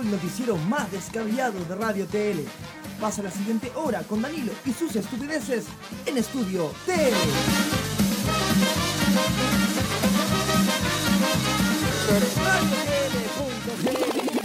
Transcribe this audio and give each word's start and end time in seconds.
llegó 0.00 0.02
el 0.02 0.10
noticiero 0.10 0.56
más 0.56 0.90
descabellado 0.90 1.64
de 1.64 1.74
Radio 1.74 2.06
TL. 2.06 2.40
Pasa 3.00 3.22
la 3.22 3.30
siguiente 3.30 3.70
hora 3.74 4.02
con 4.02 4.22
Danilo 4.22 4.52
y 4.64 4.72
sus 4.72 4.94
estupideces 4.96 5.66
en 6.06 6.18
Estudio 6.18 6.72
TL. 6.86 7.14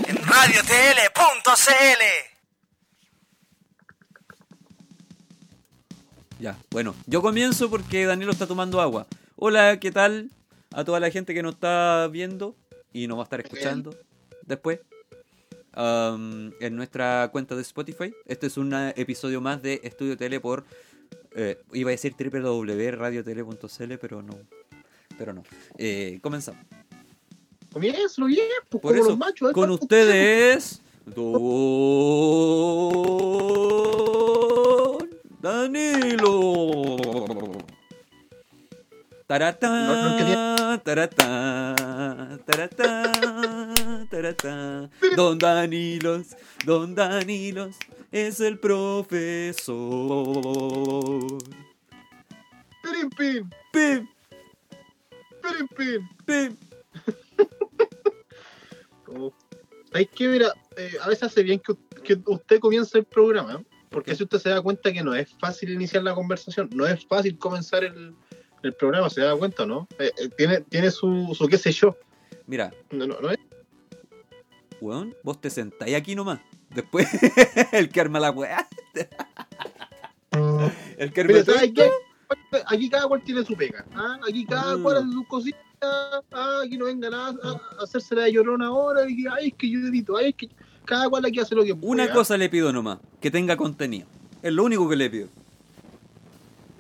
En 0.08 0.16
radiotl.cl. 0.18 2.04
Ya, 6.40 6.58
bueno, 6.70 6.96
yo 7.08 7.22
comienzo 7.22 7.70
porque 7.70 8.06
Danilo 8.06 8.32
está 8.32 8.46
tomando 8.46 8.82
agua. 8.82 9.08
Hola, 9.36 9.80
¿qué 9.80 9.92
tal? 9.92 10.30
A 10.74 10.84
toda 10.84 11.00
la 11.00 11.10
gente 11.10 11.34
que 11.34 11.42
nos 11.42 11.56
está 11.56 12.08
viendo 12.12 12.56
y 12.94 13.08
nos 13.08 13.18
va 13.18 13.22
a 13.22 13.26
estar 13.26 13.40
escuchando 13.40 13.98
después. 14.46 14.80
Um, 15.76 16.52
en 16.60 16.76
nuestra 16.76 17.30
cuenta 17.32 17.56
de 17.56 17.62
Spotify. 17.62 18.14
Este 18.26 18.48
es 18.48 18.58
un 18.58 18.74
episodio 18.96 19.42
más 19.42 19.62
de 19.62 19.82
Estudio 19.84 20.18
Tele 20.18 20.40
por. 20.40 20.66
eh, 21.36 21.60
iba 21.74 21.90
a 21.90 21.92
decir 21.92 22.14
www.radiotele.cl, 22.18 23.94
pero 24.00 24.22
no. 24.22 24.38
Pero 25.18 25.34
no. 25.34 25.44
Eh, 25.78 26.20
comenzamos. 26.22 26.62
Comienzo 27.72 28.26
bien, 28.26 28.48
pues 28.70 28.82
Por 28.82 28.92
como 28.94 28.96
eso, 29.04 29.10
los 29.10 29.18
machos. 29.18 29.52
con 29.52 29.70
ustedes. 29.72 30.82
Don 31.06 31.40
Danilo. 35.42 36.98
Taratá, 39.28 40.80
taratá, 40.84 41.76
taratá, 42.46 43.12
Don 45.16 45.38
Danilos, 45.38 46.36
Don 46.66 46.96
Danilos 46.96 47.76
es 48.12 48.40
el 48.40 48.58
profesor. 48.60 49.76
Pirin, 52.84 53.10
pin, 53.10 53.50
Pim, 53.74 54.08
pirin, 55.42 55.68
pin. 55.76 56.10
pim. 56.26 56.58
Oh. 59.08 59.34
¿Sabes 59.92 60.10
qué? 60.16 60.28
Mira, 60.28 60.54
eh, 60.78 60.92
a 61.02 61.10
veces 61.10 61.24
hace 61.24 61.44
bien 61.44 61.60
que, 61.60 61.74
que 62.04 62.18
usted 62.26 62.60
comience 62.60 62.98
el 62.98 63.06
programa, 63.06 63.56
¿eh? 63.62 63.66
porque 63.90 64.16
si 64.16 64.24
usted 64.24 64.40
se 64.40 64.50
da 64.50 64.62
cuenta 64.62 64.92
que 64.92 65.04
no 65.04 65.16
es 65.16 65.30
fácil 65.40 65.70
iniciar 65.72 66.04
la 66.04 66.14
conversación, 66.14 66.70
no 66.74 66.86
es 66.86 67.06
fácil 67.06 67.38
comenzar 67.38 67.84
el, 67.84 68.14
el 68.64 68.74
programa, 68.74 69.10
¿se 69.10 69.22
da 69.22 69.36
cuenta, 69.38 69.66
no? 69.66 69.88
Eh, 70.00 70.12
tiene, 70.38 70.62
tiene 70.62 70.92
su, 70.92 71.34
su 71.38 71.48
qué 71.48 71.58
sé 71.58 71.72
yo. 71.72 71.96
Mira, 72.48 72.74
No, 72.92 73.08
no, 73.08 73.20
no 73.22 73.32
es. 73.32 73.40
Weón, 74.82 75.16
vos 75.24 75.40
te 75.42 75.50
sentáis 75.50 75.96
aquí 75.96 76.16
nomás. 76.16 76.40
Después, 76.70 77.08
el 77.72 77.90
que 77.90 78.02
arma 78.02 78.20
la 78.20 78.32
weá. 78.32 78.68
El 80.98 81.12
que 81.14 81.22
arma 81.22 81.44
todo 81.44 81.56
¿sabes 81.56 81.72
qué? 81.74 81.90
Aquí 82.68 82.90
cada 82.90 83.08
cual 83.08 83.22
tiene 83.24 83.44
su 83.46 83.56
pega. 83.56 83.86
¿ah? 83.96 84.20
Aquí 84.28 84.46
cada 84.46 84.76
Mm. 84.78 84.84
cual 84.84 84.98
hace 84.98 85.12
sus 85.12 85.28
cositas. 85.28 85.62
¿ah? 86.32 86.62
Aquí 86.66 86.78
no 86.78 86.86
vengan 86.86 87.14
a, 87.14 87.28
a- 87.28 87.32
a 87.80 87.84
hacerse 87.84 88.16
la 88.16 88.28
llorona 88.30 88.68
ahora. 88.68 89.10
Y 89.10 89.26
ay, 89.32 89.48
es 89.50 89.54
que 89.54 89.70
yo 89.70 89.80
edito. 89.80 90.18
Ay, 90.18 90.30
es 90.30 90.36
que 90.36 90.50
cada 90.86 91.10
cual 91.10 91.26
aquí 91.26 91.40
hace 91.40 91.56
lo 91.56 91.64
que 91.64 91.74
puede. 91.76 91.88
Una 91.92 92.04
¿ah? 92.06 92.14
cosa 92.14 92.38
le 92.38 92.50
pido 92.50 92.72
nomás, 92.74 93.00
que 93.22 93.32
tenga 93.32 93.56
contenido. 93.56 94.08
Es 94.42 94.52
lo 94.54 94.64
único 94.64 94.88
que 94.90 94.96
le 94.96 95.10
pido. 95.10 95.28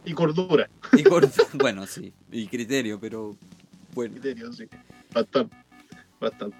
Y 0.06 0.14
cordura. 0.14 0.70
Y 0.94 1.04
cor- 1.04 1.30
bueno, 1.54 1.88
sí, 1.88 2.14
y 2.32 2.48
criterio, 2.48 3.00
pero 3.00 3.36
bueno. 3.94 4.14
criterio, 4.14 4.52
sí. 4.54 4.66
Bastante, 5.14 5.56
bastante. 6.20 6.58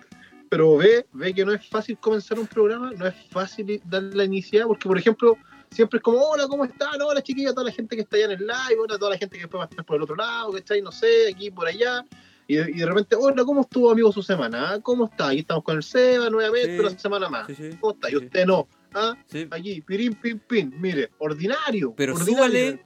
Pero 0.56 0.78
ve, 0.78 1.06
ve 1.12 1.34
que 1.34 1.44
no 1.44 1.52
es 1.52 1.68
fácil 1.68 1.98
comenzar 1.98 2.40
un 2.40 2.48
programa, 2.48 2.90
no 2.94 3.06
es 3.06 3.14
fácil 3.30 3.82
darle 3.84 4.16
la 4.16 4.24
iniciativa, 4.24 4.68
porque 4.68 4.88
por 4.88 4.98
ejemplo, 4.98 5.38
siempre 5.70 5.98
es 5.98 6.02
como, 6.02 6.18
hola, 6.18 6.48
¿cómo 6.48 6.64
están? 6.64 7.02
Hola 7.02 7.22
chiquilla, 7.22 7.52
toda 7.52 7.66
la 7.66 7.74
gente 7.74 7.94
que 7.94 8.04
está 8.04 8.16
allá 8.16 8.28
en 8.28 8.32
el 8.32 8.48
live, 8.48 8.80
hola, 8.80 8.98
toda 8.98 9.12
la 9.12 9.18
gente 9.18 9.36
que 9.36 9.42
después 9.42 9.60
va 9.60 9.66
a 9.66 9.68
estar 9.68 9.84
por 9.84 9.98
el 9.98 10.04
otro 10.04 10.16
lado, 10.16 10.54
que 10.54 10.60
está 10.60 10.76
ahí, 10.76 10.82
no 10.82 10.94
sé, 10.94 11.28
aquí, 11.30 11.52
por 11.52 11.68
allá. 11.68 12.06
Y 12.48 12.56
de, 12.56 12.72
y 12.72 12.76
de 12.76 12.86
repente, 12.86 13.18
hola, 13.20 13.44
¿cómo 13.44 13.64
estuvo 13.64 13.92
amigo 13.92 14.14
su 14.14 14.24
semana? 14.24 14.76
¿Ah? 14.76 14.80
¿Cómo 14.80 15.08
está? 15.08 15.28
Aquí 15.28 15.40
estamos 15.40 15.66
con 15.66 15.76
el 15.76 15.84
Seba 15.84 16.30
nuevamente, 16.30 16.78
Sí, 16.78 16.80
una 16.80 16.98
semana 16.98 17.28
más. 17.28 17.48
Sí, 17.48 17.56
sí, 17.56 17.70
¿Cómo 17.82 17.92
está? 17.92 18.10
Y 18.10 18.16
usted 18.16 18.46
no. 18.46 18.70
¿Ah? 18.94 19.14
Aquí, 19.52 19.82
pirín, 19.82 20.14
pin, 20.14 20.40
pin. 20.40 20.74
Mire, 20.80 21.12
ordinario. 21.18 21.94
Pero 21.98 22.14
ordinario. 22.14 22.38
súbale. 22.38 22.86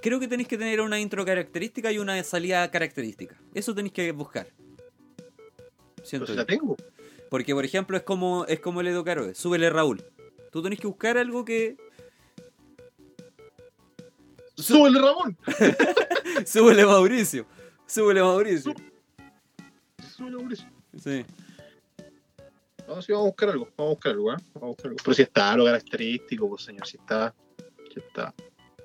Creo 0.00 0.18
que 0.18 0.26
tenéis 0.26 0.48
que 0.48 0.58
tener 0.58 0.80
una 0.80 0.98
intro 0.98 1.24
característica 1.24 1.92
y 1.92 1.98
una 2.00 2.20
salida 2.24 2.68
característica. 2.72 3.36
Eso 3.54 3.72
tenéis 3.72 3.92
que 3.92 4.10
buscar. 4.10 4.48
Pues 6.02 6.08
Siento 6.10 6.26
si 6.26 6.32
yo. 6.32 6.38
la 6.38 6.44
tengo. 6.46 6.76
Porque, 7.30 7.54
por 7.54 7.64
ejemplo, 7.64 7.96
es 7.96 8.02
como, 8.02 8.44
es 8.46 8.58
como 8.58 8.80
el 8.80 8.88
Edo 8.88 9.04
Caroe. 9.04 9.34
Súbele 9.34 9.70
Raúl. 9.70 10.02
Tú 10.50 10.62
tenés 10.62 10.80
que 10.80 10.88
buscar 10.88 11.16
algo 11.16 11.44
que. 11.44 11.76
¡Súbele, 14.56 15.00
Ramón! 15.00 15.38
Súbele 16.46 16.84
Mauricio. 16.84 17.46
Súbele 17.86 18.20
Mauricio. 18.20 18.74
¡Súbele, 20.14 20.36
Mauricio! 20.36 20.66
Sí. 21.02 21.24
No, 22.86 23.00
sí, 23.00 23.12
vamos 23.12 23.26
a 23.26 23.28
buscar 23.28 23.48
algo, 23.48 23.68
vamos 23.76 23.92
a 23.92 23.94
buscar 23.94 24.12
algo, 24.12 24.32
¿eh? 24.32 24.36
Vamos 24.54 24.62
a 24.62 24.66
buscar 24.66 24.86
algo. 24.86 24.96
Pero 25.02 25.14
si 25.14 25.22
está 25.22 25.56
lo 25.56 25.64
característico, 25.64 26.48
pues 26.48 26.62
señor, 26.64 26.86
si 26.86 26.96
está. 26.98 27.34
Si 27.92 28.00
está. 28.00 28.34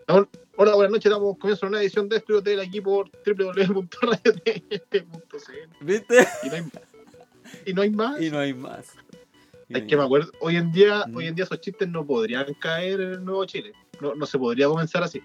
Hola, 0.08 0.28
hola, 0.56 0.76
buenas 0.76 0.94
noches, 0.94 1.12
damos 1.12 1.38
comienzo 1.38 1.66
a 1.66 1.70
una 1.70 1.82
edición 1.82 2.08
de 2.08 2.18
Estudio 2.18 2.40
Hotel 2.40 2.60
aquí 2.62 2.80
por 2.80 3.12
www.radiotl.cl 3.26 5.52
¿Viste? 5.82 6.28
y 6.44 6.48
no 6.48 6.54
hay 6.56 6.62
y 7.66 7.74
no 7.74 7.82
hay 7.82 7.90
más. 7.92 8.22
Y 8.22 8.30
no 8.30 8.40
hay 8.40 8.54
más. 8.54 8.94
Es 9.70 9.84
que 9.84 9.98
me 9.98 10.04
acuerdo, 10.04 10.32
hoy 10.40 10.56
en 10.56 10.72
día, 10.72 11.04
Mm. 11.08 11.16
hoy 11.16 11.28
en 11.28 11.36
día 11.36 11.44
esos 11.46 11.60
chistes 11.60 11.88
no 11.90 12.06
podrían 12.06 12.54
caer 12.56 13.02
en 13.02 13.10
el 13.12 13.26
Nuevo 13.26 13.44
Chile. 13.46 13.74
No, 14.00 14.16
no 14.16 14.26
se 14.26 14.38
podría 14.38 14.68
comenzar 14.68 15.04
así. 15.04 15.22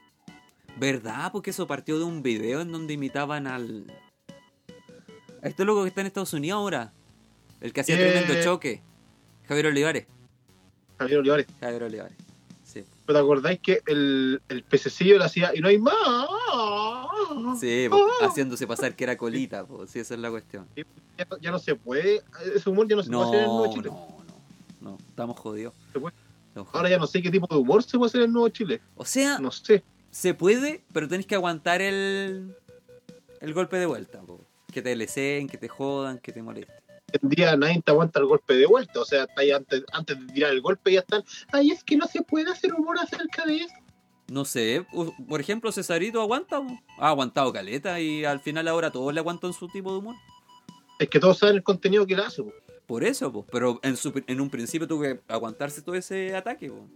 ¿Verdad? 0.76 1.30
Porque 1.30 1.50
eso 1.50 1.66
partió 1.66 1.98
de 1.98 2.04
un 2.04 2.22
video 2.22 2.60
en 2.62 2.72
donde 2.72 2.94
imitaban 2.94 3.46
al. 3.46 3.84
A 5.42 5.48
este 5.48 5.64
loco 5.64 5.82
que 5.82 5.88
está 5.88 6.00
en 6.00 6.06
Estados 6.08 6.32
Unidos 6.32 6.56
ahora. 6.56 6.92
El 7.60 7.72
que 7.72 7.80
hacía 7.82 7.94
Eh. 8.00 8.10
tremendo 8.10 8.42
choque. 8.42 8.80
Javier 9.46 9.66
Olivares. 9.66 10.06
Javier 10.98 11.18
Olivares. 11.20 11.46
Javier 11.60 11.82
Olivares. 11.84 12.16
Sí. 12.64 12.84
¿Pero 13.06 13.18
te 13.18 13.22
acordáis 13.22 13.60
que 13.60 13.80
el, 13.86 14.40
el 14.48 14.62
pececillo 14.64 15.18
le 15.18 15.24
hacía 15.24 15.52
y 15.54 15.60
no 15.60 15.68
hay 15.68 15.78
más? 15.78 15.94
Sí, 17.58 17.88
haciéndose 18.22 18.66
pasar 18.66 18.94
que 18.94 19.04
era 19.04 19.16
colita, 19.16 19.64
po. 19.66 19.86
Sí, 19.86 19.98
esa 20.00 20.14
es 20.14 20.20
la 20.20 20.30
cuestión. 20.30 20.66
Ya, 20.76 20.84
no- 21.30 21.38
ya 21.38 21.50
no 21.50 21.58
se 21.58 21.74
puede, 21.74 22.22
ese 22.54 22.70
humor 22.70 22.88
ya 22.88 22.96
no 22.96 23.02
se 23.02 23.10
puede 23.10 23.22
hacer 23.24 23.34
en 23.36 23.40
el 23.42 23.46
No, 23.48 23.52
Nuevo 23.58 23.66
no, 23.66 23.72
Chile. 23.74 23.90
no. 24.80 24.90
No, 24.90 24.98
estamos 25.08 25.38
jodidos. 25.38 25.74
Ahora 26.72 26.90
ya 26.90 26.98
no 26.98 27.06
sé 27.06 27.22
qué 27.22 27.30
tipo 27.30 27.46
de 27.46 27.56
humor 27.60 27.82
se 27.82 27.96
puede 27.96 28.08
hacer 28.08 28.20
en 28.22 28.26
el 28.26 28.32
Nuevo 28.32 28.48
Chile. 28.48 28.80
O 28.96 29.04
sea, 29.04 29.38
No 29.38 29.50
sé. 29.50 29.82
se 30.10 30.34
puede, 30.34 30.82
pero 30.92 31.08
tenés 31.08 31.26
que 31.26 31.34
aguantar 31.34 31.80
el. 31.80 32.54
El 33.40 33.54
golpe 33.54 33.76
de 33.78 33.86
vuelta, 33.86 34.20
po. 34.20 34.40
Que 34.72 34.82
te 34.82 34.94
leseen, 34.94 35.48
que 35.48 35.56
te 35.58 35.68
jodan, 35.68 36.18
que 36.18 36.32
te 36.32 36.42
molesten. 36.42 36.74
En 37.20 37.28
día 37.28 37.56
nadie 37.56 37.82
te 37.84 37.90
aguanta 37.90 38.20
el 38.20 38.26
golpe 38.26 38.54
de 38.54 38.66
vuelta. 38.66 39.00
O 39.00 39.04
sea, 39.04 39.24
está 39.24 39.40
ahí 39.42 39.50
antes, 39.50 39.82
antes 39.92 40.18
de 40.18 40.32
tirar 40.32 40.50
el 40.52 40.60
golpe 40.62 40.92
ya 40.92 41.00
están. 41.00 41.22
Ay, 41.52 41.70
es 41.70 41.82
que 41.84 41.96
no 41.96 42.06
se 42.06 42.22
puede 42.22 42.50
hacer 42.50 42.72
humor 42.72 42.98
acerca 42.98 43.44
de 43.44 43.56
eso. 43.58 43.74
No 44.28 44.44
sé, 44.44 44.86
por 45.28 45.40
ejemplo, 45.40 45.72
Cesarito 45.72 46.20
aguanta, 46.20 46.62
ha 46.98 47.08
aguantado 47.08 47.52
caleta 47.52 48.00
y 48.00 48.24
al 48.24 48.40
final 48.40 48.68
ahora 48.68 48.90
todos 48.90 49.12
le 49.12 49.20
aguantan 49.20 49.52
su 49.52 49.68
tipo 49.68 49.92
de 49.92 49.98
humor. 49.98 50.16
Es 50.98 51.08
que 51.08 51.18
todos 51.20 51.38
saben 51.38 51.56
el 51.56 51.62
contenido 51.62 52.06
que 52.06 52.16
le 52.16 52.22
hace. 52.22 52.42
po. 52.42 52.52
Por 52.86 53.04
eso, 53.04 53.32
po. 53.32 53.44
pero 53.50 53.80
en, 53.82 53.96
su, 53.96 54.12
en 54.26 54.40
un 54.40 54.48
principio 54.48 54.86
tuvo 54.86 55.02
que 55.02 55.20
aguantarse 55.28 55.82
todo 55.82 55.94
ese 55.96 56.34
ataque. 56.34 56.70
po. 56.70 56.86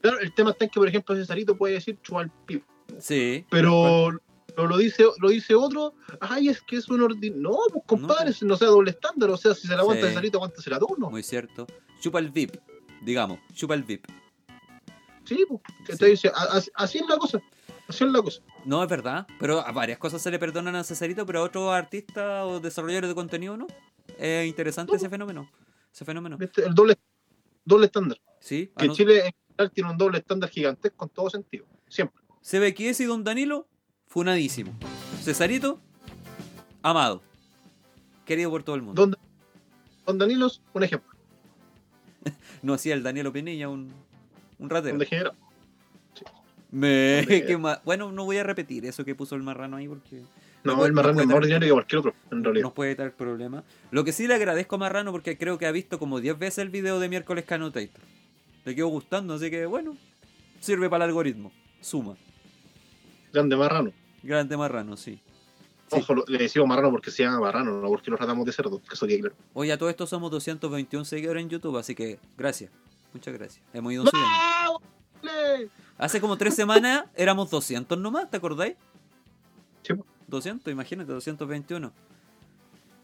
Claro, 0.00 0.18
el 0.18 0.34
tema 0.34 0.50
está 0.50 0.64
en 0.64 0.70
que, 0.70 0.80
por 0.80 0.88
ejemplo, 0.88 1.14
Cesarito 1.14 1.56
puede 1.56 1.74
decir 1.74 1.98
chual 2.02 2.30
pipo. 2.46 2.66
Sí. 2.98 3.44
Pero 3.50 4.10
lo, 4.10 4.66
lo 4.66 4.76
dice 4.76 5.04
lo 5.20 5.28
dice 5.30 5.54
otro. 5.54 5.94
Ay, 6.20 6.48
es 6.48 6.60
que 6.60 6.76
es 6.76 6.88
un 6.88 7.02
ordinario. 7.02 7.40
No, 7.40 7.58
pues 7.72 7.84
compadre, 7.86 8.32
no, 8.42 8.56
sea 8.56 8.68
doble 8.68 8.90
estándar. 8.90 9.30
O 9.30 9.36
sea, 9.36 9.54
si 9.54 9.66
se 9.66 9.74
la 9.74 9.80
aguanta 9.80 10.06
Sí. 10.06 10.08
Cesarito, 10.10 10.38
aguántasela 10.38 10.78
tú, 10.78 10.96
¿no? 10.98 11.10
Muy 11.10 11.22
cierto. 11.22 11.66
Chupa 12.00 12.18
el 12.18 12.30
VIP, 12.30 12.56
digamos. 13.02 13.38
Chupa 13.54 13.74
el 13.74 13.84
VIP. 13.84 14.06
Sí, 15.24 15.44
pues. 15.48 15.60
Sí. 15.88 15.96
te 15.98 16.06
dice, 16.06 16.30
así 16.74 16.98
es 16.98 17.06
la 17.08 17.16
cosa. 17.16 17.40
Así 17.88 18.04
es 18.04 18.10
la 18.10 18.22
cosa. 18.22 18.40
No, 18.64 18.82
es 18.82 18.88
verdad. 18.88 19.26
Pero 19.38 19.60
a 19.60 19.70
varias 19.72 19.98
cosas 19.98 20.22
se 20.22 20.30
le 20.30 20.38
perdonan 20.38 20.74
a 20.76 20.84
Cesarito, 20.84 21.26
pero 21.26 21.40
a 21.40 21.42
otros 21.42 21.72
artistas 21.72 22.44
o 22.44 22.60
desarrolladores 22.60 23.08
de 23.10 23.14
contenido 23.14 23.56
no. 23.56 23.66
Es 24.18 24.46
interesante 24.46 24.92
No. 24.92 24.96
ese 24.96 25.08
fenómeno. 25.08 25.50
Ese 25.92 26.04
fenómeno. 26.04 26.38
¿Viste? 26.38 26.64
El 26.64 26.74
doble, 26.74 26.98
doble 27.64 27.86
estándar. 27.86 28.18
Sí. 28.40 28.70
Que 28.76 28.84
ano- 28.84 28.94
Chile 28.94 29.26
en 29.26 29.32
general 29.56 29.70
tiene 29.72 29.90
un 29.90 29.98
doble 29.98 30.18
estándar 30.18 30.48
gigantesco 30.50 31.04
en 31.04 31.10
todo 31.10 31.28
sentido. 31.30 31.66
Siempre. 31.88 32.22
CBQS 32.42 33.00
y 33.00 33.04
Don 33.04 33.22
Danilo, 33.24 33.68
funadísimo. 34.06 34.72
Cesarito, 35.22 35.80
amado. 36.82 37.22
Querido 38.24 38.50
por 38.50 38.62
todo 38.62 38.76
el 38.76 38.82
mundo. 38.82 39.00
Don, 39.06 39.16
Don 40.06 40.18
Danilo 40.18 40.46
es 40.46 40.60
un 40.72 40.82
ejemplo. 40.82 41.12
No 42.62 42.74
hacía 42.74 42.94
el 42.94 43.02
Danielo 43.02 43.32
Pinilla 43.32 43.68
un, 43.68 43.92
un 44.62 44.70
ratero. 44.70 44.94
Un 44.94 44.98
degenerado. 45.00 45.34
Me, 46.70 47.16
Donde- 47.16 47.46
qué 47.46 47.56
ma- 47.58 47.80
Bueno, 47.84 48.10
no 48.12 48.24
voy 48.24 48.38
a 48.38 48.42
repetir 48.44 48.86
eso 48.86 49.04
que 49.04 49.14
puso 49.14 49.34
el 49.34 49.42
marrano 49.42 49.76
ahí 49.76 49.86
porque 49.88 50.22
No, 50.64 50.86
el 50.86 50.92
marrano 50.92 51.20
es 51.20 51.26
más 51.26 51.36
ordinario 51.36 51.68
que 51.68 51.72
cualquier 51.72 51.98
otro, 51.98 52.14
en 52.30 52.42
realidad. 52.44 52.62
nos 52.64 52.72
puede 52.72 52.94
traer 52.94 53.12
problemas. 53.12 53.64
Lo 53.90 54.04
que 54.04 54.12
sí 54.12 54.26
le 54.26 54.34
agradezco 54.34 54.76
a 54.76 54.78
Marrano 54.78 55.12
porque 55.12 55.36
creo 55.36 55.58
que 55.58 55.66
ha 55.66 55.72
visto 55.72 55.98
como 55.98 56.20
10 56.20 56.38
veces 56.38 56.58
el 56.58 56.70
video 56.70 56.98
de 57.00 57.08
miércoles 57.10 57.44
Canotator. 57.44 58.00
Le 58.64 58.74
quedó 58.74 58.86
gustando, 58.86 59.34
así 59.34 59.50
que 59.50 59.66
bueno, 59.66 59.96
sirve 60.60 60.88
para 60.88 61.04
el 61.04 61.10
algoritmo. 61.10 61.52
Suma. 61.80 62.16
Grande 63.32 63.56
marrano. 63.56 63.92
Grande 64.22 64.56
Marrano, 64.56 64.96
sí. 64.96 65.18
Sí. 65.90 65.98
Ojo, 65.98 66.14
le 66.28 66.38
decimos 66.38 66.68
marrano 66.68 66.90
porque 66.92 67.10
se 67.10 67.24
llama 67.24 67.40
marrano, 67.40 67.80
no 67.82 67.88
porque 67.88 68.10
lo 68.10 68.16
tratamos 68.16 68.46
de 68.46 68.52
cerdo, 68.52 68.80
que 68.80 68.94
eso 68.94 69.06
quede 69.06 69.18
claro. 69.20 69.34
Oye, 69.52 69.72
a 69.72 69.76
todo 69.78 69.90
esto 69.90 70.06
somos 70.06 70.30
221 70.30 71.04
seguidores 71.04 71.42
en 71.42 71.50
YouTube, 71.50 71.76
así 71.76 71.94
que 71.94 72.18
gracias. 72.38 72.70
Muchas 73.12 73.34
gracias. 73.34 73.62
Hemos 73.74 73.92
ido 73.92 74.06
subiendo. 74.06 74.30
Hace 75.98 76.20
como 76.20 76.36
tres 76.36 76.54
semanas 76.54 77.04
éramos 77.14 77.50
200 77.50 77.98
nomás, 77.98 78.30
¿te 78.30 78.36
acordáis? 78.36 78.74
Sí, 79.82 79.94
po. 79.94 80.04
200, 80.28 80.72
imagínate, 80.72 81.12
221. 81.12 81.92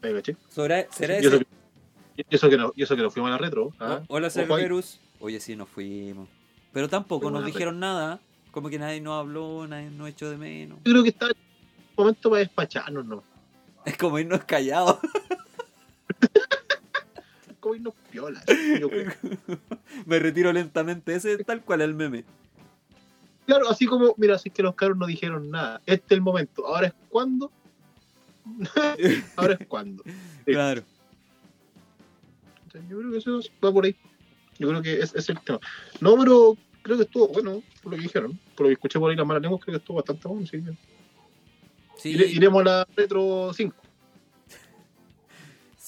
Ahí, 0.01 0.13
¿cachai? 0.13 0.37
¿Será, 0.49 0.85
será 0.91 1.15
Y 1.15 1.25
eso, 1.25 1.35
ese? 1.35 1.45
que, 1.45 2.25
y 2.29 2.35
eso 2.35 2.49
que 2.49 2.57
no, 2.57 2.73
y 2.75 2.83
eso 2.83 2.95
que 2.95 3.01
nos 3.01 3.13
fuimos 3.13 3.29
a 3.29 3.31
la 3.33 3.37
retro. 3.37 3.71
¿ah? 3.79 4.01
O- 4.07 4.15
Hola. 4.15 4.29
Cerberus. 4.29 4.99
Oye, 5.19 5.39
sí, 5.39 5.55
nos 5.55 5.69
fuimos. 5.69 6.27
Pero 6.71 6.87
tampoco 6.87 7.23
Fuimos 7.23 7.41
nos 7.41 7.51
dijeron 7.51 7.79
nada. 7.79 8.19
Como 8.51 8.69
que 8.69 8.79
nadie 8.79 8.99
nos 9.01 9.19
habló, 9.19 9.67
nadie 9.67 9.89
nos 9.91 10.09
echó 10.09 10.29
de 10.29 10.37
menos. 10.37 10.79
Yo 10.85 10.91
creo 10.91 11.03
que 11.03 11.09
está 11.09 11.27
un 11.27 11.33
momento 11.97 12.29
para 12.29 12.39
despacharnos, 12.39 13.05
¿no? 13.05 13.23
Es 13.85 13.97
como 13.97 14.17
irnos 14.19 14.43
callados. 14.45 14.97
Como 17.69 17.75
irnos 17.75 17.93
piolas. 18.11 18.43
Yo 18.79 18.89
creo. 18.89 19.11
Me 20.05 20.17
retiro 20.19 20.51
lentamente. 20.51 21.13
Ese 21.15 21.33
es 21.33 21.45
tal 21.45 21.61
cual 21.63 21.81
el 21.81 21.93
meme. 21.93 22.25
Claro, 23.45 23.69
así 23.69 23.85
como, 23.85 24.13
mira, 24.17 24.35
así 24.35 24.49
que 24.49 24.61
los 24.63 24.75
caros 24.75 24.97
no 24.97 25.05
dijeron 25.05 25.49
nada. 25.51 25.81
Este 25.85 26.05
es 26.07 26.11
el 26.17 26.21
momento. 26.21 26.65
Ahora 26.67 26.87
es 26.87 26.93
cuando. 27.09 27.51
Ahora 29.35 29.57
es 29.59 29.67
cuando. 29.67 30.03
Sí. 30.03 30.51
Claro. 30.51 30.83
Yo 32.89 32.97
creo 32.99 33.11
que 33.11 33.17
eso 33.17 33.39
va 33.63 33.71
por 33.71 33.85
ahí. 33.85 33.95
Yo 34.57 34.67
creo 34.69 34.81
que 34.81 34.99
es, 34.99 35.13
es 35.15 35.29
el 35.29 35.39
tema. 35.41 35.59
No, 36.01 36.17
pero 36.17 36.55
creo 36.81 36.97
que 36.97 37.03
estuvo 37.03 37.27
bueno, 37.29 37.61
por 37.81 37.91
lo 37.91 37.97
que 37.97 38.03
dijeron. 38.03 38.39
Por 38.55 38.65
lo 38.65 38.67
que 38.69 38.73
escuché 38.73 38.99
por 38.99 39.09
ahí 39.11 39.17
las 39.17 39.25
malas 39.25 39.41
lenguas, 39.41 39.61
creo 39.63 39.73
que 39.73 39.79
estuvo 39.81 39.97
bastante 39.97 40.27
bueno. 40.27 40.45
sí. 40.47 40.63
Sí, 41.97 42.13
Ire- 42.13 42.29
iremos 42.31 42.61
a 42.61 42.63
la 42.65 42.87
Retro 42.95 43.51
5. 43.53 43.75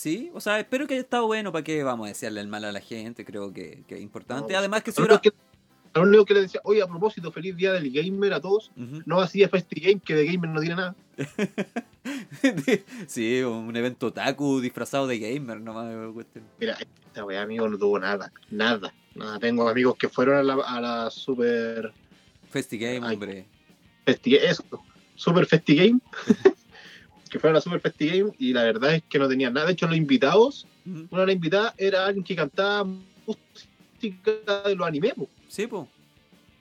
Sí, 0.01 0.31
o 0.33 0.42
sea, 0.42 0.59
espero 0.59 0.88
que 0.88 0.95
haya 0.95 1.03
estado 1.03 1.27
bueno 1.27 1.51
para 1.51 1.63
que 1.63 1.83
vamos 1.83 2.06
a 2.06 2.09
decirle 2.09 2.42
el 2.42 2.48
mal 2.48 2.65
a 2.65 2.71
la 2.71 2.81
gente. 2.81 3.24
Creo 3.24 3.53
que, 3.53 3.83
que 3.88 3.95
es 3.95 4.01
importante. 4.01 4.53
No, 4.53 4.59
Además 4.59 4.81
que 4.81 4.92
si 4.92 5.00
Lo 5.00 5.06
hubiera... 5.06 5.21
único 5.21 5.36
que, 5.36 6.00
lo 6.00 6.01
único 6.01 6.25
que 6.25 6.33
le 6.33 6.42
decía, 6.42 6.59
oye, 6.63 6.81
a 6.81 6.88
propósito, 6.88 7.31
feliz 7.31 7.56
día 7.56 7.74
del 7.74 7.92
gamer 7.92 8.33
a 8.33 8.42
todos. 8.42 8.71
No 8.75 9.21
de 9.25 9.48
Festi 9.48 9.80
Game, 9.80 10.00
que 10.00 10.15
de 10.15 10.25
gamer 10.25 10.50
no 10.50 10.59
tiene 10.59 10.75
nada. 10.75 10.95
sí, 13.07 13.42
un 13.44 13.75
evento 13.75 14.07
otaku 14.07 14.59
disfrazado 14.59 15.06
de 15.06 15.19
gamer 15.19 15.62
nomás. 15.62 15.94
Mira, 16.59 16.77
esta 17.06 17.24
weá, 17.24 17.44
amigo, 17.44 17.69
no 17.69 17.77
tuvo 17.77 18.00
nada. 18.00 18.31
Nada. 18.50 18.94
Nada. 19.13 19.38
Tengo 19.38 19.69
amigos 19.69 19.98
que 19.98 20.09
fueron 20.09 20.38
a 20.38 20.44
la, 20.44 20.53
a 20.63 20.81
la 20.81 21.12
Super 21.12 21.94
Festi 22.50 22.80
Game, 22.80 23.06
Ay. 23.06 23.13
hombre. 23.13 23.45
Festi 24.06 24.36
eso, 24.36 24.63
Super 25.15 25.45
Festi 25.45 25.75
Game. 25.75 26.00
que 27.31 27.39
fueron 27.39 27.56
a 27.56 27.57
la 27.57 27.62
Super 27.62 27.80
Festi 27.80 28.07
Game 28.07 28.33
y 28.38 28.51
la 28.54 28.63
verdad 28.63 28.94
es 28.95 29.04
que 29.10 29.18
no 29.18 29.28
tenían 29.28 29.54
nada. 29.54 29.66
De 29.68 29.72
hecho, 29.72 29.88
los 29.88 29.95
invitados, 29.95 30.68
Ujú. 30.86 31.07
una 31.10 31.22
de 31.22 31.28
las 31.28 31.36
invitadas 31.36 31.74
era 31.78 32.06
alguien 32.06 32.24
que 32.25 32.36
cantaba 32.36 32.83
música 32.83 34.62
de 34.66 34.75
los 34.75 34.86
animes. 34.86 35.13
po. 35.13 35.30
Sí, 35.48 35.66
po. 35.66 35.88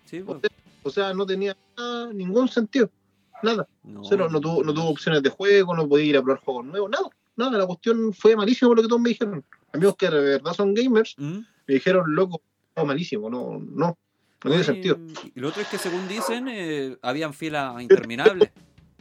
Sí, 0.05 0.21
po. 0.21 0.41
O 0.85 0.91
sea, 0.91 1.13
no 1.13 1.27
tenía 1.27 1.57
nada, 1.77 2.13
ningún 2.13 2.49
sentido. 2.49 2.89
Nada. 3.43 3.67
No, 3.83 4.03
Cero, 4.09 4.29
no, 4.31 4.41
tuvo, 4.41 4.63
no 4.63 4.73
tuvo 4.73 4.91
opciones 4.91 5.23
de 5.23 5.31
juego, 5.31 5.75
no 5.75 5.89
podía 5.89 6.05
ir 6.07 6.17
a 6.17 6.23
probar 6.23 6.41
juegos 6.43 6.67
nuevos, 6.67 6.91
nada. 6.91 7.09
Nada, 7.37 7.59
la 7.59 7.67
cuestión 7.67 8.13
fue 8.13 8.37
malísima 8.37 8.69
por 8.69 8.77
lo 8.77 8.83
que 8.83 8.89
todos 8.89 9.03
me 9.03 9.09
dijeron. 9.11 9.45
Amigos 9.73 9.97
que 9.97 10.09
de 10.09 10.21
verdad 10.21 10.53
son 10.53 10.75
gamers, 10.75 11.17
me 11.19 11.45
dijeron, 11.67 12.15
loco, 12.15 12.43
fue 12.75 12.85
malísimo, 12.85 13.29
no, 13.31 13.59
no, 13.59 13.97
no 14.45 14.51
tiene 14.51 14.63
sentido. 14.63 14.99
Y 15.35 15.41
lo 15.41 15.49
otro 15.49 15.63
es 15.63 15.69
que 15.69 15.79
según 15.79 16.07
dicen, 16.07 16.49
eh, 16.49 16.97
habían 17.03 17.33
filas 17.35 17.81
interminables. 17.83 18.51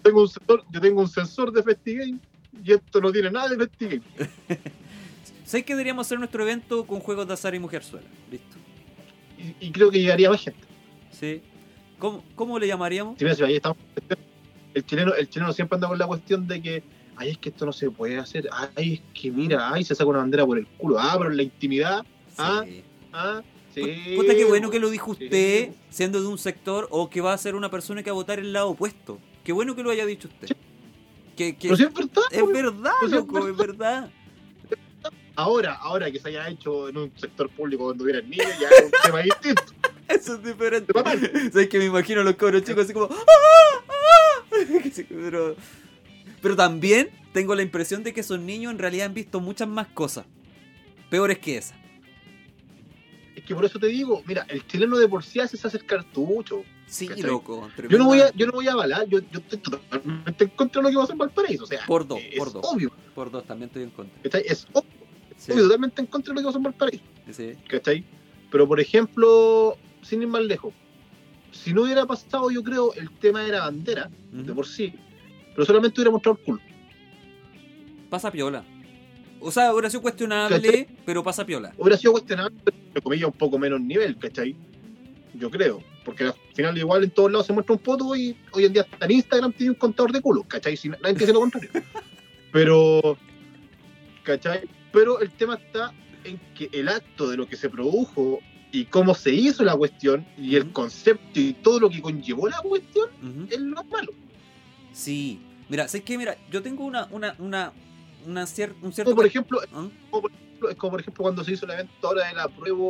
Tengo 0.03 0.21
un 0.21 0.27
sensor, 0.29 0.63
yo 0.71 0.81
tengo 0.81 1.01
un 1.01 1.07
sensor 1.09 1.51
de 1.51 1.63
FestiGame 1.63 2.19
y 2.63 2.73
esto 2.73 3.01
no 3.01 3.11
tiene 3.11 3.31
nada 3.31 3.49
de 3.49 3.57
FestiGame. 3.57 4.01
¿Sabes 5.45 5.65
que 5.65 5.73
deberíamos 5.73 6.05
hacer 6.07 6.19
nuestro 6.19 6.43
evento 6.43 6.85
con 6.85 6.99
juegos 6.99 7.27
de 7.27 7.33
azar 7.33 7.55
y 7.55 7.59
mujerzuela? 7.59 8.07
Listo. 8.31 8.57
Y, 9.37 9.67
y 9.67 9.71
creo 9.71 9.89
que 9.89 9.99
llegaría 9.99 10.29
más 10.29 10.41
gente. 10.41 10.59
¿Sí? 11.11 11.41
¿Cómo, 11.97 12.23
cómo 12.35 12.59
le 12.59 12.67
llamaríamos? 12.67 13.17
Ahí 13.21 13.55
estamos. 13.55 13.77
El 14.73 14.85
chileno, 14.85 15.13
el 15.15 15.27
chileno 15.29 15.51
siempre 15.51 15.75
anda 15.75 15.87
con 15.87 15.97
la 15.97 16.05
cuestión 16.07 16.47
de 16.47 16.61
que, 16.61 16.83
ay, 17.15 17.29
es 17.31 17.37
que 17.39 17.49
esto 17.49 17.65
no 17.65 17.73
se 17.73 17.89
puede 17.89 18.17
hacer, 18.19 18.47
ay, 18.75 18.93
es 18.93 19.21
que 19.21 19.31
mira, 19.31 19.73
ay, 19.73 19.83
se 19.83 19.95
saca 19.95 20.09
una 20.09 20.19
bandera 20.19 20.45
por 20.45 20.57
el 20.59 20.67
culo, 20.67 20.99
ah, 20.99 21.15
pero 21.17 21.31
en 21.31 21.37
la 21.37 21.43
intimidad, 21.43 22.05
Ah, 22.37 22.63
Sí. 22.65 22.83
ah, 23.11 23.41
sí. 23.73 24.13
Puta, 24.15 24.33
qué 24.35 24.45
bueno 24.45 24.69
que 24.69 24.79
lo 24.79 24.89
dijo 24.91 25.15
sí. 25.15 25.25
usted, 25.25 25.69
siendo 25.89 26.21
de 26.21 26.27
un 26.27 26.37
sector 26.37 26.87
o 26.91 27.09
que 27.09 27.19
va 27.21 27.33
a 27.33 27.37
ser 27.37 27.55
una 27.55 27.69
persona 27.71 28.03
que 28.03 28.11
va 28.11 28.13
a 28.13 28.19
votar 28.21 28.37
el 28.39 28.53
lado 28.53 28.69
opuesto. 28.69 29.17
Qué 29.49 29.53
bueno 29.53 29.75
que 29.75 29.81
lo 29.81 29.89
haya 29.89 30.05
dicho 30.05 30.27
usted. 30.27 30.47
Sí. 30.49 30.53
Que, 31.35 31.57
que- 31.57 31.69
Pero 31.69 31.75
si 31.75 31.83
es 31.85 31.91
verdad, 31.91 32.23
es 32.29 32.39
pues. 32.39 32.53
verdad, 32.53 32.91
Pues 32.99 33.11
es 33.11 33.17
loco, 33.17 33.47
es 33.47 33.57
verdad. 33.57 34.11
Ahora, 35.35 35.73
ahora 35.73 36.11
que 36.11 36.19
se 36.19 36.29
haya 36.29 36.47
hecho 36.49 36.87
en 36.87 36.97
un 36.97 37.11
sector 37.17 37.49
público 37.49 37.87
donde 37.87 38.03
hubiera 38.03 38.21
niños, 38.21 38.45
ya 38.61 38.67
es 38.67 38.83
un 38.85 38.91
tema 39.03 39.19
distinto. 39.23 39.63
Eso 40.07 40.35
es 40.35 40.43
diferente. 40.43 40.93
¿Sabes 41.51 41.67
que 41.67 41.79
me 41.79 41.85
imagino 41.85 42.21
a 42.21 42.23
los 42.25 42.35
cabros 42.35 42.63
chicos 42.63 42.83
así 42.83 42.93
como. 42.93 43.07
¡Ah! 43.11 43.15
¡Ah! 43.87 44.45
Pero, 45.09 45.55
pero 46.43 46.55
también 46.55 47.09
tengo 47.33 47.55
la 47.55 47.63
impresión 47.63 48.03
de 48.03 48.13
que 48.13 48.19
esos 48.21 48.39
niños 48.39 48.71
en 48.71 48.77
realidad 48.77 49.07
han 49.07 49.15
visto 49.15 49.39
muchas 49.39 49.67
más 49.67 49.87
cosas. 49.87 50.25
Peores 51.09 51.39
que 51.39 51.57
esa. 51.57 51.75
Que 53.49 53.55
por 53.55 53.65
eso 53.65 53.79
te 53.79 53.87
digo, 53.87 54.21
mira, 54.27 54.45
el 54.47 54.63
chileno 54.67 54.95
de 54.99 55.07
por 55.07 55.23
sí 55.23 55.39
hace 55.39 55.55
es 55.57 55.65
hacer 55.65 55.83
cartucho. 55.83 56.63
Sí, 56.85 57.07
¿Cachai? 57.07 57.23
loco. 57.23 57.67
Yo 57.89 57.97
no 57.97 58.05
voy 58.05 58.21
a, 58.21 58.31
yo 58.35 58.45
no 58.45 58.51
voy 58.51 58.67
a 58.67 58.73
avalar, 58.73 59.07
yo, 59.07 59.21
yo 59.31 59.39
estoy 59.39 59.57
totalmente 59.57 60.43
en 60.43 60.49
contra 60.51 60.79
de 60.83 60.83
lo 60.83 60.89
que 60.91 61.01
pasa 61.01 61.13
en 61.13 61.17
Valparaíso. 61.17 61.63
O 61.63 61.65
sea, 61.65 61.79
Por 61.87 62.07
dos, 62.07 62.19
es 62.31 62.37
por 62.37 62.53
dos. 62.53 62.63
obvio. 62.63 62.91
Por 63.15 63.31
dos, 63.31 63.43
también 63.45 63.69
estoy 63.69 63.81
en 63.81 63.89
contra. 63.89 64.21
¿cachai? 64.21 64.43
Es 64.45 64.67
obvio, 64.71 64.91
Sí, 65.35 65.51
obvio, 65.51 65.63
totalmente 65.63 65.99
en 65.99 66.05
contra 66.05 66.31
de 66.31 66.35
lo 66.35 66.41
que 66.41 66.45
pasa 66.45 66.57
en 66.59 66.63
Valparaíso. 66.63 67.03
sí. 67.31 67.53
¿cachai? 67.67 68.05
Pero 68.51 68.67
por 68.67 68.79
ejemplo, 68.79 69.75
sin 70.03 70.21
ir 70.21 70.27
más 70.27 70.43
lejos, 70.43 70.71
si 71.51 71.73
no 71.73 71.81
hubiera 71.85 72.05
pasado, 72.05 72.51
yo 72.51 72.61
creo, 72.63 72.93
el 72.93 73.09
tema 73.17 73.41
de 73.41 73.51
la 73.51 73.61
bandera, 73.61 74.11
de 74.31 74.53
por 74.53 74.67
sí, 74.67 74.93
pero 75.55 75.65
solamente 75.65 75.99
hubiera 75.99 76.11
mostrado 76.11 76.37
el 76.37 76.45
culo. 76.45 76.59
Pasa 78.11 78.29
piola. 78.31 78.63
O 79.41 79.51
sea, 79.51 79.71
hubiera 79.73 79.89
sido 79.89 80.01
cuestionable, 80.01 80.61
¿Cachai? 80.61 80.87
pero 81.05 81.23
pasa 81.23 81.45
piola. 81.45 81.73
Hubiera 81.77 81.97
sido 81.97 82.13
cuestionable, 82.13 82.57
pero 82.63 82.77
entre 82.77 83.01
comillas, 83.01 83.27
un 83.27 83.37
poco 83.37 83.57
menos 83.57 83.79
nivel, 83.81 84.17
¿cachai? 84.17 84.55
Yo 85.33 85.49
creo. 85.49 85.81
Porque 86.03 86.25
al 86.25 86.33
final 86.53 86.77
igual 86.77 87.03
en 87.03 87.11
todos 87.11 87.31
lados 87.31 87.47
se 87.47 87.53
muestra 87.53 87.73
un 87.73 87.81
foto 87.81 88.15
y 88.15 88.35
hoy 88.51 88.65
en 88.65 88.73
día 88.73 88.81
hasta 88.81 89.05
en 89.05 89.11
Instagram 89.11 89.53
tiene 89.53 89.71
un 89.71 89.77
contador 89.77 90.11
de 90.11 90.21
culo, 90.21 90.43
¿cachai? 90.43 90.75
Si 90.75 90.89
nadie 90.89 91.13
dice 91.13 91.33
lo 91.33 91.41
contrario. 91.41 91.69
Pero, 92.51 93.17
¿cachai? 94.23 94.67
Pero 94.91 95.19
el 95.19 95.29
tema 95.31 95.55
está 95.55 95.93
en 96.23 96.39
que 96.55 96.69
el 96.73 96.89
acto 96.89 97.29
de 97.29 97.37
lo 97.37 97.47
que 97.47 97.55
se 97.55 97.69
produjo 97.69 98.39
y 98.71 98.85
cómo 98.85 99.15
se 99.15 99.31
hizo 99.31 99.63
la 99.63 99.75
cuestión 99.75 100.25
y 100.37 100.55
el 100.55 100.71
concepto 100.71 101.39
y 101.39 101.53
todo 101.53 101.79
lo 101.79 101.89
que 101.89 102.01
conllevó 102.01 102.47
la 102.47 102.61
cuestión 102.61 103.09
es 103.49 103.59
lo 103.59 103.83
malo. 103.85 104.13
Sí. 104.93 105.39
Mira, 105.69 105.87
sé 105.87 106.01
que, 106.01 106.17
mira, 106.17 106.37
yo 106.51 106.61
tengo 106.61 106.83
una, 106.85 107.07
una, 107.11 107.35
una, 107.37 107.71
una 108.25 108.43
cier- 108.43 108.73
un 108.81 108.93
cierto. 108.93 109.11
Como 109.11 109.17
por 109.17 109.25
ejemplo, 109.25 109.61
¿Ah? 109.73 109.87
es 110.69 110.75
como 110.75 110.91
por 110.91 111.01
ejemplo 111.01 111.23
cuando 111.23 111.43
se 111.43 111.53
hizo 111.53 111.65
el 111.65 111.71
evento 111.71 112.07
ahora 112.07 112.27
de 112.27 112.33
la 112.35 112.47
prueba 112.47 112.83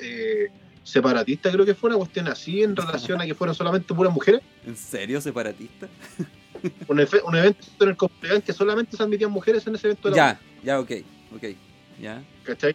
eh, 0.00 0.50
separatista, 0.82 1.50
creo 1.50 1.64
que 1.64 1.74
fue 1.74 1.88
una 1.90 1.98
cuestión 1.98 2.28
así 2.28 2.62
en 2.62 2.76
relación 2.76 3.20
a 3.20 3.26
que 3.26 3.34
fueron 3.34 3.54
solamente 3.54 3.92
puras 3.94 4.12
mujeres. 4.12 4.40
¿En 4.64 4.76
serio, 4.76 5.20
separatista? 5.20 5.88
Un, 6.88 6.98
evento 7.00 7.64
en 7.80 7.88
el 7.88 7.96
Copenhagen 7.96 8.42
que 8.42 8.52
solamente 8.52 8.96
se 8.96 9.02
admitían 9.02 9.30
mujeres 9.30 9.66
en 9.66 9.74
ese 9.74 9.88
evento 9.88 10.08
de 10.08 10.16
la 10.16 10.16
Ya, 10.16 10.40
ya, 10.64 10.80
ok, 10.80 10.90
ok. 11.34 11.44
Ya. 12.00 12.22
¿cachai? 12.44 12.74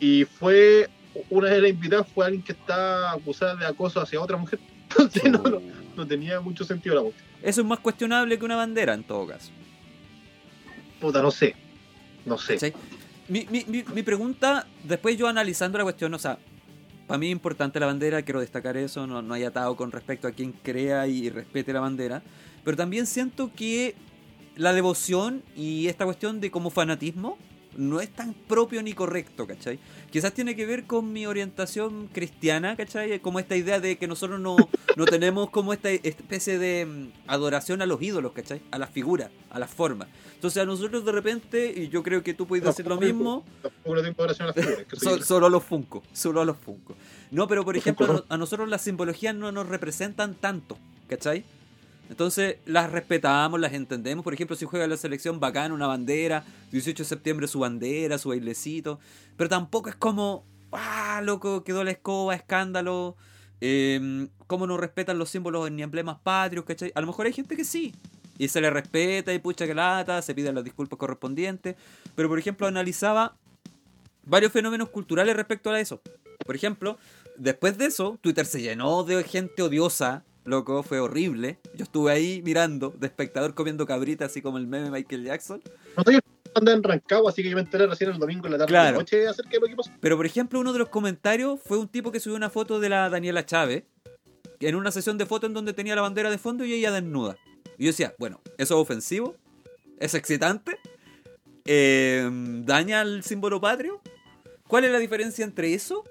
Y 0.00 0.24
fue 0.24 0.88
una 1.30 1.48
de 1.48 1.60
las 1.60 1.70
invitadas 1.70 2.06
fue 2.12 2.24
alguien 2.24 2.42
que 2.42 2.52
está 2.52 3.12
acusada 3.12 3.54
de 3.56 3.66
acoso 3.66 4.00
hacia 4.00 4.20
otra 4.20 4.36
mujer. 4.36 4.58
Entonces 4.90 5.24
no, 5.30 5.38
no, 5.42 5.60
no 5.96 6.06
tenía 6.06 6.40
mucho 6.40 6.64
sentido 6.64 6.94
la 6.94 7.02
cuestión. 7.02 7.26
Eso 7.42 7.60
es 7.60 7.66
más 7.66 7.80
cuestionable 7.80 8.38
que 8.38 8.44
una 8.44 8.56
bandera 8.56 8.94
en 8.94 9.04
todo 9.04 9.26
caso. 9.26 9.50
Puta, 11.02 11.20
no 11.20 11.32
sé. 11.32 11.56
No 12.24 12.38
sé. 12.38 12.72
mi, 13.28 13.44
mi, 13.50 13.64
mi 13.66 14.02
pregunta, 14.04 14.68
después 14.84 15.18
yo 15.18 15.26
analizando 15.26 15.76
la 15.76 15.84
cuestión, 15.84 16.14
o 16.14 16.18
sea, 16.18 16.38
para 17.08 17.18
mí 17.18 17.26
es 17.26 17.32
importante 17.32 17.80
la 17.80 17.86
bandera, 17.86 18.22
quiero 18.22 18.38
destacar 18.38 18.76
eso, 18.76 19.04
no, 19.08 19.20
no 19.20 19.34
hay 19.34 19.42
atado 19.42 19.76
con 19.76 19.90
respecto 19.90 20.28
a 20.28 20.30
quien 20.30 20.52
crea 20.52 21.08
y 21.08 21.28
respete 21.28 21.72
la 21.72 21.80
bandera, 21.80 22.22
pero 22.64 22.76
también 22.76 23.06
siento 23.06 23.50
que 23.54 23.96
la 24.54 24.72
devoción 24.72 25.42
y 25.56 25.88
esta 25.88 26.04
cuestión 26.04 26.40
de 26.40 26.52
como 26.52 26.70
fanatismo 26.70 27.36
no 27.76 28.00
es 28.00 28.10
tan 28.10 28.34
propio 28.34 28.82
ni 28.82 28.92
correcto, 28.92 29.46
¿cachai? 29.46 29.78
Quizás 30.10 30.32
tiene 30.32 30.54
que 30.56 30.66
ver 30.66 30.84
con 30.84 31.12
mi 31.12 31.26
orientación 31.26 32.08
cristiana, 32.08 32.76
¿cachai? 32.76 33.20
Como 33.20 33.38
esta 33.38 33.56
idea 33.56 33.80
de 33.80 33.96
que 33.98 34.06
nosotros 34.06 34.40
no, 34.40 34.56
no 34.96 35.04
tenemos 35.04 35.50
como 35.50 35.72
esta 35.72 35.90
especie 35.90 36.58
de 36.58 36.86
mm, 36.86 37.12
adoración 37.26 37.82
a 37.82 37.86
los 37.86 38.00
ídolos, 38.02 38.32
¿cachai? 38.32 38.62
A 38.70 38.78
las 38.78 38.90
figuras, 38.90 39.30
a 39.50 39.58
las 39.58 39.70
formas. 39.70 40.08
Entonces 40.34 40.62
a 40.62 40.66
nosotros 40.66 41.04
de 41.04 41.12
repente, 41.12 41.72
y 41.74 41.88
yo 41.88 42.02
creo 42.02 42.22
que 42.22 42.34
tú 42.34 42.46
puedes 42.46 42.64
decir 42.64 42.86
lo 42.86 42.98
mismo, 42.98 43.44
solo 45.22 45.46
a 45.46 45.50
los 45.50 45.62
Funko, 45.62 46.02
solo 46.12 46.40
a 46.40 46.44
los 46.44 46.56
Funko. 46.56 46.96
No, 47.30 47.48
pero 47.48 47.64
por 47.64 47.76
ejemplo, 47.76 48.24
a 48.28 48.36
nosotros 48.36 48.68
las 48.68 48.82
simbologías 48.82 49.34
no 49.34 49.52
nos 49.52 49.68
representan 49.68 50.34
tanto, 50.34 50.76
¿cachai? 51.08 51.44
Entonces 52.12 52.58
las 52.66 52.92
respetamos, 52.92 53.58
las 53.58 53.72
entendemos. 53.72 54.22
Por 54.22 54.34
ejemplo, 54.34 54.54
si 54.54 54.66
juega 54.66 54.86
la 54.86 54.98
selección 54.98 55.40
bacán, 55.40 55.72
una 55.72 55.86
bandera, 55.86 56.44
18 56.70 57.04
de 57.04 57.08
septiembre 57.08 57.48
su 57.48 57.60
bandera, 57.60 58.18
su 58.18 58.28
bailecito. 58.28 59.00
Pero 59.38 59.48
tampoco 59.48 59.88
es 59.88 59.96
como, 59.96 60.44
ah, 60.72 61.22
loco, 61.24 61.64
quedó 61.64 61.82
la 61.84 61.92
escoba, 61.92 62.34
escándalo. 62.34 63.16
Eh, 63.62 64.28
¿Cómo 64.46 64.66
no 64.66 64.76
respetan 64.76 65.16
los 65.16 65.30
símbolos 65.30 65.70
ni 65.70 65.82
emblemas 65.82 66.18
patrios, 66.22 66.66
cachai? 66.66 66.92
A 66.94 67.00
lo 67.00 67.06
mejor 67.06 67.24
hay 67.24 67.32
gente 67.32 67.56
que 67.56 67.64
sí. 67.64 67.94
Y 68.36 68.48
se 68.48 68.60
le 68.60 68.68
respeta 68.68 69.32
y 69.32 69.38
pucha 69.38 69.66
que 69.66 69.74
lata, 69.74 70.20
se 70.20 70.34
piden 70.34 70.54
las 70.54 70.64
disculpas 70.64 70.98
correspondientes. 70.98 71.76
Pero 72.14 72.28
por 72.28 72.38
ejemplo, 72.38 72.66
analizaba 72.66 73.38
varios 74.26 74.52
fenómenos 74.52 74.90
culturales 74.90 75.34
respecto 75.34 75.70
a 75.70 75.80
eso. 75.80 76.02
Por 76.44 76.56
ejemplo, 76.56 76.98
después 77.38 77.78
de 77.78 77.86
eso, 77.86 78.18
Twitter 78.20 78.44
se 78.44 78.60
llenó 78.60 79.02
de 79.02 79.24
gente 79.24 79.62
odiosa, 79.62 80.24
loco, 80.44 80.82
fue 80.82 81.00
horrible. 81.00 81.58
Yo 81.74 81.84
estuve 81.84 82.12
ahí 82.12 82.42
mirando, 82.42 82.90
de 82.98 83.06
espectador 83.06 83.54
comiendo 83.54 83.86
cabritas, 83.86 84.30
así 84.30 84.42
como 84.42 84.58
el 84.58 84.66
meme 84.66 84.90
Michael 84.90 85.24
Jackson. 85.24 85.62
No 85.96 86.02
soy 86.04 86.16
el 86.16 86.20
anda 86.54 86.72
en 86.72 86.82
Rancagua, 86.82 87.30
así 87.30 87.42
que 87.42 87.48
yo 87.48 87.56
me 87.56 87.62
enteré 87.62 87.86
recién 87.86 88.10
el 88.10 88.18
domingo 88.18 88.44
en 88.46 88.52
la 88.52 88.58
tarde 88.58 88.68
Claro. 88.70 88.92
de 88.92 88.98
noche 88.98 89.26
acerca 89.26 89.50
de 89.52 89.60
lo 89.60 89.66
que 89.68 89.76
pasó. 89.76 89.90
Pero 90.00 90.16
por 90.18 90.26
ejemplo, 90.26 90.60
uno 90.60 90.72
de 90.74 90.80
los 90.80 90.88
comentarios 90.90 91.60
fue 91.64 91.78
un 91.78 91.88
tipo 91.88 92.12
que 92.12 92.20
subió 92.20 92.36
una 92.36 92.50
foto 92.50 92.78
de 92.78 92.90
la 92.90 93.08
Daniela 93.08 93.46
Chávez 93.46 93.84
en 94.60 94.74
una 94.74 94.90
sesión 94.92 95.16
de 95.16 95.24
fotos 95.26 95.48
en 95.48 95.54
donde 95.54 95.72
tenía 95.72 95.94
la 95.96 96.02
bandera 96.02 96.30
de 96.30 96.36
fondo 96.38 96.64
y 96.64 96.74
ella 96.74 96.92
desnuda. 96.92 97.36
Y 97.78 97.84
yo 97.84 97.88
decía, 97.90 98.14
bueno, 98.18 98.40
¿eso 98.58 98.74
es 98.74 98.80
ofensivo? 98.82 99.34
¿Es 99.98 100.14
excitante? 100.14 100.78
Eh, 101.64 102.28
¿Daña 102.64 103.02
el 103.02 103.22
símbolo 103.22 103.60
patrio? 103.60 104.00
¿Cuál 104.68 104.84
es 104.84 104.92
la 104.92 104.98
diferencia 104.98 105.44
entre 105.44 105.72
eso 105.74 106.04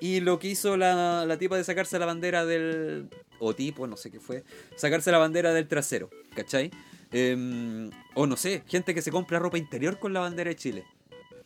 y 0.00 0.20
lo 0.20 0.38
que 0.38 0.48
hizo 0.48 0.76
la, 0.76 1.24
la 1.26 1.38
tipa 1.38 1.56
de 1.56 1.64
sacarse 1.64 1.98
la 1.98 2.06
bandera 2.06 2.44
del... 2.44 3.08
o 3.38 3.54
tipo, 3.54 3.86
no 3.86 3.96
sé 3.96 4.10
qué 4.10 4.20
fue, 4.20 4.44
sacarse 4.76 5.10
la 5.10 5.18
bandera 5.18 5.52
del 5.52 5.68
trasero, 5.68 6.10
¿cachai? 6.34 6.70
Eh, 7.12 7.90
o 8.14 8.26
no 8.26 8.36
sé, 8.36 8.62
gente 8.66 8.94
que 8.94 9.02
se 9.02 9.10
compra 9.10 9.38
ropa 9.38 9.58
interior 9.58 9.98
con 9.98 10.12
la 10.12 10.20
bandera 10.20 10.50
de 10.50 10.56
Chile. 10.56 10.84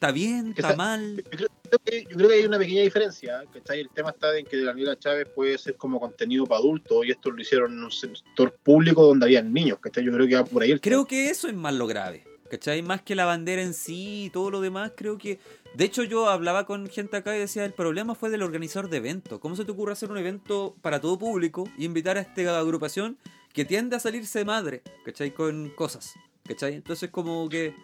¿Está 0.03 0.11
bien? 0.11 0.53
¿Está 0.57 0.75
mal? 0.75 1.17
Yo 1.17 1.31
creo, 1.31 1.49
que, 1.85 2.03
yo 2.03 2.17
creo 2.17 2.29
que 2.29 2.35
hay 2.35 2.45
una 2.45 2.59
pequeña 2.59 2.83
diferencia, 2.83 3.45
¿cachai? 3.53 3.83
El 3.83 3.89
tema 3.91 4.11
está 4.11 4.37
en 4.37 4.45
que 4.45 4.61
Daniela 4.61 4.99
Chávez 4.99 5.29
puede 5.33 5.57
ser 5.59 5.77
como 5.77 6.01
contenido 6.01 6.45
para 6.45 6.59
adultos 6.59 7.07
y 7.07 7.13
esto 7.13 7.31
lo 7.31 7.41
hicieron 7.41 7.73
en 7.73 7.85
un 7.85 7.91
sector 7.93 8.53
público 8.65 9.07
donde 9.07 9.27
había 9.27 9.43
niños, 9.43 9.79
¿cachai? 9.79 10.05
Yo 10.05 10.11
creo 10.11 10.27
que 10.27 10.35
va 10.35 10.45
por 10.45 10.65
ahí 10.65 10.73
el 10.73 10.81
Creo 10.81 11.07
que 11.07 11.31
eso 11.31 11.47
es 11.47 11.55
más 11.55 11.73
lo 11.73 11.87
grave. 11.87 12.25
¿Cachai? 12.53 12.83
Más 12.83 13.01
que 13.01 13.15
la 13.15 13.25
bandera 13.25 13.63
en 13.63 13.73
sí 13.73 14.25
y 14.25 14.31
todo 14.31 14.51
lo 14.51 14.61
demás, 14.61 14.93
creo 14.95 15.17
que... 15.17 15.39
De 15.75 15.87
hecho, 15.87 16.03
yo 16.03 16.29
hablaba 16.29 16.67
con 16.67 16.87
gente 16.87 17.17
acá 17.17 17.35
y 17.35 17.39
decía, 17.39 17.65
el 17.65 17.73
problema 17.73 18.15
fue 18.15 18.29
del 18.29 18.43
organizador 18.43 18.91
de 18.91 18.99
eventos. 18.99 19.39
¿Cómo 19.39 19.57
se 19.57 19.65
te 19.65 19.71
ocurre 19.71 19.95
hacer 19.95 20.11
un 20.11 20.19
evento 20.19 20.77
para 20.83 21.01
todo 21.01 21.19
público 21.19 21.67
y 21.79 21.87
invitar 21.87 22.19
a 22.19 22.21
esta 22.21 22.59
agrupación 22.59 23.17
que 23.55 23.65
tiende 23.65 23.97
a 23.97 24.01
salirse 24.01 24.45
madre, 24.45 24.83
¿cachai? 25.03 25.31
Con 25.31 25.71
cosas, 25.71 26.13
¿cachai? 26.47 26.75
Entonces 26.75 27.09
como 27.09 27.49
que... 27.49 27.75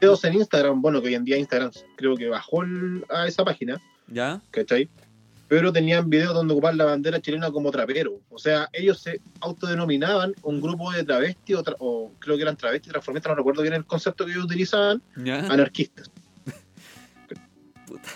en 0.00 0.34
Instagram, 0.34 0.80
bueno, 0.80 1.02
que 1.02 1.08
hoy 1.08 1.16
en 1.16 1.24
día 1.24 1.36
Instagram 1.36 1.72
creo 1.96 2.14
que 2.14 2.28
bajó 2.28 2.62
a 3.08 3.26
esa 3.26 3.44
página, 3.44 3.82
¿Ya? 4.06 4.40
¿cachai? 4.52 4.88
Pero 5.52 5.70
tenían 5.70 6.08
videos 6.08 6.32
donde 6.32 6.54
ocupaban 6.54 6.78
la 6.78 6.86
bandera 6.86 7.20
chilena 7.20 7.50
como 7.50 7.70
trapero. 7.70 8.22
O 8.30 8.38
sea, 8.38 8.70
ellos 8.72 9.00
se 9.02 9.20
autodenominaban 9.40 10.32
un 10.44 10.62
grupo 10.62 10.90
de 10.90 11.04
travestis, 11.04 11.56
o, 11.56 11.62
tra- 11.62 11.76
o 11.78 12.10
creo 12.20 12.36
que 12.36 12.42
eran 12.42 12.56
travestis, 12.56 12.90
transformistas, 12.90 13.32
no 13.32 13.36
recuerdo 13.36 13.60
bien 13.60 13.74
el 13.74 13.84
concepto 13.84 14.24
que 14.24 14.32
ellos 14.32 14.46
utilizaban, 14.46 15.02
¿Ya? 15.14 15.40
anarquistas. 15.52 16.10
Puta. 17.86 18.08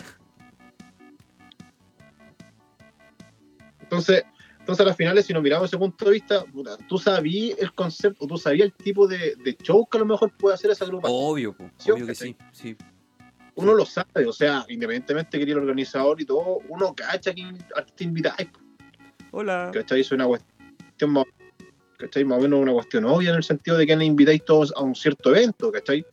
Entonces, 3.82 4.24
entonces 4.60 4.80
a 4.80 4.88
las 4.88 4.96
finales, 4.96 5.26
si 5.26 5.34
nos 5.34 5.42
miramos 5.42 5.68
ese 5.68 5.76
punto 5.76 6.06
de 6.06 6.12
vista, 6.12 6.42
puta, 6.46 6.78
tú 6.88 6.96
sabías 6.96 7.58
el 7.58 7.70
concepto, 7.74 8.26
tú 8.26 8.38
sabías 8.38 8.64
el 8.64 8.72
tipo 8.72 9.06
de, 9.06 9.36
de 9.44 9.54
show 9.62 9.86
que 9.86 9.98
a 9.98 10.00
lo 10.00 10.06
mejor 10.06 10.32
puede 10.38 10.54
hacer 10.54 10.70
esa 10.70 10.86
agrupación. 10.86 11.20
Obvio, 11.22 11.52
po, 11.54 11.64
obvio 11.92 12.06
que 12.06 12.14
sí, 12.14 12.34
sí. 12.52 12.76
Uno 13.56 13.74
lo 13.74 13.84
sabe, 13.86 14.26
o 14.26 14.32
sea, 14.32 14.64
independientemente 14.68 15.38
que 15.38 15.44
el 15.50 15.58
organizador 15.58 16.20
y 16.20 16.24
todo, 16.26 16.60
uno 16.68 16.94
cacha 16.94 17.34
que 17.34 17.42
te 17.96 18.04
invitáis, 18.04 18.48
Hola. 19.32 19.70
¿cachai? 19.72 20.00
Es 20.02 20.12
una 20.12 20.26
cuestión 20.26 21.10
más, 21.10 21.24
¿cachai? 21.96 22.24
Más 22.24 22.38
o 22.38 22.42
menos 22.42 22.60
una 22.60 22.72
cuestión 22.72 23.04
obvia 23.06 23.30
en 23.30 23.36
el 23.36 23.42
sentido 23.42 23.76
de 23.78 23.86
que 23.86 23.96
le 23.96 24.04
invitáis 24.04 24.44
todos 24.44 24.72
a 24.76 24.82
un 24.82 24.94
cierto 24.94 25.34
evento, 25.34 25.72
¿cachai? 25.72 26.04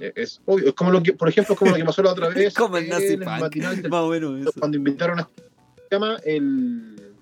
Eh, 0.00 0.12
Es 0.14 0.40
obvio, 0.46 0.68
es 0.68 0.74
como 0.74 0.90
lo 0.92 1.02
que, 1.02 1.12
por 1.14 1.28
ejemplo, 1.28 1.54
es 1.54 1.58
como 1.58 1.72
lo 1.72 1.76
que 1.76 1.84
pasó 1.84 2.02
la 2.02 2.12
otra 2.12 2.28
vez 2.34 2.54
Como 2.54 2.76
el 2.78 2.88
Nazi 2.88 3.14
el 3.14 3.18
Punk. 3.20 3.40
matinal 3.40 3.82
del 3.82 3.90
Más 3.90 4.00
o 4.02 4.08
menos 4.10 4.40
eso. 4.40 4.52
cuando 4.58 4.76
invitaron 4.76 5.18
a 5.20 5.28
llama 5.90 6.16
el 6.24 7.12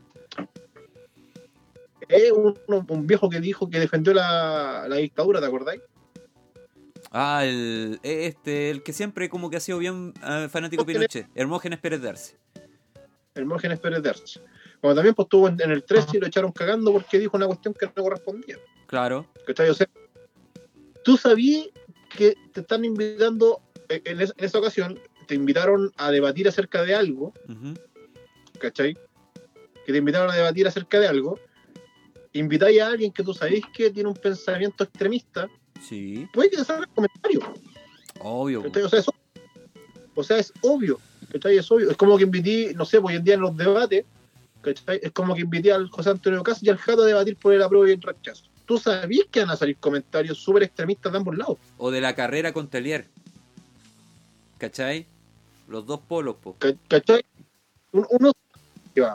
eh, 2.08 2.30
un, 2.30 2.54
un 2.88 3.06
viejo 3.06 3.30
que 3.30 3.40
dijo 3.40 3.70
que 3.70 3.78
defendió 3.80 4.12
la, 4.12 4.86
la 4.88 4.96
dictadura, 4.96 5.40
¿te 5.40 5.46
acordáis? 5.46 5.80
Ah, 7.12 7.44
el, 7.44 8.00
este, 8.02 8.70
el 8.70 8.82
que 8.82 8.92
siempre 8.92 9.28
como 9.28 9.50
que 9.50 9.56
ha 9.58 9.60
sido 9.60 9.78
bien 9.78 10.14
eh, 10.26 10.48
fanático 10.50 10.82
de 10.84 10.94
Pinochet. 10.94 11.28
Hermógenes 11.34 11.78
Pérez 11.78 12.00
Darcy. 12.00 12.34
Hermógenes 13.34 13.78
Pérez 13.80 14.02
Derch. 14.02 14.40
Cuando 14.80 14.96
también 14.96 15.14
pues, 15.14 15.26
estuvo 15.26 15.48
en, 15.48 15.60
en 15.60 15.70
el 15.70 15.84
13 15.84 16.16
y 16.16 16.20
lo 16.20 16.26
echaron 16.26 16.52
cagando 16.52 16.92
porque 16.92 17.18
dijo 17.18 17.36
una 17.36 17.46
cuestión 17.46 17.72
que 17.74 17.86
no 17.86 18.02
correspondía. 18.02 18.56
Claro. 18.86 19.26
¿Cachai? 19.46 19.70
O 19.70 19.74
sea, 19.74 19.88
tú 21.04 21.16
sabías 21.16 21.66
que 22.16 22.34
te 22.52 22.60
están 22.60 22.84
invitando, 22.84 23.60
eh, 23.88 24.02
en, 24.04 24.20
es- 24.20 24.34
en 24.36 24.44
esa 24.44 24.58
ocasión, 24.58 24.98
te 25.26 25.34
invitaron 25.34 25.92
a 25.96 26.10
debatir 26.10 26.46
acerca 26.48 26.82
de 26.82 26.94
algo, 26.94 27.32
Ujú. 27.48 27.74
¿cachai? 28.58 28.96
Que 29.86 29.92
te 29.92 29.98
invitaron 29.98 30.30
a 30.30 30.34
debatir 30.34 30.66
acerca 30.66 30.98
de 31.00 31.06
algo, 31.08 31.38
invitáis 32.32 32.80
a 32.82 32.88
alguien 32.88 33.12
que 33.12 33.22
tú 33.22 33.32
sabéis 33.34 33.64
que 33.74 33.90
tiene 33.90 34.08
un 34.08 34.16
pensamiento 34.16 34.84
extremista, 34.84 35.48
Sí, 35.88 36.28
puede 36.32 36.50
que 36.50 36.56
te 36.58 36.64
salga 36.64 36.84
el 36.84 36.88
comentario. 36.90 37.40
obvio. 38.20 38.62
O 38.62 38.88
sea, 38.88 38.98
es, 39.00 39.06
o 40.14 40.22
sea, 40.24 40.38
es 40.38 40.52
obvio. 40.62 40.98
Es 41.32 41.70
obvio. 41.70 41.90
Es 41.90 41.96
como 41.96 42.16
que 42.16 42.24
invité, 42.24 42.72
no 42.74 42.84
sé, 42.84 43.00
pues 43.00 43.12
hoy 43.14 43.18
en 43.18 43.24
día 43.24 43.34
en 43.34 43.40
los 43.40 43.56
debates. 43.56 44.04
Es 44.64 45.10
como 45.12 45.34
que 45.34 45.40
invité 45.40 45.72
al 45.72 45.88
José 45.88 46.10
Antonio 46.10 46.42
Cas 46.44 46.62
y 46.62 46.68
al 46.70 46.76
Jato 46.78 47.02
a 47.02 47.06
debatir 47.06 47.36
por 47.36 47.52
el 47.52 47.62
apruebo 47.62 47.86
y 47.88 47.92
el 47.92 48.00
rechazo. 48.02 48.44
Tú 48.64 48.78
sabías 48.78 49.26
que 49.30 49.40
van 49.40 49.50
a 49.50 49.56
salir 49.56 49.76
comentarios 49.78 50.38
súper 50.38 50.62
extremistas 50.62 51.10
de 51.10 51.18
ambos 51.18 51.36
lados, 51.36 51.58
O 51.78 51.90
de 51.90 52.00
la 52.00 52.14
carrera 52.14 52.52
con 52.52 52.68
Telier. 52.68 53.08
¿Cachai? 54.58 55.06
Los 55.66 55.84
dos 55.86 55.98
polos, 56.00 56.36
po. 56.36 56.54
¿ca- 56.58 56.74
¿cachai? 56.88 57.24
Un- 57.90 58.06
Uno, 58.10 58.32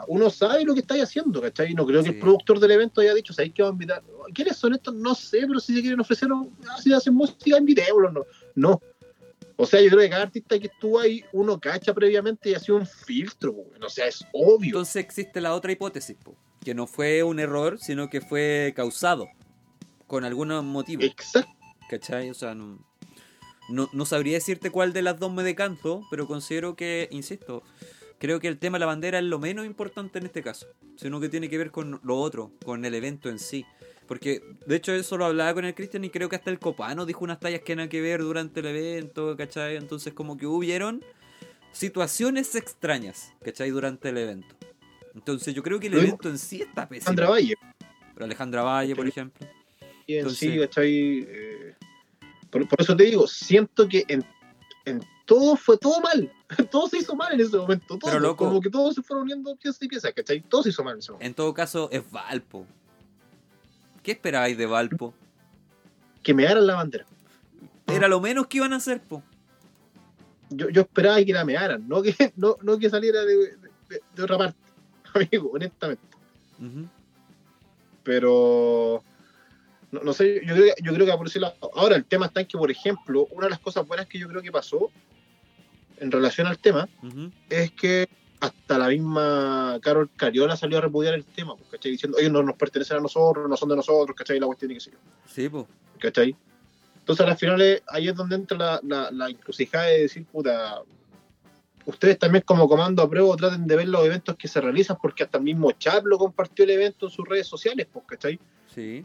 uno 0.08 0.30
sabe 0.30 0.64
lo 0.64 0.74
que 0.74 0.80
estáis 0.80 1.04
haciendo, 1.04 1.40
¿cachai? 1.40 1.74
No 1.74 1.86
creo 1.86 2.02
que 2.02 2.10
el 2.10 2.18
productor 2.18 2.58
del 2.58 2.72
evento 2.72 3.00
haya 3.00 3.14
dicho, 3.14 3.32
¿sabéis 3.32 3.54
que 3.54 3.62
va 3.62 3.68
a 3.68 3.72
invitar? 3.72 4.02
¿Quiénes 4.34 4.56
son 4.56 4.74
estos? 4.74 4.94
No 4.94 5.14
sé, 5.14 5.40
pero 5.46 5.60
si 5.60 5.74
se 5.74 5.80
quieren 5.80 6.00
ofrecer, 6.00 6.28
ah, 6.32 6.80
si 6.82 6.92
hacen 6.92 7.14
música, 7.14 7.58
invitémoslos. 7.58 8.12
No. 8.12 8.24
no. 8.54 8.80
O 9.60 9.66
sea, 9.66 9.80
yo 9.80 9.88
creo 9.88 10.00
que 10.02 10.10
cada 10.10 10.22
artista 10.22 10.58
que 10.58 10.68
estuvo 10.68 11.00
ahí, 11.00 11.24
uno 11.32 11.58
cacha 11.58 11.92
previamente 11.92 12.50
y 12.50 12.54
ha 12.54 12.60
sido 12.60 12.78
un 12.78 12.86
filtro, 12.86 13.56
o 13.84 13.88
sea, 13.88 14.06
es 14.06 14.24
obvio. 14.32 14.68
Entonces 14.68 15.04
existe 15.04 15.40
la 15.40 15.52
otra 15.52 15.72
hipótesis, 15.72 16.16
po. 16.16 16.36
Que 16.64 16.74
no 16.74 16.86
fue 16.86 17.24
un 17.24 17.40
error, 17.40 17.78
sino 17.80 18.08
que 18.08 18.20
fue 18.20 18.72
causado. 18.76 19.26
Con 20.06 20.24
algún 20.24 20.48
motivo. 20.66 21.02
Exacto. 21.02 21.52
¿Cachai? 21.90 22.30
O 22.30 22.34
sea, 22.34 22.54
no, 22.54 22.78
no, 23.68 23.88
no 23.92 24.06
sabría 24.06 24.34
decirte 24.34 24.70
cuál 24.70 24.92
de 24.92 25.02
las 25.02 25.18
dos 25.18 25.32
me 25.32 25.42
decanto, 25.42 26.02
pero 26.08 26.28
considero 26.28 26.76
que, 26.76 27.08
insisto, 27.10 27.64
creo 28.18 28.40
que 28.40 28.48
el 28.48 28.58
tema 28.58 28.76
de 28.76 28.80
la 28.80 28.86
bandera 28.86 29.18
es 29.18 29.24
lo 29.24 29.38
menos 29.38 29.66
importante 29.66 30.18
en 30.18 30.26
este 30.26 30.42
caso, 30.42 30.66
sino 30.96 31.20
que 31.20 31.28
tiene 31.28 31.48
que 31.48 31.58
ver 31.58 31.70
con 31.70 32.00
lo 32.02 32.16
otro, 32.18 32.52
con 32.64 32.84
el 32.84 32.94
evento 32.94 33.28
en 33.28 33.38
sí. 33.38 33.64
Porque, 34.06 34.40
de 34.66 34.76
hecho, 34.76 34.92
eso 34.94 35.18
lo 35.18 35.26
hablaba 35.26 35.52
con 35.52 35.64
el 35.66 35.74
Cristian 35.74 36.02
y 36.04 36.08
creo 36.10 36.28
que 36.30 36.36
hasta 36.36 36.50
el 36.50 36.58
Copano 36.58 37.04
dijo 37.04 37.24
unas 37.24 37.40
tallas 37.40 37.60
que 37.60 37.76
nada 37.76 37.88
que 37.90 38.00
ver 38.00 38.20
durante 38.22 38.60
el 38.60 38.66
evento, 38.66 39.36
¿cachai? 39.36 39.76
Entonces, 39.76 40.14
como 40.14 40.38
que 40.38 40.46
hubieron 40.46 41.04
situaciones 41.72 42.54
extrañas, 42.54 43.32
¿cachai? 43.44 43.70
Durante 43.70 44.08
el 44.08 44.18
evento. 44.18 44.54
Entonces, 45.14 45.54
yo 45.54 45.62
creo 45.62 45.78
que 45.78 45.88
el 45.88 45.94
evento 45.98 46.28
en 46.30 46.38
sí 46.38 46.62
está 46.62 46.88
pésimo. 46.88 47.06
Sandra 47.06 47.28
Valle. 47.28 47.54
Pero 48.14 48.24
Alejandra 48.24 48.62
Valle, 48.62 48.96
por 48.96 49.06
ejemplo. 49.06 49.46
Y 50.06 50.14
en 50.14 50.18
Entonces- 50.20 50.38
sí, 50.38 50.58
¿cachai? 50.58 51.26
Eh, 51.28 51.74
por, 52.50 52.66
por 52.66 52.80
eso 52.80 52.96
te 52.96 53.04
digo, 53.04 53.26
siento 53.26 53.86
que 53.88 54.04
en, 54.08 54.24
en 54.86 55.00
todo 55.28 55.56
fue 55.56 55.76
todo 55.76 56.00
mal. 56.00 56.32
todo 56.70 56.88
se 56.88 56.98
hizo 56.98 57.14
mal 57.14 57.32
en 57.34 57.40
ese 57.40 57.54
momento. 57.56 57.98
Todo, 57.98 58.10
Pero, 58.10 58.18
loco. 58.18 58.46
Como 58.46 58.60
que 58.62 58.70
todo 58.70 58.90
se 58.92 59.02
fueron 59.02 59.24
uniendo 59.24 59.54
piezas 59.56 59.82
y 59.82 59.88
piezas, 59.88 60.12
¿cachai? 60.14 60.40
Todo 60.40 60.62
se 60.62 60.70
hizo 60.70 60.82
mal 60.82 60.94
en 60.94 61.00
ese 61.00 61.12
momento. 61.12 61.26
En 61.26 61.34
todo 61.34 61.52
caso, 61.52 61.90
es 61.92 62.10
Valpo. 62.10 62.64
¿Qué 64.02 64.12
esperáis 64.12 64.56
de 64.56 64.64
Valpo? 64.64 65.12
Que 66.22 66.32
me 66.32 66.46
hagan 66.46 66.66
la 66.66 66.76
bandera. 66.76 67.04
Era 67.86 68.08
lo 68.08 68.20
menos 68.20 68.46
que 68.46 68.56
iban 68.56 68.72
a 68.72 68.76
hacer, 68.76 69.02
po. 69.02 69.22
Yo, 70.48 70.70
yo 70.70 70.80
esperaba 70.80 71.22
que 71.22 71.32
la 71.34 71.44
mearan, 71.44 71.86
no 71.86 72.00
que, 72.00 72.14
no, 72.36 72.56
no 72.62 72.78
que 72.78 72.88
saliera 72.88 73.20
de, 73.24 73.36
de- 73.36 74.02
de 74.16 74.22
otra 74.22 74.38
parte, 74.38 74.56
amigo, 75.14 75.50
honestamente. 75.52 76.02
Pero 78.02 79.02
no, 79.90 80.00
no 80.00 80.12
sé, 80.12 80.40
yo 80.46 80.54
creo, 80.54 80.74
que- 80.74 80.82
yo 80.82 80.94
creo 80.94 81.06
que 81.06 81.12
por 81.16 81.26
ese 81.26 81.40
lado. 81.40 81.54
Ahora, 81.74 81.96
el 81.96 82.04
tema 82.04 82.26
está 82.26 82.40
en 82.40 82.46
que, 82.46 82.56
por 82.56 82.70
ejemplo, 82.70 83.26
una 83.30 83.46
de 83.46 83.50
las 83.50 83.58
cosas 83.58 83.86
buenas 83.86 84.06
que 84.06 84.18
yo 84.18 84.28
creo 84.28 84.40
que 84.42 84.50
pasó 84.52 84.90
en 86.00 86.10
relación 86.10 86.46
al 86.46 86.58
tema 86.58 86.88
es 87.48 87.70
que 87.72 88.08
hasta 88.40 88.78
la 88.78 88.88
misma 88.88 89.78
Carol 89.82 90.08
Cariola 90.16 90.56
salió 90.56 90.78
a 90.78 90.80
repudiar 90.80 91.14
el 91.14 91.24
tema, 91.24 91.56
pues, 91.56 91.68
¿cachai? 91.70 91.92
Diciendo, 91.92 92.18
ellos 92.18 92.32
no 92.32 92.42
nos 92.42 92.56
pertenecen 92.56 92.98
a 92.98 93.00
nosotros, 93.00 93.48
no 93.48 93.56
son 93.56 93.68
de 93.68 93.76
nosotros, 93.76 94.16
¿cachai? 94.16 94.38
La 94.38 94.46
cuestión 94.46 94.70
y 94.70 94.74
qué 94.74 94.80
sé 94.80 94.90
yo, 94.92 94.98
Sí, 95.26 95.48
po. 95.48 95.66
¿cachai? 95.98 96.36
Entonces, 96.98 97.26
al 97.26 97.36
final, 97.36 97.60
eh, 97.62 97.82
ahí 97.88 98.08
es 98.08 98.14
donde 98.14 98.36
entra 98.36 98.56
la, 98.56 98.80
la, 98.84 99.10
la 99.10 99.28
encrucijada 99.30 99.86
de 99.86 100.02
decir, 100.02 100.24
puta, 100.26 100.82
ustedes 101.86 102.18
también 102.18 102.44
como 102.46 102.68
comando 102.68 103.02
a 103.02 103.08
prueba 103.10 103.34
traten 103.34 103.66
de 103.66 103.76
ver 103.76 103.88
los 103.88 104.04
eventos 104.04 104.36
que 104.36 104.46
se 104.46 104.60
realizan, 104.60 104.98
porque 105.00 105.24
hasta 105.24 105.38
el 105.38 105.44
mismo 105.44 105.72
Chap 105.72 106.04
lo 106.06 106.18
compartió 106.18 106.64
el 106.64 106.70
evento 106.70 107.06
en 107.06 107.12
sus 107.12 107.26
redes 107.26 107.46
sociales, 107.46 107.88
pues, 107.92 108.04
¿cachai? 108.06 108.38
Sí. 108.72 109.04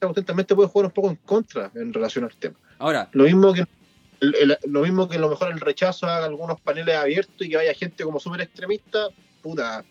Cuestión 0.00 0.24
también 0.24 0.46
te 0.46 0.54
puede 0.54 0.68
jugar 0.68 0.86
un 0.86 0.92
poco 0.92 1.10
en 1.10 1.16
contra 1.16 1.70
en 1.74 1.92
relación 1.92 2.24
al 2.24 2.34
tema. 2.36 2.56
Ahora, 2.78 3.08
Lo 3.12 3.24
mismo 3.24 3.52
que 3.52 3.64
lo 4.66 4.80
mismo 4.82 5.08
que 5.08 5.16
a 5.16 5.20
lo 5.20 5.30
mejor 5.30 5.52
el 5.52 5.60
rechazo 5.60 6.06
haga 6.06 6.26
algunos 6.26 6.60
paneles 6.60 6.96
abiertos 6.96 7.34
y 7.40 7.50
que 7.50 7.56
vaya 7.56 7.74
gente 7.74 8.04
como 8.04 8.20
súper 8.20 8.42
extremista, 8.42 9.08
puta. 9.42 9.84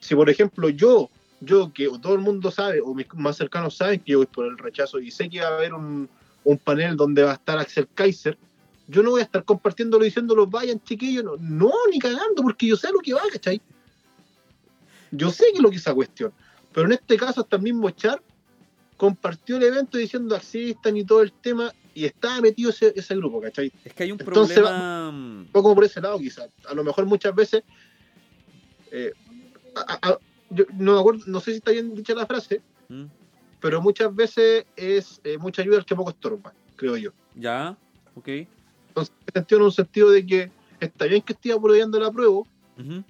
Si 0.00 0.14
por 0.14 0.30
ejemplo 0.30 0.68
yo, 0.68 1.10
yo 1.40 1.72
que 1.72 1.88
todo 2.00 2.14
el 2.14 2.20
mundo 2.20 2.50
sabe, 2.50 2.80
o 2.80 2.94
mis 2.94 3.06
más 3.14 3.36
cercanos 3.36 3.76
saben 3.76 4.00
que 4.00 4.12
yo 4.12 4.18
voy 4.18 4.26
por 4.26 4.46
el 4.46 4.58
rechazo 4.58 4.98
y 5.00 5.10
sé 5.10 5.28
que 5.28 5.40
va 5.40 5.48
a 5.48 5.56
haber 5.56 5.74
un, 5.74 6.08
un 6.44 6.58
panel 6.58 6.96
donde 6.96 7.22
va 7.22 7.32
a 7.32 7.34
estar 7.34 7.58
Axel 7.58 7.88
Kaiser, 7.94 8.38
yo 8.88 9.02
no 9.02 9.10
voy 9.10 9.20
a 9.20 9.24
estar 9.24 9.44
compartiéndolo 9.44 10.04
diciéndolo, 10.04 10.46
vayan 10.46 10.82
chiquillos, 10.82 11.24
no, 11.24 11.36
no, 11.38 11.72
ni 11.90 11.98
cagando, 11.98 12.42
porque 12.42 12.66
yo 12.66 12.76
sé 12.76 12.90
lo 12.90 13.00
que 13.00 13.12
va, 13.12 13.20
¿cachai? 13.30 13.60
Yo 15.10 15.30
sé 15.30 15.44
que 15.52 15.58
es 15.58 15.62
lo 15.62 15.68
que 15.68 15.76
es 15.76 15.82
esa 15.82 15.94
cuestión. 15.94 16.32
Pero 16.72 16.86
en 16.86 16.92
este 16.92 17.16
caso, 17.16 17.42
hasta 17.42 17.56
el 17.56 17.62
mismo 17.62 17.90
Char 17.90 18.22
compartió 18.96 19.56
el 19.56 19.62
evento 19.62 19.98
diciendo 19.98 20.34
asistan 20.34 20.96
y 20.96 21.04
todo 21.04 21.22
el 21.22 21.32
tema, 21.32 21.72
y 21.98 22.04
estaba 22.04 22.40
metido 22.40 22.70
ese, 22.70 22.92
ese 22.94 23.16
grupo, 23.16 23.40
¿cachai? 23.40 23.72
es 23.84 23.92
que 23.92 24.04
hay 24.04 24.12
un 24.12 24.20
Entonces, 24.20 24.56
problema. 24.58 25.10
mm, 25.10 25.46
Fue 25.50 25.62
como 25.62 25.74
por 25.74 25.84
ese 25.84 26.00
lado, 26.00 26.16
quizás. 26.18 26.48
A 26.68 26.74
lo 26.74 26.84
mejor 26.84 27.06
muchas 27.06 27.34
veces. 27.34 27.64
eh, 28.92 29.12
a- 29.74 29.94
a- 29.94 30.10
a- 30.12 30.18
yo 30.50 30.64
no 30.78 30.94
me 30.94 31.00
acuerdo, 31.00 31.22
no 31.26 31.40
sé 31.40 31.50
si 31.50 31.56
está 31.58 31.72
bien 31.72 31.94
dicha 31.94 32.14
la 32.14 32.24
frase, 32.26 32.62
¿Mm? 32.88 33.04
pero 33.60 33.82
muchas 33.82 34.14
veces 34.14 34.64
es 34.76 35.20
eh, 35.24 35.36
mucha 35.38 35.60
ayuda 35.62 35.78
al 35.78 35.84
que 35.84 35.94
poco 35.96 36.10
estorba, 36.10 36.54
creo 36.76 36.96
yo. 36.96 37.10
Ya, 37.34 37.76
ok. 38.14 38.28
Entonces, 38.88 39.12
en 39.34 39.62
un 39.62 39.72
sentido 39.72 40.10
de 40.10 40.24
que 40.24 40.50
está 40.80 41.04
bien 41.06 41.20
que 41.22 41.32
esté 41.34 41.52
apoyando 41.52 41.98
la 42.00 42.10
prueba, 42.12 42.42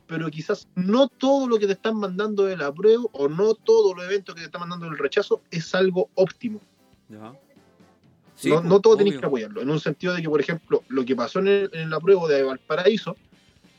pero 0.07 0.31
quizás 0.31 0.67
no 0.75 1.09
todo 1.09 1.47
lo 1.47 1.59
que 1.59 1.67
te 1.67 1.75
están 1.75 1.97
mandando 1.97 2.45
de 2.45 2.57
la 2.57 2.73
prueba 2.73 3.05
o 3.13 3.29
no 3.29 3.53
todos 3.55 3.95
los 3.95 4.05
eventos 4.07 4.35
que 4.35 4.41
te 4.41 4.47
están 4.47 4.61
mandando 4.63 4.87
del 4.87 4.97
rechazo 4.99 5.43
es 5.51 5.75
algo 5.75 6.09
óptimo. 6.15 6.59
Ya. 7.09 7.35
Sí, 8.39 8.51
no, 8.51 8.63
no 8.63 8.81
todo 8.81 8.95
obvio. 8.95 9.05
tenéis 9.05 9.21
que 9.21 9.27
apoyarlo. 9.27 9.61
En 9.61 9.69
un 9.71 9.81
sentido 9.81 10.15
de 10.15 10.23
que, 10.23 10.29
por 10.29 10.41
ejemplo, 10.41 10.85
lo 10.89 11.05
que 11.05 11.17
pasó 11.17 11.41
en, 11.41 11.49
el- 11.49 11.71
en 11.73 11.91
la 11.91 11.99
prueba 11.99 12.29
de 12.29 12.43
Valparaíso, 12.45 13.17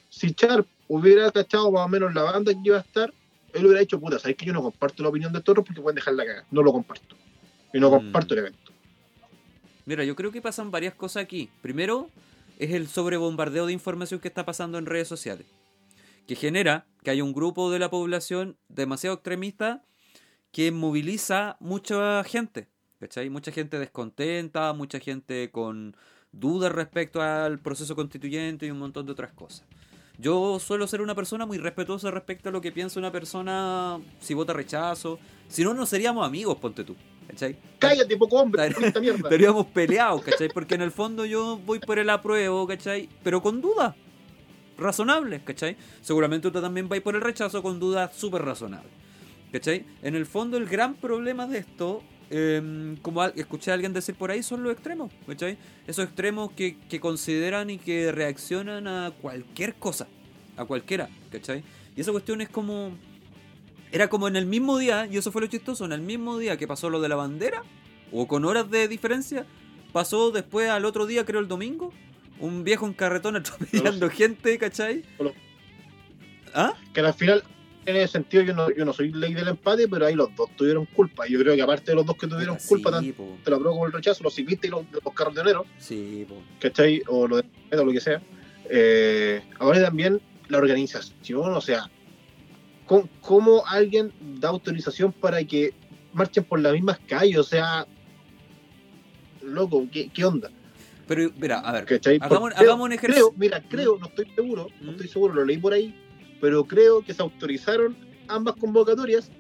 si 0.09 0.33
Sharp 0.37 0.67
hubiera 0.89 1.31
cachado 1.31 1.71
más 1.71 1.85
o 1.85 1.87
menos 1.87 2.13
la 2.13 2.23
banda 2.23 2.51
que 2.51 2.59
iba 2.63 2.77
a 2.77 2.81
estar, 2.81 3.13
él 3.53 3.65
hubiera 3.65 3.79
dicho, 3.79 3.99
puta, 3.99 4.19
sabéis 4.19 4.37
que 4.37 4.45
yo 4.45 4.53
no 4.53 4.61
comparto 4.61 5.01
la 5.01 5.09
opinión 5.09 5.31
de 5.31 5.41
todos 5.41 5.63
porque 5.65 5.81
pueden 5.81 5.95
dejar 5.95 6.13
la 6.15 6.25
cagada. 6.25 6.45
No 6.51 6.61
lo 6.61 6.71
comparto. 6.73 7.15
Y 7.73 7.79
no 7.79 7.87
Mm. 7.89 7.91
comparto 7.93 8.33
el 8.33 8.39
evento. 8.41 8.71
Mira, 9.85 10.03
yo 10.03 10.15
creo 10.15 10.31
que 10.31 10.41
pasan 10.41 10.71
varias 10.71 10.93
cosas 10.93 11.23
aquí. 11.23 11.49
Primero, 11.61 12.09
es 12.59 12.71
el 12.71 12.87
sobrebombardeo 12.87 13.65
de 13.65 13.73
información 13.73 14.19
que 14.19 14.27
está 14.27 14.45
pasando 14.45 14.77
en 14.77 14.85
redes 14.85 15.07
sociales. 15.07 15.47
Que 16.27 16.35
genera 16.35 16.85
que 17.03 17.09
hay 17.11 17.21
un 17.21 17.33
grupo 17.33 17.71
de 17.71 17.79
la 17.79 17.89
población 17.89 18.57
demasiado 18.67 19.15
extremista 19.15 19.83
que 20.51 20.71
moviliza 20.71 21.55
mucha 21.59 22.23
gente. 22.23 22.67
¿Cachai? 22.99 23.29
Mucha 23.29 23.51
gente 23.51 23.79
descontenta, 23.79 24.73
mucha 24.73 24.99
gente 24.99 25.49
con 25.51 25.95
dudas 26.31 26.71
respecto 26.71 27.21
al 27.21 27.59
proceso 27.59 27.95
constituyente 27.95 28.65
y 28.65 28.71
un 28.71 28.79
montón 28.79 29.05
de 29.05 29.13
otras 29.13 29.31
cosas. 29.31 29.65
Yo 30.17 30.59
suelo 30.59 30.85
ser 30.85 31.01
una 31.01 31.15
persona 31.15 31.45
muy 31.45 31.57
respetuosa 31.57 32.11
respecto 32.11 32.49
a 32.49 32.51
lo 32.51 32.59
que 32.59 32.73
piensa 32.73 32.99
una 32.99 33.11
persona 33.11 33.99
si 34.19 34.33
vota 34.33 34.51
rechazo. 34.51 35.17
Si 35.47 35.63
no, 35.63 35.73
no 35.73 35.85
seríamos 35.85 36.27
amigos, 36.27 36.57
ponte 36.57 36.83
tú. 36.83 36.95
¿Cachai? 37.29 37.55
Cállate, 37.77 38.17
poco 38.17 38.37
hombre. 38.37 38.67
Estaríamos 39.15 39.67
peleados, 39.67 40.21
¿cachai? 40.23 40.49
Porque 40.49 40.75
en 40.75 40.81
el 40.81 40.91
fondo 40.91 41.25
yo 41.25 41.57
voy 41.65 41.79
por 41.79 41.99
el 41.99 42.09
apruebo, 42.09 42.67
¿cachai? 42.67 43.07
Pero 43.23 43.41
con 43.41 43.61
dudas 43.61 43.95
razonables, 44.77 45.41
¿cachai? 45.43 45.77
Seguramente 46.01 46.51
tú 46.51 46.59
también 46.59 46.89
vais 46.89 47.01
por 47.01 47.15
el 47.15 47.21
rechazo 47.21 47.61
con 47.61 47.79
dudas 47.79 48.13
súper 48.15 48.43
razonables, 48.43 48.91
¿cachai? 49.51 49.85
En 50.01 50.15
el 50.15 50.25
fondo 50.25 50.57
el 50.57 50.65
gran 50.65 50.95
problema 50.95 51.47
de 51.47 51.59
esto, 51.59 52.01
eh, 52.29 52.95
como 53.01 53.23
escuché 53.23 53.71
a 53.71 53.73
alguien 53.73 53.93
decir 53.93 54.15
por 54.15 54.31
ahí, 54.31 54.43
son 54.43 54.63
los 54.63 54.71
extremos, 54.73 55.11
¿cachai? 55.25 55.57
Esos 55.87 56.05
extremos 56.05 56.51
que, 56.51 56.77
que 56.89 56.99
consideran 56.99 57.69
y 57.69 57.77
que 57.77 58.11
reaccionan 58.11 58.87
a 58.87 59.11
cualquier 59.21 59.75
cosa, 59.75 60.07
a 60.55 60.65
cualquiera, 60.65 61.09
¿cachai? 61.31 61.63
Y 61.95 62.01
esa 62.01 62.11
cuestión 62.11 62.41
es 62.41 62.49
como... 62.49 62.91
Era 63.91 64.07
como 64.07 64.27
en 64.27 64.35
el 64.35 64.45
mismo 64.45 64.77
día, 64.77 65.07
y 65.07 65.17
eso 65.17 65.31
fue 65.31 65.41
lo 65.41 65.47
chistoso, 65.47 65.85
en 65.85 65.93
el 65.93 66.01
mismo 66.01 66.37
día 66.37 66.57
que 66.57 66.67
pasó 66.67 66.91
lo 66.91 67.01
de 67.01 67.09
la 67.09 67.15
bandera, 67.15 67.63
o 68.11 68.27
con 68.27 68.45
horas 68.45 68.69
de 68.69 68.87
diferencia, 68.87 69.47
pasó 69.91 70.29
después 70.29 70.69
al 70.69 70.85
otro 70.85 71.07
día, 71.07 71.25
creo 71.25 71.39
el 71.39 71.47
domingo, 71.47 71.91
un 72.39 72.63
viejo 72.63 72.85
en 72.85 72.93
carretón 72.93 73.35
atropellando 73.37 74.09
gente, 74.09 74.57
¿cachai? 74.59 75.03
¿Ah? 76.53 76.73
Que 76.93 77.01
al 77.01 77.13
final, 77.15 77.43
en 77.89 77.97
ese 77.97 78.13
sentido, 78.13 78.43
yo 78.43 78.53
no, 78.53 78.69
yo 78.73 78.85
no 78.85 78.93
soy 78.93 79.11
ley 79.11 79.33
del 79.33 79.47
empate, 79.47 79.87
pero 79.87 80.05
ahí 80.05 80.15
los 80.15 80.35
dos 80.35 80.49
tuvieron 80.55 80.85
culpa. 80.85 81.27
Y 81.27 81.31
yo 81.33 81.39
creo 81.39 81.55
que 81.55 81.61
aparte 81.61 81.91
de 81.91 81.95
los 81.95 82.05
dos 82.05 82.15
que 82.17 82.27
tuvieron 82.27 82.57
culpa, 82.67 82.91
tanto 82.91 83.23
de 83.23 83.51
la 83.51 83.57
prueba 83.57 83.71
como 83.71 83.85
el 83.85 83.91
rechazo, 83.91 84.23
los 84.23 84.33
ciclistas 84.33 84.67
y 84.67 84.71
los, 84.71 84.85
los 85.03 85.13
carroteneros, 85.13 85.65
sí. 85.77 86.25
¿cachai? 86.59 87.01
O 87.07 87.27
lo 87.27 87.37
de 87.37 87.43
o 87.71 87.83
lo 87.83 87.91
que 87.91 88.01
sea. 88.01 88.21
Eh, 88.69 89.41
ahora 89.59 89.81
también 89.81 90.21
la 90.47 90.57
organización, 90.57 91.53
o 91.53 91.61
sea, 91.61 91.89
¿cómo, 92.85 93.09
cómo 93.21 93.63
alguien 93.67 94.11
da 94.39 94.49
autorización 94.49 95.11
para 95.11 95.43
que 95.43 95.73
marchen 96.13 96.43
por 96.43 96.59
las 96.59 96.73
mismas 96.73 96.99
calles? 97.07 97.37
O 97.37 97.43
sea, 97.43 97.87
loco, 99.41 99.87
¿qué, 99.91 100.09
qué 100.09 100.25
onda? 100.25 100.49
Pero, 101.07 101.31
mira, 101.37 101.59
a 101.59 101.71
ver, 101.71 102.01
hagamos, 102.21 102.53
hagamos 102.55 102.87
un 102.87 102.95
creo, 102.97 103.09
ejercicio. 103.09 103.33
mira, 103.35 103.63
creo, 103.67 103.97
no 103.97 104.05
estoy 104.05 104.29
seguro, 104.35 104.67
no 104.79 104.91
estoy 104.91 105.07
seguro, 105.07 105.33
lo 105.33 105.45
leí 105.45 105.57
por 105.57 105.73
ahí, 105.73 105.95
pero 106.39 106.65
creo 106.65 107.01
que 107.03 107.13
se 107.13 107.21
autorizaron 107.21 107.97
ambas 108.27 108.55
convocatorias, 108.55 109.31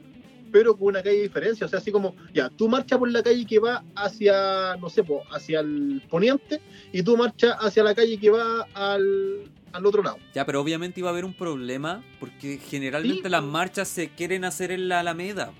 pero 0.51 0.75
con 0.75 0.87
una 0.87 1.03
calle 1.03 1.17
de 1.17 1.23
diferencia. 1.23 1.65
O 1.65 1.69
sea, 1.69 1.79
así 1.79 1.91
como, 1.91 2.15
ya, 2.33 2.49
tú 2.49 2.67
marchas 2.67 2.97
por 2.97 3.11
la 3.11 3.21
calle 3.21 3.45
que 3.45 3.59
va 3.59 3.83
hacia, 3.95 4.75
no 4.77 4.89
sé, 4.89 5.03
po, 5.03 5.21
hacia 5.31 5.59
el 5.59 6.01
poniente, 6.09 6.59
y 6.91 7.03
tú 7.03 7.15
marchas 7.15 7.55
hacia 7.59 7.83
la 7.83 7.93
calle 7.93 8.17
que 8.17 8.29
va 8.31 8.65
al, 8.73 9.43
al 9.73 9.85
otro 9.85 10.01
lado. 10.01 10.17
Ya, 10.33 10.45
pero 10.45 10.59
obviamente 10.61 10.99
iba 11.01 11.09
a 11.09 11.11
haber 11.11 11.25
un 11.25 11.33
problema 11.35 12.03
porque 12.19 12.57
generalmente 12.57 13.23
Sí. 13.23 13.29
las 13.29 13.43
marchas 13.43 13.87
se 13.87 14.09
quieren 14.09 14.43
hacer 14.43 14.71
en 14.71 14.87
la 14.89 15.01
Alameda, 15.01 15.51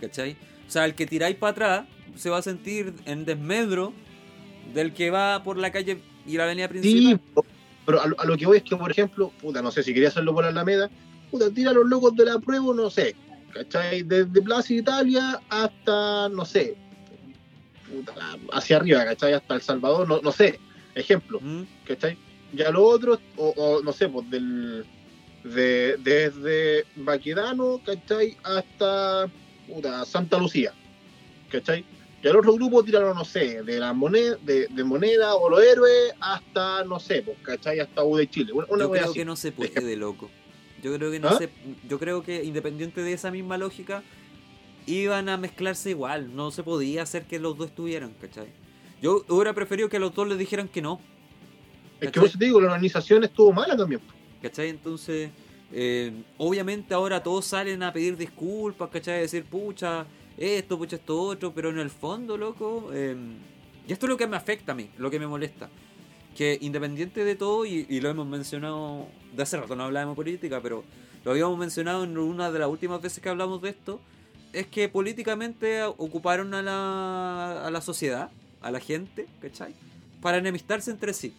¿cachai? 0.00 0.36
O 0.66 0.70
sea, 0.70 0.84
el 0.84 0.94
que 0.94 1.06
tiráis 1.06 1.34
para 1.36 1.50
atrás 1.50 1.84
se 2.14 2.30
va 2.30 2.38
a 2.38 2.42
sentir 2.42 2.92
en 3.06 3.24
desmedro 3.24 3.92
del 4.74 4.92
que 4.92 5.10
va 5.10 5.42
por 5.42 5.56
la 5.58 5.72
calle 5.72 5.98
y 6.26 6.36
la 6.36 6.44
avenida 6.44 6.68
Sí, 6.68 6.72
principal. 6.78 7.20
po, 7.34 7.44
pero 7.88 8.02
a, 8.02 8.06
lo- 8.06 8.20
a 8.20 8.26
lo 8.26 8.36
que 8.36 8.44
voy 8.44 8.58
es 8.58 8.64
que, 8.64 8.76
por 8.76 8.90
ejemplo, 8.90 9.32
puta, 9.40 9.62
no 9.62 9.70
sé 9.70 9.82
si 9.82 9.94
quería 9.94 10.10
hacerlo 10.10 10.34
por 10.34 10.44
la 10.44 10.50
Alameda, 10.50 10.90
puta, 11.30 11.50
tira 11.50 11.70
a 11.70 11.72
los 11.72 11.86
locos 11.88 12.14
de 12.14 12.26
la 12.26 12.38
prueba, 12.38 12.74
no 12.74 12.90
sé, 12.90 13.16
¿cachai? 13.54 14.02
Desde 14.02 14.42
Plaza 14.42 14.74
Italia 14.74 15.40
hasta, 15.48 16.28
no 16.28 16.44
sé, 16.44 16.76
puta, 17.90 18.12
hacia 18.52 18.76
arriba, 18.76 19.06
¿cachai? 19.06 19.32
Hasta 19.32 19.54
El 19.54 19.62
Salvador, 19.62 20.06
no, 20.06 20.20
no 20.20 20.32
sé, 20.32 20.60
ejemplo, 20.94 21.40
¿Mm? 21.40 21.62
¿cachai? 21.86 22.18
Ya 22.52 22.70
lo 22.70 22.84
otro, 22.84 23.18
o, 23.38 23.54
o, 23.56 23.82
no 23.82 23.90
sé, 23.94 24.06
pues 24.10 24.28
del, 24.28 24.84
de, 25.44 25.96
desde 26.00 26.84
Baquedano, 26.96 27.80
¿cachai? 27.86 28.36
Hasta 28.42 29.30
puta, 29.66 30.04
Santa 30.04 30.36
Lucía, 30.36 30.74
¿cachai? 31.50 31.86
Y 32.22 32.26
al 32.28 32.36
otro 32.36 32.54
grupo 32.54 32.82
tiraron, 32.82 33.16
no 33.16 33.24
sé, 33.24 33.62
de 33.62 33.78
la 33.78 33.92
moneda, 33.92 34.36
de, 34.42 34.66
de 34.68 34.84
moneda 34.84 35.36
o 35.36 35.48
los 35.48 35.62
héroes 35.62 36.12
hasta, 36.20 36.84
no 36.84 36.98
sé, 36.98 37.22
pues, 37.22 37.36
¿cachai? 37.42 37.78
Hasta 37.78 38.02
U 38.02 38.16
de 38.16 38.28
Chile. 38.28 38.52
Una, 38.52 38.66
una 38.68 38.84
Yo 38.84 38.90
creo 38.90 39.04
así. 39.04 39.14
que 39.14 39.24
no 39.24 39.36
se 39.36 39.52
puede, 39.52 39.96
loco. 39.96 40.28
Yo 40.82 40.94
creo 40.96 41.10
que 41.12 41.20
no 41.20 41.28
¿Ah? 41.28 41.38
se, 41.38 41.48
yo 41.88 41.98
creo 41.98 42.22
que 42.22 42.42
independiente 42.42 43.02
de 43.02 43.12
esa 43.12 43.30
misma 43.30 43.56
lógica, 43.56 44.02
iban 44.86 45.28
a 45.28 45.36
mezclarse 45.36 45.90
igual. 45.90 46.34
No 46.34 46.50
se 46.50 46.62
podía 46.62 47.02
hacer 47.02 47.24
que 47.24 47.38
los 47.38 47.56
dos 47.56 47.68
estuvieran, 47.68 48.14
¿cachai? 48.20 48.46
Yo 49.00 49.24
hubiera 49.28 49.52
preferido 49.52 49.88
que 49.88 49.98
los 50.00 50.12
dos 50.14 50.26
les 50.26 50.38
dijeran 50.38 50.66
que 50.68 50.82
no, 50.82 51.00
Es 52.00 52.10
que 52.10 52.18
eso 52.18 52.36
te 52.38 52.44
digo, 52.46 52.60
la 52.60 52.66
organización 52.66 53.22
estuvo 53.22 53.52
mala 53.52 53.76
también. 53.76 54.00
¿cachai? 54.42 54.70
Entonces, 54.70 55.30
eh, 55.72 56.12
obviamente 56.36 56.94
ahora 56.94 57.22
todos 57.22 57.44
salen 57.44 57.82
a 57.82 57.92
pedir 57.92 58.16
disculpas, 58.16 58.88
¿cachai? 58.90 59.14
A 59.14 59.20
decir, 59.20 59.44
pucha, 59.44 60.04
esto, 60.38 60.78
pucha, 60.78 60.96
esto, 60.96 61.20
otro, 61.20 61.52
pero 61.52 61.70
en 61.70 61.78
el 61.78 61.90
fondo, 61.90 62.36
loco, 62.36 62.90
eh, 62.92 63.16
Y 63.86 63.92
esto 63.92 64.06
es 64.06 64.10
lo 64.10 64.16
que 64.16 64.26
me 64.26 64.36
afecta 64.36 64.72
a 64.72 64.74
mí, 64.74 64.90
lo 64.98 65.10
que 65.10 65.18
me 65.18 65.26
molesta. 65.26 65.68
Que 66.36 66.58
independiente 66.60 67.24
de 67.24 67.34
todo, 67.34 67.66
y, 67.66 68.00
lo 68.00 68.08
hemos 68.08 68.26
mencionado, 68.26 69.08
de 69.34 69.42
hace 69.42 69.56
rato 69.56 69.74
no 69.74 69.84
hablábamos 69.84 70.14
política, 70.14 70.60
pero 70.62 70.84
lo 71.24 71.32
habíamos 71.32 71.58
mencionado 71.58 72.04
en 72.04 72.16
una 72.16 72.52
de 72.52 72.58
las 72.60 72.68
últimas 72.68 73.02
veces 73.02 73.20
que 73.20 73.28
hablamos 73.28 73.60
de 73.62 73.70
esto, 73.70 74.00
es 74.52 74.66
que 74.68 74.88
políticamente 74.88 75.82
ocuparon 75.82 76.54
a 76.54 76.62
la, 76.62 77.66
a 77.66 77.70
la 77.70 77.80
sociedad, 77.80 78.30
a 78.60 78.70
la 78.70 78.78
gente, 78.78 79.26
¿cachai? 79.40 79.74
Para 80.22 80.38
enemistarse 80.38 80.90
entre 80.90 81.12
sí. 81.12 81.34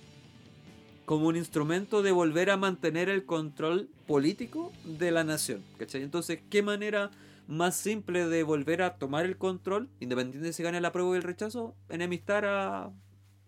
Como 1.05 1.27
un 1.27 1.38
instrumento 1.38 2.03
de 2.03 2.12
volver 2.12 2.51
a 2.51 2.57
mantener 2.57 3.09
el 3.09 3.25
control 3.25 3.89
político 4.05 4.71
de 4.83 5.12
la 5.12 5.23
nación, 5.23 5.63
¿cachai? 5.77 6.03
Entonces, 6.03 6.39
¿qué 6.49 6.62
manera 6.62 7.09
más 7.49 7.75
simple 7.75 8.27
de 8.27 8.43
volver 8.43 8.83
a 8.83 8.99
tomar 8.99 9.25
el 9.25 9.35
control, 9.35 9.89
independiente 9.99 10.45
de 10.45 10.53
si 10.53 10.62
gane 10.62 10.79
la 10.81 10.91
prueba 10.91 11.15
y 11.15 11.17
el 11.17 11.23
rechazo, 11.23 11.75
enemistar 11.89 12.45
a, 12.45 12.93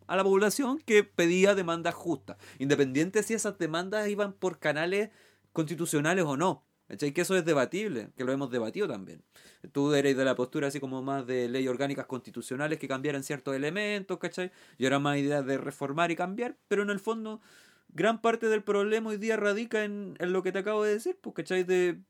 a 0.08 0.16
la 0.16 0.24
población 0.24 0.80
que 0.80 1.04
pedía 1.04 1.54
demandas 1.54 1.94
justas, 1.94 2.38
independiente 2.58 3.22
si 3.22 3.36
esas 3.36 3.60
demandas 3.60 4.10
iban 4.10 4.34
por 4.34 4.58
canales 4.58 5.12
constitucionales 5.54 6.26
o 6.26 6.36
no. 6.36 6.66
¿Cachai? 6.88 7.14
Que 7.14 7.22
eso 7.22 7.38
es 7.38 7.46
debatible, 7.46 8.10
que 8.18 8.26
lo 8.26 8.34
hemos 8.34 8.52
debatido 8.52 8.86
también. 8.86 9.24
Tú 9.72 9.94
eres 9.94 10.18
de 10.18 10.26
la 10.26 10.36
postura 10.36 10.68
así 10.68 10.82
como 10.82 11.02
más 11.02 11.26
de 11.26 11.48
leyes 11.48 11.70
orgánicas 11.70 12.06
constitucionales 12.06 12.80
que 12.80 12.90
cambiaran 12.90 13.24
ciertos 13.24 13.56
elementos, 13.56 14.18
¿cachai? 14.18 14.52
Yo 14.78 14.88
era 14.88 15.00
más 15.00 15.18
idea 15.18 15.42
de 15.42 15.58
reformar 15.58 16.12
y 16.12 16.18
cambiar, 16.18 16.58
pero 16.68 16.84
en 16.84 16.90
el 16.90 17.00
fondo 17.00 17.40
gran 17.88 18.20
parte 18.20 18.50
del 18.50 18.62
problema 18.64 19.12
hoy 19.12 19.18
día 19.18 19.38
radica 19.38 19.86
en, 19.86 20.16
en 20.20 20.34
lo 20.34 20.44
que 20.44 20.52
te 20.52 20.60
acabo 20.60 20.84
de 20.84 20.94
decir, 20.96 21.18
pues, 21.22 21.34
¿cachai? 21.34 21.64
De, 21.64 22.02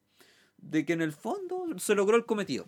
de 0.62 0.86
que 0.86 0.94
en 0.94 1.02
el 1.02 1.12
fondo 1.14 1.66
se 1.78 1.96
logró 1.96 2.18
el 2.18 2.26
cometido. 2.26 2.66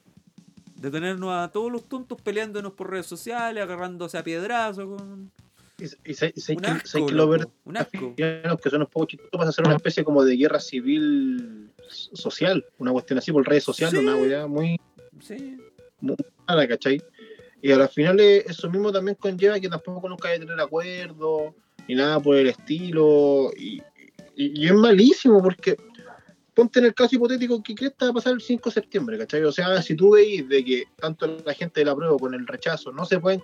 De 0.76 0.92
tenernos 0.92 1.32
a 1.34 1.50
todos 1.52 1.72
los 1.72 1.88
tontos 1.88 2.22
peleándonos 2.22 2.74
por 2.74 2.90
redes 2.90 3.06
sociales, 3.06 3.64
agarrándose 3.64 4.18
a 4.18 4.24
piedrazos. 4.24 4.86
Con... 4.86 5.32
Y, 5.78 5.86
y, 6.12 6.14
sé- 6.14 6.34
sé 6.36 6.56
Un 6.56 6.66
asco, 6.66 6.88
sé 6.88 7.06
que 7.06 7.12
lo 7.14 7.28
ver- 7.30 7.48
un 7.66 7.78
asco. 7.78 8.14
que 8.16 8.70
son 8.70 8.82
un 8.82 8.88
poco 8.88 9.06
chistosos, 9.06 9.32
vas 9.38 9.48
a 9.48 9.50
hacer 9.50 9.66
una 9.66 9.76
especie 9.78 10.04
como 10.04 10.24
de 10.26 10.36
guerra 10.36 10.60
civil 10.60 11.70
social, 11.88 12.66
una 12.80 12.92
cuestión 12.92 13.20
así 13.20 13.32
por 13.32 13.48
redes 13.48 13.64
sociales, 13.64 13.98
Sí. 14.00 14.06
una 14.06 14.16
weá 14.18 14.48
muy 14.48 14.80
Sí, 15.22 15.58
mala, 16.48 16.68
¿cachai? 16.68 17.02
Y 17.62 17.72
al 17.72 17.88
final 17.88 18.20
eh, 18.20 18.44
eso 18.48 18.70
mismo 18.70 18.92
también 18.92 19.16
conlleva 19.20 19.60
que 19.60 19.70
tampoco 19.70 20.10
nunca 20.10 20.28
hay 20.28 20.40
que 20.40 20.46
tener 20.46 20.60
acuerdo, 20.60 21.56
ni 21.88 21.96
nada 21.96 22.20
por 22.20 22.36
el 22.36 22.48
estilo, 22.48 23.52
y, 23.56 23.82
y- 24.36 24.64
y 24.64 24.66
es 24.68 24.74
malísimo 24.74 25.42
porque 25.42 25.78
ponte 26.54 26.80
en 26.80 26.86
el 26.86 26.94
caso 26.94 27.16
hipotético 27.16 27.62
que 27.64 27.76
crees 27.76 27.94
que 27.98 28.06
va 28.06 28.12
a 28.12 28.14
pasar 28.14 28.34
el 28.34 28.42
5 28.42 28.70
de 28.70 28.74
septiembre, 28.74 29.18
¿cachai? 29.18 29.44
O 29.44 29.52
sea, 29.52 29.82
si 29.82 29.96
tú 29.96 30.12
veis 30.12 30.48
de 30.48 30.64
que 30.64 30.84
tanto 31.00 31.26
la 31.46 31.54
gente 31.54 31.82
de 31.82 31.86
la 31.86 31.96
prueba 31.96 32.18
con 32.18 32.34
el 32.34 32.46
rechazo 32.48 32.92
no 32.92 33.06
se 33.06 33.20
pueden 33.20 33.42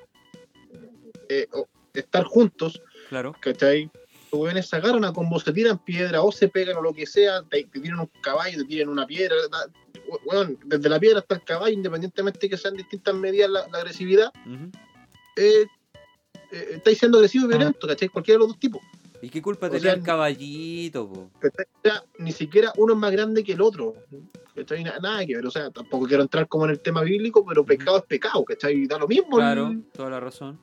eh, 1.30 1.48
estar 1.94 2.24
juntos, 2.24 2.82
claro. 3.10 3.36
¿cachai? 3.40 3.90
Los 4.32 4.42
weones 4.42 4.68
se 4.68 4.76
agarran 4.76 5.06
a 5.06 5.14
combo, 5.14 5.40
se 5.40 5.52
tiran 5.52 5.80
piedra 5.84 6.22
o 6.22 6.32
se 6.32 6.48
pegan 6.50 6.78
o 6.78 6.82
lo 6.82 6.94
que 6.94 7.06
sea, 7.08 7.42
te, 7.44 7.64
te 7.64 7.80
tiran 7.80 8.00
un 8.00 8.10
caballo, 8.22 8.58
te 8.60 8.66
tiran 8.66 8.90
una 8.90 9.08
piedra, 9.08 9.36
da- 9.52 9.72
weón, 10.26 10.58
desde 10.66 10.88
la 10.90 11.00
piedra 11.00 11.20
hasta 11.20 11.36
el 11.36 11.44
caballo, 11.44 11.74
independientemente 11.74 12.50
que 12.50 12.58
sean 12.58 12.76
distintas 12.76 13.14
medidas 13.16 13.50
la, 13.50 13.68
la 13.68 13.78
agresividad, 13.80 14.32
Ujú. 14.46 14.72
eh, 15.36 15.66
eh, 16.52 16.68
estáis 16.74 16.98
siendo 17.00 17.18
agresivo 17.18 17.46
y 17.46 17.50
violento, 17.50 17.88
¿cachai? 17.88 18.08
Cualquiera 18.10 18.36
de 18.36 18.40
los 18.40 18.48
dos 18.50 18.60
tipos. 18.60 18.82
¿Y 19.22 19.30
qué 19.30 19.42
culpa 19.42 19.70
tenía 19.70 19.94
el 19.94 20.02
caballito, 20.04 21.30
ni 22.20 22.32
siquiera 22.32 22.72
uno 22.78 22.94
es 22.94 23.00
más 23.00 23.12
grande 23.12 23.44
que 23.44 23.54
el 23.54 23.62
otro. 23.62 23.96
¿cachai? 24.56 24.84
Na- 24.84 24.98
Nada 25.00 25.26
que 25.26 25.36
ver, 25.36 25.46
o 25.46 25.52
sea, 25.52 25.70
tampoco 25.72 26.06
quiero 26.08 26.24
entrar 26.24 26.48
como 26.48 26.66
en 26.66 26.72
el 26.72 26.80
tema 26.80 27.02
bíblico, 27.02 27.46
pero 27.46 27.66
pecado 27.66 27.98
es 27.98 28.04
pecado, 28.04 28.44
¿cachai? 28.46 28.86
Da 28.88 28.98
lo 28.98 29.08
mismo, 29.08 29.38
Claro, 29.38 29.68
el- 29.68 29.84
toda 29.92 30.10
la 30.10 30.20
razón. 30.20 30.60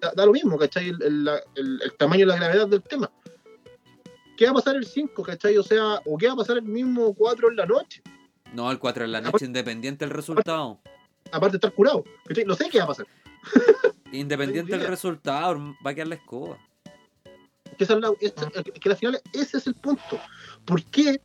da, 0.00 0.12
da 0.14 0.26
lo 0.26 0.32
mismo, 0.32 0.58
¿cachai? 0.58 0.88
El, 0.88 1.02
el- 1.02 1.24
la- 1.24 1.40
el- 1.54 1.80
el 1.82 1.92
tamaño 1.96 2.24
y 2.24 2.26
la 2.28 2.36
gravedad 2.36 2.66
del 2.68 2.82
tema. 2.82 3.10
¿Qué 4.36 4.46
va 4.46 4.52
a 4.52 4.54
pasar 4.54 4.74
el 4.76 4.86
5, 4.86 5.22
¿cachai? 5.22 5.56
O 5.58 5.62
sea, 5.62 6.00
o 6.06 6.16
qué 6.16 6.26
va 6.28 6.32
a 6.32 6.36
pasar 6.36 6.56
el 6.56 6.62
mismo 6.64 7.12
4 7.14 7.50
en 7.50 7.56
la 7.56 7.66
noche, 7.66 8.02
No, 8.54 8.70
el 8.70 8.78
4 8.80 9.02
de 9.04 9.08
la 9.08 9.20
noche, 9.20 9.44
independiente 9.44 10.04
del 10.04 10.14
resultado. 10.14 10.80
aparte 11.30 11.52
de 11.52 11.56
estar 11.58 11.72
curado, 11.72 12.02
¿cachai? 12.26 12.44
No 12.44 12.54
sé 12.54 12.68
qué 12.70 12.78
va 12.78 12.84
a 12.84 12.88
pasar. 12.88 13.06
Independiente 14.12 14.72
del 14.78 14.86
resultado, 14.88 15.56
va 15.86 15.90
a 15.90 15.94
quedar 15.94 16.08
la 16.08 16.14
escoba. 16.16 16.58
Que, 17.80 17.84
es 17.84 17.98
la- 17.98 18.12
esa- 18.20 18.50
que 18.62 18.90
al 18.90 18.96
final 18.96 19.20
ese 19.32 19.56
es 19.56 19.66
el 19.66 19.74
punto. 19.74 20.20
¿Por 20.66 20.84
qué, 20.84 21.18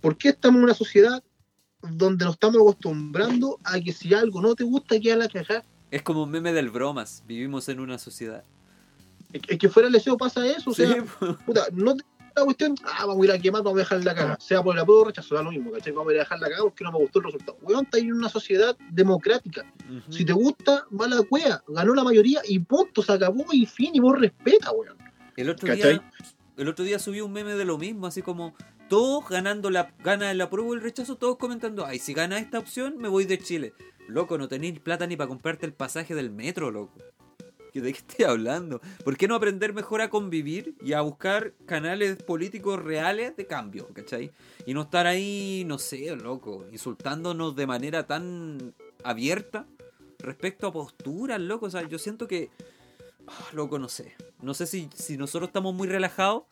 ¿Por 0.00 0.16
qué 0.18 0.30
estamos 0.30 0.58
en 0.58 0.64
una 0.64 0.74
sociedad 0.74 1.22
donde 1.82 2.24
nos 2.24 2.34
estamos 2.34 2.56
acostumbrando 2.60 3.60
a 3.62 3.78
que 3.78 3.92
si 3.92 4.12
algo 4.12 4.42
no 4.42 4.56
te 4.56 4.64
gusta, 4.64 4.98
queda 4.98 5.14
la 5.16 5.28
cagada? 5.28 5.64
Es 5.92 6.02
como 6.02 6.24
un 6.24 6.30
meme 6.32 6.52
del 6.52 6.70
bromas. 6.70 7.22
Vivimos 7.28 7.68
en 7.68 7.78
una 7.78 7.98
sociedad. 7.98 8.42
Es 9.32 9.42
es 9.46 9.56
que 9.56 9.68
fuera 9.68 9.86
el 9.86 9.92
deseo 9.92 10.16
pasa 10.16 10.44
eso, 10.44 10.70
o 10.70 10.74
sea, 10.74 10.96
po. 11.20 11.36
puta, 11.46 11.66
no 11.72 11.94
te 11.94 12.02
la 12.36 12.42
cuestión, 12.42 12.74
ah, 12.82 13.06
vamos 13.06 13.22
a 13.22 13.24
ir 13.26 13.30
a 13.30 13.38
quemar, 13.38 13.62
vamos 13.62 13.76
a 13.76 13.82
dejar 13.82 14.04
la 14.04 14.12
caga. 14.12 14.36
Sea 14.40 14.60
por 14.60 14.74
el 14.74 14.80
apodo 14.82 15.02
o 15.02 15.04
rechazo, 15.04 15.36
da 15.36 15.42
lo 15.44 15.52
mismo, 15.52 15.70
¿cachai? 15.70 15.92
Vamos 15.92 16.10
a 16.10 16.14
ir 16.14 16.18
a 16.18 16.22
dejar 16.24 16.40
la 16.40 16.48
caga 16.48 16.62
porque 16.64 16.82
no 16.82 16.90
me 16.90 16.98
gustó 16.98 17.20
el 17.20 17.26
resultado. 17.26 17.56
Weón, 17.62 17.84
está 17.84 17.98
en 17.98 18.12
una 18.12 18.28
sociedad 18.28 18.76
democrática. 18.90 19.64
Si 20.10 20.24
te 20.24 20.32
gusta, 20.32 20.84
va 21.00 21.06
la 21.06 21.22
cueva, 21.22 21.62
ganó 21.68 21.94
la 21.94 22.02
mayoría 22.02 22.40
y 22.48 22.58
punto, 22.58 23.02
se 23.04 23.12
acabó 23.12 23.44
y 23.52 23.66
fin, 23.66 23.90
y 23.94 24.00
vos 24.00 24.18
respeta, 24.18 24.72
weón. 24.72 24.96
El 25.36 25.50
otro 25.50 25.68
¿Cachai? 25.68 25.94
día, 25.94 26.12
el 26.56 26.68
otro 26.68 26.84
día 26.84 26.98
subí 26.98 27.20
un 27.20 27.32
meme 27.32 27.54
de 27.54 27.64
lo 27.64 27.78
mismo, 27.78 28.06
así 28.06 28.22
como 28.22 28.54
todos 28.88 29.28
ganando 29.28 29.70
la 29.70 29.92
gana 30.02 30.30
el 30.30 30.40
apruebo 30.40 30.74
y 30.74 30.76
el 30.76 30.82
rechazo, 30.82 31.16
todos 31.16 31.36
comentando, 31.36 31.86
ay, 31.86 31.98
si 31.98 32.14
gana 32.14 32.38
esta 32.38 32.58
opción, 32.58 32.96
me 32.98 33.08
voy 33.08 33.24
de 33.24 33.38
Chile. 33.38 33.72
Loco, 34.06 34.36
no 34.38 34.48
tenéis 34.48 34.78
plata 34.80 35.06
ni 35.06 35.16
para 35.16 35.28
comprarte 35.28 35.66
el 35.66 35.72
pasaje 35.72 36.14
del 36.14 36.30
metro, 36.30 36.70
loco. 36.70 36.92
¿Que 37.72 37.80
¿De 37.80 37.92
qué 37.92 37.98
estoy 37.98 38.24
hablando? 38.24 38.80
¿Por 39.02 39.16
qué 39.16 39.26
no 39.26 39.34
aprender 39.34 39.72
mejor 39.72 40.00
a 40.00 40.10
convivir 40.10 40.76
y 40.80 40.92
a 40.92 41.00
buscar 41.00 41.54
canales 41.66 42.22
políticos 42.22 42.80
reales 42.80 43.36
de 43.36 43.46
cambio, 43.46 43.88
¿cachai? 43.92 44.30
Y 44.64 44.74
no 44.74 44.82
estar 44.82 45.08
ahí, 45.08 45.64
no 45.66 45.78
sé, 45.78 46.14
loco, 46.14 46.66
insultándonos 46.70 47.56
de 47.56 47.66
manera 47.66 48.06
tan 48.06 48.74
abierta 49.02 49.66
respecto 50.20 50.68
a 50.68 50.72
posturas, 50.72 51.40
loco. 51.40 51.66
O 51.66 51.70
sea, 51.70 51.82
yo 51.88 51.98
siento 51.98 52.28
que 52.28 52.50
Ah, 53.26 53.48
loco, 53.52 53.78
no 53.78 53.88
sé. 53.88 54.14
No 54.42 54.54
sé 54.54 54.66
si, 54.66 54.88
si 54.94 55.16
nosotros 55.16 55.48
estamos 55.48 55.74
muy 55.74 55.88
relajados 55.88 56.44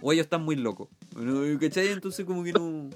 o 0.00 0.12
ellos 0.12 0.24
están 0.24 0.42
muy 0.42 0.56
locos. 0.56 0.88
¿Cachai? 1.60 1.88
Entonces 1.88 2.24
como 2.24 2.44
que 2.44 2.52
no... 2.52 2.90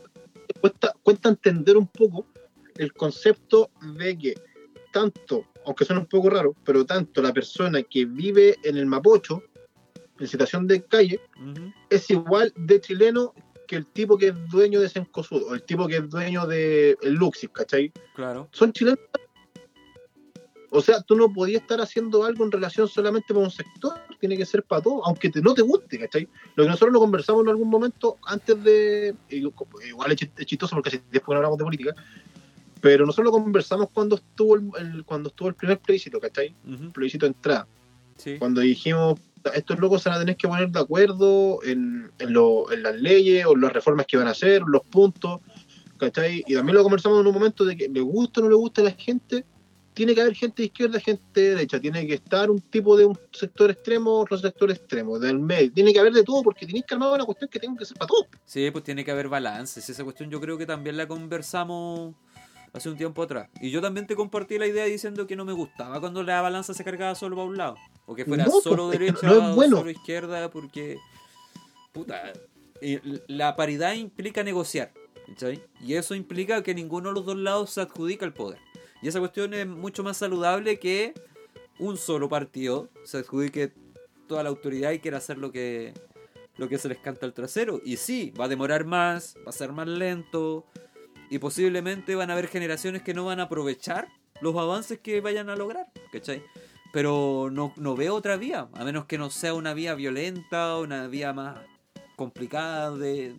cuesta, 0.61 0.95
cuesta 1.03 1.29
entender 1.31 1.77
un 1.77 1.87
poco 1.87 2.27
el 2.77 2.93
concepto 2.93 3.71
de 3.97 4.19
que 4.19 4.35
tanto, 4.93 5.47
aunque 5.65 5.85
suena 5.85 6.01
un 6.01 6.07
poco 6.07 6.31
raro, 6.31 6.55
pero 6.65 6.85
tanto 6.85 7.23
la 7.23 7.33
persona 7.33 7.83
que 7.83 8.05
vive 8.05 8.57
en 8.65 8.77
el 8.77 8.87
Mapocho, 8.87 9.43
en 10.19 10.27
situación 10.27 10.67
de 10.67 10.83
calle, 10.83 11.21
es 11.89 12.11
igual 12.11 12.53
de 12.57 12.81
chileno 12.81 13.35
que 13.67 13.77
el 13.77 13.87
tipo 13.87 14.19
que 14.19 14.29
es 14.29 14.49
dueño 14.49 14.81
de 14.81 14.89
Sencosud, 14.89 15.45
o 15.45 15.55
el 15.55 15.63
tipo 15.63 15.87
que 15.87 15.99
es 15.99 16.11
dueño 16.11 16.47
de 16.47 16.99
el 17.03 17.15
Luxis, 17.15 17.51
¿cachai? 17.51 17.93
Claro. 18.15 18.49
Son 18.53 18.73
chilenos. 18.73 18.99
O 20.73 20.81
sea, 20.81 21.01
tú 21.03 21.17
no 21.17 21.33
podías 21.33 21.63
estar 21.63 21.81
haciendo 21.81 22.25
algo 22.25 22.45
en 22.45 22.53
relación 22.53 22.87
solamente 22.87 23.35
para 23.35 23.41
un 23.45 23.51
sector, 23.51 23.95
tiene 24.21 24.37
que 24.37 24.47
ser 24.47 24.63
para 24.63 24.81
todo, 24.81 25.05
aunque 25.05 25.29
te, 25.29 25.41
no 25.43 25.53
te 25.53 25.63
guste, 25.63 25.99
¿cachai? 25.99 26.29
Lo 26.55 26.63
que 26.65 26.71
nosotros 26.71 26.93
lo 26.93 27.01
conversamos 27.01 27.43
en 27.43 27.49
algún 27.49 27.69
momento 27.69 28.19
antes 28.27 28.63
de. 28.63 29.15
Igual 29.31 30.13
es 30.13 30.19
chist- 30.19 30.39
es 30.39 30.47
chistoso 30.47 30.77
porque 30.77 31.01
después 31.11 31.35
no 31.35 31.37
hablamos 31.39 31.59
de 31.59 31.65
política, 31.65 31.95
pero 32.81 33.05
nosotros 33.05 33.27
lo 33.27 33.33
conversamos 33.33 33.89
cuando 33.93 34.17
estuvo 34.17 34.55
el, 34.57 34.71
el- 34.79 35.05
cuando 35.05 35.29
estuvo 35.31 35.49
el 35.49 35.55
primer 35.55 35.79
plebiscito, 35.81 36.21
¿cachai? 36.21 36.55
Ujú. 36.67 36.93
Plebiscito 36.93 37.27
de 37.27 37.33
entrada. 37.33 37.67
Sí. 38.17 38.37
Cuando 38.39 38.61
dijimos, 38.61 39.19
estos 39.55 39.79
locos 39.81 40.03
se 40.03 40.09
van 40.09 40.19
a 40.19 40.21
tener 40.21 40.37
que 40.37 40.47
poner 40.47 40.69
de 40.71 40.79
acuerdo 40.79 41.59
en, 41.65 42.11
en, 42.21 42.33
lo- 42.33 42.71
en 42.71 42.83
las 42.85 42.95
leyes 42.95 43.45
o 43.47 43.57
las 43.57 43.73
reformas 43.73 44.07
que 44.07 44.17
van 44.17 44.29
a 44.29 44.31
hacer, 44.33 44.63
los 44.67 44.83
puntos, 44.83 45.41
¿cachai? 45.97 46.45
Y 46.47 46.55
también 46.55 46.77
lo 46.77 46.83
conversamos 46.85 47.21
en 47.21 47.27
un 47.27 47.35
momento 47.35 47.65
de 47.65 47.77
que 47.77 47.89
le 47.89 48.01
gusta 48.01 48.41
o 48.41 48.45
no 48.45 48.51
le 48.51 48.57
gusta 48.57 48.83
a 48.83 48.85
la 48.85 48.93
gente, 48.93 49.45
tiene 49.95 50.15
que 50.15 50.21
haber 50.21 50.35
gente 50.35 50.63
de 50.63 50.67
izquierda, 50.67 51.01
gente 51.01 51.41
de 51.41 51.49
derecha, 51.51 51.81
tiene 51.81 52.07
que 52.07 52.15
estar 52.15 52.51
un 52.51 52.61
tipo 52.61 52.97
de 52.97 53.05
un 53.05 53.19
sector 53.33 53.71
extremo, 53.71 54.21
otro 54.21 54.39
sector 54.39 54.71
extremo, 54.71 55.19
del 55.19 55.39
medio, 55.39 55.73
tiene 55.73 55.93
que 55.93 55.99
haber 55.99 56.13
de 56.13 56.23
todo 56.23 56.43
porque 56.43 56.67
tenéis 56.67 56.85
que 56.87 56.95
armar 56.95 57.13
una 57.13 57.25
cuestión 57.25 57.51
que 57.51 57.59
tenga 57.59 57.77
que 57.77 57.85
ser 57.85 57.97
para 57.97 58.09
todos. 58.09 58.27
Sí, 58.45 58.71
pues 58.71 58.85
tiene 58.85 59.05
que 59.05 59.11
haber 59.11 59.29
balances. 59.29 59.89
Esa 59.89 60.05
cuestión 60.05 60.31
yo 60.31 60.41
creo 60.41 60.57
que 60.57 60.67
también 60.67 60.97
la 60.97 61.09
conversamos 61.09 62.15
hace 62.73 62.89
un 62.89 62.97
tiempo 62.97 63.23
atrás. 63.23 63.49
Y 63.61 63.71
yo 63.71 63.81
también 63.81 64.07
te 64.07 64.15
compartí 64.15 64.59
la 64.59 64.67
idea 64.67 64.85
diciendo 64.85 65.27
que 65.27 65.37
no 65.37 65.45
me 65.45 65.53
gustaba 65.53 66.01
cuando 66.01 66.23
la 66.23 66.41
balanza 66.41 66.73
se 66.75 66.85
cargaba 66.85 67.15
solo 67.15 67.37
para 67.37 67.49
un 67.49 67.57
lado. 67.57 67.77
O 68.07 68.15
que 68.15 68.25
fuera 68.25 68.45
No, 68.45 68.51
pues, 68.53 68.65
solo 68.65 68.89
derecha 68.89 69.27
no 69.27 69.33
es 69.33 69.39
o 69.39 69.55
bueno. 69.55 69.79
solo 69.79 69.91
izquierda, 69.91 70.51
porque... 70.51 70.99
Puta, 71.93 72.33
la 73.27 73.57
paridad 73.57 73.95
implica 73.95 74.43
negociar. 74.43 74.93
¿cachai? 75.27 75.61
Y 75.81 75.95
eso 75.95 76.15
implica 76.15 76.63
que 76.63 76.75
ninguno 76.75 77.09
de 77.09 77.15
los 77.17 77.27
dos 77.27 77.37
lados 77.37 77.71
se 77.71 77.81
adjudica 77.81 78.25
el 78.25 78.33
poder. 78.33 78.59
Y 79.03 79.09
esa 79.09 79.19
cuestión 79.19 79.55
es 79.55 79.67
mucho 79.67 80.03
más 80.03 80.17
saludable 80.17 80.79
que 80.79 81.15
un 81.79 81.97
solo 81.97 82.29
partido 82.29 82.91
se 83.05 83.19
adjudique 83.19 83.73
toda 84.27 84.43
la 84.43 84.51
autoridad 84.51 84.93
y 84.93 85.01
quiera 85.01 85.19
hacer 85.19 85.39
lo 85.39 85.51
que, 85.51 85.95
lo 86.57 86.69
que 86.69 86.79
se 86.79 86.89
les 86.89 86.99
canta 86.99 87.27
al 87.27 87.33
trasero. 87.33 87.81
Y 87.85 87.97
sí, 87.97 88.33
va 88.39 88.45
a 88.45 88.49
demorar 88.49 88.85
más, 88.85 89.37
va 89.47 89.51
a 89.51 89.53
ser 89.53 89.73
más 89.73 89.89
lento 89.89 90.67
y 91.31 91.39
posiblemente 91.39 92.15
van 92.15 92.31
a 92.31 92.35
haber 92.35 92.49
generaciones 92.49 93.03
que 93.03 93.15
no 93.15 93.25
van 93.25 93.41
a 93.41 93.45
aprovechar 93.45 94.09
los 94.41 94.55
avances 94.57 94.99
que 94.99 95.21
vayan 95.21 95.49
a 95.49 95.57
lograr, 95.57 95.87
¿cachai? 96.13 96.43
pero 96.93 97.51
no, 97.53 97.73
no 97.77 97.95
veo 97.95 98.15
otra 98.15 98.37
vía, 98.37 98.69
a 98.73 98.85
menos 98.85 99.07
que 99.07 99.19
no 99.19 99.31
sea 99.31 99.55
una 99.55 99.75
vía 99.75 99.95
violenta, 99.95 100.77
una 100.79 101.07
vía 101.07 101.33
más 101.33 101.59
complicada 102.17 102.97
de, 102.97 103.35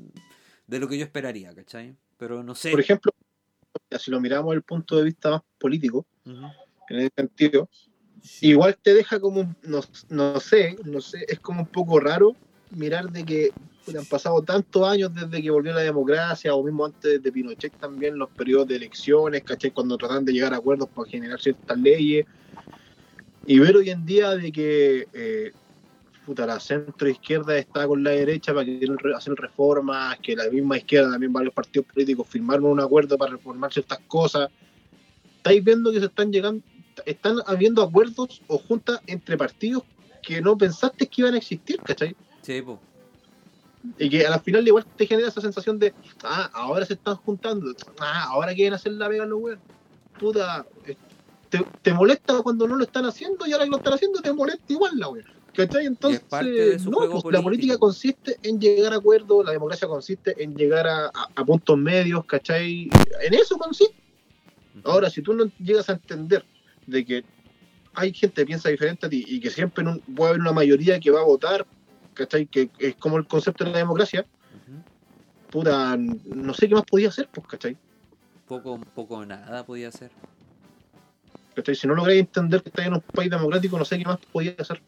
de 0.67 0.79
lo 0.79 0.87
que 0.87 0.97
yo 0.97 1.03
esperaría, 1.03 1.53
¿cachai? 1.53 1.95
Pero 2.17 2.43
no 2.43 2.55
sé. 2.55 2.71
Por 2.71 2.79
ejemplo, 2.79 3.11
si 3.99 4.11
lo 4.11 4.19
miramos 4.19 4.51
desde 4.51 4.57
el 4.57 4.63
punto 4.63 4.97
de 4.97 5.03
vista 5.03 5.31
más 5.31 5.41
político, 5.59 6.05
en 6.25 6.99
ese 6.99 7.11
sentido, 7.15 7.69
igual 8.41 8.77
te 8.81 8.93
deja 8.93 9.19
como, 9.19 9.55
no, 9.63 9.81
no 10.09 10.39
sé, 10.39 10.75
no 10.83 11.01
sé, 11.01 11.25
es 11.27 11.39
como 11.39 11.61
un 11.61 11.67
poco 11.67 11.99
raro 11.99 12.35
mirar 12.71 13.11
de 13.11 13.25
que 13.25 13.51
han 13.97 14.05
pasado 14.05 14.41
tantos 14.41 14.87
años 14.87 15.13
desde 15.13 15.41
que 15.41 15.49
volvió 15.49 15.73
la 15.73 15.81
democracia, 15.81 16.53
o 16.53 16.63
mismo 16.63 16.85
antes 16.85 17.21
de 17.21 17.31
Pinochet 17.31 17.73
también, 17.77 18.17
los 18.17 18.29
periodos 18.29 18.67
de 18.67 18.75
elecciones, 18.75 19.43
¿cachai? 19.43 19.71
Cuando 19.71 19.97
tratan 19.97 20.23
de 20.23 20.33
llegar 20.33 20.53
a 20.53 20.57
acuerdos 20.57 20.87
para 20.89 21.09
generar 21.09 21.39
ciertas 21.41 21.77
leyes, 21.77 22.25
y 23.45 23.59
ver 23.59 23.75
hoy 23.75 23.89
en 23.89 24.05
día 24.05 24.35
de 24.35 24.51
que 24.51 25.07
eh, 25.13 25.51
puta, 26.25 26.45
la 26.45 26.59
centro 26.59 27.09
izquierda 27.09 27.57
está 27.57 27.87
con 27.87 28.03
la 28.03 28.11
derecha 28.11 28.53
para 28.53 28.65
que 28.65 28.77
quieren 28.77 28.97
re- 28.97 29.15
hacer 29.15 29.33
reformas, 29.33 30.17
que 30.19 30.35
la 30.35 30.49
misma 30.49 30.77
izquierda, 30.77 31.11
también 31.11 31.33
varios 31.33 31.53
partidos 31.53 31.87
políticos 31.91 32.27
firmaron 32.29 32.65
un 32.65 32.79
acuerdo 32.79 33.17
para 33.17 33.31
reformar 33.31 33.73
ciertas 33.73 33.99
cosas. 34.07 34.49
Estáis 35.37 35.63
viendo 35.63 35.91
que 35.91 35.99
se 35.99 36.05
están 36.05 36.31
llegando, 36.31 36.63
están 37.05 37.37
habiendo 37.47 37.81
acuerdos 37.81 38.41
o 38.47 38.57
juntas 38.57 39.01
entre 39.07 39.37
partidos 39.37 39.83
que 40.21 40.41
no 40.41 40.55
pensaste 40.57 41.07
que 41.07 41.21
iban 41.21 41.33
a 41.33 41.37
existir, 41.37 41.79
¿cachai? 41.81 42.15
Sí, 42.41 42.61
po. 42.61 42.79
Y 43.97 44.09
que 44.09 44.27
al 44.27 44.39
final 44.41 44.67
igual 44.67 44.85
te 44.95 45.07
genera 45.07 45.29
esa 45.29 45.41
sensación 45.41 45.79
de, 45.79 45.91
ah, 46.23 46.51
ahora 46.53 46.85
se 46.85 46.93
están 46.93 47.15
juntando, 47.15 47.73
ah, 47.99 48.25
ahora 48.29 48.53
quieren 48.53 48.75
hacer 48.75 48.91
la 48.93 49.07
vega 49.07 49.25
los 49.25 49.39
weones. 49.41 49.63
Puta, 50.19 50.63
eh, 50.85 50.95
te, 51.49 51.65
te 51.81 51.91
molesta 51.91 52.43
cuando 52.43 52.67
no 52.67 52.75
lo 52.75 52.83
están 52.83 53.05
haciendo 53.05 53.47
y 53.47 53.53
ahora 53.53 53.65
que 53.65 53.71
lo 53.71 53.77
están 53.77 53.93
haciendo 53.93 54.21
te 54.21 54.31
molesta 54.31 54.71
igual 54.71 54.91
la 54.97 55.09
wea. 55.09 55.25
¿Cachai? 55.55 55.85
Entonces, 55.85 56.21
no, 56.91 56.97
pues, 57.21 57.23
la 57.33 57.41
política 57.43 57.77
consiste 57.77 58.37
en 58.41 58.59
llegar 58.59 58.93
a 58.93 58.97
acuerdos, 58.97 59.45
la 59.45 59.51
democracia 59.51 59.87
consiste 59.87 60.41
en 60.41 60.55
llegar 60.55 60.87
a, 60.87 61.07
a- 61.07 61.27
a 61.35 61.45
puntos 61.45 61.77
medios, 61.77 62.23
¿cachai? 62.25 62.89
En 63.21 63.33
eso 63.33 63.57
consiste. 63.57 63.95
Ahora, 64.85 65.09
si 65.09 65.21
tú 65.21 65.33
no 65.33 65.45
llegas 65.59 65.89
a 65.89 65.93
entender 65.93 66.45
de 66.87 67.05
que 67.05 67.23
hay 67.93 68.13
gente 68.13 68.41
que 68.41 68.45
piensa 68.45 68.69
diferente 68.69 69.05
a 69.05 69.09
ti 69.09 69.25
y 69.27 69.41
que 69.41 69.49
siempre 69.49 69.83
no, 69.83 69.99
puede 70.15 70.29
haber 70.29 70.41
una 70.41 70.53
mayoría 70.53 70.97
que 71.01 71.11
va 71.11 71.19
a 71.19 71.25
votar, 71.25 71.65
¿cachai? 72.13 72.45
Que 72.45 72.69
es 72.79 72.95
como 72.95 73.17
el 73.17 73.27
concepto 73.27 73.65
de 73.65 73.71
la 73.71 73.77
democracia, 73.79 74.25
puta, 75.49 75.97
no 75.97 76.53
sé 76.53 76.69
qué 76.69 76.75
más 76.75 76.85
podía 76.85 77.09
hacer, 77.09 77.27
pues, 77.31 77.45
¿cachai? 77.47 77.75
Poco, 78.47 78.79
poco 78.95 79.25
nada 79.25 79.65
podía 79.65 79.89
hacer. 79.89 80.11
¿Cachai? 81.55 81.75
Si 81.75 81.85
no 81.87 81.93
lográis 81.95 82.21
entender 82.21 82.63
que 82.63 82.69
estáis 82.69 82.87
en 82.87 82.93
un 82.93 83.01
país 83.01 83.29
democrático, 83.29 83.77
no 83.77 83.83
sé 83.83 83.97
qué 83.97 84.05
más 84.05 84.17
podía 84.31 84.55
hacer. 84.57 84.81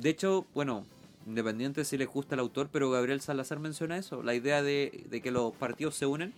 De 0.00 0.08
hecho, 0.08 0.46
bueno, 0.54 0.86
independiente 1.26 1.84
si 1.84 1.98
les 1.98 2.08
gusta 2.08 2.34
el 2.34 2.40
autor, 2.40 2.70
pero 2.72 2.90
Gabriel 2.90 3.20
Salazar 3.20 3.58
menciona 3.58 3.98
eso, 3.98 4.22
la 4.22 4.34
idea 4.34 4.62
de, 4.62 5.04
de 5.10 5.20
que 5.20 5.30
los 5.30 5.52
partidos 5.52 5.94
se 5.94 6.06
unen 6.06 6.32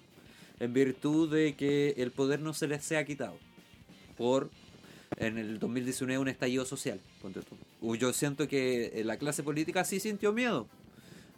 en 0.58 0.72
virtud 0.72 1.32
de 1.32 1.54
que 1.54 1.94
el 1.96 2.10
poder 2.10 2.40
no 2.40 2.54
se 2.54 2.66
les 2.66 2.84
sea 2.84 3.04
quitado 3.04 3.36
por 4.18 4.50
en 5.16 5.38
el 5.38 5.60
2019 5.60 6.18
un 6.18 6.28
estallido 6.28 6.64
social. 6.64 7.00
Yo 7.80 8.12
siento 8.12 8.48
que 8.48 8.86
eh, 8.94 9.04
la 9.04 9.16
clase 9.16 9.44
política 9.44 9.84
sí 9.84 10.00
sintió 10.00 10.32
miedo, 10.32 10.66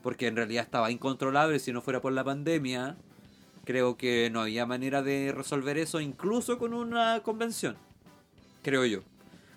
porque 0.03 0.27
en 0.27 0.37
realidad 0.37 0.65
estaba 0.65 0.91
incontrolable 0.91 1.59
si 1.59 1.73
no 1.73 1.83
fuera 1.83 2.01
por 2.01 2.13
la 2.13 2.25
pandemia. 2.25 2.97
Creo 3.67 3.99
que 3.99 4.31
no 4.33 4.41
había 4.41 4.65
manera 4.65 5.03
de 5.03 5.31
resolver 5.37 5.77
eso 5.77 6.01
incluso 6.01 6.59
con 6.59 6.73
una 6.73 7.23
convención, 7.23 7.77
creo 8.63 8.87
yo. 8.87 9.01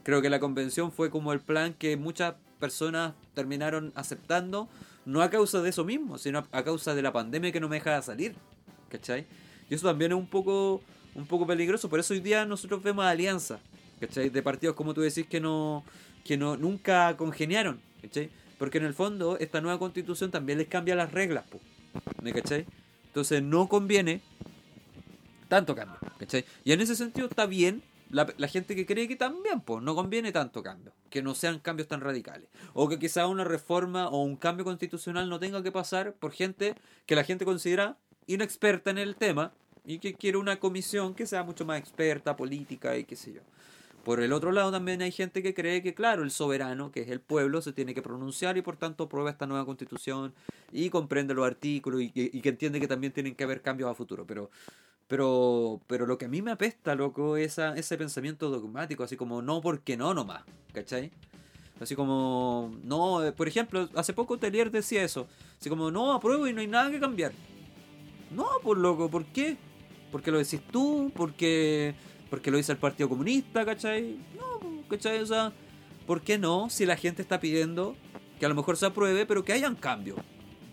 Creo 0.03 0.21
que 0.21 0.29
la 0.29 0.39
convención 0.39 0.91
fue 0.91 1.09
como 1.09 1.31
el 1.31 1.41
plan 1.41 1.73
que 1.73 1.95
muchas 1.97 2.35
personas 2.59 3.13
terminaron 3.33 3.91
aceptando, 3.95 4.67
no 5.05 5.21
a 5.21 5.29
causa 5.29 5.61
de 5.61 5.69
eso 5.69 5.85
mismo, 5.85 6.17
sino 6.17 6.45
a 6.51 6.63
causa 6.63 6.93
de 6.95 7.01
la 7.01 7.13
pandemia 7.13 7.51
que 7.51 7.59
no 7.59 7.69
me 7.69 7.77
deja 7.77 8.01
salir. 8.01 8.35
¿Cachai? 8.89 9.25
Y 9.69 9.75
eso 9.75 9.87
también 9.87 10.11
es 10.11 10.17
un 10.17 10.27
poco, 10.27 10.81
un 11.15 11.25
poco 11.25 11.45
peligroso. 11.45 11.89
Por 11.89 11.99
eso 11.99 12.13
hoy 12.13 12.19
día 12.19 12.45
nosotros 12.45 12.81
vemos 12.83 13.05
alianzas, 13.05 13.59
¿cachai? 13.99 14.29
De 14.29 14.41
partidos 14.41 14.75
como 14.75 14.93
tú 14.93 15.01
decís 15.01 15.27
que 15.27 15.39
no, 15.39 15.83
que 16.23 16.37
no, 16.37 16.57
nunca 16.57 17.15
congeniaron, 17.17 17.79
¿cachai? 18.01 18.29
Porque 18.57 18.77
en 18.77 18.85
el 18.85 18.93
fondo 18.93 19.37
esta 19.39 19.61
nueva 19.61 19.77
constitución 19.77 20.31
también 20.31 20.57
les 20.57 20.67
cambia 20.67 20.95
las 20.95 21.11
reglas, 21.11 21.45
po, 21.49 21.59
¿me 22.21 22.33
cachai? 22.33 22.65
Entonces 23.07 23.41
no 23.43 23.67
conviene 23.67 24.21
tanto 25.47 25.75
cambio, 25.75 25.97
¿cachai? 26.17 26.45
Y 26.63 26.71
en 26.71 26.81
ese 26.81 26.95
sentido 26.95 27.27
está 27.27 27.45
bien 27.45 27.83
la, 28.09 28.47
gente 28.47 28.75
que 28.75 28.85
cree 28.85 29.07
que 29.07 29.15
también, 29.15 29.61
pues, 29.61 29.83
no 29.83 29.95
conviene 29.95 30.31
tanto 30.31 30.63
cambio, 30.63 30.93
que 31.09 31.21
no 31.21 31.35
sean 31.35 31.59
cambios 31.59 31.87
tan 31.87 32.01
radicales. 32.01 32.47
O 32.73 32.87
que 32.87 32.99
quizá 32.99 33.27
una 33.27 33.43
reforma 33.43 34.07
o 34.07 34.23
un 34.23 34.35
cambio 34.37 34.65
constitucional 34.65 35.29
no 35.29 35.39
tenga 35.39 35.63
que 35.63 35.71
pasar 35.71 36.13
por 36.13 36.31
gente 36.31 36.75
que 37.05 37.15
la 37.15 37.23
gente 37.23 37.45
considera 37.45 37.97
inexperta 38.27 38.91
en 38.91 38.97
el 38.97 39.15
tema 39.15 39.51
y 39.85 39.99
que 39.99 40.13
quiere 40.13 40.37
una 40.37 40.59
comisión 40.59 41.15
que 41.15 41.25
sea 41.25 41.43
mucho 41.43 41.65
más 41.65 41.79
experta, 41.79 42.35
política 42.35 42.97
y 42.97 43.03
qué 43.03 43.15
sé 43.15 43.33
yo. 43.33 43.41
Por 44.03 44.21
el 44.21 44.31
otro 44.31 44.53
lado 44.53 44.71
también 44.71 45.01
hay 45.01 45.11
gente 45.11 45.43
que 45.43 45.53
cree 45.53 45.81
que, 45.81 45.93
claro, 45.93 46.23
el 46.23 46.31
soberano, 46.31 46.93
que 46.93 47.01
es 47.01 47.09
el 47.09 47.19
pueblo, 47.19 47.61
se 47.61 47.73
tiene 47.73 47.93
que 47.93 48.01
pronunciar 48.01 48.57
y 48.57 48.61
por 48.61 48.77
tanto 48.77 49.05
aprueba 49.05 49.29
esta 49.29 49.47
nueva 49.47 49.65
constitución 49.65 50.33
y 50.71 50.89
comprende 50.89 51.33
los 51.33 51.45
artículos 51.45 52.01
y, 52.01 52.11
y 52.15 52.41
que 52.41 52.49
entiende 52.49 52.79
que 52.79 52.87
también 52.87 53.11
tienen 53.11 53.35
que 53.35 53.43
haber 53.43 53.61
cambios 53.61 53.91
a 53.91 53.95
futuro. 53.95 54.25
Pero, 54.25 54.49
pero, 55.07 55.81
pero 55.87 56.05
lo 56.05 56.17
que 56.17 56.25
a 56.25 56.29
mí 56.29 56.41
me 56.41 56.51
apesta, 56.51 56.95
loco, 56.95 57.37
es 57.37 57.57
ese 57.57 57.97
pensamiento 57.97 58.49
dogmático, 58.49 59.03
así 59.03 59.15
como 59.15 59.41
no 59.41 59.61
porque 59.61 59.95
no 59.95 60.13
nomás, 60.13 60.43
¿cachai? 60.73 61.11
Así 61.79 61.95
como, 61.95 62.75
no, 62.83 63.23
eh, 63.23 63.31
por 63.31 63.47
ejemplo, 63.47 63.87
hace 63.95 64.13
poco 64.13 64.37
Telier 64.37 64.71
decía 64.71 65.03
eso, 65.03 65.27
así 65.59 65.69
como, 65.69 65.91
no, 65.91 66.13
apruebo 66.13 66.47
y 66.47 66.53
no 66.53 66.61
hay 66.61 66.67
nada 66.67 66.89
que 66.91 66.99
cambiar. 66.99 67.31
No, 68.31 68.47
pues 68.63 68.79
loco, 68.79 69.09
¿por 69.09 69.25
qué? 69.25 69.57
Porque 70.11 70.31
lo 70.31 70.39
decís 70.39 70.61
tú, 70.71 71.11
porque, 71.15 71.95
porque 72.29 72.51
lo 72.51 72.57
dice 72.57 72.71
el 72.71 72.77
Partido 72.77 73.07
Comunista, 73.07 73.63
¿cachai? 73.63 74.17
No, 74.35 74.83
¿cachai? 74.89 75.19
O 75.19 75.25
sea, 75.25 75.53
¿por 76.05 76.21
qué 76.21 76.37
no? 76.37 76.69
Si 76.69 76.85
la 76.85 76.97
gente 76.97 77.21
está 77.21 77.39
pidiendo 77.39 77.95
que 78.39 78.45
a 78.45 78.49
lo 78.49 78.55
mejor 78.55 78.75
se 78.75 78.85
apruebe, 78.85 79.25
pero 79.25 79.43
que 79.43 79.53
hayan 79.53 79.75
cambios 79.75 80.17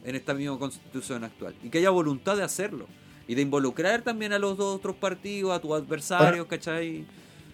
en 0.05 0.16
esta 0.16 0.35
misma 0.35 0.59
constitución 0.59 1.25
actual. 1.25 1.55
Y 1.62 1.70
que 1.70 1.79
haya 1.79 1.90
voluntad 1.90 2.37
de 2.37 2.42
hacerlo. 2.42 2.87
Y 3.27 3.35
de 3.35 3.43
involucrar 3.43 4.03
también 4.03 4.33
a 4.33 4.39
los 4.39 4.57
dos 4.59 4.77
otros 4.77 4.97
partidos, 4.97 5.53
a 5.57 5.61
tus 5.61 5.73
adversarios, 5.73 6.47
¿cachai? 6.47 7.05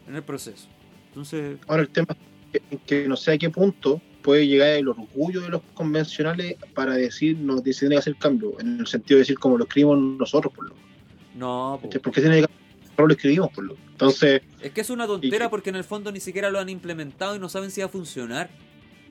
En 0.08 0.16
el 0.16 0.22
proceso. 0.22 0.66
Entonces, 1.08 1.58
Ahora 1.68 1.82
el 1.82 1.88
tema 1.88 2.16
es 2.52 2.60
que, 2.70 2.78
que 2.78 3.08
no 3.08 3.16
sé 3.16 3.32
a 3.32 3.38
qué 3.38 3.50
punto 3.50 4.00
puede 4.22 4.46
llegar 4.46 4.70
el 4.70 4.88
orgullo 4.88 5.40
de 5.40 5.48
los 5.48 5.62
convencionales 5.74 6.56
para 6.74 6.94
decir 6.94 7.36
no 7.38 7.58
se 7.58 7.62
tiene 7.72 7.94
que 7.94 7.98
hacer 8.00 8.16
cambio, 8.16 8.58
en 8.60 8.80
el 8.80 8.86
sentido 8.86 9.16
de 9.16 9.20
decir 9.20 9.38
como 9.38 9.56
lo 9.56 9.64
escribimos 9.64 9.98
nosotros, 10.18 10.52
por 10.52 10.68
lo 10.68 10.74
no, 11.34 11.78
po. 11.80 11.88
¿Por 11.88 12.12
qué 12.12 12.20
tiene 12.20 12.40
que 12.42 12.48
lo 12.98 13.08
escribimos, 13.14 13.50
por 13.52 13.64
lo 13.64 13.76
Entonces, 13.92 14.42
Es 14.60 14.72
que 14.72 14.82
es 14.82 14.90
una 14.90 15.06
tontera 15.06 15.46
que- 15.46 15.48
porque 15.50 15.70
en 15.70 15.76
el 15.76 15.84
fondo 15.84 16.12
ni 16.12 16.20
siquiera 16.20 16.50
lo 16.50 16.58
han 16.58 16.68
implementado 16.68 17.34
y 17.34 17.38
no 17.38 17.48
saben 17.48 17.70
si 17.70 17.80
va 17.80 17.86
a 17.86 17.90
funcionar. 17.90 18.50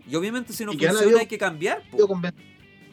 Y 0.08 0.16
obviamente 0.16 0.54
si 0.54 0.64
no 0.64 0.74
funciona 0.74 1.00
habido- 1.00 1.18
hay 1.20 1.26
que 1.26 1.38
cambiar. 1.40 1.82
po. 1.90 1.98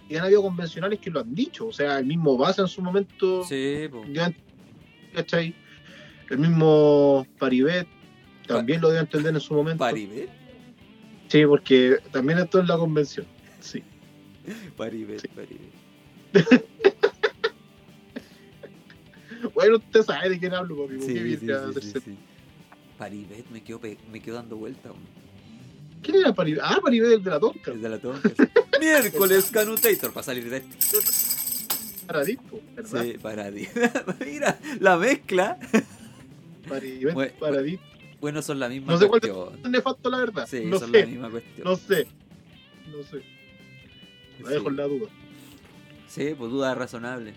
Y 0.09 0.17
han 0.17 0.25
habido 0.25 0.43
convencionales 0.43 0.99
que 1.01 1.11
lo 1.11 1.21
han 1.21 1.35
dicho, 1.35 1.67
o 1.67 1.73
sea, 1.73 1.99
el 1.99 2.07
mismo 2.07 2.37
Baza 2.37 2.63
en 2.63 2.69
su 2.69 2.81
momento, 2.83 3.43
Sí, 3.45 3.89
¿cachai? 5.15 5.55
El 6.31 6.39
mismo 6.39 7.27
Paribet 7.39 7.87
también 8.47 8.81
lo 8.81 8.91
dio 8.91 8.99
a 8.99 9.03
entender 9.03 9.35
en 9.35 9.41
su 9.41 9.55
momento. 9.55 9.79
Paribet. 9.81 10.29
Sí, 11.29 11.45
porque 11.47 11.99
también 12.13 12.39
esto 12.39 12.61
es 12.61 12.69
la 12.69 12.77
convención. 12.77 13.27
Sí. 13.61 13.83
Paribet, 14.77 15.21
Sí. 15.21 15.29
Paribet. 15.29 15.73
Bueno, 19.55 19.77
usted 19.77 20.03
sabe 20.03 20.31
de 20.31 20.39
quién 20.39 20.55
hablo, 20.55 20.77
papi. 20.87 21.01
Sí, 21.01 21.15
¿qué 21.15 21.21
sí, 21.23 21.37
sí, 21.37 21.47
sí, 21.47 21.53
hacerse? 21.53 22.01
sí. 22.01 22.17
Paribet, 22.99 23.49
me 23.51 23.63
quedo, 23.63 23.81
me 24.11 24.21
quedo 24.21 24.37
dando 24.37 24.57
vuelta. 24.57 24.91
hombre. 24.91 25.07
¿Quién 26.03 26.17
era 26.19 26.33
Paribet? 26.35 26.63
Ah, 26.65 26.79
Paribet, 26.83 27.13
el 27.13 27.23
de 27.23 27.31
la 27.31 27.41
tonca. 27.41 27.71
El 27.71 27.81
de 27.83 27.89
la 27.89 27.99
tonca. 27.99 28.31
Miércoles 28.81 29.51
Canutator 29.53 30.13
para 30.13 30.25
salir 30.25 30.49
de 30.51 30.57
esto. 30.59 30.77
Paradispo, 32.07 32.61
¿verdad? 32.75 33.03
Sí, 33.05 33.19
Paradi. 33.19 33.69
Mira, 34.25 34.59
la 34.81 34.97
mezcla. 34.97 35.59
Paribet, 36.69 37.15
Bueno, 37.15 37.33
Paradispo. 37.41 37.85
Bueno, 38.21 38.43
son 38.43 38.59
la 38.61 38.69
misma 38.69 38.93
No 38.93 38.99
sé 38.99 39.09
cuál 39.09 39.21
cuestión. 39.21 39.61
es 39.65 39.71
nefasto, 39.71 40.09
la 40.11 40.19
verdad. 40.19 40.47
Sí, 40.49 40.63
no 40.65 40.79
son 40.79 40.93
la 40.93 41.01
sé, 41.01 41.07
misma 41.07 41.31
cuestión. 41.31 41.65
no 41.65 41.77
sé. 41.77 42.07
No 42.91 43.03
sé. 43.03 43.23
La 44.43 44.51
dejo 44.51 44.69
en 44.71 44.77
la 44.77 44.85
duda. 44.85 45.09
Sí, 46.09 46.35
pues 46.39 46.51
duda 46.51 46.75
razonable. 46.75 47.35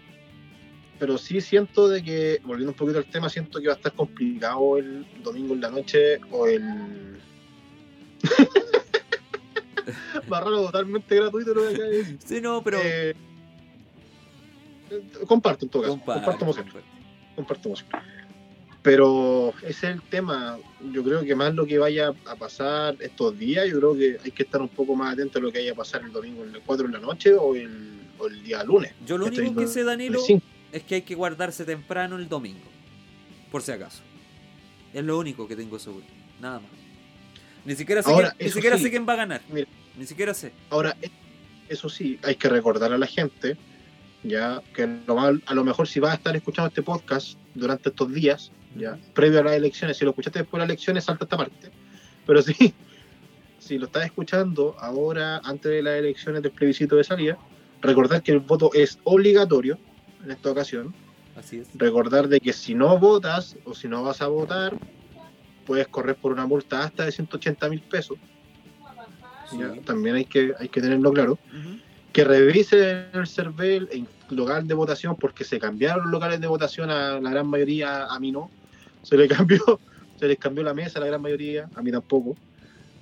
Pero 0.99 1.17
sí 1.17 1.41
siento 1.41 1.87
de 1.87 2.03
que, 2.03 2.39
volviendo 2.43 2.71
un 2.71 2.77
poquito 2.77 2.97
al 2.99 3.05
tema, 3.05 3.29
siento 3.29 3.59
que 3.59 3.67
va 3.67 3.73
a 3.73 3.77
estar 3.77 3.93
complicado 3.93 4.77
el 4.77 5.05
domingo 5.23 5.53
en 5.53 5.61
la 5.61 5.69
noche 5.71 6.19
o 6.31 6.45
el. 6.47 7.17
va 10.31 10.41
raro 10.41 10.65
totalmente 10.65 11.15
gratuito 11.15 11.53
lo 11.53 11.61
que 11.69 11.81
de 11.81 11.89
decir. 11.89 12.19
Sí, 12.23 12.41
no, 12.41 12.63
pero. 12.63 12.79
Eh, 12.83 13.15
comparto 15.27 15.65
en 15.65 15.69
todo 15.69 15.83
caso. 15.83 15.93
Comparto 15.99 16.45
emoción. 16.45 16.65
Comparto 17.35 17.69
emoción. 17.69 17.89
Pero 18.81 19.53
ese 19.61 19.69
es 19.69 19.83
el 19.95 20.01
tema. 20.03 20.57
Yo 20.91 21.03
creo 21.03 21.21
que 21.23 21.35
más 21.35 21.53
lo 21.53 21.65
que 21.65 21.77
vaya 21.77 22.13
a 22.25 22.35
pasar 22.35 22.95
estos 22.99 23.37
días, 23.37 23.67
yo 23.67 23.77
creo 23.77 23.97
que 23.97 24.17
hay 24.23 24.31
que 24.31 24.43
estar 24.43 24.61
un 24.61 24.69
poco 24.69 24.95
más 24.95 25.13
atento 25.13 25.39
a 25.39 25.41
lo 25.41 25.51
que 25.51 25.59
vaya 25.59 25.73
a 25.73 25.75
pasar 25.75 26.01
el 26.03 26.11
domingo 26.11 26.43
en 26.43 26.53
las 26.53 26.61
4 26.65 26.87
de 26.87 26.93
la 26.93 26.99
noche 26.99 27.33
o 27.33 27.55
el, 27.55 27.99
o 28.17 28.27
el 28.27 28.41
día 28.43 28.63
lunes. 28.63 28.93
Yo 29.05 29.17
lo 29.17 29.25
único 29.25 29.53
que 29.53 29.67
sé, 29.67 29.83
Danilo, 29.83 30.21
El 30.27 30.41
es 30.71 30.83
que 30.83 30.95
hay 30.95 31.01
que 31.01 31.15
guardarse 31.15 31.65
temprano 31.65 32.15
el 32.15 32.29
domingo. 32.29 32.67
Por 33.51 33.61
si 33.61 33.71
acaso. 33.71 34.01
Es 34.93 35.03
lo 35.03 35.17
único 35.17 35.47
que 35.47 35.55
tengo 35.55 35.77
seguro. 35.77 36.05
Nada 36.39 36.59
más. 36.59 36.69
Ni 37.65 37.75
siquiera 37.75 38.01
sé, 38.01 38.11
Ahora, 38.11 38.35
ni 38.39 38.49
siquiera 38.49 38.77
sí. 38.77 38.83
sé 38.83 38.89
quién 38.89 39.07
va 39.07 39.13
a 39.13 39.17
ganar. 39.17 39.41
Mira. 39.49 39.67
Ni 39.97 40.05
siquiera 40.05 40.33
sé. 40.33 40.51
Ahora, 40.69 40.95
eso 41.67 41.89
sí, 41.89 42.19
hay 42.23 42.35
que 42.35 42.49
recordar 42.49 42.91
a 42.93 42.97
la 42.97 43.07
gente, 43.07 43.57
ya 44.23 44.61
que 44.73 44.87
lo 45.07 45.19
a 45.19 45.53
lo 45.53 45.63
mejor 45.63 45.87
si 45.87 45.99
vas 45.99 46.11
a 46.11 46.15
estar 46.15 46.35
escuchando 46.35 46.67
este 46.67 46.81
podcast 46.81 47.37
durante 47.53 47.89
estos 47.89 48.11
días, 48.13 48.51
ya 48.75 48.97
previo 49.13 49.39
a 49.39 49.43
las 49.43 49.53
elecciones, 49.53 49.97
si 49.97 50.05
lo 50.05 50.11
escuchaste 50.11 50.39
después 50.39 50.59
de 50.59 50.67
las 50.67 50.69
elecciones, 50.69 51.03
salta 51.03 51.25
esta 51.25 51.37
parte. 51.37 51.71
Pero 52.25 52.41
sí, 52.41 52.73
si 53.59 53.77
lo 53.77 53.85
estás 53.85 54.05
escuchando 54.05 54.75
ahora, 54.79 55.41
antes 55.43 55.71
de 55.71 55.83
las 55.83 55.95
elecciones 55.99 56.41
del 56.41 56.51
plebiscito 56.51 56.95
de 56.95 57.03
salida, 57.03 57.37
recordar 57.81 58.23
que 58.23 58.31
el 58.31 58.39
voto 58.39 58.71
es 58.73 58.99
obligatorio 59.03 59.77
en 60.23 60.31
esta 60.31 60.51
ocasión. 60.51 60.93
Así 61.35 61.59
es. 61.59 61.69
Recordar 61.75 62.27
de 62.27 62.39
que 62.39 62.51
si 62.51 62.73
no 62.75 62.97
votas 62.99 63.55
o 63.65 63.73
si 63.73 63.87
no 63.87 64.03
vas 64.03 64.21
a 64.21 64.27
votar, 64.27 64.77
puedes 65.65 65.87
correr 65.87 66.15
por 66.15 66.31
una 66.31 66.45
multa 66.47 66.83
hasta 66.83 67.05
de 67.05 67.11
180 67.11 67.69
mil 67.69 67.81
pesos. 67.81 68.17
Ya. 69.57 69.73
Sí. 69.73 69.79
También 69.85 70.15
hay 70.15 70.25
que, 70.25 70.53
hay 70.59 70.69
que 70.69 70.81
tenerlo 70.81 71.11
claro 71.13 71.37
que 72.11 72.23
revise 72.23 73.05
el 73.13 73.27
CERVEL 73.27 73.87
en 73.91 74.07
local 74.31 74.67
de 74.67 74.73
votación 74.73 75.15
porque 75.15 75.43
se 75.43 75.59
cambiaron 75.59 76.03
los 76.03 76.11
locales 76.11 76.41
de 76.41 76.47
votación 76.47 76.89
a 76.89 77.19
la 77.19 77.29
gran 77.29 77.47
mayoría, 77.47 78.05
a 78.05 78.19
mí 78.19 78.31
no. 78.31 78.49
Se 79.03 79.15
le 79.15 79.27
cambió, 79.27 79.79
se 80.19 80.27
les 80.27 80.37
cambió 80.37 80.63
la 80.63 80.73
mesa 80.73 80.97
a 80.99 81.01
la 81.01 81.07
gran 81.07 81.21
mayoría, 81.21 81.69
a 81.75 81.81
mí 81.81 81.91
tampoco. 81.91 82.35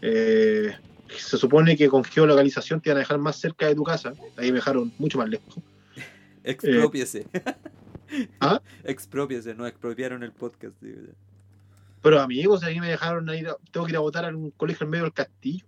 Eh, 0.01 0.73
se 1.15 1.37
supone 1.37 1.77
que 1.77 1.87
con 1.87 2.03
geolocalización 2.03 2.81
te 2.81 2.89
iban 2.89 2.97
a 2.97 2.99
dejar 2.99 3.17
más 3.17 3.37
cerca 3.37 3.65
de 3.67 3.75
tu 3.75 3.83
casa, 3.83 4.13
ahí 4.35 4.49
me 4.51 4.55
dejaron 4.57 4.91
mucho 4.97 5.17
más 5.17 5.29
lejos. 5.29 5.55
Expropiese. 6.43 7.25
¿Ah? 8.39 8.61
Expropiese, 8.83 9.53
no 9.55 9.65
expropiaron 9.67 10.23
el 10.23 10.31
podcast. 10.31 10.75
digo. 10.81 11.13
Pero 12.01 12.19
amigos, 12.21 12.63
ahí 12.63 12.79
me 12.79 12.87
dejaron 12.89 13.27
ir 13.33 13.47
a- 13.49 13.57
tengo 13.71 13.85
que 13.85 13.91
ir 13.93 13.97
a 13.97 14.01
votar 14.01 14.25
a 14.25 14.29
un 14.29 14.51
colegio 14.51 14.83
en 14.85 14.89
medio 14.91 15.03
del 15.05 15.13
castillo. 15.13 15.65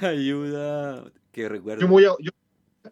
Ayuda. 0.08 1.04
Qué 1.32 1.48
recuerdo. 1.48 1.80
Yo, 1.82 1.86
me 1.86 1.92
voy 1.92 2.04
a, 2.04 2.10
yo, 2.20 2.30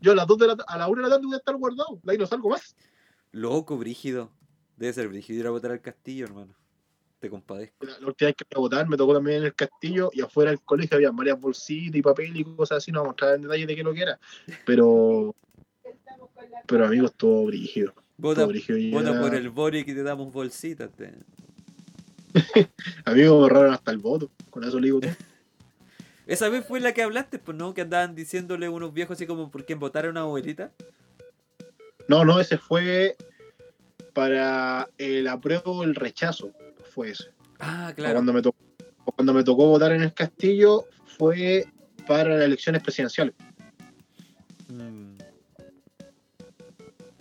yo 0.00 0.12
a 0.12 0.14
las 0.14 0.26
2 0.26 0.38
de 0.38 0.46
la, 0.48 0.56
a 0.66 0.78
la 0.78 0.88
1 0.88 1.02
de 1.02 1.08
la 1.08 1.14
tarde 1.14 1.26
voy 1.26 1.34
a 1.34 1.38
estar 1.38 1.56
guardado, 1.56 1.98
de 2.02 2.12
ahí 2.12 2.18
no 2.18 2.26
salgo 2.26 2.50
más. 2.50 2.74
Loco, 3.32 3.76
brígido. 3.76 4.30
Debe 4.76 4.92
ser 4.92 5.08
brígido 5.08 5.40
ir 5.40 5.46
a 5.46 5.50
votar 5.50 5.72
al 5.72 5.80
castillo, 5.80 6.24
hermano. 6.26 6.54
Te 7.18 7.28
compadezco. 7.28 7.84
La, 7.84 7.98
la 7.98 8.06
última 8.06 8.28
vez 8.28 8.36
que 8.36 8.44
fui 8.44 8.56
a 8.56 8.60
votar 8.60 8.88
me 8.88 8.96
tocó 8.96 9.12
también 9.14 9.38
en 9.38 9.44
el 9.46 9.54
castillo 9.54 10.10
y 10.12 10.20
afuera 10.20 10.50
del 10.52 10.60
colegio 10.60 10.96
había 10.96 11.10
varias 11.10 11.40
bolsitas 11.40 11.96
y 11.96 12.02
papel 12.02 12.36
y 12.36 12.44
cosas 12.44 12.78
así, 12.78 12.92
no 12.92 13.00
vamos 13.00 13.10
a 13.10 13.14
entrar 13.14 13.34
en 13.34 13.42
detalles 13.42 13.66
de 13.66 13.74
qué 13.76 13.82
lo 13.82 13.92
que 13.92 14.02
era. 14.02 14.20
Pero, 14.64 15.34
pero 16.66 16.86
amigos, 16.86 17.12
todo 17.16 17.44
brígido. 17.46 17.92
Vota, 18.16 18.42
Todo 18.42 18.48
brígido. 18.48 18.78
y 18.78 18.90
vota 18.92 19.12
ya- 19.14 19.20
por 19.20 19.34
el 19.34 19.50
Boric 19.50 19.88
y 19.88 19.94
te 19.94 20.02
damos 20.04 20.32
bolsitas. 20.32 20.90
te- 20.92 21.12
Amigos, 23.04 23.36
me 23.38 23.42
ahorraron 23.42 23.72
hasta 23.74 23.90
el 23.90 23.98
voto. 23.98 24.30
Con 24.50 24.62
eso 24.62 24.78
le 24.78 24.86
digo 24.86 25.00
todo. 25.00 25.10
Esa 26.28 26.50
vez 26.50 26.62
fue 26.64 26.78
la 26.78 26.92
que 26.92 27.02
hablaste, 27.02 27.38
pues 27.38 27.56
no, 27.56 27.72
que 27.72 27.80
andaban 27.80 28.14
diciéndole 28.14 28.68
unos 28.68 28.92
viejos 28.92 29.16
así 29.16 29.26
como 29.26 29.50
por 29.50 29.64
quién 29.64 29.78
votar 29.78 30.04
a 30.04 30.10
una 30.10 30.20
abuelita. 30.20 30.70
No, 32.06 32.22
no, 32.22 32.38
ese 32.38 32.58
fue 32.58 33.16
para 34.12 34.90
el 34.98 35.26
apruebo 35.26 35.78
o 35.78 35.84
el 35.84 35.94
rechazo. 35.94 36.52
Fue 36.94 37.12
ese. 37.12 37.30
Ah, 37.58 37.94
claro. 37.96 38.16
Cuando, 38.16 38.34
me 38.34 38.42
tocó, 38.42 38.58
cuando 39.16 39.32
me 39.32 39.42
tocó 39.42 39.68
votar 39.68 39.92
en 39.92 40.02
el 40.02 40.12
castillo 40.12 40.84
fue 41.18 41.64
para 42.06 42.36
las 42.36 42.44
elecciones 42.44 42.82
presidenciales. 42.82 43.34
Mm, 44.68 45.16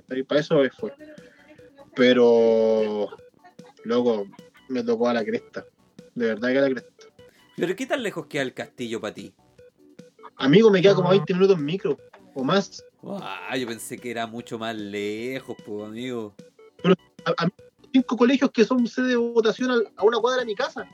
Y 0.09 0.23
para 0.23 0.41
eso 0.41 0.61
fue. 0.77 0.93
Pero, 1.95 3.07
luego 3.85 4.27
me 4.67 4.83
tocó 4.83 5.07
a 5.07 5.13
la 5.13 5.23
cresta. 5.23 5.65
De 6.13 6.25
verdad 6.25 6.49
que 6.49 6.57
a 6.57 6.61
la 6.61 6.69
cresta. 6.71 6.96
Pero 7.57 7.75
¿qué 7.75 7.87
tan 7.87 8.03
lejos 8.03 8.27
queda 8.27 8.43
el 8.43 8.53
castillo 8.53 9.01
para 9.01 9.15
ti? 9.15 9.33
Amigo, 10.35 10.69
me 10.69 10.79
queda 10.79 10.93
como 10.93 11.09
20 11.09 11.33
minutos 11.33 11.57
en 11.57 11.65
micro 11.65 11.97
o 12.35 12.43
más. 12.43 12.83
Ah, 13.03 13.57
yo 13.57 13.67
pensé 13.67 13.97
que 13.97 14.11
era 14.11 14.27
mucho 14.27 14.59
más 14.59 14.75
lejos, 14.75 15.57
pues, 15.65 15.87
amigo. 15.87 16.35
A, 17.25 17.31
a- 17.45 17.49
cinco 17.91 18.15
colegios 18.15 18.51
que 18.51 18.63
son 18.63 18.85
sede 18.87 19.07
de 19.09 19.15
votación 19.15 19.71
a 19.95 20.03
una 20.03 20.19
cuadra 20.19 20.41
de 20.41 20.45
mi 20.45 20.53
casa. 20.53 20.87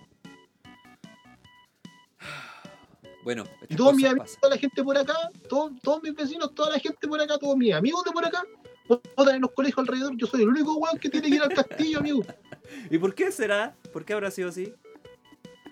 Bueno, 3.25 3.43
Y 3.69 3.75
todos 3.75 3.95
mis 3.95 4.05
amigos, 4.05 4.27
pasan. 4.27 4.41
toda 4.41 4.55
la 4.55 4.59
gente 4.59 4.83
por 4.83 4.97
acá, 4.97 5.15
todos, 5.49 5.71
todos 5.81 6.03
mis 6.03 6.13
vecinos, 6.15 6.53
toda 6.55 6.71
la 6.71 6.79
gente 6.79 7.07
por 7.07 7.19
acá, 7.21 7.37
todos 7.37 7.55
mis 7.57 7.73
amigos 7.73 8.03
de 8.05 8.11
por 8.11 8.25
acá, 8.25 8.43
votan 8.87 9.35
en 9.35 9.41
los 9.41 9.51
colegios 9.51 9.79
alrededor. 9.79 10.15
Yo 10.17 10.27
soy 10.27 10.43
el 10.43 10.49
único 10.49 10.75
weón 10.75 10.97
que 10.97 11.09
tiene 11.09 11.29
que 11.29 11.35
ir 11.35 11.41
al 11.41 11.53
castillo, 11.53 11.99
amigo. 11.99 12.21
¿Y 12.89 12.97
por 12.97 13.13
qué 13.15 13.31
será? 13.31 13.75
¿Por 13.91 14.03
qué 14.05 14.13
habrá 14.13 14.29
sido 14.31 14.49
así? 14.49 14.73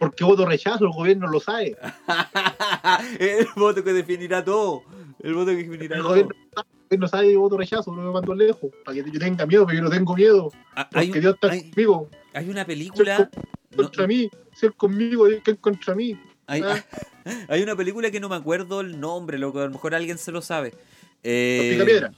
Porque 0.02 0.24
voto 0.24 0.48
rechazo, 0.48 0.86
el 0.86 0.92
gobierno 0.92 1.28
lo 1.28 1.40
sabe. 1.40 1.78
el 3.20 3.48
voto 3.56 3.84
que 3.84 3.94
definirá 3.94 4.44
todo. 4.44 4.82
El 5.20 5.36
voto 5.36 5.52
que 5.52 5.58
definirá 5.58 5.96
El 5.98 6.02
todo. 6.02 6.10
gobierno, 6.10 6.34
el 6.58 6.64
gobierno 6.90 7.08
sabe 7.08 7.38
voto 7.38 7.58
rechazo, 7.58 7.92
no 7.96 8.02
me 8.02 8.12
mando 8.12 8.34
lejos. 8.34 8.72
Para 8.84 8.96
que 9.04 9.12
yo 9.12 9.20
tenga 9.20 9.46
miedo, 9.46 9.64
porque 9.64 9.78
yo 9.78 9.84
no 9.84 9.92
tengo 9.92 10.16
miedo. 10.16 10.52
Ah, 10.76 10.90
Porque 10.90 11.00
Hay, 11.06 11.12
un- 11.12 11.20
Dios 11.20 11.36
está 11.36 11.52
hay- 11.52 11.70
conmigo. 11.70 12.10
hay 12.34 12.50
una 12.50 12.66
película. 12.66 13.30
no- 13.76 13.78
Contra 13.84 14.08
mí. 14.08 14.30
Si 14.56 14.66
él 14.66 14.74
conmigo, 14.74 15.26
que 15.44 15.52
es 15.52 15.58
contra 15.60 15.94
mí. 15.96 16.20
hay, 16.48 16.62
Ah. 16.66 16.84
hay 17.50 17.62
una 17.62 17.76
película 17.76 18.10
que 18.10 18.20
no 18.20 18.28
me 18.28 18.36
acuerdo 18.38 18.82
el 18.82 19.00
nombre, 19.00 19.38
loco. 19.38 19.60
A 19.60 19.66
lo 19.66 19.70
mejor 19.72 19.94
alguien 19.94 20.18
se 20.18 20.32
lo 20.32 20.42
sabe. 20.42 20.72
Los 20.72 20.80
Eh, 21.24 21.70
Picapiedra. 21.74 22.12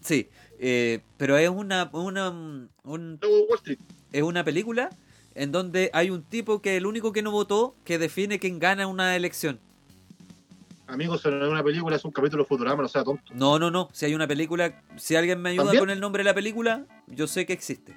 Sí, 0.00 0.28
eh, 0.58 1.00
pero 1.16 1.36
es 1.38 1.48
una, 1.48 1.88
una, 1.92 2.28
un- 2.30 2.68
Wall 2.84 3.20
Street. 3.54 3.78
es 4.12 4.22
una 4.22 4.42
película 4.44 4.90
en 5.38 5.52
donde 5.52 5.88
hay 5.92 6.10
un 6.10 6.24
tipo 6.24 6.60
que 6.60 6.76
el 6.76 6.84
único 6.84 7.12
que 7.12 7.22
no 7.22 7.30
votó 7.30 7.76
que 7.84 7.96
define 7.96 8.40
quién 8.40 8.58
gana 8.58 8.88
una 8.88 9.14
elección. 9.14 9.60
Amigos, 10.88 11.20
eso 11.20 11.30
no 11.30 11.44
es 11.46 11.52
una 11.52 11.62
película, 11.62 11.94
es 11.94 12.04
un 12.04 12.10
capítulo 12.10 12.42
de 12.42 12.48
Futurama, 12.48 12.82
no 12.82 12.88
sea 12.88 13.04
tonto. 13.04 13.22
No, 13.34 13.56
no, 13.58 13.70
no. 13.70 13.88
Si 13.92 14.04
hay 14.06 14.14
una 14.14 14.26
película, 14.26 14.82
si 14.96 15.14
alguien 15.14 15.40
me 15.40 15.50
ayuda 15.50 15.64
¿También? 15.66 15.82
con 15.82 15.90
el 15.90 16.00
nombre 16.00 16.20
de 16.20 16.24
la 16.24 16.34
película, 16.34 16.86
yo 17.06 17.28
sé 17.28 17.46
que 17.46 17.52
existe. 17.52 17.92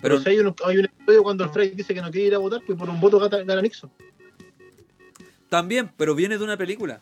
Pero, 0.00 0.16
Pero 0.16 0.20
si 0.20 0.28
hay 0.28 0.38
un, 0.40 0.54
hay 0.66 0.76
un 0.78 0.84
episodio 0.84 1.22
cuando 1.22 1.44
el 1.44 1.50
Frey 1.50 1.70
dice 1.70 1.94
que 1.94 2.02
no 2.02 2.10
quiere 2.10 2.26
ir 2.26 2.34
a 2.34 2.38
votar, 2.38 2.60
pues 2.66 2.76
por 2.78 2.90
un 2.90 3.00
voto 3.00 3.18
gana, 3.18 3.38
gana 3.44 3.62
Nixon. 3.62 3.90
también, 5.48 5.90
pero 5.96 6.14
viene 6.14 6.36
de 6.36 6.44
una 6.44 6.56
película. 6.58 7.00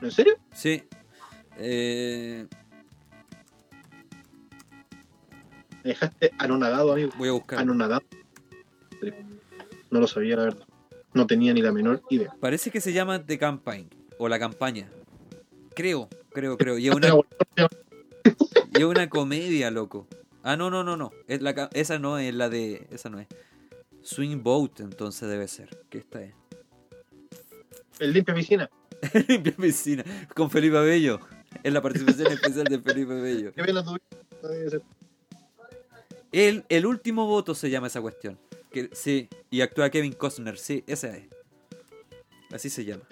¿En 0.00 0.10
serio? 0.10 0.34
Sí. 0.54 0.82
Eh, 1.58 2.46
Me 5.84 5.90
dejaste 5.90 6.32
anonadado, 6.38 6.92
amigo. 6.92 7.10
voy 7.18 7.28
a 7.28 7.32
buscar. 7.32 7.58
Anonadado. 7.58 8.02
No 9.90 10.00
lo 10.00 10.06
sabía, 10.06 10.36
la 10.36 10.44
verdad. 10.44 10.66
No 11.12 11.26
tenía 11.26 11.52
ni 11.52 11.62
la 11.62 11.72
menor 11.72 12.02
idea. 12.10 12.34
Parece 12.40 12.70
que 12.70 12.80
se 12.80 12.92
llama 12.92 13.24
The 13.24 13.38
Campaign 13.38 13.88
o 14.18 14.28
la 14.28 14.38
campaña. 14.38 14.88
Creo, 15.74 16.08
creo, 16.30 16.56
creo. 16.56 16.78
Y 16.78 16.88
es 16.88 16.94
una, 16.94 17.08
y 18.74 18.78
es 18.78 18.84
una 18.84 19.08
comedia, 19.08 19.70
loco. 19.70 20.06
Ah, 20.42 20.56
no, 20.56 20.70
no, 20.70 20.84
no, 20.84 20.96
no. 20.96 21.10
Es 21.26 21.42
la, 21.42 21.68
esa 21.72 21.98
no 21.98 22.18
es 22.18 22.34
la 22.34 22.48
de. 22.48 22.86
Esa 22.90 23.10
no 23.10 23.18
es. 23.18 23.26
Swing 24.02 24.42
Boat, 24.42 24.80
entonces 24.80 25.28
debe 25.28 25.48
ser. 25.48 25.68
Que 25.90 25.98
esta 25.98 26.22
es. 26.22 26.34
El 27.98 28.12
limpia 28.12 28.34
piscina. 28.34 28.70
Limpia 29.28 29.54
piscina. 29.56 30.04
Con 30.34 30.50
Felipe 30.50 30.78
Abello. 30.78 31.20
Es 31.62 31.72
la 31.72 31.82
participación 31.82 32.28
especial 32.32 32.64
de 32.64 32.78
Felipe. 32.78 33.52
Qué 33.54 34.70
ser. 34.70 34.82
El, 36.32 36.64
el 36.68 36.86
último 36.86 37.26
voto 37.26 37.54
se 37.54 37.68
llama 37.68 37.88
esa 37.88 38.00
cuestión. 38.00 38.38
Que, 38.70 38.90
sí, 38.92 39.28
y 39.50 39.60
actúa 39.62 39.90
Kevin 39.90 40.12
Costner. 40.12 40.58
Sí, 40.58 40.84
esa 40.86 41.16
es. 41.16 41.24
Así 42.52 42.70
se 42.70 42.84
llama. 42.84 43.02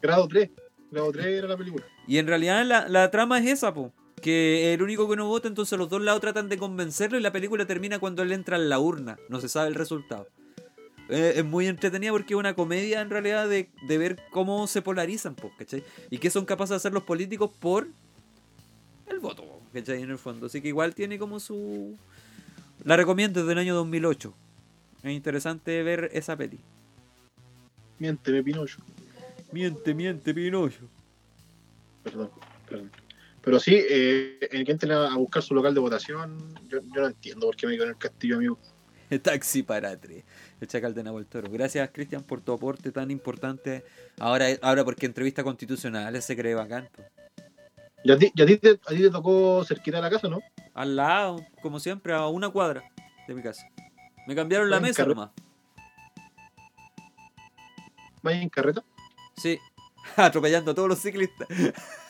Grado 0.00 0.28
3. 0.28 0.50
Grado 0.90 1.12
3 1.12 1.26
era 1.26 1.48
la 1.48 1.56
película. 1.56 1.84
Y 2.06 2.18
en 2.18 2.26
realidad 2.26 2.64
la, 2.64 2.88
la 2.88 3.10
trama 3.10 3.38
es 3.38 3.46
esa, 3.46 3.72
po. 3.72 3.92
Que 4.20 4.72
el 4.72 4.82
único 4.82 5.08
que 5.08 5.16
no 5.16 5.28
vota, 5.28 5.48
entonces 5.48 5.78
los 5.78 5.88
dos 5.88 6.00
lados 6.00 6.20
tratan 6.20 6.48
de 6.48 6.56
convencerlo 6.56 7.18
y 7.18 7.22
la 7.22 7.32
película 7.32 7.66
termina 7.66 7.98
cuando 7.98 8.22
él 8.22 8.32
entra 8.32 8.56
en 8.56 8.68
la 8.68 8.78
urna. 8.78 9.18
No 9.28 9.40
se 9.40 9.48
sabe 9.48 9.68
el 9.68 9.74
resultado. 9.74 10.28
Eh, 11.08 11.34
es 11.36 11.44
muy 11.44 11.66
entretenida 11.66 12.10
porque 12.10 12.34
es 12.34 12.38
una 12.38 12.54
comedia 12.54 13.00
en 13.00 13.10
realidad 13.10 13.48
de, 13.48 13.68
de 13.86 13.98
ver 13.98 14.18
cómo 14.30 14.66
se 14.66 14.82
polarizan, 14.82 15.34
po, 15.34 15.52
¿cachai? 15.56 15.84
Y 16.10 16.18
qué 16.18 16.30
son 16.30 16.44
capaces 16.44 16.70
de 16.70 16.76
hacer 16.76 16.92
los 16.92 17.04
políticos 17.04 17.50
por 17.60 17.86
el 19.06 19.18
voto, 19.20 19.44
¿cachai? 19.72 20.02
En 20.02 20.10
el 20.10 20.18
fondo. 20.18 20.46
Así 20.46 20.60
que 20.60 20.68
igual 20.68 20.94
tiene 20.94 21.18
como 21.18 21.38
su... 21.38 21.96
La 22.84 22.96
recomiendo 22.96 23.40
desde 23.40 23.52
el 23.52 23.58
año 23.58 23.74
2008. 23.74 24.34
Es 25.06 25.12
interesante 25.12 25.84
ver 25.84 26.10
esa 26.12 26.36
peli. 26.36 26.58
Miénteme, 28.00 28.42
Pinocho. 28.42 28.78
Miente, 29.52 29.94
miente, 29.94 30.34
Pinocho. 30.34 30.88
Perdón, 32.02 32.30
perdón. 32.68 32.90
Pero 33.40 33.60
sí, 33.60 33.78
eh, 33.88 34.48
el 34.50 34.64
que 34.64 34.72
entren 34.72 34.90
a 34.90 35.16
buscar 35.16 35.44
su 35.44 35.54
local 35.54 35.72
de 35.72 35.78
votación, 35.78 36.36
yo, 36.66 36.80
yo 36.80 37.02
no 37.02 37.06
entiendo 37.06 37.46
por 37.46 37.54
qué 37.54 37.68
me 37.68 37.74
quedo 37.74 37.84
en 37.84 37.90
el 37.90 37.98
castillo, 37.98 38.36
amigo. 38.36 38.58
Taxi 39.22 39.62
para 39.62 39.96
tres. 39.96 40.24
El 40.60 40.66
Chacal 40.66 40.92
de 40.92 41.04
Nahuel 41.04 41.26
Toro. 41.26 41.48
Gracias, 41.52 41.88
Cristian, 41.92 42.24
por 42.24 42.40
tu 42.40 42.52
aporte 42.52 42.90
tan 42.90 43.12
importante. 43.12 43.84
Ahora, 44.18 44.46
ahora 44.60 44.84
porque 44.84 45.06
entrevista 45.06 45.44
constitucional 45.44 46.20
se 46.20 46.36
cree 46.36 46.56
bacán. 46.56 46.88
Y 48.02 48.10
a 48.10 48.18
ti, 48.18 48.32
y 48.34 48.42
a 48.42 48.46
ti, 48.46 48.56
te, 48.56 48.70
a 48.70 48.88
ti 48.88 49.02
te 49.02 49.10
tocó 49.10 49.64
cerquita 49.64 49.98
de 49.98 50.02
la 50.02 50.10
casa, 50.10 50.28
¿no? 50.28 50.40
Al 50.74 50.96
lado, 50.96 51.46
como 51.62 51.78
siempre, 51.78 52.12
a 52.12 52.26
una 52.26 52.48
cuadra 52.48 52.82
de 53.28 53.34
mi 53.34 53.42
casa. 53.42 53.68
Me 54.26 54.34
cambiaron 54.34 54.68
la 54.68 54.80
mesa 54.80 55.04
nomás. 55.06 55.30
Vaya 58.22 58.42
en 58.42 58.48
carreta. 58.48 58.84
Sí. 59.36 59.58
Atropellando 60.16 60.72
a 60.72 60.74
todos 60.74 60.88
los 60.88 60.98
ciclistas. 60.98 61.48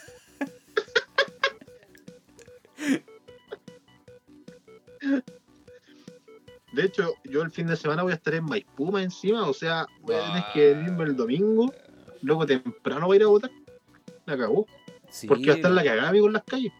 De 6.72 6.84
hecho, 6.84 7.14
yo 7.24 7.40
el 7.40 7.50
fin 7.50 7.66
de 7.66 7.76
semana 7.76 8.02
voy 8.02 8.12
a 8.12 8.16
estar 8.16 8.34
en 8.34 8.44
Maipú 8.44 8.92
más 8.92 9.02
encima, 9.02 9.48
o 9.48 9.54
sea, 9.54 9.86
voy 10.02 10.14
a 10.14 10.26
tener 10.26 10.44
que 10.52 10.74
venirme 10.74 11.04
el 11.04 11.16
domingo, 11.16 11.72
luego 12.20 12.44
temprano 12.44 13.06
voy 13.06 13.16
a 13.16 13.20
ir 13.20 13.22
a 13.22 13.28
votar. 13.28 13.50
La 14.26 14.36
cagó. 14.36 14.66
Sí. 15.08 15.26
Porque 15.26 15.46
va 15.46 15.52
a 15.54 15.56
estar 15.56 15.70
la 15.70 15.82
cagada, 15.82 16.10
en 16.10 16.32
las 16.34 16.44
calles. 16.44 16.74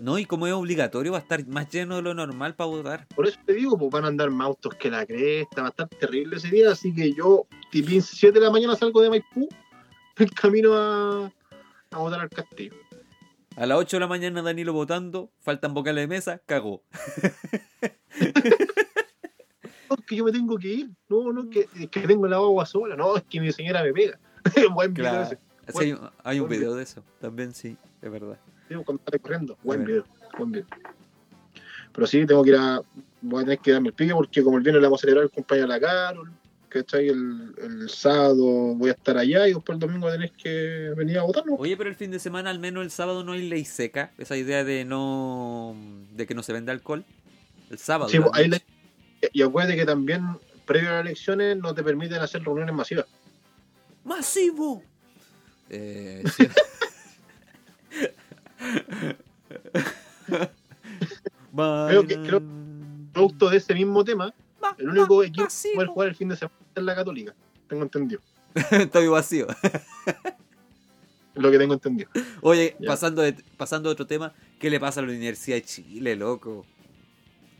No, 0.00 0.18
y 0.18 0.24
como 0.24 0.46
es 0.46 0.52
obligatorio, 0.54 1.12
va 1.12 1.18
a 1.18 1.20
estar 1.20 1.46
más 1.46 1.68
lleno 1.68 1.96
de 1.96 2.02
lo 2.02 2.14
normal 2.14 2.54
para 2.54 2.68
votar. 2.70 3.06
Por 3.14 3.26
eso 3.26 3.38
te 3.44 3.52
digo, 3.52 3.76
pues 3.76 3.90
van 3.90 4.04
a 4.04 4.08
andar 4.08 4.30
más 4.30 4.46
autos 4.46 4.74
que 4.76 4.90
la 4.90 5.04
cresta, 5.04 5.60
va 5.62 5.68
a 5.68 5.70
estar 5.70 5.88
terrible 5.88 6.36
ese 6.36 6.48
día, 6.48 6.72
así 6.72 6.94
que 6.94 7.12
yo, 7.12 7.46
tipín 7.70 8.00
7 8.00 8.38
de 8.38 8.44
la 8.46 8.50
mañana 8.50 8.74
salgo 8.76 9.02
de 9.02 9.10
Maipú, 9.10 9.48
en 10.16 10.28
camino 10.28 10.74
a, 10.74 11.30
a 11.90 11.98
votar 11.98 12.20
al 12.20 12.30
castillo. 12.30 12.74
A 13.56 13.66
las 13.66 13.76
8 13.78 13.96
de 13.96 14.00
la 14.00 14.06
mañana 14.06 14.40
Danilo 14.42 14.72
votando, 14.72 15.30
faltan 15.40 15.74
vocales 15.74 16.02
de 16.04 16.08
mesa, 16.08 16.40
cagó. 16.46 16.82
No, 19.88 19.96
es 19.98 20.04
que 20.06 20.14
yo 20.16 20.24
me 20.24 20.30
tengo 20.30 20.56
que 20.56 20.68
ir, 20.68 20.90
no, 21.08 21.32
no, 21.32 21.50
que, 21.50 21.68
es 21.80 21.88
que 21.90 22.00
tengo 22.06 22.28
la 22.28 22.36
agua 22.36 22.64
sola, 22.64 22.94
no, 22.94 23.16
es 23.16 23.24
que 23.24 23.40
mi 23.40 23.50
señora 23.50 23.82
me 23.82 23.92
pega. 23.92 24.20
Buen 24.72 24.94
video 24.94 25.10
Claro. 25.10 25.24
ese. 25.24 25.36
Sí, 25.36 25.72
Buen- 25.72 25.84
hay 25.86 25.92
un, 25.92 26.10
hay 26.22 26.40
un 26.40 26.46
buen 26.46 26.60
video 26.60 26.74
de 26.76 26.82
eso, 26.84 27.02
también 27.20 27.52
sí, 27.52 27.76
es 28.00 28.10
verdad. 28.10 28.38
Corriendo. 29.20 29.58
Buen 29.64 29.84
video, 29.84 30.04
buen 30.38 30.52
video. 30.52 30.66
Pero 31.92 32.06
sí, 32.06 32.24
tengo 32.24 32.44
que 32.44 32.50
ir 32.50 32.56
a. 32.56 32.80
Voy 33.20 33.42
a 33.42 33.44
tener 33.44 33.58
que 33.58 33.72
darme 33.72 33.88
el 33.88 33.94
pique 33.94 34.14
porque, 34.14 34.42
como 34.42 34.56
el 34.58 34.62
viernes 34.62 34.80
le 34.80 34.86
vamos 34.86 35.00
a 35.00 35.02
celebrar 35.02 35.24
el 35.24 35.30
cumpleaños 35.30 35.64
a 35.64 35.74
la 35.74 35.80
Carol, 35.80 36.30
¿cachai? 36.68 37.08
El, 37.08 37.52
el 37.60 37.90
sábado 37.90 38.44
voy 38.76 38.90
a 38.90 38.92
estar 38.92 39.18
allá 39.18 39.48
y 39.48 39.54
después 39.54 39.74
el 39.74 39.80
domingo 39.80 40.10
tener 40.10 40.30
que 40.32 40.92
venir 40.96 41.18
a 41.18 41.22
votar, 41.24 41.44
¿no? 41.44 41.56
Oye, 41.56 41.76
pero 41.76 41.90
el 41.90 41.96
fin 41.96 42.12
de 42.12 42.18
semana, 42.20 42.48
al 42.50 42.60
menos 42.60 42.84
el 42.84 42.90
sábado, 42.92 43.24
no 43.24 43.32
hay 43.32 43.48
ley 43.48 43.64
seca. 43.64 44.12
Esa 44.18 44.36
idea 44.36 44.62
de 44.64 44.84
no. 44.84 45.74
de 46.14 46.26
que 46.26 46.34
no 46.34 46.42
se 46.44 46.52
vende 46.52 46.70
alcohol. 46.70 47.04
El 47.70 47.78
sábado. 47.78 48.08
Sí, 48.08 48.18
pues, 48.20 48.30
ahí 48.34 48.48
noche. 48.48 48.64
le- 49.20 49.30
y 49.32 49.42
acuérdate 49.42 49.76
que 49.76 49.84
también, 49.84 50.22
previo 50.64 50.90
a 50.90 50.92
las 50.92 51.00
elecciones, 51.02 51.56
no 51.58 51.74
te 51.74 51.82
permiten 51.82 52.20
hacer 52.20 52.42
reuniones 52.44 52.74
masivas. 52.74 53.06
¡Masivo! 54.04 54.82
Eh, 55.68 56.22
sí. 56.36 56.44
Creo 61.88 62.06
que- 62.06 62.16
creo- 62.22 62.42
Producto 63.12 63.50
de 63.50 63.56
ese 63.56 63.74
mismo 63.74 64.04
tema, 64.04 64.32
Ma- 64.60 64.74
el 64.78 64.88
único 64.88 65.16
ma- 65.18 65.24
equipo 65.26 65.48
que 65.48 65.70
puede 65.74 65.88
jugar 65.88 66.08
el 66.10 66.14
fin 66.14 66.28
de 66.28 66.36
semana 66.36 66.56
es 66.76 66.82
la 66.82 66.94
Católica. 66.94 67.34
Tengo 67.68 67.82
entendido. 67.82 68.20
Estoy 68.70 69.08
vacío. 69.08 69.46
Lo 71.34 71.50
que 71.50 71.58
tengo 71.58 71.74
entendido. 71.74 72.10
Oye, 72.42 72.76
Ya. 72.78 72.88
pasando, 72.88 73.22
de, 73.22 73.34
pasando 73.56 73.88
a 73.88 73.92
otro 73.92 74.06
tema, 74.06 74.32
¿qué 74.58 74.68
le 74.70 74.78
pasa 74.80 75.00
a 75.00 75.02
la 75.04 75.10
Universidad 75.10 75.56
de 75.56 75.62
Chile, 75.62 76.16
loco? 76.16 76.66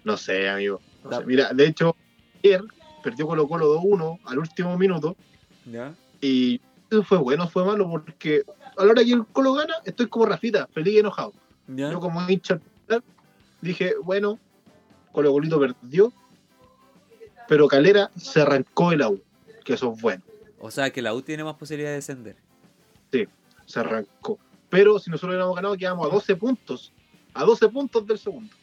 No 0.05 0.17
sé, 0.17 0.49
amigo. 0.49 0.81
no 1.05 1.19
sé. 1.19 1.25
Mira, 1.27 1.53
de 1.53 1.67
hecho, 1.67 1.97
ayer 2.45 2.63
perdió 3.03 3.27
Colo 3.27 3.49
Colo 3.49 3.67
2-1 3.81 4.19
al 4.25 4.39
último 4.39 4.77
minuto. 4.77 5.17
¿Ya? 5.65 5.95
Y 6.21 6.61
eso 6.91 7.03
fue 7.05 7.19
bueno, 7.19 7.49
fue 7.49 7.65
malo, 7.65 7.89
porque 7.91 8.43
a 8.77 8.85
la 8.85 8.91
hora 8.93 9.05
que 9.05 9.13
el 9.13 9.25
Colo 9.27 9.53
gana, 9.55 9.75
estoy 9.85 10.09
como 10.09 10.27
Rafita, 10.27 10.69
feliz 10.73 10.95
y 10.95 10.99
enojado. 10.99 11.33
¿Ya? 11.69 11.91
Yo 11.93 12.01
como 12.01 12.21
hincha 12.29 12.61
dije, 13.61 13.95
bueno, 14.03 14.39
Colo 15.13 15.33
Colito 15.33 15.59
perdió, 15.59 16.13
pero 17.49 17.69
Calera 17.69 18.11
se 18.17 18.41
arrancó 18.43 18.93
el 18.93 19.03
U, 19.03 19.21
que 19.65 19.75
eso 19.75 19.93
es 19.93 20.01
bueno, 20.01 20.23
O 20.59 20.71
sea, 20.71 20.91
que 20.91 21.03
la 21.03 21.15
U 21.15 21.23
tiene 21.23 21.45
más 21.45 21.57
posibilidad 21.57 21.91
de 21.91 21.97
descender. 21.97 22.37
se 23.67 23.81
arrancó. 23.81 24.39
Pero 24.69 24.99
si 24.99 25.11
nosotros 25.11 25.31
hubiéramos 25.31 25.57
ganado, 25.57 25.77
quedamos 25.77 26.07
a 26.07 26.13
12 26.15 26.37
puntos, 26.37 26.93
a 27.35 27.45
12 27.45 27.69
puntos 27.69 28.07
del 28.07 28.19
segundo. 28.19 28.55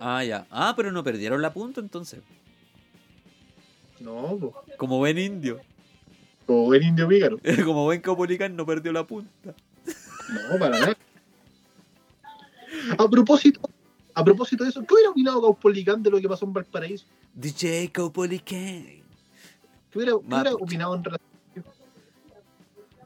Ah, 0.00 0.24
ya. 0.24 0.46
Ah, 0.50 0.74
pero 0.76 0.90
no 0.90 1.04
perdieron 1.04 1.40
la 1.40 1.52
punta 1.52 1.80
entonces. 1.80 2.20
No, 4.00 4.36
po. 4.36 4.64
Como 4.76 4.98
buen 4.98 5.16
indio. 5.16 5.60
como 6.46 6.74
el 6.74 6.82
indio 6.82 7.06
pícaro. 7.06 7.38
Como 7.64 7.84
buen 7.84 8.00
Caupolicán 8.00 8.56
no 8.56 8.66
perdió 8.66 8.92
la 8.92 9.06
punta. 9.06 9.54
No, 10.50 10.58
para 10.58 10.78
nada. 10.80 10.96
A 12.98 13.08
propósito, 13.08 13.60
a 14.14 14.24
propósito 14.24 14.64
de 14.64 14.70
eso, 14.70 14.80
¿qué 14.82 14.94
hubiera 14.94 15.10
opinado 15.10 15.40
Caupolicán 15.40 16.02
de 16.02 16.10
lo 16.10 16.20
que 16.20 16.28
pasó 16.28 16.44
en 16.44 16.52
Valparaíso? 16.52 17.06
DJ 17.34 17.90
Caupolicán. 17.90 19.02
¿Qué 19.90 19.98
hubiera, 19.98 20.12
qué 20.12 20.26
hubiera 20.26 20.54
opinado 20.54 20.94
en 20.94 21.04
relación? 21.04 21.22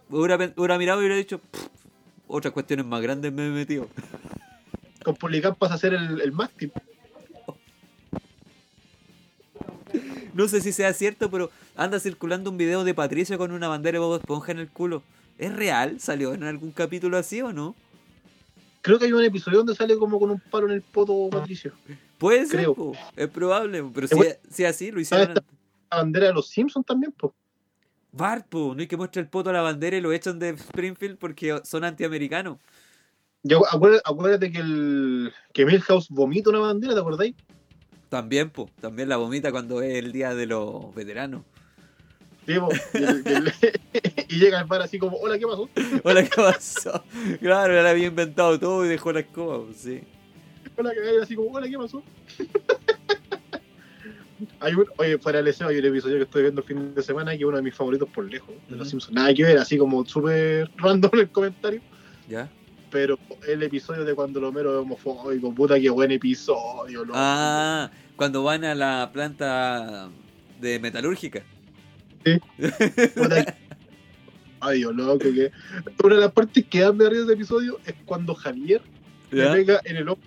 Hubiera, 0.08 0.52
hubiera 0.56 0.78
mirado 0.78 1.00
y 1.00 1.04
hubiera 1.04 1.16
dicho, 1.16 1.38
"Pff, 1.38 1.66
otras 2.28 2.52
cuestiones 2.52 2.86
más 2.86 3.00
grandes 3.02 3.32
me 3.32 3.46
he 3.46 3.50
metido. 3.50 3.88
Caupolicán 5.04 5.54
pasa 5.54 5.74
a 5.74 5.78
ser 5.78 5.94
el, 5.94 6.20
el 6.20 6.32
mástil. 6.32 6.72
No 10.34 10.48
sé 10.48 10.60
si 10.60 10.72
sea 10.72 10.92
cierto, 10.92 11.30
pero 11.30 11.50
anda 11.76 11.98
circulando 11.98 12.50
un 12.50 12.58
video 12.58 12.84
de 12.84 12.92
Patricio 12.92 13.38
con 13.38 13.52
una 13.52 13.68
bandera 13.68 13.96
de 13.96 14.04
Bob 14.04 14.18
Esponja 14.20 14.52
en 14.52 14.58
el 14.58 14.68
culo. 14.68 15.02
¿Es 15.38 15.54
real? 15.54 15.98
¿Salió 16.00 16.34
en 16.34 16.42
algún 16.44 16.72
capítulo 16.72 17.16
así 17.16 17.40
o 17.40 17.52
no? 17.52 17.74
Creo 18.86 19.00
que 19.00 19.06
hay 19.06 19.12
un 19.12 19.24
episodio 19.24 19.58
donde 19.58 19.74
sale 19.74 19.98
como 19.98 20.16
con 20.20 20.30
un 20.30 20.38
palo 20.38 20.68
en 20.68 20.74
el 20.74 20.80
poto 20.80 21.28
Patricio. 21.28 21.72
Puede 22.18 22.46
ser, 22.46 22.66
po. 22.66 22.92
es 23.16 23.26
probable, 23.26 23.84
pero 23.92 24.06
si, 24.48 24.64
así 24.64 24.92
lo 24.92 25.00
hicieron. 25.00 25.34
La 25.90 25.96
bandera 25.96 26.28
de 26.28 26.34
los 26.34 26.46
Simpsons 26.46 26.86
también, 26.86 27.12
pues. 27.18 27.32
Bart, 28.12 28.46
po, 28.48 28.76
no 28.76 28.80
hay 28.80 28.86
que 28.86 28.96
mostrar 28.96 29.24
el 29.24 29.28
poto 29.28 29.50
a 29.50 29.52
la 29.52 29.60
bandera 29.60 29.96
y 29.96 30.00
lo 30.00 30.12
echan 30.12 30.38
de 30.38 30.50
Springfield 30.50 31.18
porque 31.18 31.60
son 31.64 31.82
antiamericanos. 31.82 32.58
Yo, 33.42 33.64
acuérdate, 33.68 34.02
acuérdate 34.04 34.52
que 34.52 34.58
el 34.60 35.32
que 35.52 35.66
Milhouse 35.66 36.08
vomita 36.08 36.50
una 36.50 36.60
bandera, 36.60 36.94
¿te 36.94 37.00
acordáis? 37.00 37.34
También, 38.08 38.50
po, 38.50 38.70
también 38.80 39.08
la 39.08 39.16
vomita 39.16 39.50
cuando 39.50 39.82
es 39.82 39.96
el 39.96 40.12
día 40.12 40.32
de 40.36 40.46
los 40.46 40.94
veteranos. 40.94 41.42
Y, 42.46 42.52
el- 42.52 43.22
y 43.24 43.32
el- 43.32 43.52
y 44.28 44.38
llega 44.38 44.60
el 44.60 44.66
bar 44.66 44.82
así 44.82 44.98
como, 44.98 45.16
hola, 45.18 45.38
¿qué 45.38 45.46
pasó? 45.46 45.68
Hola, 46.04 46.22
¿qué 46.22 46.30
pasó? 46.36 47.02
Claro, 47.40 47.78
él 47.78 47.86
había 47.86 48.06
inventado 48.06 48.58
todo 48.58 48.86
y 48.86 48.88
dejó 48.88 49.12
la 49.12 49.20
escoba, 49.20 49.58
po, 49.58 49.68
sí. 49.74 50.00
Hola, 50.76 50.92
que 50.92 51.22
así 51.22 51.34
como, 51.34 51.50
hola, 51.50 51.68
¿qué 51.68 51.76
pasó? 51.76 52.02
hay 54.60 54.74
un, 54.74 54.86
oye, 54.98 55.18
fuera 55.18 55.38
del 55.38 55.46
deseo, 55.46 55.68
hay 55.68 55.78
un 55.78 55.84
episodio 55.86 56.16
que 56.16 56.22
estoy 56.24 56.42
viendo 56.42 56.60
el 56.60 56.66
fin 56.66 56.94
de 56.94 57.02
semana 57.02 57.32
que 57.32 57.38
es 57.38 57.44
uno 57.44 57.56
de 57.56 57.62
mis 57.62 57.74
favoritos 57.74 58.08
por 58.08 58.24
lejos, 58.30 58.54
de 58.68 58.76
los. 58.76 58.88
Simpsons. 58.88 59.14
Nada 59.14 59.32
que 59.34 59.42
ver, 59.42 59.58
así 59.58 59.76
como 59.78 60.04
súper 60.06 60.70
random 60.76 61.10
el 61.14 61.28
comentario. 61.30 61.80
¿Ya? 62.28 62.48
Pero 62.90 63.18
el 63.48 63.62
episodio 63.62 64.04
de 64.04 64.14
cuando 64.14 64.40
Lomero 64.40 64.70
es 64.72 64.78
homofóbico, 64.82 65.52
puta 65.54 65.80
que 65.80 65.90
buen 65.90 66.10
episodio, 66.12 67.04
loco. 67.04 67.18
Ah, 67.18 67.90
cuando 68.14 68.42
van 68.44 68.64
a 68.64 68.74
la 68.74 69.10
planta 69.12 70.08
de 70.60 70.78
metalúrgica. 70.78 71.42
Puta 73.14 73.44
que- 73.44 73.54
Ay, 74.60 74.78
Dios, 74.78 74.94
loco, 74.94 75.18
que. 75.18 75.52
Una 76.02 76.14
de 76.16 76.20
las 76.22 76.32
partes 76.32 76.64
que 76.64 76.84
más 76.84 76.94
me 76.94 77.08
ríe 77.08 77.18
de 77.18 77.24
ese 77.24 77.32
episodio 77.34 77.78
es 77.86 77.94
cuando 78.04 78.34
Javier 78.34 78.80
le 79.30 79.46
pega 79.50 79.80
en 79.84 79.96
el 79.96 80.08
ojo 80.08 80.20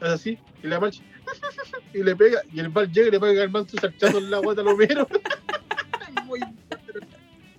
así, 0.00 0.38
y 0.62 0.66
la 0.66 0.78
March, 0.80 1.02
y 1.94 2.02
le 2.02 2.14
pega, 2.16 2.40
y 2.52 2.60
el 2.60 2.68
bar 2.68 2.90
llega 2.90 3.08
y 3.08 3.10
le 3.10 3.20
pega 3.20 3.42
el 3.42 3.50
manto 3.50 3.76
sarchando 3.78 4.18
en 4.18 4.30
la 4.30 4.38
guata 4.38 4.60
a 4.60 4.64
Lomero. 4.64 5.06
Muy 6.26 6.40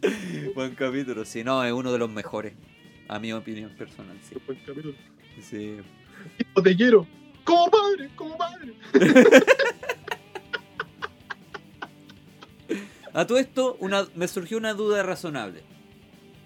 Buen 0.55 0.73
capítulo, 0.75 1.25
sí, 1.25 1.43
no, 1.43 1.63
es 1.63 1.71
uno 1.71 1.91
de 1.91 1.99
los 1.99 2.09
mejores, 2.09 2.53
a 3.07 3.19
mi 3.19 3.33
opinión 3.33 3.69
personal, 3.71 4.17
sí. 4.27 4.35
buen 4.47 4.57
capítulo. 4.65 4.95
sí. 5.41 5.77
Hijo, 6.39 6.63
te 6.63 6.75
quiero. 6.75 7.07
Como 7.43 7.69
padre, 7.71 8.09
como 8.15 8.37
padre. 8.37 8.73
A 13.13 13.27
todo 13.27 13.37
esto, 13.37 13.77
una, 13.79 14.07
me 14.15 14.27
surgió 14.27 14.57
una 14.57 14.73
duda 14.73 15.03
razonable. 15.03 15.61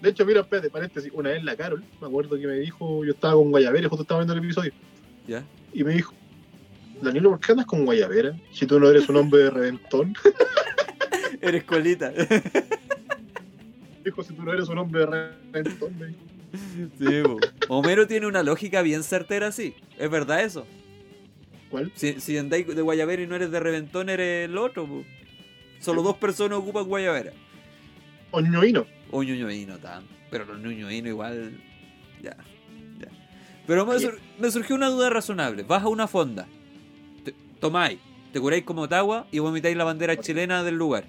De 0.00 0.10
hecho, 0.10 0.26
mira, 0.26 0.40
espérate, 0.40 0.68
paréntesis, 0.68 1.10
una 1.14 1.30
vez 1.30 1.42
la 1.42 1.56
Carol, 1.56 1.82
me 2.00 2.06
acuerdo 2.06 2.38
que 2.38 2.46
me 2.46 2.54
dijo, 2.54 3.04
yo 3.04 3.12
estaba 3.12 3.34
con 3.34 3.50
Guayabera, 3.50 3.88
justo 3.88 4.02
estaba 4.02 4.20
viendo 4.20 4.34
el 4.34 4.40
episodio, 4.40 4.72
¿Ya? 5.26 5.44
y 5.72 5.84
me 5.84 5.94
dijo, 5.94 6.12
Danilo, 7.00 7.30
¿por 7.30 7.40
qué 7.40 7.52
andas 7.52 7.66
con 7.66 7.84
Guayabera? 7.84 8.36
Si 8.52 8.66
tú 8.66 8.78
no 8.80 8.90
eres 8.90 9.08
un 9.08 9.16
hombre 9.16 9.44
de 9.44 9.50
reventón. 9.50 10.14
Eres 11.40 11.64
colita. 11.64 12.10
dijo, 14.04 14.22
si 14.22 14.32
tú 14.32 14.42
no 14.42 14.52
eres 14.52 14.68
un 14.68 14.78
hombre 14.78 15.00
de 15.00 15.06
reventón, 15.06 15.98
me 15.98 16.06
dijo. 16.06 16.18
Sí. 16.98 17.22
Homero 17.68 18.06
tiene 18.06 18.26
una 18.26 18.42
lógica 18.42 18.80
bien 18.80 19.02
certera, 19.02 19.52
sí. 19.52 19.74
Es 19.98 20.10
verdad 20.10 20.42
eso. 20.42 20.66
¿Cuál? 21.70 21.92
Si, 21.94 22.20
si 22.20 22.38
andáis 22.38 22.66
de 22.66 22.80
Guayavera 22.80 23.22
y 23.22 23.26
no 23.26 23.36
eres 23.36 23.50
de 23.50 23.60
Reventón, 23.60 24.08
eres 24.08 24.48
el 24.48 24.56
otro, 24.56 24.86
po. 24.86 25.04
Solo 25.80 26.02
dos 26.02 26.16
personas 26.16 26.58
ocupan 26.58 26.84
Guayavera. 26.84 27.32
O 28.30 28.40
ñoíno. 28.40 28.86
O 29.10 29.22
ñuñoíno, 29.22 29.78
tan. 29.78 30.04
Pero 30.30 30.44
los 30.44 30.58
ñuñoínos 30.60 31.08
igual. 31.10 31.60
Ya. 32.22 32.36
ya. 32.98 33.08
Pero 33.66 33.86
me, 33.86 33.98
sur- 34.00 34.20
me 34.38 34.50
surgió 34.50 34.74
una 34.74 34.88
duda 34.88 35.10
razonable. 35.10 35.62
Vas 35.62 35.82
a 35.84 35.88
una 35.88 36.06
fonda. 36.08 36.46
te- 37.24 37.34
tomáis, 37.60 37.98
te 38.32 38.40
curáis 38.40 38.64
como 38.64 38.88
tagua 38.88 39.26
y 39.30 39.38
vomitáis 39.38 39.76
la 39.76 39.84
bandera 39.84 40.16
chilena 40.20 40.62
del 40.64 40.74
lugar. 40.76 41.04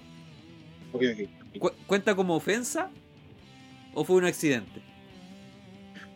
Ok, 0.92 1.02
ok. 1.12 1.58
¿Cu- 1.58 1.72
¿Cuenta 1.86 2.14
como 2.14 2.36
ofensa? 2.36 2.90
¿O 3.94 4.04
fue 4.04 4.16
un 4.16 4.24
accidente? 4.26 4.80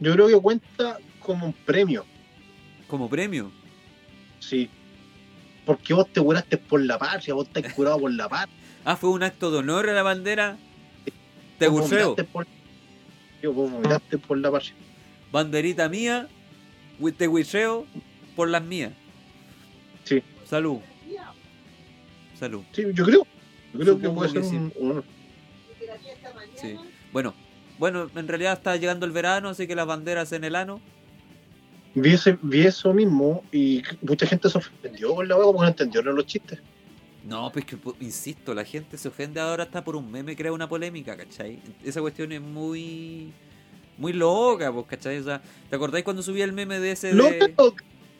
Yo 0.00 0.12
creo 0.12 0.28
que 0.28 0.40
cuenta 0.40 0.98
como 1.20 1.46
un 1.46 1.52
premio. 1.52 2.04
Como 2.88 3.08
premio. 3.08 3.50
Sí. 4.40 4.68
Porque 5.64 5.94
vos 5.94 6.08
te 6.12 6.20
curaste 6.20 6.58
por 6.58 6.80
la 6.82 6.98
patria, 6.98 7.34
vos 7.34 7.46
estás 7.52 7.72
curado 7.74 7.98
por 7.98 8.12
la 8.12 8.28
patria. 8.28 8.56
Ah, 8.84 8.96
fue 8.96 9.10
un 9.10 9.22
acto 9.22 9.52
de 9.52 9.58
honor 9.58 9.88
a 9.88 9.92
la 9.92 10.02
bandera. 10.02 10.56
Te 11.56 11.68
vomitaste 11.68 12.24
por- 12.24 12.48
Yo, 13.40 13.52
vos 13.52 13.70
por 13.70 13.86
la 13.86 14.50
patria. 14.50 14.74
Banderita 15.30 15.88
mía. 15.88 16.26
Te 17.16 17.28
huicheo 17.28 17.86
por 18.34 18.48
las 18.48 18.64
mías. 18.64 18.92
Sí. 20.02 20.20
Salud. 20.44 20.80
Salud. 22.40 22.64
Sí, 22.72 22.82
yo 22.92 23.04
creo. 23.04 23.26
Yo 23.72 23.78
creo 23.78 23.98
que 24.00 24.08
puede 24.08 24.30
ser 24.30 24.42
que 24.42 24.48
sí. 24.48 24.56
un, 24.56 24.72
un- 24.76 25.04
Sí. 26.60 26.76
Bueno, 27.12 27.34
bueno, 27.78 28.10
en 28.16 28.26
realidad 28.26 28.54
está 28.54 28.74
llegando 28.76 29.06
el 29.06 29.12
verano, 29.12 29.50
así 29.50 29.68
que 29.68 29.76
las 29.76 29.86
banderas 29.86 30.32
en 30.32 30.42
el 30.42 30.56
ano. 30.56 30.80
Vi, 31.94 32.14
ese- 32.14 32.38
vi 32.42 32.62
eso 32.66 32.92
mismo 32.94 33.44
y 33.52 33.82
mucha 34.00 34.26
gente 34.26 34.48
se 34.48 34.58
ofendió 34.58 35.14
con 35.14 35.28
la 35.28 35.36
hueá 35.36 35.46
porque 35.46 35.60
no 35.62 35.68
entendieron 35.68 36.16
los 36.16 36.26
chistes. 36.26 36.58
No, 37.24 37.52
pues 37.52 37.64
que, 37.64 37.76
po- 37.76 37.94
insisto, 38.00 38.52
la 38.54 38.64
gente 38.64 38.96
se 38.98 39.08
ofende 39.08 39.40
ahora 39.40 39.64
hasta 39.64 39.84
por 39.84 39.94
un 39.96 40.10
meme, 40.10 40.34
crea 40.34 40.52
una 40.52 40.68
polémica, 40.68 41.16
¿cachai? 41.16 41.60
Esa 41.84 42.00
cuestión 42.00 42.32
es 42.32 42.40
muy. 42.40 43.32
Muy 43.98 44.12
loca, 44.14 44.72
pues, 44.72 44.86
¿cachai? 44.86 45.18
O 45.18 45.22
sea, 45.22 45.42
¿te 45.68 45.76
acordáis 45.76 46.02
cuando 46.04 46.22
subí 46.22 46.40
el 46.40 46.52
meme 46.52 46.80
de 46.80 46.92
ese 46.92 47.08
de. 47.08 47.14
Locas, 47.14 47.50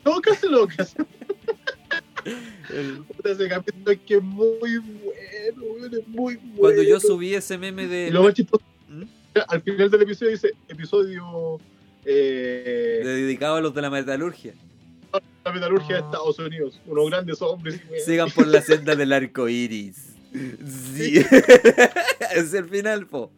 locas, 0.05 0.43
locas, 0.45 0.95
el- 2.70 3.03
Puta, 3.05 3.31
Ese 3.31 3.49
capítulo 3.49 3.91
es 3.91 3.99
que 4.01 4.16
es 4.16 4.23
muy 4.23 4.49
bueno, 4.79 5.87
es 5.97 6.09
muy 6.09 6.37
bueno. 6.37 6.57
cuando 6.59 6.83
yo 6.83 7.01
subí 7.01 7.35
ese 7.35 7.59
meme 7.59 7.87
de. 7.89 8.11
Lo 8.11 8.23
más 8.23 8.35
chistoso, 8.35 8.62
¿Mm? 8.89 9.03
al 9.49 9.62
final 9.62 9.91
del 9.91 10.03
episodio 10.03 10.31
dice 10.33 10.53
episodio 10.68 11.59
eh, 12.05 13.01
de 13.03 13.15
dedicado 13.15 13.57
a 13.57 13.61
los 13.61 13.75
de 13.75 13.83
la 13.83 13.91
metalurgia. 13.91 14.55
la 15.45 15.53
metalurgia 15.53 15.97
de 15.97 16.03
Estados 16.03 16.39
Unidos. 16.39 16.81
Unos 16.87 17.11
grandes 17.11 17.43
hombres. 17.43 17.81
Sigan 18.05 18.31
por 18.31 18.47
la 18.47 18.63
senda 18.63 18.95
del 18.97 19.13
arco 19.13 19.49
iris. 19.49 20.15
Sí. 20.95 21.19
es 22.35 22.55
el 22.55 22.69
final, 22.69 23.07
po. 23.07 23.33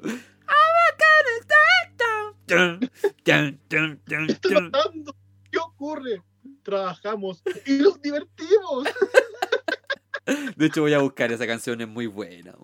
¿Qué 5.50 5.58
ocurre? 5.58 6.22
Trabajamos 6.62 7.42
y 7.66 7.72
nos 7.78 8.00
divertimos. 8.00 8.88
De 10.56 10.66
hecho, 10.66 10.82
voy 10.82 10.94
a 10.94 10.98
buscar 10.98 11.32
esa 11.32 11.46
canción, 11.46 11.80
es 11.80 11.88
muy 11.88 12.06
buena. 12.06 12.54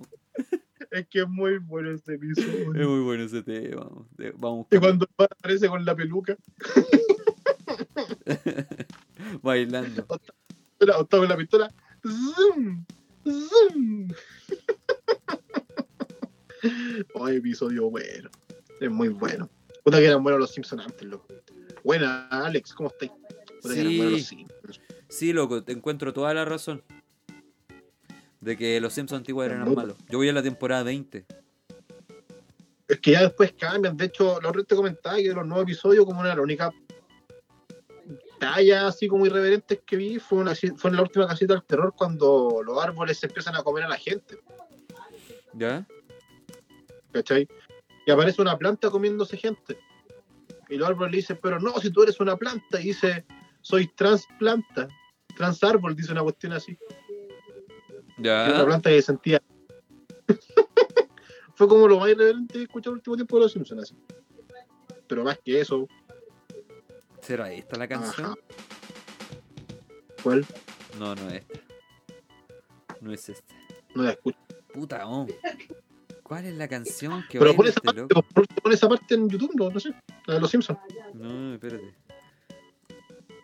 Es 0.91 1.07
que 1.09 1.21
es 1.21 1.29
muy 1.29 1.59
bueno 1.59 1.91
este 1.93 2.15
Es 2.15 2.21
episodio. 2.23 2.89
muy 2.89 3.01
bueno 3.01 3.25
ese 3.25 3.43
tema. 3.43 3.87
Vamos 4.39 4.67
Y 4.71 4.79
cuando 4.79 5.07
aparece 5.17 5.69
con 5.69 5.85
la 5.85 5.95
peluca, 5.95 6.37
bailando. 9.43 10.07
la- 10.81 10.99
o 10.99 11.03
está 11.03 11.19
con 11.19 11.29
la 11.29 11.37
pistola, 11.37 11.73
zoom, 12.05 12.85
zoom. 13.25 14.09
Oh, 17.15 17.27
episodio 17.29 17.89
bueno. 17.89 18.29
Es 18.81 18.91
muy 18.91 19.09
bueno. 19.09 19.49
Puta 19.83 19.99
que 19.99 20.05
eran 20.07 20.23
buenos 20.23 20.41
los 20.41 20.51
Simpsons 20.53 20.85
antes, 20.85 21.09
loco. 21.09 21.27
Buena, 21.83 22.29
Alex, 22.29 22.75
¿cómo 22.75 22.91
estáis? 22.91 23.11
Puta 23.63 23.75
que 23.75 23.81
eran 23.81 23.93
Sí. 23.93 23.97
buenos 23.97 24.13
los 24.13 24.23
Simpsons. 24.27 24.81
Sí, 25.09 25.33
loco, 25.33 25.65
te 25.65 25.73
encuentro 25.73 26.13
toda 26.13 26.35
la 26.35 26.45
razón. 26.45 26.83
De 28.41 28.57
que 28.57 28.81
los 28.81 28.93
Simpsons 28.93 29.19
antiguos 29.21 29.47
eran 29.47 29.75
malos. 29.75 29.97
Yo 30.09 30.19
voy 30.19 30.29
a 30.29 30.33
la 30.33 30.43
temporada 30.43 30.83
20. 30.83 31.27
Es 32.89 33.01
que 33.01 33.13
ya 33.13 33.23
después 33.23 33.53
cambian. 33.53 33.97
De 33.97 34.07
hecho, 34.07 34.41
la 34.41 34.51
te 34.53 34.75
comentaba 34.75 35.17
que 35.17 35.29
de 35.29 35.35
los 35.35 35.47
nuevos 35.47 35.65
episodios, 35.65 36.05
como 36.05 36.21
una 36.21 36.31
de 36.31 36.37
la 36.37 36.43
única 36.43 36.73
talla 38.41 38.89
así 38.89 39.07
como 39.07 39.27
irreverentes 39.27 39.81
que 39.87 39.97
vi, 39.97 40.19
fue, 40.19 40.39
una, 40.39 40.55
fue 40.55 40.91
en 40.91 40.97
la 40.97 41.03
última 41.03 41.29
casita 41.29 41.53
del 41.53 41.63
terror 41.63 41.95
cuando 41.95 42.63
los 42.65 42.83
árboles 42.83 43.19
se 43.19 43.27
empiezan 43.27 43.55
a 43.55 43.63
comer 43.63 43.85
a 43.85 43.89
la 43.89 43.97
gente. 43.97 44.39
¿Ya? 45.53 45.87
¿Cachai? 47.13 47.47
Y 48.07 48.11
aparece 48.11 48.41
una 48.41 48.57
planta 48.57 48.91
comiéndose 48.91 49.37
gente. 49.37 49.79
Y 50.69 50.77
los 50.77 50.89
árboles 50.89 51.13
le 51.13 51.17
dicen, 51.19 51.39
pero 51.43 51.61
no, 51.61 51.79
si 51.81 51.91
tú 51.91 52.03
eres 52.03 52.19
una 52.21 52.37
planta. 52.37 52.81
Y 52.81 52.85
dice, 52.85 53.25
soy 53.61 53.89
transplanta. 53.89 54.89
Transárbol, 55.37 55.95
dice 55.95 56.13
una 56.13 56.23
cuestión 56.23 56.53
así. 56.53 56.79
Y 58.23 58.29
una 58.29 58.49
¿Ya? 58.59 58.65
planta 58.65 58.91
que 58.91 59.03
sentía. 59.03 59.43
Fue 61.55 61.69
como 61.69 61.89
lo 61.89 61.99
más 61.99 62.11
irreverente 62.11 62.55
que 62.55 62.61
he 62.61 62.63
escuchado 62.65 62.93
el 62.93 62.99
último 62.99 63.17
tiempo 63.17 63.37
de 63.37 63.43
los 63.43 63.53
Simpsons. 63.53 63.83
Así. 63.83 63.97
Pero 65.07 65.25
más 65.25 65.39
que 65.45 65.61
eso, 65.61 65.89
¿Será 67.21 67.53
esta 67.53 67.77
la 67.77 67.87
canción? 67.89 68.27
Ajá. 68.29 68.37
¿cuál? 70.23 70.47
No, 70.99 71.15
no 71.15 71.29
es 71.29 71.35
esta. 71.43 71.61
No 73.01 73.13
es 73.13 73.29
esta. 73.29 73.55
No 73.95 74.03
la 74.05 74.11
escucho. 74.13 74.39
Puta, 74.73 75.07
oh. 75.07 75.27
¿Cuál 76.23 76.47
es 76.47 76.55
la 76.55 76.69
canción 76.69 77.25
que 77.29 77.39
Pero 77.39 77.53
baila 77.55 77.57
pon 77.57 77.67
esa, 77.67 77.75
este 77.75 77.87
parte, 77.87 78.01
loco? 78.15 78.23
pon- 78.63 78.73
esa 78.73 78.89
parte 78.89 79.15
en 79.15 79.29
YouTube, 79.29 79.53
no, 79.57 79.69
no 79.71 79.81
sé. 79.81 79.93
La 80.27 80.35
de 80.35 80.41
los 80.41 80.51
Simpsons. 80.51 80.79
No, 81.15 81.55
espérate. 81.55 81.95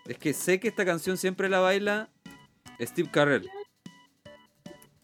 Es 0.06 0.18
que 0.18 0.32
sé 0.32 0.60
que 0.60 0.68
esta 0.68 0.84
canción 0.84 1.16
siempre 1.16 1.48
la 1.48 1.58
baila 1.60 2.08
Steve 2.80 3.10
Carell. 3.10 3.50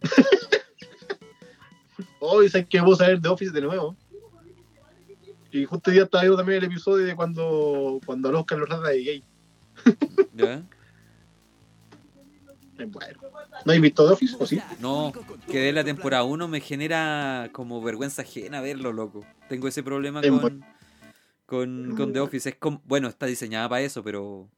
Hoy 2.21 2.49
sabes 2.49 2.69
que 2.69 2.81
vos 2.81 3.01
a 3.01 3.09
ver 3.09 3.21
The 3.21 3.29
Office 3.29 3.53
de 3.53 3.61
nuevo. 3.61 3.97
Y 5.51 5.65
justo 5.65 5.91
día 5.91 6.05
estaba 6.05 6.23
viendo 6.23 6.39
también 6.39 6.59
el 6.59 6.65
episodio 6.65 7.05
de 7.05 7.15
cuando, 7.15 8.01
cuando 8.07 8.31
al 8.31 8.37
Oscar 8.37 8.59
lo 8.59 8.67
trata 8.67 8.89
de 8.89 9.03
gay. 9.03 9.25
¿Ya? 10.33 10.63
Es 12.79 12.91
bueno. 12.91 13.21
¿No 13.67 13.73
has 13.73 13.81
visto 13.81 14.07
The 14.07 14.13
Office? 14.15 14.37
¿O 14.39 14.47
sí? 14.47 14.61
No, 14.81 15.13
que 15.47 15.59
de 15.59 15.73
la 15.73 15.85
temporada 15.85 16.25
1 16.25 16.49
me 16.49 16.61
genera 16.61 17.51
como 17.53 17.83
vergüenza 17.83 18.23
ajena 18.23 18.63
verlo, 18.63 18.93
loco. 18.93 19.27
Tengo 19.49 19.69
ese 19.69 19.83
problema 19.83 20.21
Es 20.21 20.31
con, 20.31 20.65
con, 21.45 21.97
con 21.97 22.13
The 22.13 22.21
Office. 22.21 22.49
Es 22.49 22.57
como, 22.57 22.81
bueno, 22.87 23.09
está 23.09 23.27
diseñada 23.27 23.69
para 23.69 23.83
eso, 23.83 24.03
pero... 24.03 24.49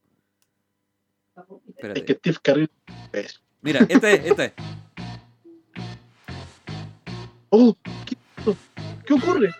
Es 1.93 2.03
que 2.03 2.13
Steve 2.13 2.37
Carell 2.41 2.69
es. 3.11 3.41
Mira, 3.61 3.85
esta 3.89 4.11
es, 4.11 4.25
esta 4.25 4.45
es. 4.45 4.53
¡Oh! 7.49 7.75
¿Qué, 8.05 8.17
¿Qué 9.05 9.13
ocurre? 9.13 9.51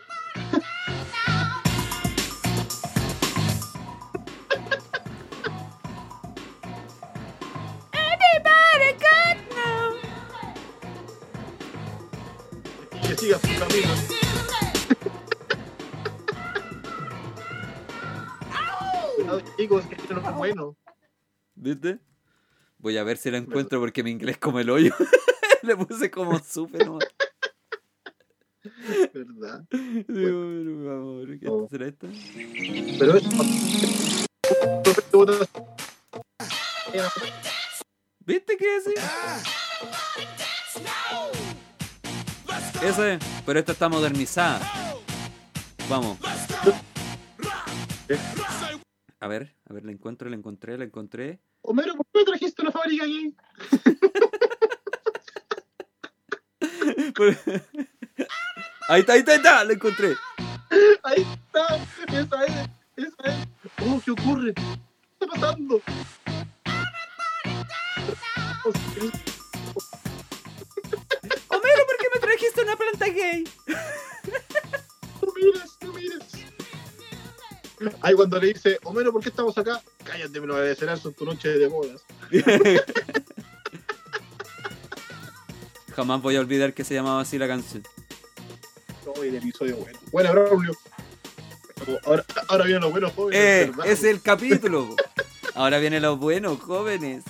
Y 12.94 13.08
que 13.08 13.18
siga 13.18 13.40
su 13.40 13.48
camino. 13.60 13.90
Chicos, 19.58 19.86
que 19.86 19.96
esto 19.96 20.14
no 20.14 20.30
es 20.30 20.36
bueno. 20.36 20.76
¿Viste? 21.56 22.00
Voy 22.78 22.98
a 22.98 23.04
ver 23.04 23.18
si 23.18 23.32
la 23.32 23.38
encuentro 23.38 23.80
porque 23.80 24.04
mi 24.04 24.12
inglés 24.12 24.38
como 24.38 24.60
el 24.60 24.70
hoyo. 24.70 24.94
Le 25.64 25.76
puse 25.76 26.12
como 26.12 26.38
súper 26.40 26.86
nomás. 26.86 27.15
¿Verdad? 29.14 29.64
Digo, 29.72 30.06
pero, 30.08 30.92
amor, 30.94 31.40
¿qué 31.40 31.48
Oh. 31.48 31.68
será 31.70 31.88
esta? 31.88 32.08
Pero. 33.00 33.14
¿Viste 38.26 38.58
qué 38.58 38.78
es? 38.78 38.88
Esa 42.84 43.14
es, 43.14 43.24
pero 43.46 43.60
esta 43.60 43.72
está 43.72 43.90
modernizada. 43.90 44.60
Vamos. 45.90 46.18
A 49.20 49.28
ver, 49.28 49.56
a 49.68 49.74
ver, 49.74 49.86
la 49.86 49.92
encuentro, 49.92 50.30
la 50.30 50.36
encontré, 50.36 50.78
la 50.78 50.86
encontré. 50.86 51.40
Homero, 51.62 51.96
¿por 51.96 52.06
qué 52.14 52.20
me 52.20 52.26
trajiste 52.26 52.62
una 52.62 52.72
fábrica 52.72 53.06
gay? 53.06 53.36
Ahí 58.88 59.02
está, 59.02 59.14
ahí 59.14 59.20
está, 59.20 59.32
ahí 59.32 59.38
está, 59.38 59.64
la 59.64 59.74
encontré. 59.74 60.16
Ahí 61.04 61.26
está. 61.46 61.76
Esa 62.08 62.46
es, 62.46 62.70
esa 62.98 63.24
es. 63.24 63.48
Oh, 63.82 64.00
¿qué 64.04 64.12
ocurre? 64.12 64.54
¿Qué 64.54 64.62
está 65.14 65.28
pasando? 65.34 65.82
Homero, 71.48 71.86
¿por 71.86 71.98
qué 71.98 72.08
me 72.14 72.20
trajiste 72.20 72.62
una 72.62 72.76
planta 72.76 73.06
gay? 73.08 73.44
No 75.22 75.34
mires, 75.36 75.78
no 75.82 75.94
mires. 75.94 76.24
Ay, 78.02 78.14
cuando 78.14 78.40
le 78.40 78.48
dice, 78.54 78.80
Homero, 78.84 79.12
¿por 79.12 79.24
qué 79.24 79.30
estamos 79.30 79.58
acá? 79.58 79.82
Cállate, 80.04 80.40
me 80.40 80.46
lo 80.46 80.54
agradecerás 80.56 81.04
en 81.06 81.14
tu 81.16 81.26
noche 81.26 81.50
de 81.50 81.68
bodas. 81.68 82.04
Jamás 85.96 86.22
voy 86.22 86.36
a 86.36 86.40
olvidar 86.40 86.74
que 86.76 86.84
se 86.84 86.94
llamaba 86.94 87.22
así 87.22 87.40
la 87.40 87.48
canción. 87.48 87.84
No, 89.06 89.24
el 89.24 89.36
episodio 89.36 89.78
bueno. 89.78 90.00
Buena, 90.12 90.32
Braulio. 90.32 90.74
Ahora, 92.06 92.26
ahora 92.48 92.66
vienen 92.66 92.82
los 92.82 92.92
buenos 92.92 93.14
jóvenes. 93.14 93.42
Eh, 93.42 93.72
es 93.86 94.04
el 94.04 94.22
capítulo. 94.22 94.96
Ahora 95.54 95.80
vienen 95.80 96.02
los 96.02 96.18
buenos 96.18 96.60
jóvenes. 96.60 97.24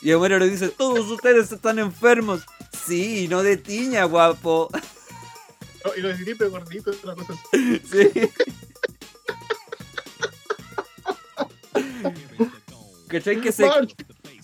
Y 0.00 0.12
Homero 0.12 0.38
le 0.38 0.48
dice, 0.48 0.68
todos 0.68 1.10
ustedes 1.10 1.52
están 1.52 1.78
enfermos. 1.78 2.42
Sí, 2.86 3.28
no 3.28 3.42
de 3.42 3.56
tiña, 3.56 4.04
guapo. 4.04 4.68
No, 5.84 5.90
y 5.96 6.00
los 6.00 6.18
gripes 6.18 6.50
gorditos, 6.50 6.96
una 7.04 7.14
cosa 7.14 7.34
así. 7.34 7.80
Sí. 7.90 8.30
¿Cachai 13.08 13.40
que 13.40 13.52
se... 13.52 13.66
March, 13.66 13.94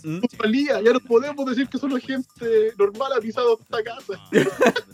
¿Mm? 0.03 0.21
valía, 0.39 0.81
ya 0.81 0.93
no 0.93 1.01
podemos 1.01 1.47
decir 1.47 1.69
que 1.69 1.79
solo 1.79 1.97
gente 1.97 2.73
normal 2.79 3.13
ha 3.17 3.21
pisado 3.21 3.59
esta 3.61 3.83
casa. 3.83 4.21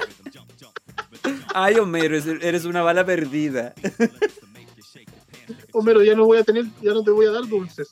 Ay, 1.54 1.76
Homero, 1.76 2.16
eres- 2.16 2.64
una 2.64 2.82
bala 2.82 3.04
perdida. 3.04 3.74
Homero, 5.72 6.02
ya 6.02 6.14
no 6.14 6.24
voy 6.24 6.38
a 6.38 6.44
tener, 6.44 6.64
ya 6.82 6.92
no 6.92 7.02
te 7.02 7.10
voy 7.10 7.26
a 7.26 7.30
dar 7.30 7.46
dulces. 7.48 7.90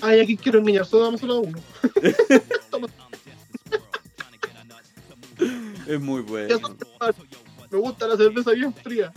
Ay, 0.00 0.20
aquí 0.20 0.36
quiero 0.36 0.58
engañar, 0.60 0.86
solo 0.86 1.04
dame 1.04 1.18
solo 1.18 1.34
a 1.34 1.38
uno. 1.40 1.58
Toma, 2.70 2.86
Es 5.86 6.00
muy 6.00 6.22
bueno. 6.22 6.58
Me 7.70 7.78
gusta 7.78 8.06
la 8.06 8.16
cerveza 8.16 8.52
bien 8.52 8.72
fría. 8.72 9.12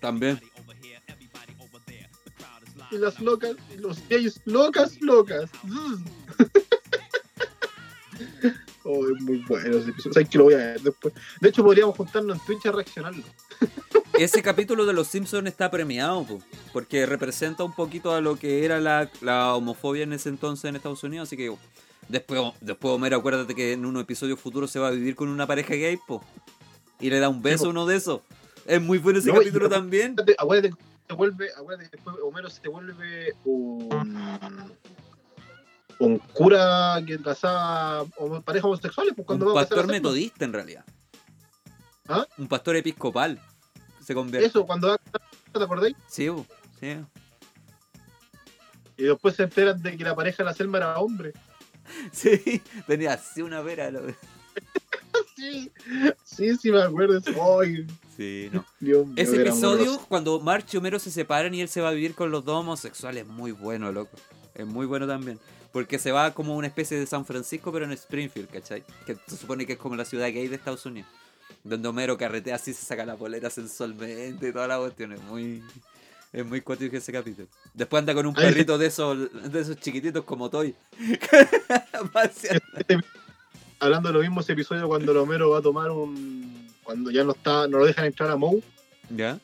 También. 0.00 0.40
Y 2.90 2.98
las 2.98 3.20
locas, 3.20 3.56
los 3.78 3.98
gays 4.08 4.40
locas, 4.46 5.00
locas. 5.00 5.50
Oh, 8.92 9.06
es 9.08 9.22
muy 9.22 9.38
bueno 9.48 9.78
ese 9.78 9.90
episodio. 9.90 10.28
Que 10.28 10.38
lo 10.38 10.44
voy 10.44 10.54
a 10.54 10.58
ver 10.58 10.80
después. 10.80 11.14
De 11.40 11.48
hecho, 11.48 11.62
podríamos 11.62 11.96
juntarnos 11.96 12.38
en 12.38 12.44
Twitch 12.44 12.66
a 12.66 12.72
reaccionarlo. 12.72 13.22
Ese 14.18 14.42
capítulo 14.42 14.84
de 14.84 14.92
Los 14.92 15.06
Simpsons 15.06 15.46
está 15.46 15.70
premiado, 15.70 16.24
po, 16.24 16.40
porque 16.72 17.06
representa 17.06 17.64
un 17.64 17.72
poquito 17.72 18.12
a 18.12 18.20
lo 18.20 18.36
que 18.36 18.64
era 18.66 18.78
la, 18.78 19.08
la 19.22 19.54
homofobia 19.54 20.02
en 20.02 20.12
ese 20.12 20.28
entonces 20.28 20.68
en 20.68 20.76
Estados 20.76 21.02
Unidos, 21.04 21.28
así 21.28 21.38
que 21.38 21.50
después, 22.08 22.42
después 22.60 22.92
Homero, 22.92 23.16
acuérdate 23.16 23.54
que 23.54 23.72
en 23.72 23.86
unos 23.86 24.02
episodios 24.02 24.38
futuros 24.38 24.70
se 24.70 24.78
va 24.78 24.88
a 24.88 24.90
vivir 24.90 25.14
con 25.14 25.30
una 25.30 25.46
pareja 25.46 25.74
gay, 25.74 25.96
po, 25.96 26.22
y 26.98 27.08
le 27.08 27.18
da 27.18 27.30
un 27.30 27.40
beso 27.40 27.66
a 27.66 27.68
uno 27.70 27.86
de 27.86 27.96
esos. 27.96 28.20
Es 28.66 28.82
muy 28.82 28.98
bueno 28.98 29.20
ese 29.20 29.28
No, 29.28 29.36
capítulo 29.36 29.70
también. 29.70 30.16
Acuérdate, 30.36 30.36
acuérdate 30.36 30.90
vuelve, 31.14 31.50
acuérdate 31.56 31.90
que 31.90 31.96
después 31.96 32.16
Homero 32.22 32.50
se 32.50 32.68
vuelve 32.68 33.34
un, 33.44 33.88
un 36.00 36.18
cura 36.18 37.00
que 37.06 37.18
casaba 37.20 38.04
parejas 38.44 38.64
homosexuales 38.64 39.12
pues, 39.14 39.26
cuando 39.26 39.46
Un 39.46 39.56
va 39.56 39.60
a 39.62 39.64
pastor 39.66 39.86
metodista 39.86 40.44
en 40.44 40.52
realidad. 40.52 40.84
¿Ah? 42.08 42.26
Un 42.38 42.48
pastor 42.48 42.74
episcopal. 42.76 43.40
Se 44.04 44.14
convierte. 44.14 44.48
Eso, 44.48 44.66
cuando 44.66 44.88
va 44.88 44.94
a 44.94 44.98
¿te 45.58 45.62
acordáis? 45.64 45.94
Sí, 46.08 46.28
sí. 46.80 46.96
Y 48.96 49.04
después 49.04 49.36
se 49.36 49.44
enteran 49.44 49.80
de 49.80 49.96
que 49.96 50.04
la 50.04 50.14
pareja 50.14 50.42
de 50.42 50.44
la 50.44 50.54
Selma 50.54 50.78
era 50.78 50.98
hombre. 50.98 51.32
Sí, 52.12 52.62
tenía 52.86 53.14
así 53.14 53.42
una 53.42 53.60
vera. 53.62 53.90
lo- 53.90 54.00
Sí, 55.36 55.72
sí, 56.24 56.56
sí, 56.56 56.70
me 56.70 56.82
acuerdo. 56.82 57.20
Ay, 57.60 57.86
Sí, 58.16 58.48
no. 58.52 58.64
Dios 58.78 59.06
Ese 59.16 59.40
episodio, 59.42 59.82
amoroso. 59.92 60.06
cuando 60.08 60.38
March 60.40 60.72
y 60.72 60.76
Homero 60.76 60.98
se 60.98 61.10
separan 61.10 61.52
y 61.54 61.62
él 61.62 61.68
se 61.68 61.80
va 61.80 61.88
a 61.88 61.92
vivir 61.92 62.14
con 62.14 62.30
los 62.30 62.44
dos 62.44 62.60
homosexuales, 62.60 63.24
es 63.24 63.28
muy 63.28 63.50
bueno, 63.52 63.90
loco. 63.90 64.16
Es 64.54 64.66
muy 64.66 64.86
bueno 64.86 65.06
también. 65.06 65.38
Porque 65.72 65.98
se 65.98 66.10
va 66.12 66.32
como 66.34 66.56
una 66.56 66.66
especie 66.66 66.98
de 66.98 67.06
San 67.06 67.24
Francisco, 67.24 67.70
pero 67.72 67.84
en 67.84 67.92
Springfield, 67.92 68.48
¿cachai? 68.50 68.82
Que 69.06 69.16
se 69.26 69.36
supone 69.36 69.66
que 69.66 69.74
es 69.74 69.78
como 69.78 69.94
la 69.96 70.04
ciudad 70.04 70.26
gay 70.26 70.48
de 70.48 70.56
Estados 70.56 70.84
Unidos. 70.86 71.08
Donde 71.62 71.86
Homero 71.88 72.16
carretea 72.18 72.56
así, 72.56 72.72
se 72.74 72.84
saca 72.84 73.04
la 73.06 73.16
polera 73.16 73.50
sensualmente 73.50 74.48
y 74.48 74.52
toda 74.52 74.66
la 74.66 74.78
cuestión. 74.78 75.12
Es 75.12 75.22
muy, 75.22 75.62
es 76.32 76.44
muy 76.46 76.60
cuático 76.60 76.96
ese 76.96 77.12
capítulo. 77.12 77.46
Después 77.74 78.00
anda 78.00 78.14
con 78.14 78.26
un 78.26 78.34
perrito 78.34 78.78
de 78.78 78.86
esos, 78.86 79.28
de 79.52 79.60
esos 79.60 79.76
chiquititos 79.76 80.24
como 80.24 80.48
Toy. 80.50 80.74
Paseando. 82.12 82.62
Hablando 83.78 84.08
de 84.08 84.14
lo 84.14 84.20
mismo, 84.20 84.40
ese 84.40 84.52
episodio 84.52 84.88
cuando 84.88 85.12
el 85.12 85.18
Homero 85.18 85.50
va 85.50 85.58
a 85.58 85.62
tomar 85.62 85.90
un. 85.90 86.68
Cuando 86.82 87.10
ya 87.10 87.24
no 87.24 87.32
está, 87.32 87.68
no 87.68 87.78
lo 87.78 87.86
dejan 87.86 88.06
entrar 88.06 88.30
a 88.30 88.36
Moe 88.36 88.62
¿Ya? 89.14 89.38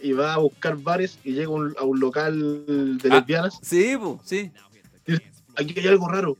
y 0.00 0.12
va 0.12 0.34
a 0.34 0.38
buscar 0.38 0.76
bares 0.76 1.18
y 1.22 1.32
llega 1.32 1.48
un- 1.50 1.74
a 1.78 1.84
un 1.84 2.00
local 2.00 2.64
de 2.98 3.08
Ah. 3.10 3.14
lesbianas. 3.16 3.58
Sí, 3.62 3.96
po, 3.96 4.20
sí. 4.24 4.50
Aquí 5.56 5.74
hay 5.78 5.88
algo 5.88 6.08
raro. 6.08 6.36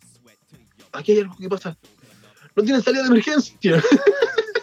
Aquí 0.92 1.12
hay 1.12 1.18
algo 1.20 1.36
que 1.36 1.48
pasa. 1.48 1.76
No 2.54 2.62
tienen 2.62 2.82
salida 2.82 3.02
de 3.02 3.08
emergencia. 3.08 3.82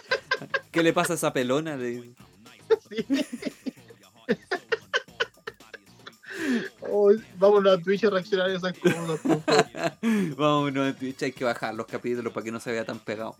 ¿Qué 0.70 0.82
le 0.82 0.92
pasa 0.92 1.14
a 1.14 1.16
esa 1.16 1.32
pelona? 1.32 1.76
Le- 1.76 2.14
Oh, 6.82 7.12
vámonos 7.38 7.78
a 7.78 7.82
Twitch 7.82 8.04
a 8.04 8.10
reaccionar 8.10 8.50
a 8.50 8.54
esas 8.54 8.72
cosas. 8.78 9.20
Vámonos 10.36 10.94
a 10.94 10.96
Twitch, 10.98 11.22
hay 11.22 11.32
que 11.32 11.44
bajar 11.44 11.74
los 11.74 11.86
capítulos 11.86 12.32
para 12.32 12.44
que 12.44 12.52
no 12.52 12.60
se 12.60 12.72
vea 12.72 12.84
tan 12.84 12.98
pegado. 12.98 13.36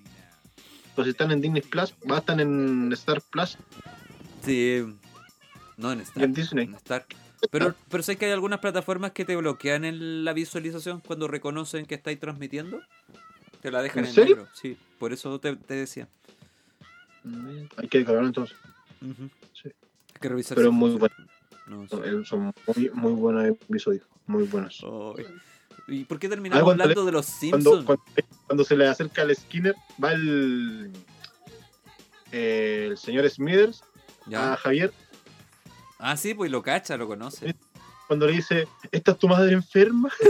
Pues 0.95 1.09
están 1.09 1.31
en 1.31 1.41
Disney 1.41 1.63
Plus, 1.63 1.95
va 2.11 2.17
a 2.17 2.19
estar 2.19 2.41
en 2.41 2.93
Star 2.93 3.21
Plus 3.31 3.57
Sí. 4.45 4.83
No, 5.77 5.93
en 5.93 6.01
y 6.01 6.03
Star. 6.03 6.25
en 6.25 6.35
Disney. 6.35 6.65
En 6.67 6.75
Star. 6.75 7.07
Pero, 7.51 7.75
pero 7.91 8.03
sé 8.03 8.17
que 8.17 8.27
hay 8.27 8.33
algunas 8.33 8.61
plataformas 8.61 9.13
que 9.13 9.25
te 9.25 9.37
bloquean 9.37 9.85
en 9.85 10.25
la 10.25 10.33
visualización 10.33 11.01
cuando 11.01 11.29
reconocen 11.29 11.87
que 11.87 11.95
estáis 11.95 12.19
transmitiendo. 12.21 12.81
Te 13.63 13.71
la 13.71 13.83
dejan 13.83 14.01
¿En 14.05 14.09
en, 14.09 14.15
serio? 14.15 14.37
negro. 14.37 14.51
Sí, 14.55 14.77
por 14.99 15.13
eso 15.13 15.39
te, 15.39 15.55
te 15.57 15.75
decía. 15.75 16.09
Hay 17.77 17.89
que 17.89 17.99
descargarlo 17.99 18.29
entonces. 18.29 18.57
Sí. 19.53 19.69
Hay 20.15 20.21
que 20.21 20.29
revisar. 20.29 20.57
Pero 20.57 20.73
muy 20.73 20.91
funciona. 20.93 21.15
No, 21.67 21.87
sí. 21.87 21.97
Eh, 22.05 22.23
Son 22.25 22.53
muy, 22.67 22.91
muy 22.95 23.13
buenos 23.13 23.45
episodios. 23.45 24.05
Muy 24.27 24.45
buenos. 24.45 24.85
¿Y 25.89 26.05
por 26.05 26.19
qué 26.19 26.29
terminamos 26.29 26.67
Ah, 26.67 26.71
hablando 26.73 27.05
de 27.05 27.13
los 27.13 27.27
Cuando, 27.27 27.41
Simpsons? 27.59 27.85
cuando, 27.85 28.05
cuando 28.47 28.65
se 28.65 28.77
le 28.77 28.87
acerca 28.87 29.23
al 29.23 29.35
Skinner, 29.35 29.75
va 30.03 30.13
el, 30.13 30.91
eh, 32.33 32.87
el 32.91 32.97
señor 32.99 33.29
Smithers 33.29 33.83
¿Ya? 34.27 34.53
a 34.53 34.57
Javier 34.57 34.93
Ah, 36.03 36.17
sí, 36.17 36.33
pues 36.35 36.51
lo 36.51 36.63
cacha, 36.63 36.97
lo 36.97 37.07
conoce. 37.07 37.55
cuando 38.09 38.27
le 38.27 38.33
dice: 38.33 38.67
¿Esta 38.91 39.13
es 39.13 39.19
tu 39.19 39.29
madre 39.29 39.53
enferma? 39.53 40.11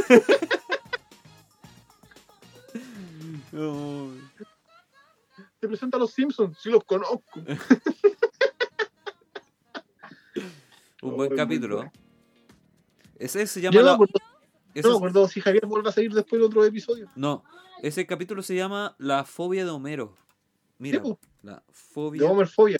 Te 5.60 5.68
presenta 5.68 5.96
a 5.96 6.00
los 6.00 6.12
Simpsons, 6.12 6.58
sí 6.60 6.70
los 6.70 6.82
conozco. 6.84 7.22
Un 11.02 11.16
buen 11.16 11.34
capítulo. 11.36 11.76
bueno. 11.76 11.92
Ese 13.16 13.46
se 13.46 13.60
Yo 13.60 13.70
llama. 13.70 13.82
no 13.82 13.86
me 13.88 13.94
acuerdo, 13.94 14.14
no 14.20 14.28
me 14.74 14.80
es- 14.80 14.86
acuerdo 14.86 15.28
si 15.28 15.40
Javier 15.40 15.66
vuelve 15.66 15.88
a 15.88 15.92
salir 15.92 16.12
después 16.12 16.40
de 16.40 16.46
otro 16.46 16.64
episodio. 16.64 17.10
No, 17.14 17.42
ese 17.82 18.06
capítulo 18.06 18.42
se 18.42 18.54
llama 18.54 18.94
La 18.98 19.24
fobia 19.24 19.64
de 19.64 19.70
Homero. 19.70 20.14
Mira, 20.78 21.02
po. 21.02 21.18
la 21.42 21.56
De 21.56 21.62
fobia 21.72 22.30
Homer 22.30 22.48
Fobia. 22.48 22.78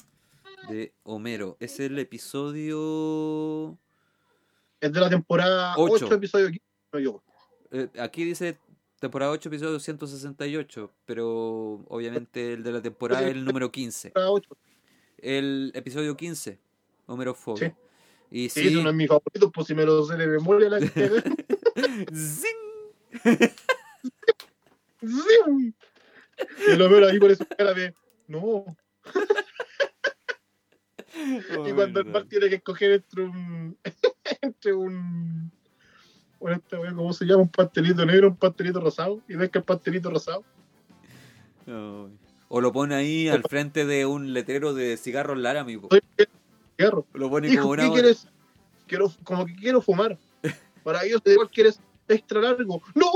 De 0.68 0.92
Homero. 1.04 1.56
Es 1.60 1.80
el 1.80 1.98
episodio. 1.98 3.78
Es 4.80 4.92
de 4.92 5.00
la 5.00 5.08
temporada 5.10 5.74
Ocho. 5.76 6.06
8, 6.06 6.14
episodio 6.14 6.46
15. 6.48 6.62
no 6.92 6.98
me 6.98 7.00
equivoco. 7.00 7.24
eh, 7.72 7.88
aquí 8.00 8.24
dice 8.24 8.58
temporada 8.98 9.32
8, 9.32 9.48
episodio 9.48 9.80
168. 9.80 10.90
Pero 11.06 11.84
obviamente 11.88 12.52
el 12.54 12.62
de 12.62 12.72
la 12.72 12.82
temporada 12.82 13.22
es 13.22 13.34
el 13.34 13.44
número 13.44 13.70
15. 13.70 14.08
Temporada 14.10 14.30
8. 14.32 14.56
El 15.18 15.72
episodio 15.74 16.16
15, 16.16 16.58
Homero 17.06 17.34
Fobia. 17.34 17.76
Y 18.30 18.48
Sí, 18.48 18.62
sí. 18.62 18.68
es 18.68 18.76
uno 18.76 18.90
de 18.90 18.96
mis 18.96 19.08
favoritos, 19.08 19.50
pues 19.52 19.66
si 19.66 19.74
me 19.74 19.84
lo 19.84 20.04
sé 20.04 20.16
de 20.16 20.26
memoria 20.28 20.70
la 20.70 20.78
que 20.78 20.86
¡Zing! 22.14 23.50
¡Zium! 25.00 25.72
Y 26.72 26.76
lo 26.76 26.88
veo 26.88 27.08
ahí 27.08 27.18
por 27.18 27.30
esa 27.30 27.44
cara 27.44 27.74
de 27.74 27.92
no. 28.28 28.64
Y 31.66 31.72
cuando 31.72 32.00
el 32.00 32.10
Bart 32.10 32.28
tiene 32.28 32.48
que 32.48 32.56
escoger 32.56 32.92
entre 32.92 33.22
un. 33.22 33.76
entre 34.42 34.72
un. 34.72 35.50
Bueno, 36.38 36.56
esta 36.56 36.80
wea, 36.80 36.94
¿cómo 36.94 37.12
se 37.12 37.26
llama? 37.26 37.42
Un 37.42 37.48
pastelito 37.48 38.06
negro, 38.06 38.28
un 38.28 38.36
pastelito 38.36 38.80
rosado. 38.80 39.20
Y 39.28 39.34
ves 39.34 39.50
que 39.50 39.58
el 39.58 39.64
pastelito 39.64 40.10
rosado. 40.10 40.44
O 42.48 42.60
lo 42.60 42.72
pone 42.72 42.94
ahí 42.94 43.28
al 43.28 43.42
frente 43.42 43.84
de 43.84 44.06
un 44.06 44.32
letrero 44.32 44.74
de 44.74 44.96
cigarros 44.96 45.38
Laramie. 45.38 45.78
po. 45.78 45.88
Soy- 45.90 46.02
cigarro. 46.76 47.06
Lo 47.12 47.28
pone 47.30 47.48
Hijo, 47.48 47.62
como 47.62 47.72
una 47.74 47.84
¿qué 47.84 47.90
quieres? 47.90 48.28
Quiero, 48.86 49.12
como 49.22 49.46
que 49.46 49.54
quiero 49.54 49.80
fumar. 49.82 50.18
Para 50.82 51.04
ellos, 51.04 51.20
igual 51.26 51.50
quieres 51.50 51.80
extra 52.08 52.40
largo. 52.40 52.82
¡No! 52.94 53.06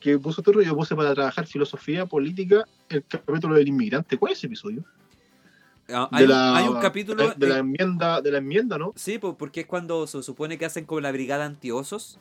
¿Qué 0.00 0.18
puso? 0.18 0.42
Yo 0.62 0.76
puse 0.76 0.94
para 0.94 1.12
trabajar 1.14 1.46
filosofía 1.46 2.06
política 2.06 2.64
el 2.88 3.04
capítulo 3.04 3.54
del 3.56 3.66
inmigrante. 3.68 4.16
¿Cuál 4.16 4.32
es 4.32 4.38
ese 4.38 4.46
episodio? 4.46 4.84
Ah, 5.90 6.08
Hay, 6.12 6.24
un- 6.24 6.30
la- 6.30 6.56
hay 6.56 6.68
un 6.68 6.80
capítulo. 6.80 7.34
de 7.34 7.48
la 7.48 7.56
eh, 7.56 7.58
enmienda, 7.60 8.20
de 8.20 8.30
la 8.30 8.38
enmienda, 8.38 8.78
¿no? 8.78 8.92
Sí, 8.94 9.18
po, 9.18 9.36
porque 9.36 9.60
es 9.60 9.66
cuando 9.66 10.06
se 10.06 10.22
supone 10.22 10.58
que 10.58 10.66
hacen 10.66 10.84
como 10.84 11.00
la 11.00 11.10
brigada 11.10 11.46
antiosos, 11.46 12.18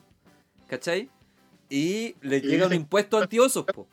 ¿cachai? 0.67 1.09
Y 1.69 2.15
le 2.21 2.39
llega 2.41 2.65
un 2.67 2.73
impuesto 2.73 3.17
antiosos, 3.17 3.65
po. 3.65 3.85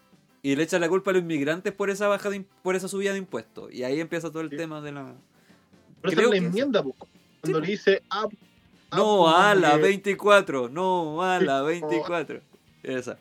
Y 0.42 0.54
le 0.56 0.62
echan 0.62 0.80
la 0.80 0.88
culpa 0.88 1.10
a 1.10 1.14
los 1.14 1.22
inmigrantes 1.22 1.72
por 1.72 1.90
esa 1.90 2.06
baja 2.06 2.30
de 2.30 2.44
por 2.62 2.76
esa 2.76 2.86
subida 2.86 3.12
de 3.12 3.18
impuestos. 3.18 3.72
Y 3.72 3.82
ahí 3.82 3.98
empieza 4.00 4.30
todo 4.30 4.42
el 4.42 4.50
Sí. 4.50 4.56
tema 4.56 4.80
de 4.80 4.92
la. 4.92 5.12
Pero 6.00 6.12
esa 6.12 6.16
Creo 6.16 6.28
es 6.32 6.34
la 6.34 6.40
que 6.40 6.46
enmienda, 6.46 6.82
pues, 6.82 6.94
cuando 7.40 7.60
le 7.60 7.66
dice 7.66 8.02
ah, 8.10 8.28
ah, 8.90 8.96
No 8.96 9.28
a 9.28 9.54
la 9.54 9.70
porque- 9.72 9.86
24, 9.88 10.68
no 10.68 11.22
a 11.22 11.40
la 11.40 11.60
Sí, 11.60 11.66
24. 11.66 12.40
Esa. 12.82 13.18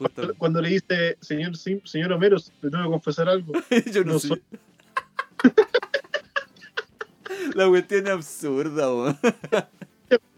Cuando, 0.00 0.34
cuando 0.36 0.62
le 0.62 0.70
dice, 0.70 1.18
señor, 1.20 1.52
señor 1.56 2.12
Homero, 2.12 2.38
le 2.62 2.70
tengo 2.70 2.84
que 2.84 2.90
confesar 2.90 3.28
algo. 3.28 3.52
Yo 3.92 4.04
no, 4.04 4.14
no 4.14 4.18
sé. 4.18 4.28
soy- 4.28 4.42
la 7.54 7.68
cuestión 7.68 8.06
es 8.06 8.12
absurda, 8.12 8.94
weón. 8.94 9.18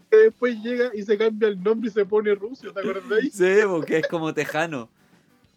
Que 0.09 0.17
después 0.17 0.61
llega 0.61 0.91
y 0.93 1.01
se 1.01 1.17
cambia 1.17 1.47
el 1.47 1.63
nombre 1.63 1.89
y 1.89 1.91
se 1.91 2.05
pone 2.05 2.35
ruso, 2.35 2.71
¿te 2.71 2.79
acuerdas 2.79 3.09
de 3.09 3.15
ahí? 3.15 3.31
Sí, 3.31 3.65
porque 3.67 3.97
es 3.97 4.07
como 4.07 4.31
tejano. 4.31 4.87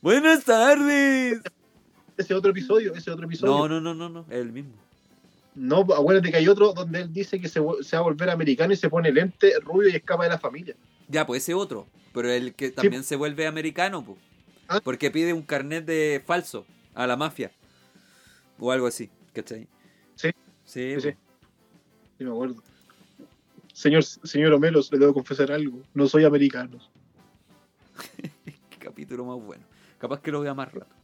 Buenas 0.01 0.45
tardes. 0.45 1.43
Ese 2.17 2.33
otro 2.33 2.53
episodio, 2.53 2.95
ese 2.95 3.11
otro 3.11 3.27
episodio. 3.27 3.53
No, 3.53 3.69
no, 3.69 3.81
no, 3.83 3.93
no, 3.93 4.09
no, 4.09 4.21
es 4.31 4.39
el 4.39 4.53
mismo. 4.53 4.73
No, 5.55 5.81
acuérdate 5.81 6.31
que 6.31 6.39
hay 6.39 6.49
otro 6.49 6.73
donde 6.73 7.03
él 7.03 7.13
dice 7.13 7.39
que 7.39 7.51
se 7.51 7.61
va 7.61 7.75
a 7.93 8.01
volver 8.01 8.31
americano 8.31 8.73
y 8.73 8.77
se 8.77 8.89
pone 8.89 9.13
lente, 9.13 9.53
rubio 9.61 9.91
y 9.91 9.97
escapa 9.97 10.25
de 10.25 10.31
la 10.31 10.39
familia. 10.39 10.75
Ya, 11.09 11.27
pues 11.27 11.43
ese 11.43 11.55
otro. 11.55 11.87
Pero 12.13 12.31
el 12.31 12.55
que 12.55 12.71
también 12.71 13.05
se 13.05 13.17
vuelve 13.17 13.47
americano, 13.47 14.05
pues. 14.05 14.19
Ah. 14.69 14.81
Porque 14.83 15.11
pide 15.11 15.33
un 15.33 15.43
carnet 15.43 15.85
de 15.85 16.23
falso 16.25 16.67
a 16.95 17.07
la 17.07 17.17
mafia. 17.17 17.53
O 18.59 18.73
algo 18.73 18.87
así, 18.87 19.11
¿cachai? 19.33 19.69
Sí. 20.15 20.31
Sí, 20.65 20.95
Sí, 20.95 21.01
sí. 21.01 21.11
Sí, 22.19 22.25
me 22.25 22.31
acuerdo. 22.31 22.63
Señor, 23.73 24.03
señor 24.03 24.55
Homeros, 24.55 24.91
le 24.91 24.99
debo 24.99 25.13
confesar 25.13 25.53
algo. 25.53 25.83
No 25.93 26.07
soy 26.07 26.25
americano. 26.25 26.79
Qué 28.71 28.79
capítulo 28.79 29.25
más 29.27 29.45
bueno. 29.45 29.65
Capaz 29.99 30.21
que 30.21 30.33
lo 30.33 30.41
vea 30.41 30.55
más 30.55 30.73
rato. 30.73 30.95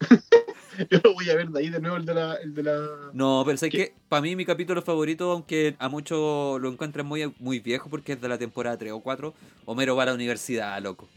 Yo 0.90 1.00
lo 1.02 1.14
voy 1.14 1.28
a 1.30 1.34
ver 1.34 1.48
de 1.48 1.58
ahí 1.58 1.68
de 1.68 1.80
nuevo 1.80 1.96
el 1.96 2.04
de 2.04 2.14
la. 2.14 2.34
El 2.34 2.54
de 2.54 2.62
la... 2.62 2.88
No, 3.12 3.42
pero 3.44 3.56
sé 3.56 3.70
que 3.70 3.94
para 4.08 4.22
mí 4.22 4.36
mi 4.36 4.44
capítulo 4.44 4.82
favorito, 4.82 5.32
aunque 5.32 5.74
a 5.78 5.88
muchos 5.88 6.60
lo 6.60 6.70
encuentran 6.70 7.06
muy, 7.06 7.32
muy 7.38 7.60
viejo 7.60 7.88
porque 7.90 8.12
es 8.12 8.20
de 8.20 8.28
la 8.28 8.38
temporada 8.38 8.76
3 8.76 8.92
o 8.92 9.00
4, 9.00 9.34
Homero 9.66 9.96
va 9.96 10.04
a 10.04 10.06
la 10.06 10.14
universidad, 10.14 10.80
loco. 10.82 11.08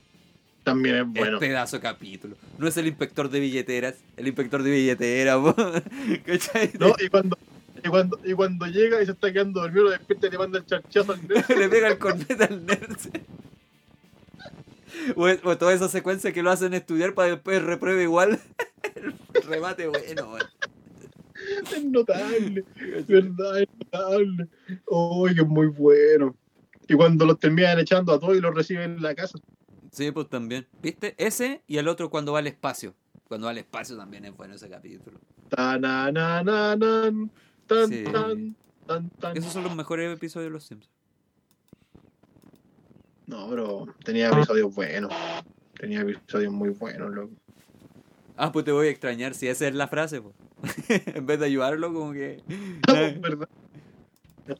También 0.63 0.95
es 0.95 1.05
bueno. 1.05 1.37
Es 1.37 1.39
pedazo 1.39 1.77
de 1.77 1.81
capítulo. 1.81 2.35
No 2.57 2.67
es 2.67 2.77
el 2.77 2.87
inspector 2.87 3.29
de 3.29 3.39
billeteras, 3.39 3.95
el 4.15 4.27
inspector 4.27 4.63
de 4.63 4.71
billeteras. 4.71 5.37
¿No? 6.79 6.95
Y 6.99 7.09
cuando, 7.09 7.37
y, 7.83 7.89
cuando, 7.89 8.19
y 8.23 8.33
cuando 8.33 8.65
llega 8.67 9.01
y 9.01 9.05
se 9.05 9.11
está 9.11 9.31
quedando 9.31 9.61
dormido, 9.61 9.85
lo 9.85 9.91
despierta 9.91 10.27
y 10.27 10.31
le 10.31 10.37
manda 10.37 10.59
el 10.59 10.65
charchazo 10.65 11.11
al 11.11 11.19
nerd. 11.27 11.49
le 11.49 11.69
pega 11.69 11.89
el 11.89 11.97
corneta 11.97 12.45
al 12.45 12.65
nerd. 12.65 12.97
O, 15.15 15.25
o 15.25 15.57
toda 15.57 15.73
esa 15.73 15.89
secuencia 15.89 16.31
que 16.33 16.43
lo 16.43 16.51
hacen 16.51 16.73
estudiar 16.73 17.13
para 17.13 17.29
después 17.29 17.61
repruebe 17.61 18.03
igual. 18.03 18.39
El 19.33 19.43
remate 19.43 19.87
bueno. 19.87 20.37
Es 21.71 21.83
notable. 21.85 22.63
¿Verdad? 23.07 23.61
Es 23.61 23.67
notable. 23.79 24.47
Uy, 24.87 25.35
que 25.35 25.41
es 25.41 25.47
muy 25.47 25.67
bueno. 25.67 26.35
Y 26.87 26.93
cuando 26.95 27.25
los 27.25 27.39
terminan 27.39 27.79
echando 27.79 28.13
a 28.13 28.19
todos 28.19 28.37
y 28.37 28.41
los 28.41 28.53
reciben 28.53 28.95
en 28.95 29.01
la 29.01 29.15
casa. 29.15 29.39
Sí, 29.91 30.11
pues 30.11 30.29
también. 30.29 30.67
¿Viste? 30.81 31.15
Ese 31.17 31.63
y 31.67 31.77
el 31.77 31.87
otro 31.87 32.09
cuando 32.09 32.33
va 32.33 32.39
al 32.39 32.47
espacio. 32.47 32.93
Cuando 33.27 33.45
va 33.45 33.51
al 33.51 33.57
espacio 33.57 33.97
también 33.97 34.25
es 34.25 34.35
bueno 34.35 34.55
ese 34.55 34.69
capítulo. 34.69 35.19
Tan, 35.49 35.81
Sí. 37.87 38.03
tan, 38.03 38.55
tan, 38.85 39.09
tan. 39.09 39.37
Esos 39.37 39.53
son 39.53 39.63
los 39.63 39.75
mejores 39.75 40.13
episodios 40.13 40.49
de 40.49 40.53
Los 40.53 40.65
Simpsons. 40.65 40.93
No, 43.33 43.49
pero 43.49 43.87
tenía 44.03 44.29
episodios 44.29 44.75
buenos. 44.75 45.11
Tenía 45.79 46.01
episodios 46.01 46.53
muy 46.53 46.69
buenos, 46.69 47.11
loco. 47.11 47.33
Ah, 48.37 48.51
pues 48.51 48.63
te 48.63 48.71
voy 48.71 48.87
a 48.87 48.89
extrañar 48.91 49.33
si 49.33 49.47
esa 49.47 49.67
es 49.67 49.73
la 49.73 49.87
frase, 49.87 50.21
pues. 50.21 50.35
en 51.15 51.25
vez 51.25 51.39
de 51.39 51.47
ayudarlo, 51.47 51.91
como 51.91 52.13
que. 52.13 52.43
¿Verdad? 52.87 53.49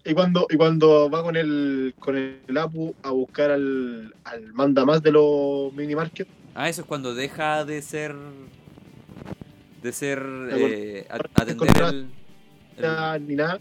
Y 0.04 0.16
cuando, 0.16 0.48
y 0.50 0.58
cuando 0.58 1.08
va 1.08 1.22
con 1.22 1.36
el 1.36 1.94
con 2.00 2.18
el 2.18 2.58
Apu 2.58 2.96
a 3.04 3.12
buscar 3.12 3.52
al, 3.52 4.16
al 4.24 4.54
manda 4.54 4.86
más 4.86 5.04
de 5.04 5.12
los 5.12 5.72
mini 5.74 5.94
market, 5.94 6.28
Ah, 6.56 6.68
eso 6.68 6.82
es 6.82 6.88
cuando 6.88 7.14
deja 7.14 7.66
de 7.66 7.80
ser. 7.84 8.16
De 9.84 9.92
ser. 9.92 10.24
Eh, 10.52 11.08
atender 11.10 12.08
el. 12.80 13.28
ni 13.28 13.36
nada. 13.36 13.60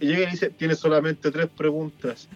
Y 0.00 0.06
llega 0.06 0.28
y 0.28 0.32
dice, 0.32 0.50
tiene 0.50 0.74
solamente 0.74 1.30
tres 1.30 1.48
preguntas. 1.48 2.28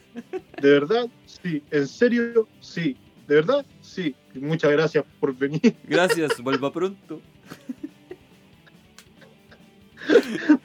¿De 0.60 0.70
verdad? 0.70 1.08
Sí. 1.26 1.62
¿En 1.70 1.86
serio? 1.86 2.48
Sí. 2.60 2.96
¿De 3.28 3.36
verdad? 3.36 3.64
Sí. 3.80 4.14
Y 4.34 4.38
muchas 4.38 4.72
gracias 4.72 5.04
por 5.18 5.36
venir. 5.36 5.76
Gracias, 5.84 6.40
vuelva 6.40 6.72
pronto. 6.72 7.20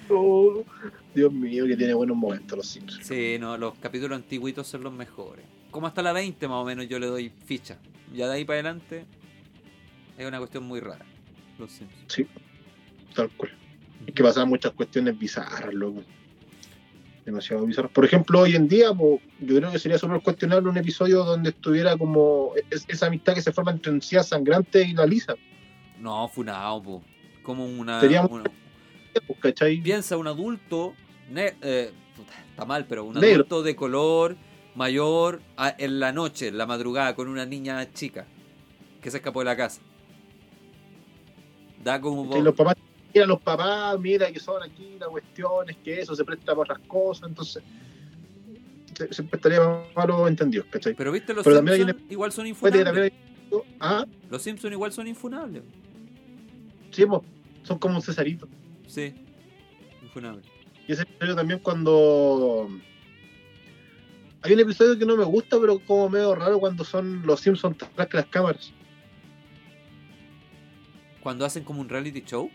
Oh, 0.09 0.63
Dios 1.13 1.31
mío, 1.31 1.65
que 1.65 1.75
tiene 1.75 1.93
buenos 1.93 2.15
momentos 2.15 2.57
los 2.57 2.67
Simpsons. 2.67 3.05
Sí, 3.05 3.37
no, 3.39 3.57
los 3.57 3.75
capítulos 3.75 4.15
antiguitos 4.15 4.67
son 4.67 4.83
los 4.83 4.93
mejores. 4.93 5.45
Como 5.71 5.87
hasta 5.87 6.01
la 6.01 6.13
20 6.13 6.47
más 6.47 6.57
o 6.57 6.65
menos 6.65 6.87
yo 6.87 6.99
le 6.99 7.07
doy 7.07 7.31
ficha. 7.45 7.77
Ya 8.13 8.27
de 8.27 8.35
ahí 8.35 8.45
para 8.45 8.59
adelante 8.59 9.05
es 10.17 10.27
una 10.27 10.37
cuestión 10.37 10.63
muy 10.63 10.79
rara. 10.79 11.05
Los 11.57 11.71
Simpsons. 11.71 12.29
Tal 13.13 13.29
cual. 13.31 13.51
Es 14.07 14.13
que 14.13 14.23
pasaban 14.23 14.49
muchas 14.49 14.71
cuestiones 14.73 15.17
bizarras, 15.17 15.73
loco. 15.73 16.03
Demasiado 17.25 17.65
bizarras. 17.65 17.91
Por 17.91 18.05
ejemplo, 18.05 18.39
hoy 18.41 18.55
en 18.55 18.67
día, 18.67 18.93
po, 18.93 19.19
yo 19.39 19.57
creo 19.57 19.71
que 19.71 19.79
sería 19.79 19.97
súper 19.97 20.21
cuestionable 20.21 20.69
un 20.69 20.77
episodio 20.77 21.23
donde 21.23 21.49
estuviera 21.49 21.97
como 21.97 22.51
es- 22.69 22.85
esa 22.87 23.07
amistad 23.07 23.33
que 23.33 23.41
se 23.41 23.51
forma 23.51 23.71
entre 23.71 23.91
Encía 23.91 24.21
Sangrante 24.21 24.83
y 24.83 24.93
la 24.93 25.07
Lisa. 25.07 25.33
No, 25.99 26.27
funao, 26.27 26.83
po. 26.83 27.03
Como 27.41 27.65
una, 27.65 27.99
Sería 27.99 28.25
una- 28.25 28.43
Pues. 29.41 29.55
Piensa 29.81 30.17
un 30.17 30.27
adulto, 30.27 30.93
ne- 31.31 31.55
eh, 31.61 31.91
está 32.51 32.65
mal, 32.65 32.85
pero 32.85 33.05
un 33.05 33.15
Negro. 33.15 33.29
adulto 33.37 33.63
de 33.63 33.75
color 33.75 34.35
mayor 34.75 35.41
a- 35.57 35.73
en 35.79 35.99
la 35.99 36.11
noche, 36.11 36.49
en 36.49 36.57
la 36.59 36.65
madrugada, 36.67 37.15
con 37.15 37.27
una 37.27 37.45
niña 37.45 37.91
chica 37.93 38.25
que 39.01 39.09
se 39.09 39.17
escapó 39.17 39.39
de 39.39 39.45
la 39.45 39.55
casa. 39.57 39.81
Da 41.83 41.99
como... 42.01 42.35
Los 42.41 42.53
papás, 42.55 42.75
mira, 43.15 43.25
los 43.27 43.39
papás, 43.41 43.97
mira 43.99 44.29
que 44.31 44.39
son 44.39 44.61
aquí 44.61 44.97
la 44.99 45.07
cuestión, 45.07 45.69
es 45.69 45.77
que 45.77 46.01
eso 46.01 46.13
se 46.15 46.25
presta 46.25 46.47
para 46.53 46.73
otras 46.73 46.79
cosas, 46.87 47.29
entonces 47.29 47.63
se- 48.93 49.13
siempre 49.13 49.37
estaría 49.37 49.59
malo 49.95 50.27
entendido, 50.27 50.65
¿cachai? 50.69 50.93
Pero 50.95 51.11
viste, 51.13 51.33
los 51.33 51.43
Pero 51.45 51.55
también 51.57 51.75
hay 51.79 51.85
Simpsons 51.85 52.11
igual 52.11 52.31
son 52.33 52.47
infunables. 52.47 52.97
hay- 53.03 53.13
Ah, 53.79 54.05
Los 54.29 54.41
Simpsons 54.41 54.73
igual 54.73 54.91
son 54.91 55.07
infunables. 55.07 55.63
sí, 56.91 57.05
po, 57.05 57.23
son 57.63 57.79
como 57.79 57.95
un 57.95 58.01
cesarito. 58.01 58.49
Sí, 58.87 59.13
infunables. 60.03 60.45
Y 60.87 60.91
ese 60.91 61.03
episodio 61.03 61.35
también 61.35 61.59
cuando. 61.59 62.69
Hay 64.41 64.53
un 64.53 64.59
episodio 64.59 64.99
que 64.99 65.05
no 65.05 65.15
me 65.17 65.23
gusta, 65.23 65.57
pero 65.59 65.79
como 65.79 66.07
medio 66.09 66.35
raro 66.35 66.59
cuando 66.59 66.83
son 66.83 67.25
los 67.25 67.39
Simpsons 67.39 67.77
tras 67.95 68.13
las 68.13 68.25
cámaras. 68.27 68.71
Cuando 71.21 71.45
hacen 71.45 71.63
como 71.63 71.81
un 71.81 71.89
reality 71.89 72.21
show. 72.21 72.51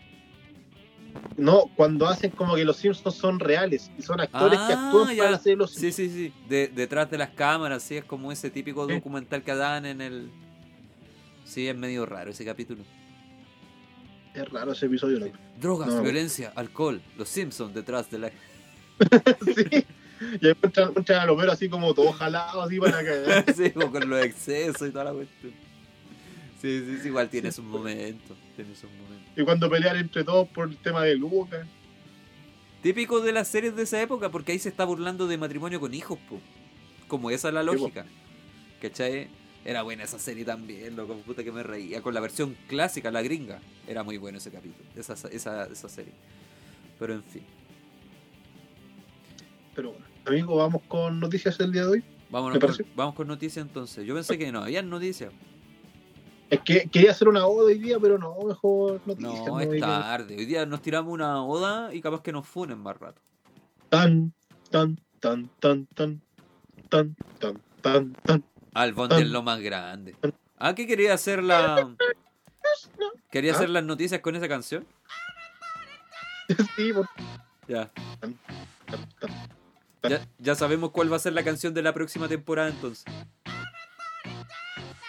No, 1.37 1.65
cuando 1.75 2.07
hacen 2.07 2.31
como 2.31 2.55
que 2.55 2.63
los 2.65 2.77
Simpsons 2.77 3.15
son 3.15 3.39
reales 3.39 3.89
y 3.97 4.01
son 4.01 4.19
actores 4.19 4.59
que 4.59 4.73
Ah, 4.73 4.85
actúan 4.87 5.15
ya. 5.15 5.23
para 5.23 5.35
hacer 5.35 5.57
los 5.57 5.71
Sí, 5.73 5.91
sí, 5.91 6.09
sí. 6.09 6.33
De- 6.47 6.67
detrás 6.67 7.09
de 7.09 7.17
las 7.17 7.29
cámaras, 7.31 7.83
sí, 7.83 7.97
es 7.97 8.03
como 8.05 8.31
ese 8.31 8.49
típico 8.49 8.85
documental 8.87 9.41
que 9.43 9.55
dan 9.55 9.85
en 9.85 10.01
el. 10.01 10.29
Sí, 11.45 11.67
es 11.67 11.75
medio 11.75 12.05
raro 12.05 12.31
ese 12.31 12.45
capítulo. 12.45 12.83
Es 14.33 14.47
raro 14.49 14.71
ese 14.71 14.85
episodio, 14.85 15.19
loco. 15.19 15.37
Drogas, 15.59 15.89
No. 15.89 16.01
violencia, 16.03 16.53
alcohol, 16.55 17.01
los 17.17 17.27
Simpsons 17.27 17.73
detrás 17.73 18.09
de 18.11 18.19
la. 18.19 18.29
sí. 19.45 19.85
Y 20.39 20.47
ahí 20.47 20.53
muestran 20.61 21.19
a 21.21 21.25
los 21.25 21.35
veros 21.35 21.53
así 21.55 21.67
como 21.67 21.93
todo 21.93 22.11
jalado, 22.13 22.61
así 22.61 22.79
para 22.79 23.03
cagar. 23.03 23.45
sí, 23.55 23.71
con 23.71 24.09
los 24.09 24.23
excesos 24.23 24.87
y 24.87 24.91
toda 24.91 25.05
la 25.05 25.13
cuestión. 25.13 25.51
Sí, 26.61 26.83
sí, 26.85 26.97
sí, 27.01 27.07
igual 27.07 27.27
tiene 27.29 27.51
sus 27.51 27.65
momentos. 27.65 28.37
Tiene 28.55 28.75
sus 28.75 28.89
momentos. 28.91 29.20
Y 29.35 29.43
cuando 29.43 29.69
pelean 29.69 29.97
entre 29.97 30.23
todos 30.23 30.47
por 30.49 30.69
el 30.69 30.77
tema 30.77 31.03
de 31.03 31.15
Lucas. 31.15 31.65
Típico 32.81 33.21
de 33.21 33.31
las 33.31 33.47
series 33.47 33.75
de 33.75 33.83
esa 33.83 34.01
época, 34.01 34.29
porque 34.29 34.51
ahí 34.51 34.59
se 34.59 34.69
está 34.69 34.85
burlando 34.85 35.27
de 35.27 35.37
matrimonio 35.37 35.79
con 35.79 35.93
hijos, 35.93 36.17
po. 36.29 36.39
Como 37.07 37.29
esa 37.29 37.49
es 37.49 37.53
la 37.53 37.63
lógica. 37.63 38.05
¿Cachai? 38.81 39.29
Era 39.63 39.83
buena 39.83 40.03
esa 40.03 40.17
serie 40.17 40.43
también, 40.43 40.95
loco, 40.95 41.15
puta 41.17 41.43
que 41.43 41.51
me 41.51 41.61
reía. 41.61 42.01
Con 42.01 42.15
la 42.15 42.19
versión 42.19 42.57
clásica, 42.67 43.11
la 43.11 43.21
gringa. 43.21 43.59
Era 43.87 44.01
muy 44.03 44.17
bueno 44.17 44.39
ese 44.39 44.49
capítulo, 44.49 44.89
esa, 44.95 45.13
esa, 45.13 45.65
esa 45.65 45.89
serie. 45.89 46.13
Pero 46.97 47.13
en 47.13 47.23
fin. 47.23 47.43
Pero 49.75 49.91
bueno, 49.91 50.05
amigo, 50.25 50.55
vamos 50.55 50.81
con 50.87 51.19
noticias 51.19 51.57
del 51.59 51.71
día 51.71 51.83
de 51.83 51.87
hoy. 51.87 52.03
Vámonos 52.31 52.59
¿Me 52.59 52.67
con, 52.67 52.85
vamos 52.95 53.15
con 53.15 53.27
noticias 53.27 53.63
entonces. 53.63 54.05
Yo 54.05 54.15
pensé 54.15 54.37
que 54.37 54.51
no 54.51 54.63
había 54.63 54.81
noticias. 54.81 55.31
Es 56.51 56.59
que 56.65 56.89
quería 56.89 57.11
hacer 57.11 57.29
una 57.29 57.45
oda 57.47 57.67
hoy 57.67 57.79
día, 57.79 57.97
pero 57.97 58.17
no, 58.17 58.35
mejor 58.45 58.99
noticias. 59.05 59.47
No, 59.47 59.59
es 59.61 59.79
tarde. 59.79 60.35
Hoy 60.37 60.45
día 60.45 60.65
nos 60.65 60.81
tiramos 60.81 61.13
una 61.13 61.41
oda 61.45 61.93
y 61.93 62.01
capaz 62.01 62.21
que 62.21 62.33
nos 62.33 62.45
funen 62.45 62.77
más 62.77 62.97
rato. 62.99 63.21
Tan, 63.87 64.33
tan, 64.69 64.99
tan, 65.21 65.47
tan, 65.61 65.85
tan, 65.87 66.21
tan, 66.89 67.15
tan, 67.39 67.61
tan, 67.81 68.13
tan. 68.15 68.43
Al 68.73 68.91
Bondi 68.91 69.15
es 69.21 69.29
lo 69.29 69.43
más 69.43 69.61
grande. 69.61 70.13
Ah, 70.57 70.75
¿qué 70.75 70.85
quería 70.85 71.13
hacer 71.13 71.41
la. 71.41 71.95
¿Quería 73.31 73.53
¿Ah? 73.53 73.55
hacer 73.55 73.69
las 73.69 73.85
noticias 73.85 74.19
con 74.19 74.35
esa 74.35 74.49
canción? 74.49 74.85
Sí, 76.75 76.91
por- 76.91 77.07
Ya. 77.69 77.89
Ya, 80.03 80.27
ya 80.37 80.55
sabemos 80.55 80.91
cuál 80.91 81.09
va 81.09 81.15
a 81.15 81.19
ser 81.19 81.31
la 81.31 81.45
canción 81.45 81.73
de 81.73 81.81
la 81.81 81.93
próxima 81.93 82.27
temporada 82.27 82.67
entonces. 82.67 83.05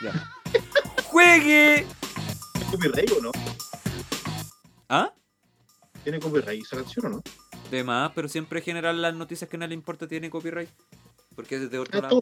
Ya. 0.01 0.12
¿Tiene 1.33 1.87
copyright 2.70 3.11
o 3.12 3.22
no? 3.22 3.33
¿Ah? 4.91 5.11
¿Tiene 6.05 6.20
copyright 6.20 6.62
esa 6.62 6.76
canción 6.76 7.07
o 7.07 7.09
no? 7.09 7.22
De 7.70 7.83
más, 7.83 8.12
pero 8.14 8.28
siempre 8.28 8.59
en 8.59 8.64
general 8.66 9.01
las 9.01 9.14
noticias 9.14 9.49
que 9.49 9.57
no 9.57 9.66
le 9.66 9.72
importa 9.72 10.07
tiene 10.07 10.28
copyright. 10.28 10.68
Porque 11.35 11.55
es 11.57 11.70
de 11.70 11.78
otro 11.78 11.99
Ah, 12.01 12.03
lado. 12.03 12.18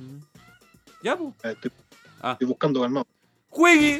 Ujú. 0.00 0.20
Ya, 1.02 1.14
pues. 1.18 1.34
Estoy, 1.44 1.72
Ah. 2.22 2.32
estoy 2.32 2.46
buscando 2.48 2.80
calmado. 2.80 3.06
¡Juegue! 3.50 3.98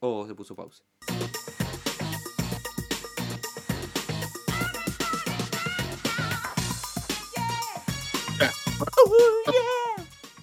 Oh, 0.00 0.26
se 0.26 0.34
puso 0.34 0.56
pausa. 0.56 0.82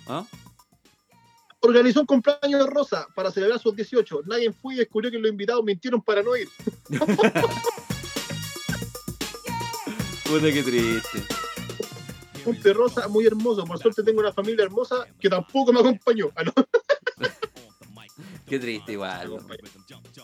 ¿Ah? 0.10 0.26
Organizó 1.62 2.01
un 2.01 2.07
cumpleaños 2.07 2.66
de 2.66 2.72
Rosa 2.72 3.07
para 3.16 3.30
celebrar 3.32 3.60
sus 3.60 3.76
18. 3.76 4.22
Nadie 4.26 4.51
fue 4.51 4.74
y 4.74 4.78
descubrió 4.78 5.12
que 5.12 5.20
los 5.20 5.30
invitados 5.30 5.64
mintieron 5.64 6.01
para 6.01 6.24
no 6.24 6.36
ir. 6.36 6.49
Puta 10.26 10.51
que 10.51 10.64
triste. 10.64 11.24
De 12.64 12.74
Rosa 12.74 13.07
muy 13.07 13.28
hermoso. 13.28 13.64
Por 13.66 13.78
suerte 13.78 14.01
tengo 14.01 14.20
una 14.22 14.34
familia 14.34 14.64
hermosa 14.64 15.05
que 15.20 15.30
tampoco 15.30 15.72
me 15.72 15.82
acompañó. 15.82 16.32
Ah, 16.36 16.43
no, 16.43 16.51
Qué 18.47 18.57
triste 18.57 18.93
igual. 18.93 19.30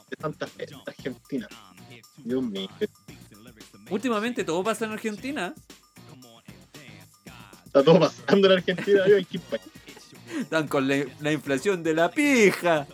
de 0.10 0.18
tanta 0.18 0.48
gente 0.48 0.76
argentina. 0.88 1.48
Dios 2.18 2.42
mío. 2.42 2.68
Últimamente 3.92 4.44
todo 4.44 4.64
pasa 4.64 4.86
en 4.86 4.94
Argentina. 4.94 5.54
Está 7.66 7.84
todo 7.84 8.00
pasando 8.00 8.48
en 8.48 8.54
Argentina. 8.54 9.08
Yo, 9.08 9.18
¿qué 9.30 9.40
Están 10.42 10.68
con 10.68 10.88
la, 10.88 11.06
la 11.20 11.32
inflación 11.32 11.84
de 11.84 11.94
la 11.94 12.10
pija. 12.12 12.88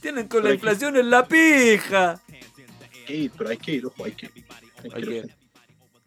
Tienen 0.00 0.28
con 0.28 0.42
la 0.42 0.50
hay 0.50 0.56
que- 0.56 0.66
inflación 0.66 0.96
en 0.96 1.10
la 1.10 1.26
pija. 1.26 2.20
hay 2.30 3.04
que 3.06 3.16
ir, 3.16 3.32
pero 3.36 3.50
hay 3.50 3.56
que 3.56 3.72
ir, 3.72 3.86
ojo, 3.86 4.04
hay 4.04 4.12
que 4.12 4.26
ir. 4.34 4.44
Hay 4.82 4.90
que 4.90 4.96
Hay 4.96 5.02
ir, 5.02 5.08
que-. 5.26 5.34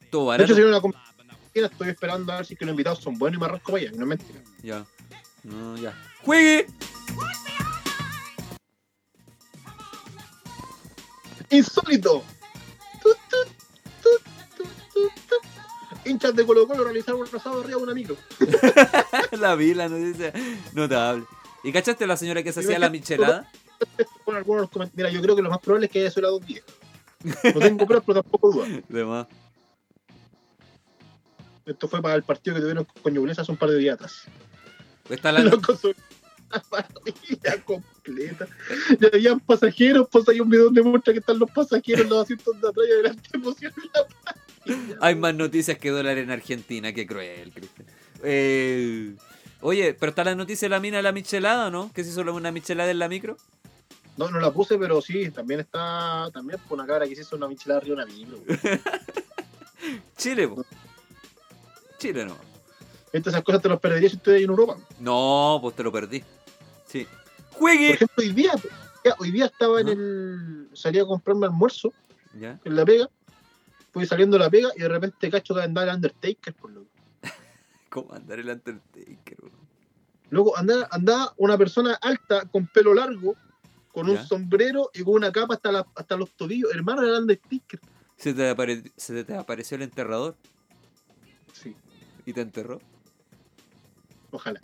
Todo 0.10 0.32
De 0.32 0.44
hecho, 0.44 0.54
barato. 0.54 0.68
una 0.70 0.82
comida, 0.82 1.00
estoy 1.54 1.90
esperando 1.90 2.32
a 2.34 2.38
ver 2.38 2.46
si 2.46 2.56
que 2.56 2.66
los 2.66 2.72
invitados 2.74 3.00
son 3.00 3.18
buenos 3.18 3.38
y 3.38 3.40
me 3.40 3.46
arranco 3.46 3.72
para 3.72 3.84
allá. 3.84 3.92
No 3.96 4.02
es 4.04 4.08
mentira. 4.08 4.40
Ya. 4.62 4.86
No, 5.44 5.76
ya. 5.78 5.94
¡Juegue! 6.24 6.68
¡Insólito! 11.50 12.24
Tu, 13.02 13.10
tu, 13.30 13.38
tu. 14.02 15.53
Hinchas 16.06 16.36
de 16.36 16.46
Colo 16.46 16.68
Colo 16.68 16.84
realizaron 16.84 17.22
un 17.22 17.28
asado 17.28 17.62
arriba 17.62 17.78
de 17.78 17.84
una 17.84 17.94
micro. 17.94 18.18
la 19.32 19.56
vi 19.56 19.74
la 19.74 19.90
noticia. 19.90 20.34
Notable. 20.74 21.26
¿Y 21.64 21.72
cachaste 21.72 22.04
a 22.04 22.08
la 22.08 22.18
señora 22.18 22.44
que 22.44 22.52
se 22.52 22.60
hacía 22.60 22.78
la 22.80 22.90
michelada? 22.90 23.50
Con 24.26 24.36
algunos 24.36 24.70
Mira, 24.94 25.10
yo 25.10 25.22
creo 25.22 25.36
que 25.36 25.42
lo 25.42 25.50
más 25.50 25.60
probable 25.60 25.88
es 25.88 25.92
que 25.92 26.00
haya 26.02 26.12
sido 26.12 26.24
la 26.24 26.30
dos 26.30 26.46
días. 26.46 26.64
No 27.24 27.60
tengo 27.60 27.86
pruebas, 27.86 28.04
pero 28.06 28.22
tampoco 28.22 28.52
duda. 28.52 28.68
De 28.90 29.06
más. 29.06 29.28
Esto 31.66 31.88
fue 31.88 32.02
para 32.02 32.16
el 32.16 32.24
partido 32.24 32.56
que 32.56 32.62
tuvieron 32.62 32.86
con 33.02 33.14
Ñublense 33.14 33.42
hace 33.42 33.52
un 33.52 33.58
par 33.58 33.70
de 33.70 33.78
días 33.78 33.96
atrás. 33.96 34.24
Está 35.10 35.32
la, 35.32 35.40
Loco, 35.40 35.76
son 35.78 35.96
una 36.50 36.60
parrilla 36.60 37.64
completa. 37.64 38.48
Ya 39.00 39.08
habían 39.14 39.40
pasajeros, 39.40 40.08
pues 40.12 40.28
hay 40.28 40.42
un 40.42 40.50
video 40.50 40.66
donde 40.66 40.82
muestra 40.82 41.14
que 41.14 41.20
están 41.20 41.40
los 41.40 41.50
pasajeros, 41.52 42.10
los 42.10 42.24
asientos 42.24 42.60
de 42.60 42.68
atrás 42.68 42.86
y 42.88 42.92
adelante 42.92 43.30
emocionan 43.34 43.90
la. 43.94 44.23
Hay 45.02 45.16
más 45.16 45.36
noticias 45.36 45.78
que 45.78 45.90
dólar 45.90 46.18
en 46.18 46.32
Argentina. 46.32 46.94
Qué 46.94 47.06
cruel, 47.06 47.52
Cristian. 47.52 47.88
Eh, 48.24 49.16
oye, 49.62 49.94
pero 49.94 50.12
está 50.12 50.24
la 50.24 50.36
noticia 50.36 50.66
de 50.68 50.70
la 50.70 50.80
mina 50.80 50.98
de 50.98 51.04
la 51.04 51.12
michelada, 51.12 51.68
¿o 51.68 51.72
¿no? 51.72 51.92
Que 51.94 52.04
se 52.04 52.10
hizo 52.12 52.22
una 52.22 52.52
michelada 52.52 52.92
en 52.92 53.00
la 53.00 53.08
micro. 53.10 53.38
No, 54.16 54.30
no 54.30 54.40
la 54.40 54.52
puse, 54.52 54.78
pero 54.78 55.02
sí, 55.02 55.32
también 55.32 55.60
está. 55.62 56.30
También 56.34 56.60
fue 56.68 56.76
una 56.76 56.86
cabra 56.86 57.08
que 57.08 57.16
se 57.16 57.22
hizo 57.22 57.36
una 57.36 57.48
michelada 57.48 57.80
arriba 57.82 57.98
de 57.98 58.04
una 58.04 58.14
micro. 58.14 58.38
Chile, 60.18 60.48
po. 60.48 60.66
Chile 61.98 62.26
no. 62.26 62.38
Estas 63.12 63.34
esas 63.34 63.44
cosas 63.44 63.62
te 63.62 63.70
las 63.70 63.80
perderías 63.80 64.12
si 64.12 64.18
estuvieras 64.18 64.44
en 64.44 64.50
Europa. 64.50 64.78
No, 65.00 65.60
pues 65.62 65.76
te 65.76 65.84
lo 65.84 65.92
perdí. 65.92 66.24
Sí. 66.88 67.06
Por 67.52 67.60
¡Juegue! 67.60 67.92
ejemplo, 67.92 68.24
hoy 68.24 68.32
día, 68.34 68.52
hoy 69.20 69.32
día 69.32 69.46
estaba 69.46 69.82
en 69.82 69.88
el. 69.90 70.70
Salí 70.74 71.00
a 71.00 71.06
comprarme 71.06 71.46
almuerzo 71.48 71.94
Ya. 72.40 72.60
en 72.64 72.76
la 72.76 72.86
pega. 72.86 73.10
Fui 73.94 74.06
saliendo 74.08 74.38
de 74.38 74.44
la 74.44 74.50
pega 74.50 74.70
y 74.76 74.80
de 74.82 74.90
repente 74.90 75.30
cacho 75.30 75.54
que 75.54 75.62
andaba 75.62 75.90
el 75.92 75.96
Undertaker, 75.96 76.54
por 76.56 76.72
loco. 76.72 76.90
¿Cómo 77.90 78.12
andar 78.14 78.40
el 78.40 78.50
Undertaker, 78.50 79.38
bro? 79.40 79.52
Luego 80.32 80.58
andaba, 80.58 80.88
andaba 80.92 81.34
una 81.38 81.58
persona 81.58 81.94
alta 82.02 82.46
con 82.50 82.66
pelo 82.68 82.94
largo, 82.96 83.36
con 83.92 84.10
un 84.10 84.18
sombrero 84.26 84.90
y 84.96 85.04
con 85.04 85.14
una 85.14 85.32
capa 85.32 85.54
hasta, 85.54 85.72
la- 85.72 85.86
hasta 85.96 86.18
los 86.18 86.32
tobillos. 86.32 86.74
Hermano, 86.74 87.04
era 87.04 87.20
Undertaker. 87.20 87.80
¿Se 88.18 88.34
te, 88.34 88.50
apare- 88.50 88.92
se 88.98 89.24
te 89.24 89.36
apareció 89.36 89.76
el 89.76 89.84
enterrador 89.84 90.36
Sí, 91.54 91.76
y 92.26 92.34
te 92.34 92.42
enterró? 92.42 92.82
ojalá. 94.32 94.60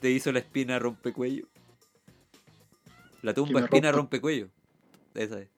¿Te 0.00 0.10
hizo 0.10 0.32
la 0.32 0.40
espina 0.40 0.78
rompecuello? 0.80 1.46
La 3.22 3.32
tumba 3.34 3.60
espina 3.60 3.92
rompecuello. 3.92 4.48
Esa 5.14 5.40
es. 5.40 5.48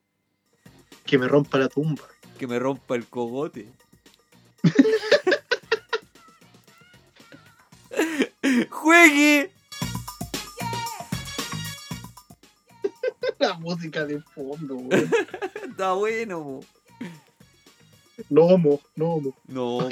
Que 1.06 1.16
me 1.16 1.28
rompa 1.28 1.58
la 1.58 1.68
tumba. 1.68 2.02
Que 2.42 2.48
me 2.48 2.58
rompa 2.58 2.96
el 2.96 3.06
cogote. 3.06 3.68
¡Juegue! 8.68 9.52
La 13.38 13.54
música 13.54 14.04
de 14.04 14.20
fondo, 14.20 14.74
weón. 14.74 15.08
Está 15.70 15.92
bueno. 15.92 16.58
No, 18.28 18.58
mo, 18.58 18.80
no, 18.96 19.20
mo. 19.20 19.36
No. 19.46 19.88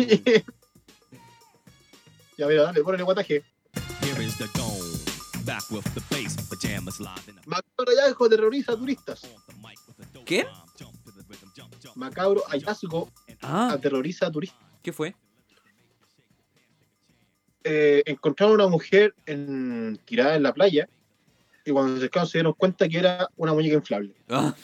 ya, 2.37 2.49
mira, 2.49 2.65
dale, 2.65 2.83
ponle 2.83 3.05
guataje. 3.05 3.45
Here 4.03 4.25
is 4.25 4.37
the 4.39 4.49
dome. 4.59 4.99
Back 5.45 5.71
with 5.71 5.85
the 5.95 6.01
pajamas 6.51 6.99
live 6.99 7.29
in 7.29 7.37
the 7.37 7.43
terroriza 8.29 8.73
a 8.73 8.77
turistas. 8.77 9.23
¿Qué? 10.27 10.49
Macabro 12.01 12.43
hallazgo 12.49 13.11
Ah, 13.43 13.73
aterroriza 13.73 14.27
a 14.27 14.31
turistas. 14.33 14.59
¿qué 14.83 14.93
fue? 14.93 15.15
Eh, 17.63 18.03
encontraron 18.07 18.59
a 18.61 18.65
una 18.65 18.71
mujer 18.73 19.15
en, 19.27 20.01
tirada 20.07 20.35
en 20.35 20.43
la 20.43 20.55
playa 20.55 20.89
y 21.65 21.71
cuando 21.71 21.93
se 21.93 21.99
acercaron 21.99 22.29
se 22.29 22.39
dieron 22.39 22.55
cuenta 22.55 22.89
que 22.89 22.99
era 22.99 23.29
una 23.37 23.53
muñeca 23.53 23.75
inflable. 23.77 24.15
Ah. 24.31 24.55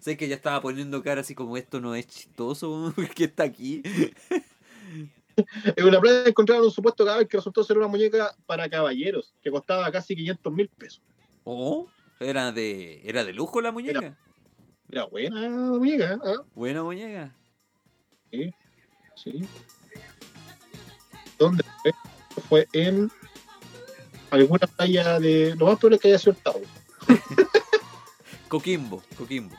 Sé 0.00 0.18
que 0.18 0.28
ya 0.28 0.34
estaba 0.34 0.60
poniendo 0.60 1.02
cara 1.02 1.22
así 1.22 1.34
como 1.34 1.56
esto 1.56 1.80
no 1.80 1.94
es 1.94 2.06
chistoso, 2.06 2.92
que 3.16 3.24
está 3.24 3.44
aquí. 3.44 3.80
En 5.76 5.84
una 5.86 5.98
playa 5.98 6.24
encontraron 6.26 6.66
un 6.66 6.70
supuesto 6.70 7.06
cadáver 7.06 7.26
que 7.26 7.38
resultó 7.38 7.64
ser 7.64 7.78
una 7.78 7.86
muñeca 7.86 8.36
para 8.44 8.68
caballeros 8.68 9.34
que 9.42 9.50
costaba 9.50 9.90
casi 9.90 10.14
500 10.14 10.52
mil 10.52 10.68
pesos. 10.68 11.00
Oh, 11.44 11.88
era 12.20 12.52
de, 12.52 13.00
era 13.08 13.24
de 13.24 13.32
lujo 13.32 13.62
la 13.62 13.72
muñeca. 13.72 13.98
Era 13.98 14.18
buena 15.02 15.40
la 15.40 15.48
muñeca, 15.50 16.18
¿ah? 16.24 16.42
Buena 16.54 16.82
muñeca. 16.84 17.34
Sí. 19.16 19.42
¿Dónde 21.38 21.64
fue? 21.82 21.92
Fue 22.48 22.68
en 22.72 23.10
alguna 24.30 24.66
playa 24.66 25.18
de. 25.18 25.54
Lo 25.56 25.66
más 25.66 25.78
probable 25.78 25.96
es 25.96 26.02
que 26.02 26.08
haya 26.08 26.18
sido. 26.18 26.36
Coquimbo, 28.48 29.02
Coquimbo. 29.16 29.56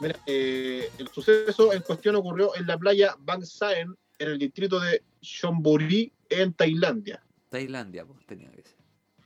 Mira, 0.00 0.18
eh, 0.26 0.90
el 0.98 1.08
suceso 1.08 1.72
en 1.72 1.82
cuestión 1.82 2.16
ocurrió 2.16 2.54
en 2.56 2.66
la 2.66 2.78
playa 2.78 3.16
Bank 3.20 3.44
Saen 3.44 3.96
en 4.18 4.28
el 4.28 4.38
distrito 4.38 4.80
de 4.80 5.02
Chonburi, 5.20 6.12
en 6.28 6.52
Tailandia. 6.52 7.22
Tailandia, 7.50 8.04
pues 8.04 8.24
tenía 8.26 8.50
que 8.50 8.62
ser. 8.62 8.76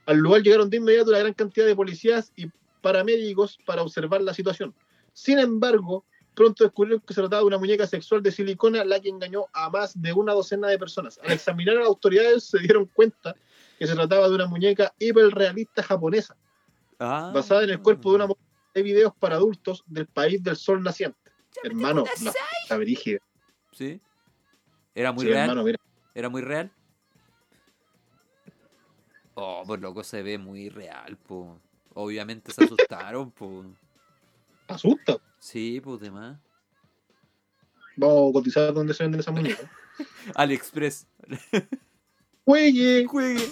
Al 0.07 0.19
lugar 0.19 0.43
llegaron 0.43 0.71
de 0.71 0.79
inmediato 0.79 1.11
una 1.11 1.19
gran 1.19 1.35
cantidad 1.35 1.67
de 1.67 1.77
policías 1.77 2.33
y 2.37 2.51
paramédicos 2.81 3.59
para 3.67 3.83
observar 3.83 4.23
la 4.23 4.33
situación. 4.33 4.75
Sin 5.19 5.41
embargo, 5.41 6.05
pronto 6.33 6.63
descubrieron 6.63 7.01
que 7.01 7.13
se 7.13 7.21
trataba 7.21 7.41
de 7.43 7.47
una 7.49 7.59
muñeca 7.59 7.89
sexual 7.89 8.23
de 8.23 8.31
silicona 8.31 8.85
la 8.85 9.01
que 9.01 9.09
engañó 9.09 9.47
a 9.53 9.69
más 9.69 10.01
de 10.01 10.13
una 10.13 10.33
docena 10.33 10.69
de 10.69 10.79
personas. 10.79 11.19
Al 11.25 11.33
examinar 11.33 11.75
a 11.77 11.81
las 11.81 11.89
autoridades 11.89 12.45
se 12.45 12.61
dieron 12.61 12.87
cuenta 12.87 13.35
que 13.81 13.87
se 13.89 13.95
trataba 13.97 14.29
de 14.29 14.37
una 14.37 14.47
muñeca 14.47 14.95
hiperrealista 14.97 15.83
japonesa, 15.83 16.37
Ah. 17.01 17.33
basada 17.35 17.65
en 17.65 17.71
el 17.71 17.83
cuerpo 17.83 18.11
de 18.11 18.15
una 18.17 18.27
mujer 18.29 18.45
de 18.75 18.83
videos 18.83 19.13
para 19.19 19.35
adultos 19.35 19.83
del 19.87 20.07
país 20.07 20.41
del 20.41 20.55
sol 20.57 20.83
naciente. 20.85 21.19
Hermano, 21.65 22.05
la 22.23 22.33
puta 22.63 22.77
brígida. 22.77 23.19
¿Sí? 23.73 24.01
¿Era 24.95 25.11
muy 25.11 25.25
Sí, 25.25 25.31
real? 25.33 25.49
hermano, 25.51 25.65
mira. 25.65 25.79
¿Era 26.15 26.29
muy 26.29 26.43
real? 26.43 26.71
Oh, 29.35 29.65
pues 29.67 29.81
loco, 29.81 30.05
se 30.05 30.23
ve 30.23 30.39
muy 30.39 30.69
real, 30.69 31.17
po. 31.17 31.59
Obviamente 31.95 32.53
se 32.53 32.63
asustaron, 32.65 33.33
po. 33.33 33.65
Asusta. 34.69 35.19
Sí, 35.39 35.81
pues 35.83 36.01
demás. 36.01 36.39
Vamos 37.97 38.31
a 38.31 38.33
cotizar 38.33 38.73
dónde 38.73 38.95
se 38.95 39.03
venden 39.03 39.21
esas 39.21 39.35
muñecas. 39.35 39.69
AliExpress. 40.35 41.07
Juegue. 42.45 43.05
Juegue. 43.07 43.49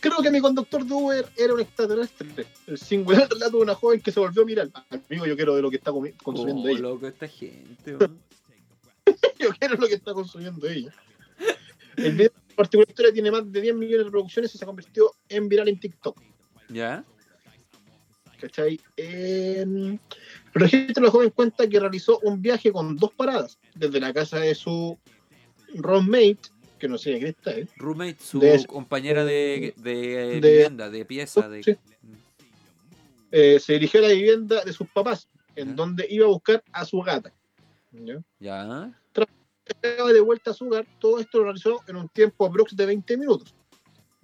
Creo 0.00 0.22
que 0.22 0.30
mi 0.30 0.40
conductor 0.40 0.84
de 0.84 0.94
Uber 0.94 1.26
era 1.36 1.52
un 1.52 1.60
extraterrestre. 1.60 2.46
El 2.66 2.78
singular 2.78 3.28
relato 3.30 3.58
de 3.58 3.62
una 3.62 3.74
joven 3.74 4.00
que 4.00 4.10
se 4.10 4.18
volvió 4.18 4.44
viral. 4.46 4.72
Amigo, 5.08 5.26
yo 5.26 5.36
quiero 5.36 5.54
de 5.54 5.62
lo 5.62 5.70
que 5.70 5.76
está 5.76 5.92
consumiendo 6.22 6.62
Oh, 6.62 6.68
ella. 6.68 6.80
loco, 6.80 7.06
esta 7.06 7.28
gente, 7.28 7.96
weón. 7.96 8.18
Yo 9.38 9.50
quiero 9.58 9.74
lo 9.76 9.86
que 9.86 9.94
está 9.94 10.14
consumiendo 10.14 10.66
ella. 10.66 10.92
El 11.96 12.12
video 12.12 12.30
particular 12.62 12.88
historia 12.88 13.12
tiene 13.12 13.30
más 13.30 13.50
de 13.50 13.60
10 13.60 13.74
millones 13.74 13.98
de 13.98 14.04
reproducciones 14.04 14.54
y 14.54 14.58
se 14.58 14.66
convirtió 14.66 15.10
en 15.28 15.48
viral 15.48 15.68
en 15.68 15.80
TikTok. 15.80 16.20
¿Ya? 16.68 17.04
¿Cachai? 18.40 18.80
En 18.96 19.76
el 19.88 20.00
registro 20.54 20.94
de 21.02 21.06
la 21.06 21.10
joven 21.10 21.30
cuenta 21.30 21.68
que 21.68 21.78
realizó 21.80 22.18
un 22.20 22.40
viaje 22.40 22.72
con 22.72 22.96
dos 22.96 23.12
paradas, 23.14 23.58
desde 23.74 24.00
la 24.00 24.12
casa 24.12 24.38
de 24.40 24.54
su 24.54 24.98
roommate, 25.74 26.38
que 26.78 26.88
no 26.88 26.96
sé 26.98 27.18
qué 27.20 27.28
está, 27.28 27.52
¿eh? 27.52 27.68
Roommate, 27.76 28.16
su 28.22 28.38
De- 28.40 28.64
compañera 28.66 29.24
de, 29.24 29.74
de, 29.76 29.92
de- 29.92 30.40
vivienda, 30.40 30.88
de 30.90 31.04
pieza. 31.04 31.48
De... 31.48 31.62
Sí. 31.62 31.76
Eh, 33.30 33.60
se 33.60 33.74
dirigió 33.74 34.00
a 34.00 34.08
la 34.08 34.14
vivienda 34.14 34.64
de 34.64 34.72
sus 34.72 34.88
papás, 34.88 35.28
en 35.56 35.68
Ya. 35.68 35.74
donde 35.74 36.06
iba 36.10 36.24
a 36.26 36.28
buscar 36.30 36.62
a 36.72 36.84
su 36.84 37.00
gata. 37.02 37.32
¿Ya? 37.92 38.22
¿Ya? 38.38 38.99
De 39.82 40.20
vuelta 40.20 40.50
a 40.50 40.54
su 40.54 40.66
hogar, 40.66 40.86
todo 40.98 41.18
esto 41.18 41.38
lo 41.38 41.44
realizó 41.44 41.80
en 41.86 41.96
un 41.96 42.08
tiempo 42.08 42.46
aprox 42.46 42.76
de 42.76 42.86
20 42.86 43.16
minutos. 43.16 43.54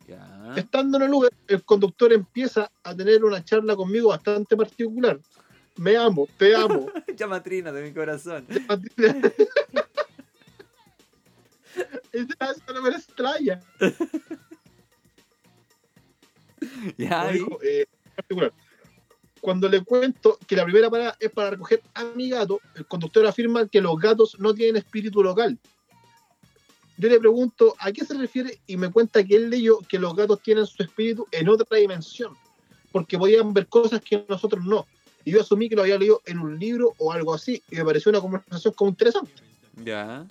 ¿Ya? 0.07 0.55
Estando 0.57 0.99
en 0.99 1.05
el 1.05 1.15
Uber, 1.15 1.33
el 1.49 1.65
conductor 1.65 2.13
empieza 2.13 2.71
a 2.83 2.95
tener 2.95 3.25
una 3.25 3.43
charla 3.45 3.75
conmigo 3.75 4.09
bastante 4.09 4.57
particular. 4.57 5.19
Me 5.77 5.97
amo, 5.97 6.29
te 6.39 6.55
amo. 6.55 6.87
Llamatrina 7.17 7.73
de 7.73 7.83
mi 7.83 7.93
corazón. 7.93 8.47
Esa 12.13 12.73
no 12.73 12.83
me 12.83 12.91
extraña. 12.91 13.61
¿Ya? 16.97 17.29
Dijo, 17.29 17.59
eh, 17.63 17.87
particular. 18.15 18.53
Cuando 19.47 19.69
le 19.69 19.85
cuento 19.85 20.41
que 20.45 20.57
la 20.57 20.65
primera 20.65 20.91
parada 20.91 21.17
es 21.21 21.31
para 21.31 21.51
recoger 21.51 21.81
a 21.95 22.03
mi 22.17 22.31
gato, 22.31 22.61
el 22.75 22.85
conductor 22.85 23.25
afirma 23.29 23.69
que 23.69 23.81
los 23.81 23.97
gatos 23.97 24.37
no 24.41 24.53
tienen 24.53 24.75
espíritu 24.75 25.23
local. 25.23 25.57
Yo 26.97 27.09
le 27.09 27.21
pregunto 27.21 27.77
a 27.79 27.93
qué 27.93 28.05
se 28.05 28.15
refiere 28.15 28.59
y 28.67 28.77
me 28.77 28.91
cuenta 28.91 29.23
que 29.23 29.37
él 29.37 29.49
leyó 29.49 29.79
que 29.89 30.01
los 30.01 30.17
gatos 30.17 30.43
tienen 30.43 30.67
su 30.67 30.83
espíritu 30.83 31.29
en 31.31 31.49
otra 31.49 31.79
dimensión, 31.79 32.35
porque 32.91 33.17
podían 33.17 33.55
ver 33.55 33.69
cosas 33.69 34.01
que 34.01 34.27
nosotros 34.29 34.65
no. 34.65 34.85
Y 35.25 35.31
yo 35.31 35.43
asumí 35.43 35.69
que 35.69 35.77
lo 35.77 35.83
había 35.83 35.97
leído 35.97 36.23
en 36.27 36.41
un 36.41 36.59
libro 36.59 36.95
o 36.99 37.13
algo 37.13 37.33
así, 37.33 37.63
y 37.71 37.77
me 37.77 37.85
pareció 37.85 38.11
una 38.11 38.21
conversación 38.21 38.75
como 38.75 38.91
interesante. 38.91 39.31
¿Ya? 39.77 40.27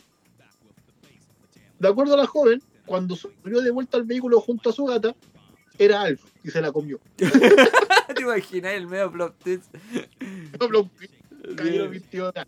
De 1.79 1.87
acuerdo 1.87 2.15
a 2.15 2.17
la 2.17 2.27
joven, 2.27 2.61
cuando 2.85 3.15
subió 3.15 3.61
de 3.61 3.71
vuelta 3.71 3.95
al 3.95 4.03
vehículo 4.03 4.41
junto 4.41 4.71
a 4.71 4.73
su 4.73 4.83
gata, 4.83 5.15
era 5.77 6.01
Alf 6.01 6.21
y 6.43 6.49
se 6.49 6.61
la 6.61 6.71
comió. 6.71 6.99
¿Te 7.17 8.21
imaginas 8.21 8.73
el 8.73 8.87
medio 8.87 9.11
plot 9.11 9.37
twist? 9.43 9.73
Vistió 11.91 12.31
de- 12.31 12.45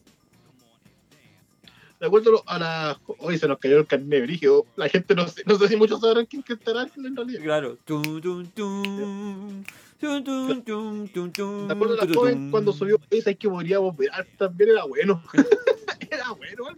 De 1.99 2.05
acuerdo 2.05 2.43
a 2.45 2.59
la. 2.59 2.99
Hoy 3.19 3.37
se 3.37 3.47
nos 3.47 3.57
cayó 3.59 3.79
el 3.79 3.87
carnet 3.87 4.23
brígido. 4.23 4.65
La 4.75 4.87
gente 4.89 5.15
no 5.15 5.27
sé, 5.27 5.43
no 5.45 5.57
sé 5.57 5.67
si 5.67 5.75
muchos 5.75 5.99
sabrán 6.01 6.25
quién 6.25 6.43
estará 6.47 6.87
en 6.95 7.15
realidad. 7.15 7.41
Claro. 7.43 7.77
Tum, 7.85 8.21
tum, 8.21 8.45
tum. 8.47 9.63
Tum, 9.99 10.23
tum, 10.23 10.61
tum, 10.63 11.07
tum, 11.07 11.31
tum, 11.31 11.67
De 11.67 11.73
acuerdo 11.73 11.99
a 11.99 12.05
la 12.05 12.13
joven, 12.13 12.51
cuando 12.51 12.71
subió, 12.71 12.99
esa 13.09 13.33
que 13.33 13.49
podríamos 13.49 13.97
ver. 13.97 14.11
También 14.37 14.69
era 14.71 14.83
bueno. 14.83 15.23
era 16.11 16.31
bueno, 16.33 16.67
Alf. 16.67 16.77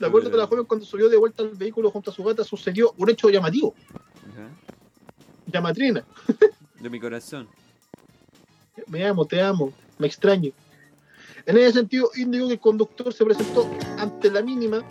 De 0.00 0.06
acuerdo 0.06 0.32
a 0.32 0.36
la 0.38 0.46
joven, 0.46 0.64
cuando 0.64 0.86
subió 0.86 1.10
de 1.10 1.18
vuelta 1.18 1.42
al 1.42 1.50
vehículo 1.50 1.90
junto 1.90 2.10
a 2.10 2.14
su 2.14 2.24
gata, 2.24 2.44
sucedió 2.44 2.94
un 2.96 3.10
hecho 3.10 3.28
llamativo. 3.28 3.74
Llamatrina. 5.50 6.04
De 6.80 6.90
mi 6.90 7.00
corazón. 7.00 7.48
Me 8.86 9.04
amo, 9.04 9.24
te 9.24 9.40
amo, 9.40 9.72
me 9.98 10.06
extraño. 10.06 10.52
En 11.46 11.56
ese 11.56 11.72
sentido, 11.72 12.10
indicó 12.16 12.46
que 12.46 12.54
el 12.54 12.60
conductor 12.60 13.12
se 13.12 13.24
presentó 13.24 13.68
ante 13.98 14.30
la 14.30 14.42
mínima, 14.42 14.86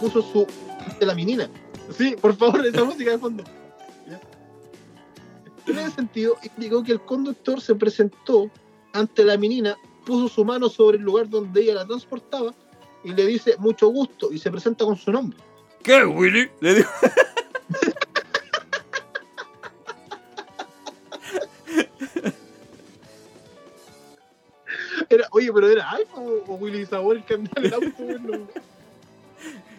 puso 0.00 0.20
su. 0.20 0.46
ante 0.86 1.06
la 1.06 1.14
menina. 1.14 1.48
Sí, 1.96 2.16
por 2.20 2.34
favor, 2.36 2.64
esa 2.66 2.84
música 2.84 3.12
de 3.12 3.18
fondo. 3.18 3.44
¿Ya? 4.08 4.20
En 5.66 5.78
ese 5.78 5.90
sentido, 5.92 6.36
indicó 6.42 6.82
que 6.82 6.92
el 6.92 7.00
conductor 7.00 7.60
se 7.60 7.74
presentó 7.74 8.50
ante 8.92 9.24
la 9.24 9.36
menina, 9.38 9.76
puso 10.04 10.28
su 10.28 10.44
mano 10.44 10.68
sobre 10.68 10.98
el 10.98 11.04
lugar 11.04 11.28
donde 11.28 11.62
ella 11.62 11.74
la 11.74 11.86
transportaba 11.86 12.52
y 13.04 13.12
le 13.12 13.26
dice 13.26 13.54
mucho 13.58 13.88
gusto 13.88 14.32
y 14.32 14.38
se 14.38 14.50
presenta 14.50 14.84
con 14.84 14.96
su 14.96 15.12
nombre. 15.12 15.38
¿Qué, 15.82 16.04
Willy? 16.04 16.50
Le 16.60 16.74
digo. 16.74 16.88
oye, 25.42 25.52
pero 25.52 25.70
era 25.70 25.90
Alfa 25.90 26.20
o, 26.20 26.54
Willy 26.56 26.86
Sabor 26.86 27.16
el 27.16 27.24
que 27.24 27.34
andaba 27.34 27.60
el 27.66 27.74
auto, 27.74 27.90
bueno, 27.98 28.48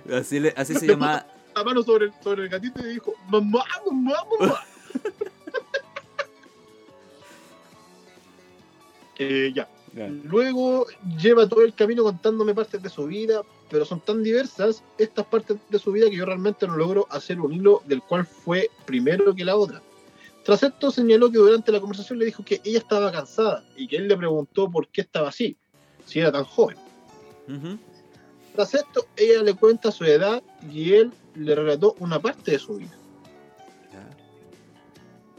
Así, 0.17 0.39
le- 0.39 0.53
así 0.57 0.73
se 0.75 0.85
llama. 0.87 1.25
la 1.55 1.63
mano 1.63 1.81
sobre 1.83 2.05
el, 2.07 2.13
sobre 2.21 2.43
el 2.43 2.49
gatito 2.49 2.81
y 2.85 2.93
dijo, 2.93 3.13
mamá, 3.29 3.63
mamá, 3.85 4.15
mamá. 4.39 4.59
Eh, 9.19 9.51
ya. 9.53 9.69
Luego 10.23 10.87
lleva 11.21 11.47
todo 11.47 11.61
el 11.61 11.73
camino 11.75 12.03
contándome 12.03 12.55
partes 12.55 12.81
de 12.81 12.89
su 12.89 13.05
vida, 13.05 13.41
pero 13.69 13.85
son 13.85 13.99
tan 13.99 14.23
diversas 14.23 14.83
estas 14.97 15.23
partes 15.27 15.57
de 15.69 15.77
su 15.77 15.91
vida 15.91 16.09
que 16.09 16.15
yo 16.15 16.25
realmente 16.25 16.65
no 16.67 16.75
logro 16.75 17.05
hacer 17.11 17.39
un 17.39 17.53
hilo 17.53 17.83
del 17.85 18.01
cual 18.01 18.25
fue 18.25 18.71
primero 18.85 19.35
que 19.35 19.45
la 19.45 19.55
otra. 19.55 19.83
Tras 20.43 20.61
esto 20.61 20.91
señaló 20.91 21.31
que 21.31 21.37
durante 21.37 21.71
la 21.71 21.79
conversación 21.79 22.19
le 22.19 22.25
dijo 22.25 22.43
que 22.43 22.61
ella 22.63 22.79
estaba 22.79 23.11
cansada 23.11 23.63
y 23.77 23.87
que 23.87 23.95
él 23.95 24.07
le 24.07 24.17
preguntó 24.17 24.69
por 24.69 24.87
qué 24.89 25.01
estaba 25.01 25.29
así, 25.29 25.57
si 26.05 26.19
era 26.19 26.31
tan 26.31 26.43
joven. 26.43 26.77
Tras 28.53 28.73
esto, 28.73 29.07
ella 29.15 29.41
le 29.41 29.53
cuenta 29.53 29.91
su 29.91 30.03
edad 30.03 30.43
y 30.69 30.93
él 30.93 31.13
le 31.35 31.55
relató 31.55 31.95
una 31.99 32.19
parte 32.19 32.51
de 32.51 32.59
su 32.59 32.75
vida. 32.75 32.97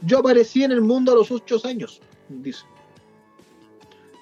Yo 0.01 0.19
aparecí 0.19 0.63
en 0.63 0.71
el 0.71 0.81
mundo 0.81 1.11
a 1.11 1.15
los 1.15 1.31
8 1.31 1.61
años, 1.63 2.01
dice. 2.29 2.65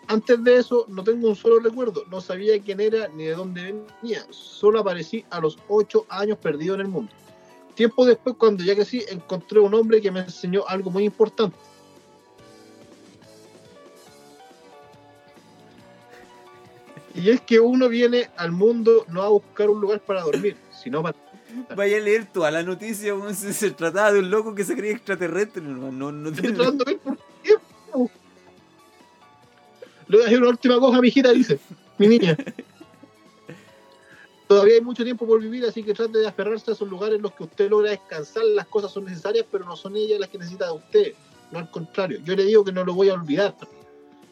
Antes 0.08 0.44
de 0.44 0.58
eso, 0.58 0.86
no 0.90 1.04
tengo 1.04 1.30
un 1.30 1.36
solo 1.36 1.60
recuerdo. 1.60 2.04
No 2.12 2.22
sabía 2.22 2.62
quién 2.62 2.80
era 2.80 3.08
ni 3.08 3.26
de 3.26 3.36
dónde 3.36 3.64
venía. 4.02 4.26
Solo 4.30 4.80
aparecí 4.80 5.26
a 5.30 5.40
los 5.40 5.58
8 5.70 6.06
años 6.10 6.38
perdido 6.38 6.76
en 6.76 6.82
el 6.82 6.88
mundo. 6.88 7.12
Tiempo 7.76 8.06
después, 8.06 8.36
cuando 8.38 8.64
ya 8.64 8.76
crecí, 8.76 9.04
encontré 9.10 9.60
un 9.60 9.74
hombre 9.74 10.02
que 10.02 10.12
me 10.12 10.20
enseñó 10.22 10.64
algo 10.68 10.92
muy 10.92 11.04
importante. 11.06 11.58
Y 17.16 17.30
es 17.30 17.42
que 17.42 17.60
uno 17.60 17.90
viene 17.90 18.30
al 18.38 18.52
mundo 18.52 19.06
no 19.08 19.22
a 19.22 19.30
buscar 19.30 19.70
un 19.70 19.80
lugar 19.80 20.00
para 20.00 20.22
dormir, 20.22 20.58
sino 20.82 21.02
para 21.04 21.16
Vaya 21.76 21.98
a 21.98 22.00
leer 22.00 22.26
toda 22.26 22.50
la 22.50 22.64
noticia 22.64 23.14
como 23.14 23.32
si 23.32 23.54
se 23.54 23.70
trataba 23.70 24.12
de 24.12 24.20
un 24.20 24.32
loco 24.32 24.56
que 24.56 24.64
se 24.64 24.76
creía 24.76 24.94
extraterrestre. 24.94 25.62
No, 25.62 25.92
no 26.12 26.30
Estoy 26.30 26.42
tiene- 26.42 26.56
tratando 26.58 26.84
de 26.86 26.96
por. 26.96 27.18
Le 30.08 30.18
voy 30.18 30.22
a 30.22 30.24
decir 30.24 30.40
una 30.40 30.50
última 30.50 30.80
cosa, 30.80 31.00
mijita, 31.00 31.32
dice. 31.32 31.60
Mi 32.00 32.08
niña. 32.08 32.36
Todavía 34.48 34.76
hay 34.76 34.82
mucho 34.82 35.04
tiempo 35.04 35.26
por 35.26 35.42
vivir, 35.42 35.66
así 35.66 35.84
que 35.84 35.94
trate 35.94 36.20
de 36.20 36.28
aferrarse 36.28 36.72
a 36.72 36.74
esos 36.74 36.88
lugares 36.88 37.16
en 37.16 37.22
los 37.22 37.34
que 37.34 37.44
usted 37.44 37.70
logra 37.70 37.92
descansar. 37.92 38.44
Las 38.46 38.68
cosas 38.68 38.92
son 38.92 39.06
necesarias, 39.06 39.46
pero 39.52 39.66
no 39.66 39.76
son 39.76 39.96
ellas 39.96 40.20
las 40.20 40.30
que 40.30 40.38
necesita 40.38 40.66
de 40.66 40.74
usted. 40.74 41.14
No 41.52 41.60
al 41.60 41.72
contrario. 41.72 42.20
Yo 42.24 42.36
le 42.36 42.44
digo 42.44 42.64
que 42.64 42.72
no 42.72 42.84
lo 42.84 42.94
voy 42.94 43.10
a 43.10 43.14
olvidar. 43.14 43.56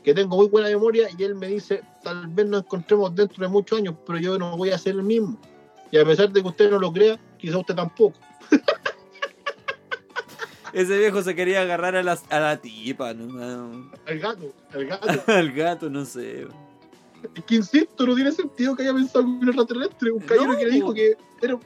que 0.03 0.14
tengo 0.14 0.36
muy 0.36 0.47
buena 0.47 0.68
memoria 0.68 1.07
y 1.18 1.24
él 1.24 1.36
me 1.36 1.47
dice, 1.47 1.82
tal 2.03 2.28
vez 2.28 2.45
nos 2.47 2.64
encontremos 2.64 3.14
dentro 3.16 3.43
de 3.43 3.47
muchos 3.51 3.78
años, 3.78 3.95
pero 4.05 4.20
yo 4.20 4.38
no 4.38 4.57
voy 4.57 4.72
a 4.72 4.78
ser 4.78 4.95
el 4.95 5.03
mismo. 5.03 5.39
Y 5.91 5.97
a 5.97 6.05
pesar 6.05 6.30
de 6.32 6.41
que 6.41 6.47
usted 6.47 6.72
no 6.72 6.80
lo 6.80 6.91
crea, 6.91 7.20
quizá 7.38 7.57
usted 7.57 7.76
tampoco. 7.76 8.18
Ese 10.74 10.97
viejo 10.97 11.22
se 11.22 11.36
quería 11.36 11.62
agarrar 11.62 11.95
a 11.97 12.03
la, 12.03 12.18
a 12.30 12.39
la 12.39 12.57
tipa, 12.57 13.14
¿no? 13.14 13.91
Al 14.07 14.20
gato, 14.20 14.53
al 14.74 14.86
gato. 14.86 15.24
Al 15.32 15.51
gato, 15.51 15.89
no 15.89 16.05
sé. 16.05 16.47
Es 17.36 17.43
que 17.45 17.55
insisto, 17.55 18.05
no 18.05 18.15
tiene 18.15 18.32
sentido 18.32 18.76
que 18.76 18.84
haya 18.84 18.93
pensado 18.93 19.22
en 19.22 19.30
un 19.30 19.47
extraterrestre. 19.47 20.11
Un 20.11 20.19
caballero 20.22 20.53
No, 20.53 20.57
que 20.59 20.65
le 20.65 20.72
dijo 20.72 20.93
que 20.93 21.15
era. 21.41 21.59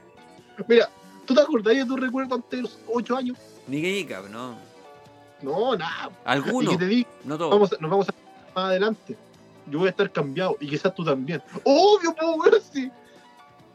Mira, 0.68 0.90
¿tú 1.26 1.34
te 1.34 1.42
acordás 1.42 1.76
de 1.76 1.86
tu 1.86 1.96
recuerdo 1.98 2.36
antes 2.36 2.52
de 2.52 2.62
los 2.64 2.78
8 2.88 3.16
años? 3.18 3.38
Ni 3.68 3.82
que 3.82 4.06
cab, 4.06 4.30
no. 4.30 4.58
No, 5.42 5.76
nada. 5.76 6.12
Alguno, 6.26 6.72
Y 6.72 6.74
que 6.74 6.78
te 6.80 6.88
digo, 6.88 7.10
no 7.24 7.38
vamos 7.38 7.74
a- 7.74 7.78
nos 7.80 7.90
vamos 7.92 8.10
a 8.10 8.14
más 8.56 8.66
adelante. 8.70 9.18
Yo 9.70 9.80
voy 9.80 9.88
a 9.88 9.92
estar 9.92 10.12
cambiado 10.12 10.58
y 10.60 10.68
quizás 10.70 10.94
tú 10.94 11.04
también. 11.04 11.42
Obvio, 11.64 12.14
po, 12.16 12.36
weón, 12.36 12.54
sí. 12.72 12.92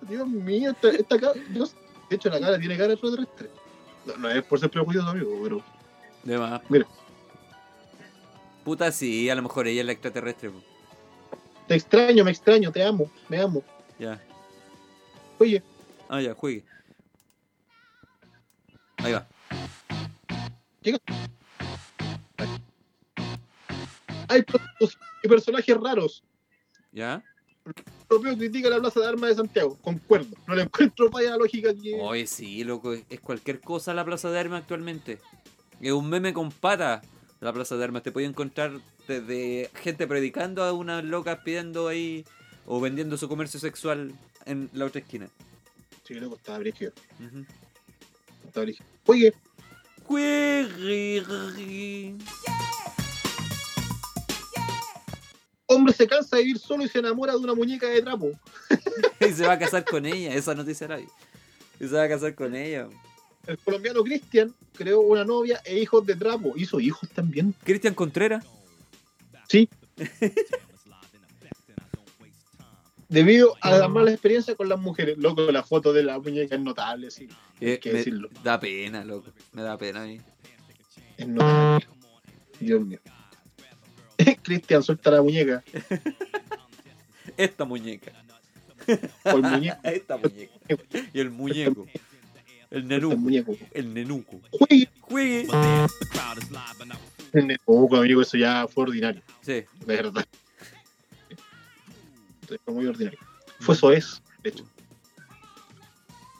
Dios 0.02 0.26
mío, 0.28 0.70
esta, 0.70 0.88
esta 0.90 1.18
cara. 1.18 1.34
Dios, 1.50 1.74
de 2.08 2.16
hecho, 2.16 2.30
la 2.30 2.40
cara 2.40 2.58
tiene 2.58 2.76
cara 2.76 2.88
de 2.88 2.94
extraterrestre. 2.94 3.50
No, 4.06 4.16
no 4.16 4.30
es 4.30 4.42
por 4.44 4.58
ser 4.60 4.70
prejuicioso, 4.70 5.08
amigo, 5.08 5.30
pero. 5.42 5.62
De 6.22 6.38
más. 6.38 6.60
Mira. 6.68 6.86
Puta, 8.64 8.92
sí, 8.92 9.28
a 9.30 9.34
lo 9.34 9.42
mejor 9.42 9.66
ella 9.66 9.80
es 9.80 9.86
la 9.86 9.92
extraterrestre. 9.92 10.50
po. 10.50 10.60
Te 11.70 11.76
extraño, 11.76 12.24
me 12.24 12.32
extraño, 12.32 12.72
te 12.72 12.82
amo, 12.82 13.08
me 13.28 13.40
amo. 13.40 13.62
Ya. 13.96 14.20
Oye, 15.38 15.62
Ah, 16.08 16.20
ya, 16.20 16.34
juegue. 16.34 16.64
Ahí 18.96 19.12
va. 19.12 19.24
hay 24.26 24.42
productos 24.42 24.98
y 25.22 25.28
personajes 25.28 25.76
raros. 25.76 26.24
¿Ya? 26.90 27.22
Europeo 28.10 28.36
critica 28.36 28.68
la 28.68 28.80
Plaza 28.80 28.98
de 28.98 29.06
Armas 29.06 29.30
de 29.30 29.36
Santiago. 29.36 29.78
Concuerdo. 29.80 30.36
No 30.48 30.56
le 30.56 30.62
encuentro 30.62 31.08
vaya 31.08 31.36
lógica 31.36 31.72
que. 31.72 31.94
Oye, 32.00 32.26
sí, 32.26 32.64
loco, 32.64 32.94
es 32.94 33.20
cualquier 33.20 33.60
cosa 33.60 33.94
la 33.94 34.04
Plaza 34.04 34.28
de 34.32 34.40
Armas 34.40 34.62
actualmente. 34.62 35.20
Es 35.80 35.92
un 35.92 36.10
meme 36.10 36.32
con 36.34 36.50
pata 36.50 37.00
la 37.38 37.52
Plaza 37.52 37.76
de 37.76 37.84
Armas. 37.84 38.02
Te 38.02 38.10
puede 38.10 38.26
encontrar 38.26 38.72
desde 39.10 39.68
gente 39.82 40.06
predicando 40.06 40.62
a 40.62 40.72
unas 40.72 41.02
locas 41.04 41.40
pidiendo 41.44 41.88
ahí 41.88 42.24
o 42.64 42.80
vendiendo 42.80 43.16
su 43.16 43.28
comercio 43.28 43.58
sexual 43.58 44.12
en 44.46 44.70
la 44.72 44.84
otra 44.84 45.00
esquina. 45.00 45.28
Sí, 46.06 46.14
loco, 46.14 46.36
estaba 46.36 46.58
brígido. 46.58 46.92
Ujú. 47.18 47.44
Estaba 48.46 48.64
brígido. 48.64 48.86
Oye, 49.06 49.34
Juegue. 50.04 51.22
hombre 55.66 55.92
se 55.92 56.06
cansa 56.06 56.36
de 56.36 56.42
vivir 56.42 56.58
solo 56.58 56.84
y 56.84 56.88
se 56.88 57.00
enamora 57.00 57.32
de 57.32 57.38
una 57.38 57.54
muñeca 57.54 57.88
de 57.88 58.02
trapo. 58.02 58.30
Y 59.20 59.32
se 59.32 59.46
va 59.46 59.52
a 59.52 59.58
casar 59.58 59.84
con 59.84 60.06
ella, 60.06 60.34
esa 60.34 60.54
noticia 60.54 60.86
vi. 60.96 61.06
Y 61.78 61.88
se 61.88 61.94
va 61.94 62.04
a 62.04 62.08
casar 62.08 62.34
con 62.34 62.54
ella. 62.54 62.88
El 63.46 63.58
colombiano 63.58 64.02
Cristian 64.02 64.54
creó 64.72 65.00
una 65.00 65.24
novia 65.24 65.60
e 65.64 65.78
hijos 65.78 66.06
de 66.06 66.14
trapo. 66.16 66.54
Hizo 66.56 66.80
hijos 66.80 67.08
también. 67.10 67.54
Cristian 67.64 67.94
Contreras. 67.94 68.44
Sí. 69.50 69.68
Debido 73.08 73.56
a 73.60 73.72
la 73.72 73.88
mala 73.88 74.12
experiencia 74.12 74.54
con 74.54 74.68
las 74.68 74.78
mujeres. 74.78 75.18
Loco, 75.18 75.50
la 75.50 75.64
foto 75.64 75.92
de 75.92 76.04
la 76.04 76.20
muñeca 76.20 76.54
es 76.54 76.60
notable, 76.60 77.10
sí. 77.10 77.28
Eh, 77.60 77.80
que 77.80 77.92
decirlo. 77.92 78.28
da 78.44 78.60
pena, 78.60 79.04
loco. 79.04 79.32
Me 79.50 79.62
da 79.62 79.76
pena 79.76 80.04
a 80.04 80.06
mí. 80.06 80.20
Es 81.16 81.26
notable. 81.26 81.84
Dios 82.60 82.86
mío. 82.86 83.00
Cristian 84.44 84.84
suelta 84.84 85.10
la 85.10 85.20
muñeca. 85.20 85.64
Esta 87.36 87.64
muñeca. 87.64 88.12
O 89.24 89.30
el 89.30 89.42
muñeco. 89.42 89.80
Esta 89.82 90.16
muñeca. 90.16 90.54
Y 91.12 91.18
el 91.18 91.30
muñeco. 91.30 91.86
El 92.70 92.82
El 92.82 92.86
nenuco. 92.86 93.16
muñeco. 93.16 93.56
El 93.72 93.92
nenuco. 93.92 94.40
Juegue. 94.52 94.88
Juegue. 95.00 95.48
I'm 97.32 97.50
El 97.50 97.58
amigo, 97.98 98.22
eso 98.22 98.36
ya 98.36 98.66
fue 98.68 98.84
ordinario. 98.84 99.22
Sí. 99.40 99.64
De 99.86 99.96
verdad. 99.96 100.24
Fue 102.64 102.74
muy 102.74 102.86
ordinario. 102.86 103.18
Fue 103.60 103.76
eso 103.76 103.92
es, 103.92 104.20
de 104.42 104.50
hecho. 104.50 104.64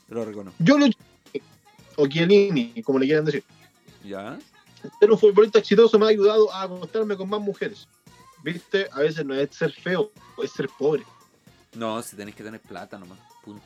Lo 0.09 0.24
reconozco. 0.24 0.57
Yo 0.59 0.76
lo 0.76 0.86
o 1.97 2.07
Chiellini, 2.07 2.82
como 2.82 2.99
le 2.99 3.07
quieran 3.07 3.24
decir. 3.24 3.45
¿Ya? 4.03 4.38
Ser 4.99 5.11
un 5.11 5.18
futbolista 5.18 5.59
exitoso 5.59 5.99
me 5.99 6.07
ha 6.07 6.09
ayudado 6.09 6.51
a 6.53 6.62
acostarme 6.62 7.16
con 7.16 7.28
más 7.28 7.41
mujeres. 7.41 7.86
¿Viste? 8.43 8.88
A 8.93 9.01
veces 9.01 9.24
no 9.24 9.34
es 9.34 9.55
ser 9.55 9.70
feo, 9.70 10.11
es 10.43 10.51
ser 10.51 10.68
pobre. 10.78 11.05
No, 11.74 12.01
si 12.03 12.16
tenés 12.16 12.34
que 12.34 12.43
tener 12.43 12.61
plata 12.61 12.99
nomás. 12.99 13.18
Punto. 13.45 13.62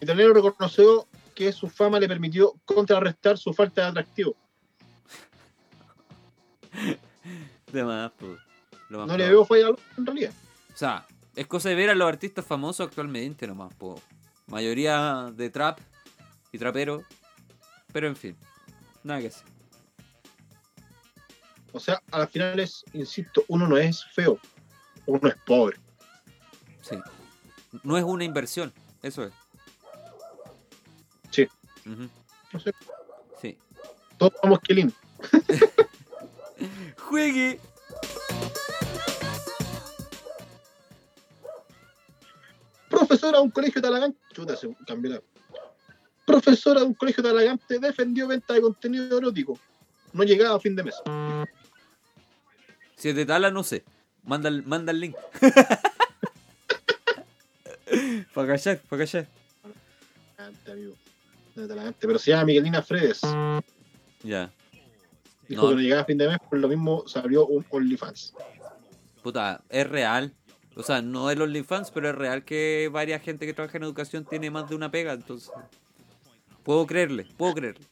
Italiano 0.00 0.34
reconoció 0.34 1.08
que 1.34 1.52
su 1.52 1.68
fama 1.68 1.98
le 1.98 2.06
permitió 2.06 2.54
contrarrestar 2.64 3.38
su 3.38 3.52
falta 3.52 3.82
de 3.82 3.88
atractivo. 3.88 4.36
De 7.72 7.84
más, 7.84 8.12
pues. 8.18 8.38
Lo 8.88 8.98
más 8.98 9.08
No 9.08 9.16
le 9.16 9.28
veo 9.28 9.44
falla 9.44 9.68
en 9.96 10.06
realidad. 10.06 10.32
O 10.72 10.76
sea, 10.76 11.06
es 11.36 11.46
cosa 11.46 11.68
de 11.68 11.74
ver 11.74 11.90
a 11.90 11.94
los 11.94 12.08
artistas 12.08 12.44
famosos 12.44 12.86
actualmente 12.86 13.46
nomás, 13.46 13.74
po. 13.74 14.00
Mayoría 14.46 15.30
de 15.34 15.50
trap 15.50 15.78
y 16.52 16.58
trapero. 16.58 17.02
Pero 17.92 18.06
en 18.08 18.16
fin, 18.16 18.36
nada 19.02 19.20
que 19.20 19.28
hacer. 19.28 19.46
O 21.72 21.80
sea, 21.80 22.02
al 22.10 22.28
final 22.28 22.58
es, 22.60 22.84
insisto, 22.92 23.44
uno 23.48 23.66
no 23.68 23.76
es 23.76 24.04
feo, 24.12 24.38
uno 25.06 25.28
es 25.28 25.34
pobre. 25.46 25.76
Sí. 26.82 26.96
No 27.82 27.96
es 27.98 28.04
una 28.04 28.24
inversión, 28.24 28.72
eso 29.02 29.24
es. 29.24 29.32
Sí. 31.30 31.46
No 32.52 32.58
sé, 32.60 32.72
Sí. 33.40 33.56
todos 34.16 34.32
somos 34.42 34.60
Chiellini. 34.62 34.92
Juegue. 36.96 37.60
Profesora 42.88 43.38
de 43.38 43.44
un 43.44 43.50
colegio 43.50 43.82
talagante. 43.82 44.18
Chuta, 44.32 44.56
se 44.56 44.74
cambió 44.86 45.10
la- 45.12 45.22
Profesora 46.26 46.80
de 46.80 46.86
un 46.86 46.94
colegio 46.94 47.22
talagante 47.22 47.78
defendió 47.78 48.26
venta 48.28 48.54
de 48.54 48.60
contenido 48.60 49.16
erótico. 49.18 49.58
No 50.12 50.24
llegaba 50.24 50.56
a 50.56 50.60
fin 50.60 50.74
de 50.76 50.82
mes. 50.84 50.94
Si 52.96 53.08
es 53.10 53.14
de 53.14 53.24
Tala, 53.26 53.50
no 53.50 53.62
sé. 53.62 53.84
Manda 54.24 54.48
el, 54.48 54.62
manda 54.64 54.92
el 54.92 55.00
link. 55.00 55.16
para 58.34 58.48
callar, 58.48 58.78
para 58.88 59.04
callar. 59.06 59.26
Talagante, 60.36 60.72
amigo. 60.72 60.94
No 61.54 61.62
de 61.62 61.68
talagante, 61.68 62.06
pero 62.06 62.18
se 62.18 62.30
llama 62.30 62.44
Miguelina 62.44 62.82
Fredes. 62.82 63.20
Ya. 64.22 64.50
Dijo 65.48 65.62
No. 65.62 65.68
que 65.70 65.74
no 65.76 65.80
llegaba 65.80 66.02
a 66.02 66.04
fin 66.04 66.18
de 66.18 66.28
mes, 66.28 66.38
por 66.48 66.58
lo 66.58 66.68
mismo 66.68 67.04
se 67.06 67.18
abrió 67.18 67.46
un 67.46 67.64
OnlyFans. 67.70 68.34
Puta, 69.22 69.62
es 69.68 69.88
real. 69.88 70.34
O 70.76 70.82
sea, 70.82 71.02
no 71.02 71.30
es 71.30 71.40
OnlyFans, 71.40 71.90
pero 71.90 72.10
es 72.10 72.14
real 72.14 72.44
que 72.44 72.88
varias 72.92 73.22
gente 73.22 73.46
que 73.46 73.54
trabaja 73.54 73.78
en 73.78 73.84
educación 73.84 74.24
tiene 74.24 74.50
más 74.50 74.68
de 74.68 74.76
una 74.76 74.90
pega, 74.90 75.12
entonces. 75.12 75.50
Puedo 76.62 76.86
creerle, 76.86 77.26
puedo 77.36 77.54
creerle. 77.54 77.84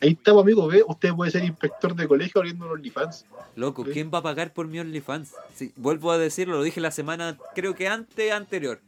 Ahí 0.00 0.10
estamos, 0.10 0.42
amigo. 0.42 0.66
Ve, 0.66 0.84
usted 0.86 1.14
puede 1.14 1.30
ser 1.30 1.42
inspector 1.44 1.94
de 1.96 2.06
colegio 2.06 2.40
abriendo 2.40 2.66
un 2.66 2.72
OnlyFans. 2.72 3.24
Loco. 3.56 3.84
¿quién 3.84 4.10
va 4.12 4.18
a 4.18 4.22
pagar 4.22 4.52
por 4.52 4.66
mi 4.66 4.78
OnlyFans? 4.78 5.32
Sí, 5.54 5.72
vuelvo 5.76 6.12
a 6.12 6.18
decirlo, 6.18 6.56
lo 6.58 6.62
dije 6.62 6.80
la 6.80 6.90
semana, 6.90 7.38
creo 7.54 7.74
que 7.74 7.88
antes 7.88 8.32
anterior. 8.32 8.80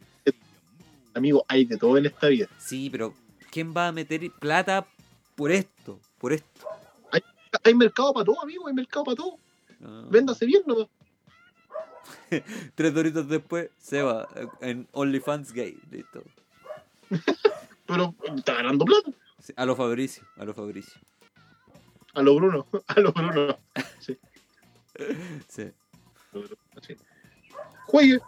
Amigo, 1.14 1.44
hay 1.48 1.64
de 1.64 1.76
todo 1.78 1.96
en 1.98 2.06
esta 2.06 2.28
vida. 2.28 2.46
Sí, 2.58 2.88
pero 2.90 3.14
¿quién 3.50 3.72
va 3.74 3.88
a 3.88 3.92
meter 3.92 4.30
plata 4.38 4.86
por 5.34 5.50
esto? 5.50 5.98
Por 6.22 6.32
esto. 6.32 6.68
Hay 7.64 7.74
mercado 7.74 8.14
para 8.14 8.24
todo, 8.24 8.40
amigo. 8.40 8.66
Hay 8.68 8.72
mercado 8.72 9.04
para 9.04 9.16
todo. 9.16 9.38
Ah. 9.84 10.06
Véndase 10.08 10.46
bien, 10.46 10.62
¿no? 10.66 10.88
Tres 12.74 12.94
doritos 12.94 13.28
después, 13.28 13.70
se 13.78 14.02
va 14.02 14.28
eh, 14.36 14.46
en 14.60 14.88
OnlyFans 14.92 15.52
gay. 15.52 15.76
Listo. 15.90 16.22
Pero 17.86 18.14
está 18.36 18.54
ganando 18.54 18.84
plata. 18.84 19.10
Sí, 19.40 19.52
a 19.56 19.66
lo 19.66 19.74
Fabricio, 19.74 20.24
a 20.36 20.44
lo 20.44 20.54
Fabricio. 20.54 21.00
A 22.14 22.22
lo 22.22 22.36
Bruno. 22.36 22.66
A 22.86 23.00
lo 23.00 23.12
Bruno. 23.12 23.58
Sí. 23.98 24.16
Sí. 25.48 25.72
Juegue. 27.86 28.20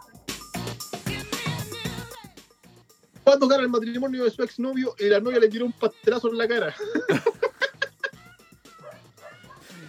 Va 3.27 3.33
a 3.33 3.39
tocar 3.39 3.61
el 3.61 3.69
matrimonio 3.69 4.25
de 4.25 4.31
su 4.31 4.43
exnovio 4.43 4.93
y 4.99 5.05
la 5.05 5.21
novia 5.21 5.39
le 5.39 5.47
tiró 5.47 5.65
un 5.65 5.71
pastelazo 5.71 6.29
en 6.29 6.37
la 6.37 6.47
cara. 6.47 6.75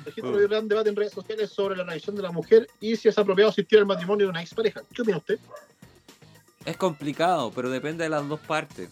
Registro 0.06 0.36
de 0.36 0.46
gran 0.48 0.68
debate 0.68 0.88
en 0.88 0.96
redes 0.96 1.12
sociales 1.12 1.50
sobre 1.50 1.76
la 1.76 1.84
tradición 1.84 2.16
de 2.16 2.22
la 2.22 2.30
mujer 2.32 2.66
y 2.80 2.96
si 2.96 3.08
es 3.08 3.18
apropiado 3.18 3.50
asistir 3.50 3.78
al 3.78 3.86
matrimonio 3.86 4.26
de 4.26 4.30
una 4.30 4.40
expareja. 4.42 4.82
¿Qué 4.94 5.02
opina 5.02 5.18
usted? 5.18 5.38
Es 6.64 6.76
complicado, 6.76 7.52
pero 7.54 7.68
depende 7.70 8.04
de 8.04 8.10
las 8.10 8.26
dos 8.28 8.40
partes. 8.40 8.90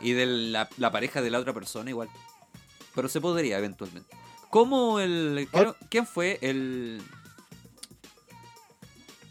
Y 0.00 0.12
de 0.12 0.26
la, 0.26 0.68
la 0.78 0.90
pareja 0.90 1.20
de 1.22 1.30
la 1.30 1.38
otra 1.38 1.52
persona 1.52 1.90
igual. 1.90 2.08
Pero 2.94 3.08
se 3.08 3.20
podría 3.20 3.58
eventualmente. 3.58 4.14
¿Cómo 4.50 4.98
el. 5.00 5.48
creo- 5.52 5.76
¿Quién 5.88 6.06
fue? 6.06 6.38
El. 6.42 7.00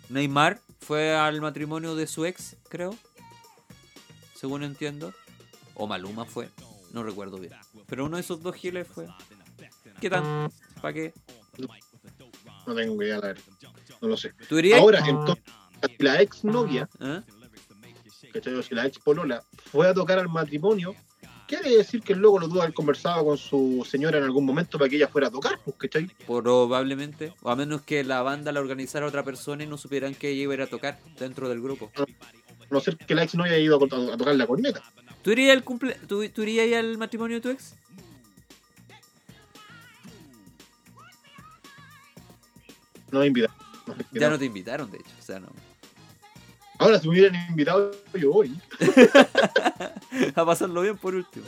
Neymar 0.10 0.60
fue 0.80 1.16
al 1.16 1.41
matrimonio 1.41 1.96
de 1.96 2.08
su 2.08 2.26
ex, 2.26 2.56
creo. 2.70 2.96
Según 4.36 4.64
entiendo. 4.64 5.14
O 5.76 5.88
Maluma 5.88 6.26
fue. 6.26 6.50
No 6.94 7.04
recuerdo 7.04 7.38
bien. 7.38 7.54
Pero 7.88 8.06
uno 8.06 8.18
de 8.18 8.22
esos 8.22 8.41
dos 8.41 8.56
giles 8.56 8.88
fue. 8.88 9.08
¿Qué 10.02 10.10
tal? 10.10 10.50
¿Para 10.81 10.93
qué? 10.93 11.14
No 12.65 12.76
tengo 12.76 13.01
idea, 13.01 13.19
la 13.19 13.27
verdad. 13.27 13.43
No 14.01 14.07
lo 14.07 14.18
sé. 14.18 14.34
¿Tú 14.47 14.57
dirías? 14.57 14.80
Ahora, 14.80 14.99
entonces, 15.06 15.43
si 15.97 16.03
la 16.03 16.22
ex 16.22 16.43
novia. 16.43 16.89
¿cachai? 18.31 18.64
si 18.64 18.76
la 18.76 18.85
ex 18.85 18.99
polola 18.99 19.43
fue 19.72 19.88
a 19.88 19.93
tocar 19.93 20.19
al 20.19 20.30
matrimonio, 20.30 20.95
quiere 21.47 21.76
decir 21.76 22.01
que 22.01 22.14
el 22.14 22.19
loco 22.19 22.39
lo 22.39 22.47
tuvo 22.47 22.61
haber 22.61 22.73
conversado 22.73 23.26
con 23.26 23.38
su 23.38 23.85
señora 23.89 24.19
en 24.19 24.23
algún 24.23 24.45
momento 24.45 24.77
para 24.77 24.89
que 24.89 24.97
ella 24.97 25.07
fuera 25.07 25.27
a 25.27 25.31
tocar, 25.31 25.60
pues, 25.64 25.76
¿cachai? 25.77 26.07
Probablemente. 26.27 27.34
O 27.41 27.49
a 27.49 27.56
menos 27.56 27.81
que 27.81 28.03
la 28.03 28.22
banda 28.22 28.51
la 28.51 28.60
organizara 28.60 29.07
otra 29.07 29.23
persona 29.23 29.64
y 29.64 29.68
no 29.68 29.77
supieran 29.77 30.14
que 30.14 30.30
ella 30.30 30.43
iba 30.43 30.53
a 30.53 30.56
ir 30.57 30.61
a 30.61 30.68
tocar 30.68 30.99
dentro 31.19 31.49
del 31.49 31.61
grupo. 31.61 31.91
A 31.97 32.06
no 32.69 32.80
ser 32.80 32.97
que 32.97 33.15
la 33.15 33.23
ex 33.23 33.35
novia 33.35 33.53
haya 33.53 33.64
ido 33.64 33.80
a, 33.81 34.14
a 34.14 34.18
tocar 34.18 34.35
la 34.35 34.45
corneta. 34.45 34.81
¿Tú 35.23 35.31
irías 35.31 35.57
al, 35.57 35.64
cumple... 35.64 35.97
¿Tú, 36.07 36.27
tú 36.30 36.43
irías 36.43 36.80
al 36.80 36.97
matrimonio 36.97 37.38
de 37.38 37.41
tu 37.41 37.49
ex? 37.49 37.76
No 43.11 43.19
me 43.19 43.27
invitaron. 43.27 43.56
No 43.88 43.95
Ya 44.11 44.30
no 44.30 44.40
te 44.40 44.45
invitaron, 44.45 44.91
de 44.91 44.98
hecho. 44.98 45.11
O 45.19 45.22
sea, 45.22 45.40
no. 45.40 45.48
Ahora, 46.77 46.99
si 46.99 47.07
me 47.07 47.14
hubieran 47.14 47.49
invitado, 47.49 47.91
yo 48.14 48.31
voy. 48.31 48.60
A 50.36 50.45
pasarlo 50.45 50.81
bien 50.81 50.98
por 50.98 51.15
último. 51.15 51.45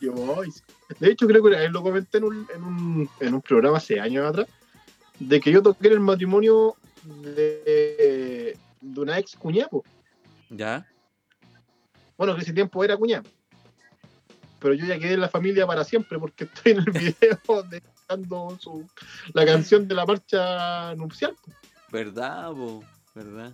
Yo 0.00 0.12
voy. 0.12 0.52
De 0.98 1.10
hecho, 1.10 1.26
creo 1.26 1.42
que 1.42 1.68
lo 1.68 1.82
comenté 1.82 2.18
en 2.18 2.24
un, 2.24 2.46
en 2.54 2.62
un, 2.62 3.10
en 3.20 3.34
un 3.34 3.42
programa 3.42 3.76
hace 3.78 4.00
años 4.00 4.26
atrás, 4.26 4.46
de 5.18 5.40
que 5.40 5.52
yo 5.52 5.62
toqué 5.62 5.88
en 5.88 5.94
el 5.94 6.00
matrimonio 6.00 6.76
de, 7.04 8.56
de 8.80 9.00
una 9.00 9.18
ex 9.18 9.36
cuñada, 9.36 9.68
po. 9.68 9.84
¿Ya? 10.50 10.86
bueno, 12.22 12.36
que 12.36 12.42
ese 12.42 12.52
tiempo 12.52 12.84
era 12.84 12.96
cuñada. 12.96 13.24
Pero 14.60 14.74
yo 14.74 14.86
ya 14.86 14.96
quedé 14.96 15.14
en 15.14 15.20
la 15.20 15.28
familia 15.28 15.66
para 15.66 15.82
siempre 15.82 16.20
porque 16.20 16.44
estoy 16.44 16.72
en 16.72 16.78
el 16.78 16.84
video 16.92 17.62
de 17.64 17.82
cantando 18.12 18.58
su, 18.60 18.88
la 19.32 19.44
canción 19.44 19.86
de 19.88 19.94
la 19.94 20.06
marcha 20.06 20.94
nupcial. 20.94 21.36
¿Verdad, 21.90 22.50
po? 22.52 22.84
¿Verdad? 23.14 23.52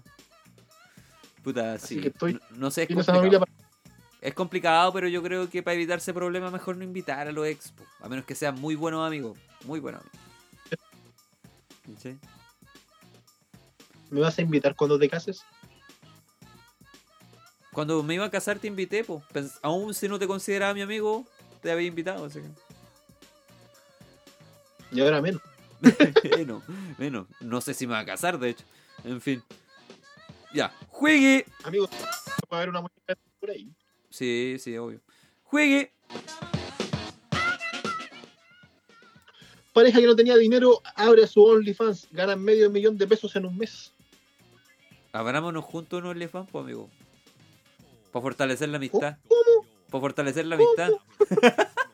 Puta, 1.43 1.79
sí. 1.79 2.01
que 2.01 2.09
estoy 2.09 2.39
no, 2.51 2.71
sé, 2.71 2.83
es 2.83 2.89
complicado. 2.89 3.41
para- 3.41 3.53
Es 4.21 4.35
complicado, 4.35 4.93
pero 4.93 5.09
yo 5.09 5.23
creo 5.23 5.49
que 5.49 5.63
para 5.63 5.75
evitarse 5.75 6.13
problemas 6.13 6.53
mejor 6.53 6.77
no 6.77 6.85
invitar 6.85 7.29
a 7.29 7.33
los 7.33 7.47
ex, 7.47 7.73
po. 7.73 7.85
A 8.01 8.09
menos 8.09 8.25
que 8.25 8.35
sean 8.35 8.61
muy 8.61 8.75
buenos 8.75 9.07
amigos. 9.07 9.39
Muy 9.65 9.81
buenos 9.81 10.03
amigos. 10.03 10.19
¿Sí? 12.03 12.19
¿Me 14.11 14.21
vas 14.21 14.39
a 14.39 14.43
invitar 14.43 14.75
cuando 14.75 14.99
te 14.99 15.09
cases? 15.09 15.43
Cuando 17.73 18.03
me 18.03 18.15
iba 18.15 18.25
a 18.25 18.31
casar 18.31 18.59
te 18.59 18.67
invité, 18.67 19.05
pues. 19.05 19.23
Aún 19.63 19.95
si 19.95 20.09
no 20.09 20.19
te 20.19 20.27
consideraba 20.27 20.75
mi 20.75 20.83
amigo, 20.83 21.25
te 21.63 21.71
había 21.71 21.87
invitado, 21.87 22.25
así 22.25 22.41
que. 22.41 22.49
Y 24.93 25.01
ahora 25.01 25.21
menos. 25.21 25.43
menos, 26.37 26.63
menos. 26.99 27.27
No 27.41 27.61
sé 27.61 27.75
si 27.75 27.87
me 27.87 27.93
va 27.93 28.01
a 28.01 28.07
casar, 28.07 28.39
de 28.39 28.51
hecho. 28.51 28.65
En 29.05 29.21
fin. 29.21 29.43
Ya. 30.53 30.73
Juegue. 30.89 31.47
Amigos, 31.65 31.91
puede 32.49 32.63
haber 32.63 32.71
una 32.71 32.81
muñeca 32.81 33.17
por 33.39 33.51
ahí. 33.51 33.71
Sí, 34.11 34.57
sí, 34.59 34.77
obvio. 34.77 35.01
Juegue. 35.45 35.93
Pareja 39.73 40.01
que 40.01 40.07
no 40.07 40.17
tenía 40.17 40.37
dinero 40.37 40.81
abre 40.97 41.27
su 41.27 41.45
OnlyFans, 41.45 42.09
gana 42.11 42.35
medio 42.35 42.69
millón 42.71 42.99
de 42.99 43.07
pesos 43.07 43.37
en 43.37 43.47
un 43.47 43.57
mes. 43.57 43.93
Abrámonos 45.13 45.65
juntos 45.65 46.01
unos 46.01 46.11
OnlyFans, 46.11 46.51
pues, 46.51 46.65
amigo. 46.65 46.91
Para 48.11 48.23
fortalecer 48.23 48.69
la 48.71 48.79
amistad. 48.79 49.19
¿Cómo? 49.29 49.67
Para 49.91 50.01
fortalecer 50.01 50.47
la 50.47 50.57
amistad. 50.57 50.91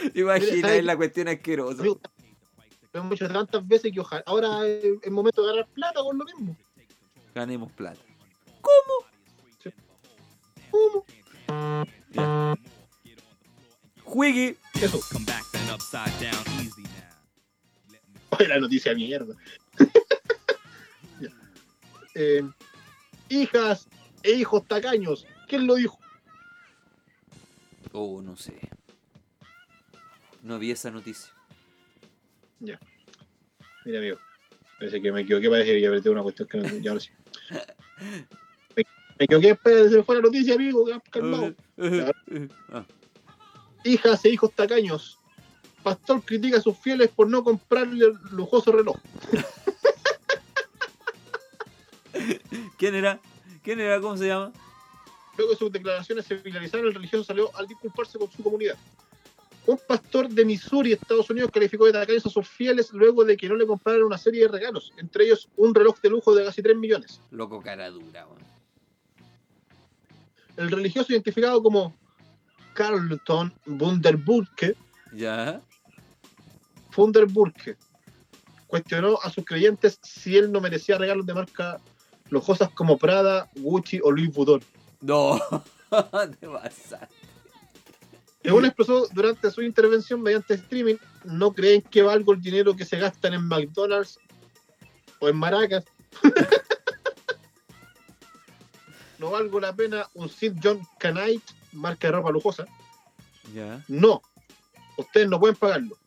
Sí. 0.00 0.10
Imagina, 0.20 0.52
Mira, 0.52 0.68
¿sabes 0.68 0.78
es 0.78 0.84
la 0.84 0.96
cuestión 0.96 1.28
asquerosa. 1.28 1.80
Amigo, 1.80 2.00
lo 2.92 3.00
hemos 3.00 3.10
dicho 3.10 3.28
tantas 3.28 3.66
veces 3.66 3.92
que 3.92 4.00
ojalá 4.00 4.22
ahora 4.26 4.66
es 4.66 4.84
el 5.02 5.10
momento 5.10 5.42
de 5.42 5.48
ganar 5.52 5.68
plata 5.68 6.00
con 6.00 6.18
lo 6.18 6.24
mismo. 6.24 6.56
Ganemos 7.34 7.70
plata. 7.72 8.00
¿Cómo? 8.60 9.06
Ya. 12.10 12.56
Juegue. 14.02 14.56
Eso. 14.74 15.00
Oye, 18.30 18.48
la 18.48 18.58
noticia 18.58 18.94
mierda. 18.94 19.34
Eh, 22.16 22.42
hijas 23.28 23.88
e 24.24 24.32
hijos 24.32 24.66
tacaños. 24.66 25.26
¿Quién 25.46 25.66
lo 25.68 25.76
dijo? 25.76 25.96
Oh, 27.92 28.20
no 28.20 28.36
sé. 28.36 28.58
No 30.50 30.58
vi 30.58 30.72
esa 30.72 30.90
noticia. 30.90 31.32
Mira, 32.58 32.80
amigo. 33.84 34.18
Parece 34.80 35.00
que 35.00 35.12
me 35.12 35.20
equivoqué, 35.20 35.48
parece 35.48 35.70
que 35.70 35.80
ya 35.80 35.86
apreté 35.86 36.10
una 36.10 36.24
cuestión 36.24 36.48
que 36.48 36.58
no. 36.58 36.68
Ya 36.78 36.90
ahora 36.90 37.00
sí. 37.00 37.10
Me, 38.74 38.82
me 39.16 39.24
equivoqué, 39.26 39.56
se 39.88 40.02
fue 40.02 40.16
la 40.16 40.22
noticia, 40.22 40.56
amigo. 40.56 40.86
Calmado. 41.10 41.54
Ah, 42.72 42.84
Hijas 43.84 44.24
e 44.24 44.30
hijos 44.30 44.52
tacaños. 44.52 45.20
Pastor 45.84 46.20
critica 46.24 46.58
a 46.58 46.60
sus 46.60 46.76
fieles 46.76 47.10
por 47.10 47.28
no 47.28 47.44
comprarle 47.44 48.06
el 48.06 48.14
lujoso 48.32 48.72
reloj. 48.72 48.96
¿Quién 52.76 52.96
era? 52.96 53.20
¿Quién 53.62 53.78
era? 53.78 54.00
¿Cómo 54.00 54.16
se 54.16 54.26
llama? 54.26 54.50
Luego 55.36 55.52
de 55.52 55.58
sus 55.58 55.70
declaraciones 55.70 56.26
se 56.26 56.34
viralizaron, 56.34 56.88
el 56.88 56.94
religioso 56.94 57.22
salió 57.22 57.56
al 57.56 57.68
disculparse 57.68 58.18
con 58.18 58.28
su 58.32 58.42
comunidad. 58.42 58.76
Un 59.66 59.78
pastor 59.86 60.28
de 60.28 60.44
Missouri, 60.44 60.92
Estados 60.92 61.30
Unidos, 61.30 61.50
calificó 61.52 61.86
de 61.86 61.92
tacaños 61.92 62.26
a 62.26 62.30
sus 62.30 62.48
fieles 62.48 62.92
luego 62.92 63.24
de 63.24 63.36
que 63.36 63.48
no 63.48 63.56
le 63.56 63.66
compraran 63.66 64.02
una 64.02 64.18
serie 64.18 64.42
de 64.42 64.48
regalos, 64.48 64.92
entre 64.96 65.24
ellos 65.24 65.48
un 65.56 65.74
reloj 65.74 66.00
de 66.00 66.10
lujo 66.10 66.34
de 66.34 66.44
casi 66.44 66.62
3 66.62 66.76
millones. 66.76 67.20
Loco 67.30 67.60
cara 67.60 67.90
dura, 67.90 68.26
weón. 68.26 68.42
El 70.56 70.70
religioso 70.70 71.12
identificado 71.12 71.62
como 71.62 71.94
Carlton 72.74 73.52
Bunderburke, 73.66 74.76
¿Ya? 75.12 75.60
Funderburke 76.90 77.76
cuestionó 78.66 79.18
a 79.22 79.30
sus 79.30 79.44
creyentes 79.44 79.98
si 80.02 80.36
él 80.36 80.52
no 80.52 80.60
merecía 80.60 80.98
regalos 80.98 81.26
de 81.26 81.34
marca 81.34 81.80
lujosas 82.30 82.70
como 82.70 82.96
Prada, 82.98 83.50
Gucci 83.56 84.00
o 84.02 84.10
Louis 84.10 84.32
Vuitton. 84.32 84.62
No. 85.00 85.38
Te 86.40 86.48
pasaste. 86.48 87.19
Según 88.42 88.64
expresó 88.64 89.06
durante 89.12 89.50
su 89.50 89.62
intervención 89.62 90.22
mediante 90.22 90.54
streaming, 90.54 90.96
no 91.24 91.52
creen 91.52 91.82
que 91.82 92.02
valgo 92.02 92.32
el 92.32 92.40
dinero 92.40 92.74
que 92.74 92.86
se 92.86 92.98
gastan 92.98 93.34
en 93.34 93.46
McDonald's 93.46 94.18
o 95.18 95.28
en 95.28 95.36
Maracas. 95.36 95.84
no 99.18 99.30
valgo 99.30 99.60
la 99.60 99.74
pena 99.74 100.08
un 100.14 100.30
Sid 100.30 100.54
John 100.62 100.80
Canite, 100.98 101.52
marca 101.72 102.08
de 102.08 102.12
ropa 102.12 102.30
lujosa. 102.30 102.66
¿Ya? 103.54 103.84
No, 103.88 104.22
ustedes 104.96 105.28
no 105.28 105.38
pueden 105.38 105.56
pagarlo. 105.56 105.98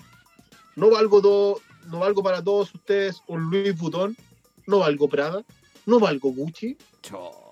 No 0.75 0.89
valgo 0.89 1.21
todo, 1.21 1.61
no 1.85 1.99
valgo 1.99 2.23
para 2.23 2.43
todos 2.43 2.73
ustedes 2.73 3.21
un 3.27 3.51
Louis 3.51 3.77
Vuitton, 3.77 4.17
no 4.65 4.79
valgo 4.79 5.07
Prada, 5.07 5.43
no 5.85 5.99
valgo 5.99 6.31
Gucci. 6.31 6.75
Cho. 7.03 7.42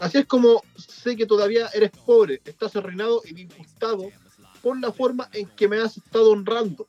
Así 0.00 0.16
es 0.16 0.26
como 0.26 0.62
sé 0.76 1.14
que 1.14 1.26
todavía 1.26 1.68
eres 1.74 1.90
pobre, 1.90 2.40
estás 2.46 2.74
arruinado 2.74 3.20
y 3.26 3.34
disgustado 3.34 4.10
por 4.62 4.80
la 4.80 4.92
forma 4.92 5.28
en 5.34 5.46
que 5.50 5.68
me 5.68 5.78
has 5.78 5.98
estado 5.98 6.30
honrando. 6.30 6.86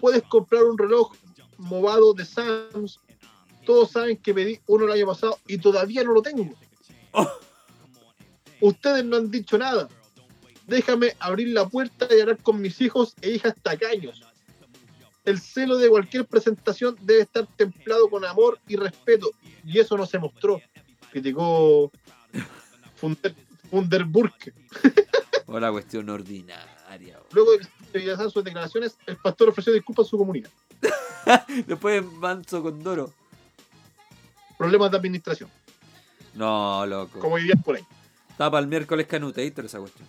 Puedes 0.00 0.22
comprar 0.22 0.64
un 0.64 0.78
reloj 0.78 1.12
movado 1.58 2.14
de 2.14 2.24
Sams. 2.24 2.98
Todos 3.66 3.90
saben 3.90 4.16
que 4.16 4.32
pedí 4.32 4.58
uno 4.66 4.86
el 4.86 4.92
año 4.92 5.06
pasado 5.06 5.38
y 5.46 5.58
todavía 5.58 6.02
no 6.02 6.14
lo 6.14 6.22
tengo. 6.22 6.54
Oh. 7.12 7.30
Ustedes 8.62 9.04
no 9.04 9.18
han 9.18 9.30
dicho 9.30 9.58
nada. 9.58 9.88
Déjame 10.66 11.14
abrir 11.18 11.48
la 11.48 11.68
puerta 11.68 12.08
y 12.10 12.20
hablar 12.20 12.42
con 12.42 12.58
mis 12.58 12.80
hijos 12.80 13.14
e 13.20 13.32
hijas 13.32 13.54
tacaños. 13.62 14.22
El 15.26 15.38
celo 15.38 15.76
de 15.76 15.90
cualquier 15.90 16.24
presentación 16.24 16.96
debe 17.02 17.20
estar 17.20 17.46
templado 17.56 18.08
con 18.08 18.24
amor 18.24 18.58
y 18.66 18.76
respeto, 18.76 19.30
y 19.62 19.78
eso 19.78 19.98
no 19.98 20.06
se 20.06 20.18
mostró. 20.18 20.58
Criticó 21.10 21.92
Funder, 22.96 23.34
Funderburke. 23.70 24.52
O 25.46 25.58
la 25.58 25.70
cuestión 25.70 26.08
ordinaria. 26.08 27.18
Luego 27.32 27.52
de 27.52 27.66
realizaran 27.92 28.30
sus 28.30 28.44
declaraciones, 28.44 28.96
el 29.06 29.16
pastor 29.16 29.48
ofreció 29.48 29.72
disculpas 29.72 30.06
a 30.06 30.10
su 30.10 30.18
comunidad. 30.18 30.50
Después 31.66 32.04
manso 32.04 32.62
con 32.62 32.82
Doro. 32.82 33.12
Problemas 34.58 34.90
de 34.90 34.96
administración, 34.98 35.48
No, 36.34 36.84
loco. 36.86 37.18
como 37.20 37.36
vivían 37.36 37.62
por 37.62 37.76
ahí. 37.76 37.84
Estaba 38.30 38.50
para 38.52 38.60
el 38.62 38.68
miércoles 38.68 39.06
canuteíto 39.06 39.62
esa 39.62 39.78
cuestión. 39.78 40.06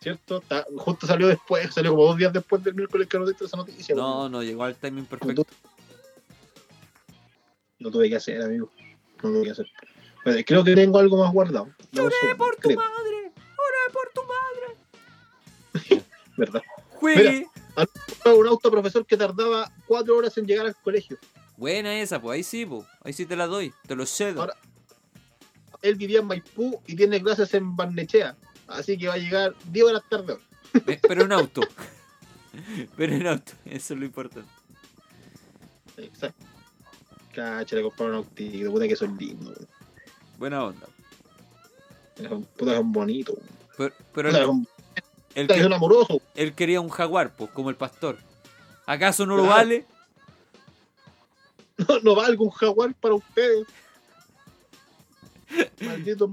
¿cierto? 0.00 0.38
Está- 0.38 0.66
justo 0.76 1.06
salió 1.06 1.28
después, 1.28 1.72
salió 1.72 1.92
como 1.92 2.04
dos 2.06 2.16
días 2.16 2.32
después 2.32 2.62
del 2.64 2.74
miércoles 2.74 3.08
diste 3.26 3.44
esa 3.44 3.56
noticia. 3.56 3.94
No, 3.94 4.28
no, 4.28 4.42
llegó 4.42 4.64
al 4.64 4.74
timing 4.74 5.06
perfecto. 5.06 5.46
No 7.78 7.90
tuve 7.90 8.08
que 8.08 8.16
hacer, 8.16 8.42
amigo. 8.42 8.70
No 9.22 9.30
tuve 9.30 9.44
que 9.44 9.50
hacer. 9.52 9.66
Bueno, 10.24 10.40
creo 10.46 10.64
que 10.64 10.74
tengo 10.74 10.98
algo 10.98 11.16
más 11.18 11.32
guardado. 11.32 11.68
Lloré 11.90 12.14
por 12.36 12.54
tu 12.56 12.70
madre! 12.74 13.32
¡Ora 13.34 13.92
por 13.92 14.10
tu 14.14 14.22
madre! 15.88 16.02
¿Verdad? 16.36 16.62
¡Juegue! 16.94 17.46
Un 18.24 18.46
auto 18.46 18.70
profesor 18.70 19.04
que 19.06 19.16
tardaba 19.16 19.70
cuatro 19.86 20.16
horas 20.16 20.36
en 20.38 20.46
llegar 20.46 20.66
al 20.66 20.76
colegio. 20.76 21.18
Buena 21.56 22.00
esa, 22.00 22.20
pues 22.20 22.36
ahí 22.36 22.42
sí, 22.42 22.64
pues. 22.66 22.84
Ahí 23.02 23.12
sí 23.12 23.26
te 23.26 23.34
la 23.36 23.46
doy, 23.46 23.72
te 23.86 23.96
lo 23.96 24.06
cedo. 24.06 24.40
Ahora- 24.42 24.56
Él 25.82 25.96
vivía 25.96 26.20
en 26.20 26.26
Maipú 26.26 26.80
y 26.86 26.94
tiene 26.94 27.20
clases 27.20 27.52
en 27.54 27.74
Barnechea. 27.76 28.36
Así 28.68 28.96
que 28.96 29.08
va 29.08 29.14
a 29.14 29.18
llegar 29.18 29.54
10 29.70 29.86
horas 29.86 30.02
tarde. 30.08 30.38
Eh, 30.86 30.98
Pero 31.06 31.24
en 31.24 31.32
auto. 31.32 31.60
Pero 32.96 33.14
en 33.14 33.26
auto, 33.26 33.52
eso 33.66 33.92
es 33.94 34.00
lo 34.00 34.06
importante. 34.06 34.48
Exacto. 35.98 36.44
Cacha, 37.34 37.76
le 37.76 37.82
compraron 37.82 38.14
un 38.16 38.24
autito. 38.24 38.70
Puta 38.70 38.88
que 38.88 38.96
son 38.96 39.16
lindos. 39.18 39.58
Buena 40.42 40.64
onda. 40.64 40.88
Puta, 42.56 42.74
son 42.74 42.90
bonitos. 42.90 43.36
weón. 43.36 43.48
Pero, 43.76 43.94
pero 44.12 44.28
Puta, 44.30 44.42
él, 44.42 44.66
él 45.36 45.46
puta, 45.46 45.76
amorosos. 45.76 46.18
él 46.34 46.52
quería 46.52 46.80
un 46.80 46.88
jaguar, 46.88 47.32
pues, 47.36 47.48
como 47.52 47.70
el 47.70 47.76
pastor. 47.76 48.18
¿Acaso 48.84 49.24
no 49.24 49.36
lo 49.36 49.44
vale? 49.44 49.86
No, 51.88 52.00
no 52.00 52.16
va 52.16 52.26
algún 52.26 52.50
jaguar 52.50 52.92
para 52.94 53.14
ustedes. 53.14 53.66
Malditos 55.80 56.30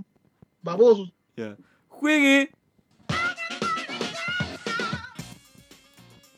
babosos. 0.64 1.12
Ya. 1.38 1.56
¡Juegue! 1.88 2.52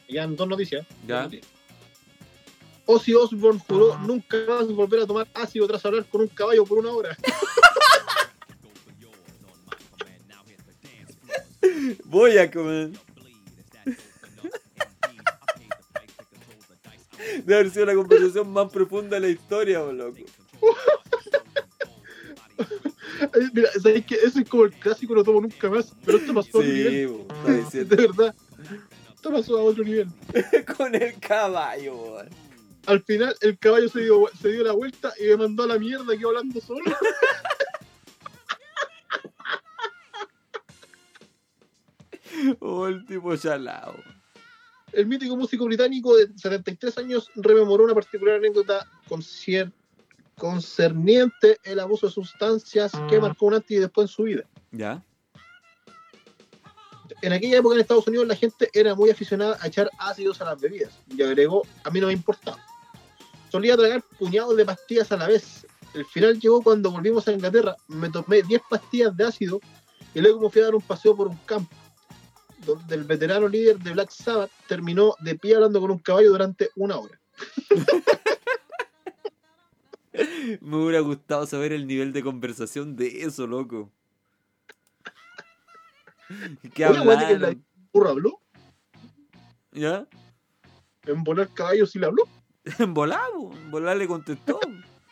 Ya 0.10 0.24
en 0.24 0.36
dos 0.36 0.48
noticias. 0.48 0.86
Ya. 1.08 1.30
Ozzy 2.86 3.14
Osbourne 3.14 3.62
juró 3.66 3.98
nunca 4.00 4.38
más 4.48 4.68
volver 4.68 5.00
a 5.02 5.08
tomar 5.08 5.28
ácido 5.34 5.68
tras 5.68 5.86
hablar 5.86 6.06
con 6.06 6.22
un 6.22 6.28
caballo 6.28 6.66
por 6.66 6.78
una 6.78 6.92
hora. 6.92 7.18
Voy 12.12 12.38
a 12.38 12.52
comer. 12.52 12.92
Debe 17.46 17.56
haber 17.56 17.72
sido 17.72 17.86
la 17.86 17.96
conversación 17.96 18.52
más 18.52 18.70
profunda 18.70 19.16
de 19.16 19.22
la 19.22 19.30
historia, 19.30 19.80
loco. 19.80 20.18
Mira, 23.54 23.70
¿sabes 23.82 24.06
qué? 24.06 24.16
Ese 24.16 24.42
es 24.42 24.50
como 24.50 24.66
el 24.66 24.74
clásico, 24.74 25.16
no 25.16 25.24
tomo 25.24 25.40
nunca 25.40 25.70
más. 25.70 25.94
Pero 26.06 26.18
esto 26.18 26.34
pasó 26.34 26.58
a 26.58 26.60
otro 26.60 26.64
Sí, 26.64 26.72
nivel. 26.72 27.28
De 27.88 27.96
verdad. 27.96 28.36
Esto 29.16 29.32
pasó 29.32 29.58
a 29.58 29.64
otro 29.64 29.86
nivel. 29.86 30.10
Con 30.78 30.94
el 30.94 31.18
caballo, 31.18 31.96
bo. 31.96 32.18
Al 32.88 33.02
final, 33.04 33.34
el 33.40 33.58
caballo 33.58 33.88
se 33.88 34.02
dio, 34.02 34.30
se 34.42 34.50
dio 34.50 34.66
la 34.66 34.74
vuelta 34.74 35.14
y 35.18 35.28
me 35.28 35.38
mandó 35.38 35.64
a 35.64 35.68
la 35.68 35.80
mierda, 35.80 36.18
quedó 36.18 36.28
hablando 36.30 36.60
solo. 36.60 36.84
Oh, 42.60 42.88
el 42.88 43.06
tipo 43.06 43.36
chalao. 43.36 43.96
El 44.94 45.06
mítico 45.06 45.38
músico 45.38 45.66
británico 45.66 46.16
de 46.16 46.28
73 46.36 46.98
años 46.98 47.30
rememoró 47.36 47.86
una 47.86 47.94
particular 47.94 48.36
anécdota 48.36 48.86
concerniente 50.38 51.60
el 51.64 51.80
abuso 51.80 52.08
de 52.08 52.14
sustancias 52.14 52.92
que 53.10 53.20
marcó 53.20 53.46
un 53.46 53.54
antes 53.56 53.72
y 53.72 53.80
después 53.80 54.06
en 54.06 54.14
su 54.14 54.24
vida. 54.24 54.44
¿Ya? 54.72 55.02
En 57.22 57.34
aquella 57.34 57.60
época 57.60 57.76
en 57.76 57.82
Estados 57.82 58.08
Unidos 58.08 58.28
la 58.28 58.36
gente 58.36 58.70
era 58.74 58.96
muy 58.96 59.10
aficionada 59.10 59.58
a 59.62 59.68
echar 59.68 59.90
ácidos 60.00 60.42
a 60.42 60.46
las 60.46 60.60
bebidas. 60.60 60.92
Y 61.16 61.22
agregó, 61.22 61.62
a 61.84 61.90
mí 61.90 62.02
no 62.02 62.08
me 62.08 62.14
importaba. 62.14 62.58
Solía 63.50 63.78
tragar 63.78 64.04
puñados 64.18 64.58
de 64.58 64.66
pastillas 64.66 65.12
a 65.12 65.18
la 65.18 65.28
vez. 65.28 65.68
El 65.94 66.06
final 66.06 66.40
llegó 66.40 66.62
cuando 66.62 66.90
volvimos 66.90 67.28
a 67.28 67.34
Inglaterra. 67.34 67.76
Me 67.88 68.10
tomé 68.10 68.42
10 68.42 68.62
pastillas 68.70 69.16
de 69.16 69.26
ácido 69.26 69.60
y 70.14 70.22
luego 70.22 70.40
me 70.42 70.50
fui 70.50 70.62
a 70.62 70.66
dar 70.66 70.76
un 70.76 70.82
paseo 70.82 71.16
por 71.16 71.28
un 71.28 71.38
campo. 71.46 71.76
Donde 72.66 72.96
el 72.96 73.04
veterano 73.04 73.48
líder 73.48 73.80
de 73.80 73.92
Black 73.92 74.12
Sabbath 74.12 74.52
terminó 74.68 75.16
de 75.20 75.36
pie 75.36 75.56
hablando 75.56 75.82
con 75.82 75.92
un 75.92 76.00
caballo 76.00 76.30
durante 76.30 76.70
una 76.76 76.98
hora. 76.98 77.20
Me 80.62 80.76
hubiera 80.78 81.00
gustado 81.00 81.46
saber 81.46 81.72
el 81.72 81.88
nivel 81.88 82.12
de 82.14 82.22
conversación 82.24 82.96
de 82.96 83.24
eso, 83.24 83.48
loco. 83.48 83.92
¿Qué 86.74 86.86
acuérdate 86.86 87.28
que 87.28 87.34
hablaron? 87.34 87.42
la 87.42 87.56
burra 87.94 88.10
habló. 88.12 88.40
¿Ya? 89.72 90.08
En 91.06 91.24
volar 91.24 91.50
caballo 91.54 91.86
sí 91.86 92.00
le 92.00 92.08
habló. 92.08 92.24
En 92.78 92.94
volar, 92.94 93.20
en 93.54 93.72
volar 93.72 93.98
le 93.98 94.08
contestó. 94.08 94.60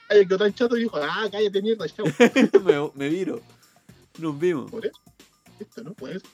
Ay, 0.08 0.28
quedó 0.28 0.38
tan 0.38 0.54
chato 0.54 0.76
dijo, 0.76 0.98
ah, 0.98 1.28
cállate 1.32 1.62
mierda, 1.64 1.88
chao. 1.88 2.06
me, 2.64 2.92
me 2.94 3.10
viro. 3.10 3.42
Nos 4.20 4.38
vimos. 4.38 4.70
Por 4.70 4.86
eso. 4.86 5.00
Esto 5.60 5.84
no 5.84 5.94
puede 5.94 6.20
ser. 6.20 6.30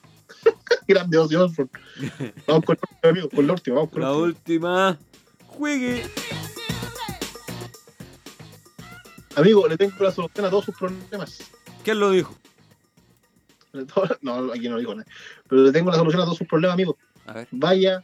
Grande 0.87 1.17
Ozzy 1.17 1.35
Osbourne. 1.35 1.71
Vamos 2.47 2.65
con 2.65 2.75
el 2.77 2.81
último, 2.81 3.09
amigo, 3.11 3.29
con 3.29 3.47
la 3.47 3.53
última, 3.53 3.75
vamos 3.75 3.91
con 3.91 4.01
La 4.01 4.07
la 4.09 4.15
última. 4.15 4.89
última. 4.89 4.99
Juegue. 5.47 6.09
Amigo, 9.35 9.67
le 9.67 9.77
tengo 9.77 9.93
la 9.99 10.11
solución 10.11 10.45
a 10.45 10.49
todos 10.49 10.65
sus 10.65 10.75
problemas. 10.77 11.39
¿Quién 11.83 11.99
lo 11.99 12.11
dijo? 12.11 12.33
No, 14.21 14.53
aquí 14.53 14.69
no 14.69 14.77
dijo 14.77 14.95
nada. 14.95 15.05
Pero 15.49 15.63
le 15.63 15.71
tengo 15.71 15.91
la 15.91 15.97
solución 15.97 16.21
a 16.21 16.25
todos 16.25 16.37
sus 16.37 16.47
problemas, 16.47 16.75
amigo. 16.75 16.97
A 17.25 17.33
ver. 17.33 17.47
Vaya, 17.51 18.03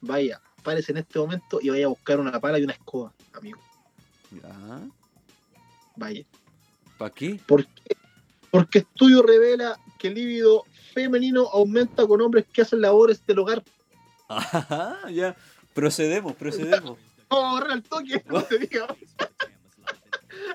vaya, 0.00 0.40
párese 0.62 0.92
en 0.92 0.98
este 0.98 1.18
momento 1.18 1.58
y 1.62 1.70
vaya 1.70 1.86
a 1.86 1.88
buscar 1.88 2.20
una 2.20 2.38
pala 2.38 2.58
y 2.58 2.64
una 2.64 2.74
escoba, 2.74 3.14
amigo. 3.32 3.58
Ya. 4.30 4.80
Vaya. 5.96 6.24
¿Para 6.98 7.14
qué? 7.14 7.40
¿Por 7.46 7.64
qué? 7.64 7.96
Porque 8.58 8.80
estudio 8.80 9.22
revela 9.22 9.78
que 10.00 10.08
el 10.08 10.14
líbido 10.14 10.64
femenino 10.92 11.48
aumenta 11.52 12.04
con 12.08 12.20
hombres 12.20 12.44
que 12.52 12.62
hacen 12.62 12.80
labores 12.80 13.24
del 13.24 13.38
hogar. 13.38 13.62
Ajá, 14.26 14.98
ya. 15.12 15.36
Procedemos, 15.74 16.34
procedemos. 16.34 16.98
Vamos 17.30 17.50
a 17.50 17.54
barrer 17.54 17.70
al 17.70 17.84
toque, 17.84 18.24
no 18.26 18.42
te 18.42 18.58
diga. 18.58 18.88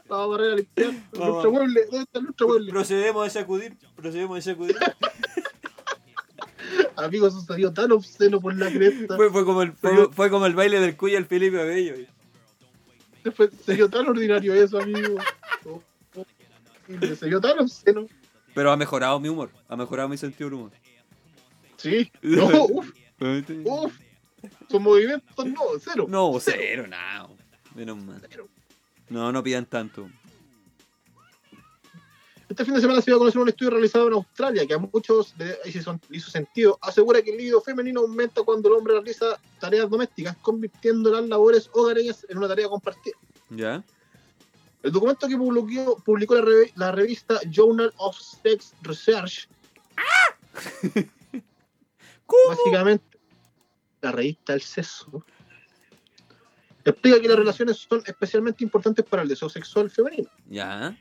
Vamos 0.10 0.26
a 0.26 0.28
barrer 0.28 0.52
a 0.52 0.56
limpiar. 0.58 0.92
Vamos. 1.14 1.30
Nuestro 1.30 1.52
mueble, 1.54 1.86
¿dónde 1.86 2.04
está 2.04 2.20
nuestro 2.20 2.48
mueble? 2.50 2.72
Procedemos 2.74 3.26
a 3.26 3.30
sacudir. 3.30 3.78
Procedemos 3.96 4.38
a 4.38 4.42
sacudir. 4.42 4.76
Amigo, 6.98 7.28
eso 7.28 7.40
salió 7.40 7.72
tan 7.72 7.90
obsceno 7.94 8.42
por 8.42 8.54
la 8.54 8.70
cresta. 8.70 9.16
Fue, 9.16 9.32
fue 9.32 9.46
como 9.46 9.62
el, 9.62 9.72
fue, 9.72 10.10
fue 10.12 10.30
como 10.30 10.46
el 10.46 10.56
baile 10.56 10.82
del 10.82 10.98
cuyo 10.98 11.18
al 11.18 11.26
Felipe 11.26 11.62
Abello. 11.62 11.96
Fue, 13.34 13.50
se 13.66 13.76
dio 13.76 13.90
tan 13.90 14.10
ordinario 14.10 14.54
eso, 14.54 14.78
amigo. 14.78 15.20
Dio 16.88 17.42
tan 17.42 17.60
obsceno. 17.60 18.08
Pero 18.54 18.72
ha 18.72 18.78
mejorado 18.78 19.20
mi 19.20 19.30
humor. 19.30 19.52
Ha 19.68 19.76
mejorado 19.76 20.10
mi 20.10 20.18
sentido 20.18 20.50
del 20.50 20.60
humor. 20.60 20.72
Sí. 21.78 22.12
No, 22.22 22.46
uf, 22.66 22.92
uf. 23.66 24.00
Sus 24.70 24.82
movimientos 24.82 25.46
no, 25.46 25.62
cero. 25.80 26.06
No, 26.08 26.38
cero, 26.40 26.86
nada. 26.88 27.30
Menos 27.76 28.04
mal. 28.04 28.22
Cero. 28.30 28.48
No, 29.10 29.32
no 29.32 29.42
pidan 29.44 29.66
tanto. 29.66 30.10
Este 32.50 32.66
fin 32.66 32.74
de 32.76 32.82
semana 32.82 33.02
se 33.02 33.06
dio 33.06 33.16
a 33.16 33.20
conocer 33.20 33.42
un 33.42 33.50
estudio 33.50 33.72
realizado 33.72 34.08
en 34.08 34.14
Australia 34.14 34.68
que 34.68 34.74
a 34.74 34.78
muchos 34.78 35.34
le 35.38 35.58
hizo, 35.66 36.00
hizo 36.12 36.30
sentido. 36.30 36.78
Asegura 36.82 37.22
que 37.22 37.32
el 37.32 37.38
líbido 37.38 37.62
femenino 37.62 38.02
aumenta 38.02 38.44
cuando 38.44 38.70
el 38.70 38.76
hombre 38.76 38.94
realiza 38.94 39.40
tareas 39.60 39.90
domésticas, 39.90 40.38
convirtiendo 40.38 41.10
las 41.10 41.28
labores 41.28 41.70
hogareñas 41.74 42.26
en 42.30 42.38
una 42.38 42.48
tarea 42.48 42.68
compartida. 42.70 43.16
¿Ya? 43.50 43.84
El 44.84 44.92
documento 44.92 45.28
que 45.28 45.38
publicó, 45.38 45.98
publicó 46.04 46.36
la, 46.36 46.42
revi- 46.42 46.72
la 46.76 46.92
revista 46.92 47.40
Journal 47.50 47.92
of 47.98 48.18
Sex 48.20 48.74
Research, 48.82 49.48
¿Cómo? 52.26 52.42
básicamente 52.50 53.06
la 54.02 54.12
revista 54.12 54.54
del 54.54 54.62
sexo, 54.62 55.26
explica 56.84 57.20
que 57.22 57.28
las 57.30 57.38
relaciones 57.38 57.78
son 57.78 58.04
especialmente 58.06 58.64
importantes 58.64 59.06
para 59.06 59.24
el 59.24 59.30
deseo 59.30 59.48
sexual 59.50 59.90
femenino. 59.90 60.30
¿Ya? 60.50 60.98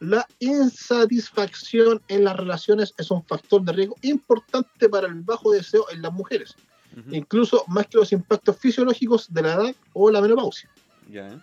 La 0.00 0.26
insatisfacción 0.40 2.02
en 2.08 2.24
las 2.24 2.36
relaciones 2.36 2.92
es 2.98 3.10
un 3.10 3.24
factor 3.24 3.62
de 3.62 3.72
riesgo 3.72 3.96
importante 4.02 4.88
para 4.88 5.06
el 5.06 5.14
bajo 5.22 5.52
deseo 5.52 5.86
en 5.90 6.02
las 6.02 6.12
mujeres, 6.12 6.54
incluso 7.10 7.64
más 7.68 7.86
que 7.86 7.96
los 7.98 8.12
impactos 8.12 8.58
fisiológicos 8.58 9.32
de 9.32 9.42
la 9.42 9.54
edad 9.54 9.74
o 9.94 10.10
la 10.10 10.20
menopausia. 10.20 10.68
¿Ya? 11.08 11.42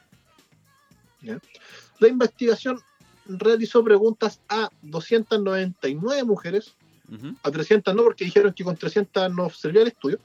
La 1.22 2.08
investigación 2.08 2.82
realizó 3.26 3.84
preguntas 3.84 4.42
a 4.50 4.70
299 4.82 6.24
mujeres, 6.24 6.76
Ujú. 7.12 7.36
a 7.44 7.52
300 7.52 7.96
no, 7.96 8.04
porque 8.04 8.26
dijeron 8.26 8.54
que 8.54 8.64
con 8.64 8.76
300 8.76 9.34
no 9.36 9.50
servía 9.50 9.82
el 9.82 9.90
estudio. 9.90 10.20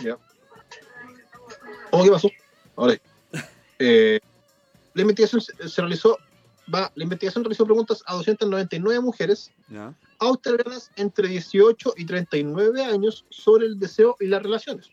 Ya. 0.00 0.18
¿Cómo 1.90 2.04
qué 2.04 2.10
pasó? 2.10 2.30
Ahora. 2.76 2.96
Eh, 3.78 4.20
la 4.94 5.02
investigación 5.02 5.42
se, 5.42 5.68
se 5.68 5.82
realizó, 5.82 6.16
va, 6.74 6.90
la 6.94 7.04
investigación 7.04 7.44
realizó 7.44 7.66
preguntas 7.66 8.02
a 8.06 8.14
299 8.14 9.00
mujeres 9.00 9.52
australianas 10.18 10.90
entre 10.96 11.28
18 11.28 11.92
y 11.98 12.06
39 12.06 12.82
años 12.82 13.26
sobre 13.28 13.66
el 13.66 13.78
deseo 13.78 14.16
y 14.18 14.28
las 14.28 14.42
relaciones. 14.42 14.88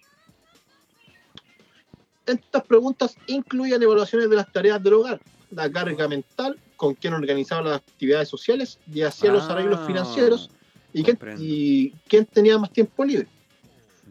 Estas 2.26 2.64
preguntas 2.64 3.16
incluían 3.28 3.82
evaluaciones 3.84 4.30
de 4.30 4.36
las 4.36 4.52
tareas 4.52 4.82
del 4.82 4.94
hogar, 4.94 5.20
la 5.52 5.70
carga 5.72 6.08
mental, 6.08 6.58
con 6.76 6.96
quién 6.96 7.14
organizaba 7.14 7.62
las 7.70 7.78
actividades 7.78 8.30
sociales 8.30 8.80
y 8.92 9.02
hacía 9.02 9.32
los 9.32 9.44
Ah, 9.44 9.54
arreglos 9.54 9.86
financieros 9.86 10.50
y 10.94 11.04
quién, 11.04 11.16
comprendo. 11.16 11.44
y 11.44 11.94
quién 12.08 12.26
tenía 12.26 12.58
más 12.58 12.72
tiempo 12.72 13.04
libre. 13.04 13.28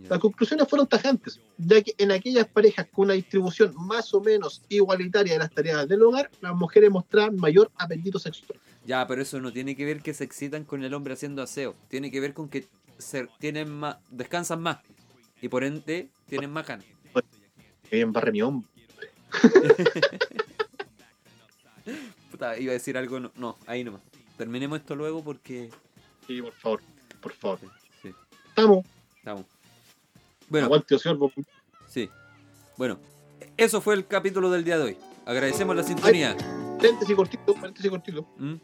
Las 0.08 0.18
conclusiones 0.18 0.66
fueron 0.68 0.86
tajantes, 0.88 1.38
ya 1.58 1.80
que 1.80 1.94
en 1.96 2.10
aquellas 2.10 2.46
parejas 2.48 2.86
con 2.92 3.04
una 3.04 3.14
distribución 3.14 3.72
más 3.76 4.12
o 4.12 4.20
menos 4.20 4.62
igualitaria 4.68 5.34
de 5.34 5.38
las 5.38 5.50
tareas 5.52 5.86
del 5.86 6.02
hogar, 6.02 6.28
las 6.40 6.54
mujeres 6.54 6.90
mostraban 6.90 7.36
mayor 7.36 7.70
apetito 7.76 8.18
sexual. 8.18 8.58
Ya, 8.84 9.06
pero 9.06 9.22
eso 9.22 9.40
no 9.40 9.52
tiene 9.52 9.76
que 9.76 9.84
ver 9.84 10.02
que 10.02 10.12
se 10.12 10.24
excitan 10.24 10.64
con 10.64 10.82
el 10.82 10.92
hombre 10.92 11.12
haciendo 11.14 11.40
aseo. 11.40 11.76
Tiene 11.88 12.10
que 12.10 12.18
ver 12.20 12.34
con 12.34 12.48
que 12.48 12.66
se, 12.98 13.28
tienen 13.38 13.70
más, 13.70 13.98
descansan 14.10 14.60
más. 14.60 14.78
Y 15.40 15.48
por 15.48 15.62
ende, 15.62 16.08
tienen 16.26 16.50
más 16.50 16.66
ganas. 16.66 16.86
Que 17.92 17.96
bien 17.96 18.10
barre 18.10 18.32
mi 18.32 18.40
hombre. 18.40 18.66
Puta, 22.30 22.58
iba 22.58 22.70
a 22.70 22.72
decir 22.72 22.96
algo. 22.96 23.20
No, 23.20 23.30
no, 23.36 23.58
ahí 23.66 23.84
nomás. 23.84 24.00
Terminemos 24.38 24.80
esto 24.80 24.96
luego 24.96 25.22
porque. 25.22 25.68
Sí, 26.26 26.40
por 26.40 26.54
favor, 26.54 26.80
por 27.20 27.32
favor. 27.34 27.58
Sí, 28.00 28.14
Estamos. 28.48 28.86
estamos. 29.18 29.44
Bueno, 30.48 30.68
Aguante, 30.68 30.94
Osorbo. 30.94 31.30
sí. 31.86 32.08
Bueno, 32.78 32.98
eso 33.58 33.82
fue 33.82 33.94
el 33.94 34.06
capítulo 34.06 34.50
del 34.50 34.64
día 34.64 34.78
de 34.78 34.84
hoy. 34.84 34.96
Agradecemos 35.26 35.76
la 35.76 35.82
sintonía. 35.82 36.34
Paréntesis 36.78 37.14
cortito, 37.14 37.52
paréntesis 37.52 37.90
cortito. 37.90 38.26
¿Mm? 38.38 38.54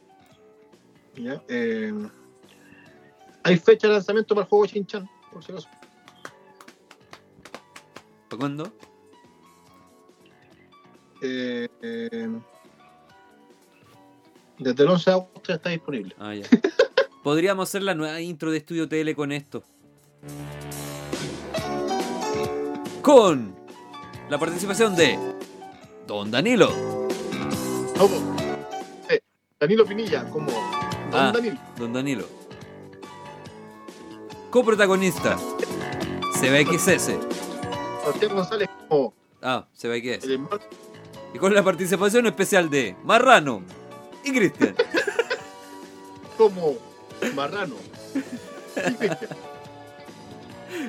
¿ya? 1.17 1.43
Eh, 1.49 1.93
hay 3.43 3.59
fecha 3.59 3.89
de 3.89 3.93
lanzamiento 3.93 4.35
para 4.35 4.47
el 4.47 4.49
juego 4.49 4.65
Shin-Chan, 4.65 5.07
por 5.31 5.45
si 5.45 5.53
acaso. 5.53 5.69
¿Para 8.31 8.41
cuándo? 8.41 8.73
Eh, 11.21 11.69
eh, 11.83 12.29
desde 14.59 14.83
el 14.83 14.89
11 14.89 15.11
de 15.11 15.15
agosto 15.17 15.43
ya 15.49 15.55
está 15.55 15.71
disponible. 15.71 16.15
Ah, 16.19 16.35
ya. 16.35 16.47
Podríamos 17.23 17.69
hacer 17.69 17.83
la 17.83 17.95
nueva 17.95 18.21
intro 18.21 18.51
de 18.51 18.59
Estudio 18.59 18.89
TL 18.89 19.15
con 19.15 19.33
esto. 19.33 19.63
Con 23.03 23.55
la 24.29 24.39
participación 24.39 24.95
de 24.97 25.19
Don 26.07 26.31
Danilo, 26.31 26.69
Vamos. 27.97 28.23
Eh, 29.09 29.21
Danilo 29.59 29.85
Pinilla, 29.87 30.29
como 30.31 30.51
Don 30.51 30.61
Ah. 31.13 31.33
Danilo. 31.35 31.59
Don 31.77 31.93
Danilo. 31.93 32.27
Coprotagonista, 34.51 35.37
CBXS. 36.41 37.17
Sebastián 38.03 38.35
González 38.35 38.69
como 38.89 39.15
Ah, 39.43 39.67
CBXS. 39.75 40.25
el 40.25 40.33
hermano 40.33 40.61
Y 41.35 41.39
con 41.39 41.55
la 41.55 41.63
participación 41.63 42.27
especial 42.27 42.71
de 42.71 42.97
Marrano 43.05 43.63
y 44.25 44.33
Cristian. 44.33 44.75
como 46.39 46.77
Marrano. 47.35 47.75
Y 48.77 48.93
Cristian. 48.95 49.31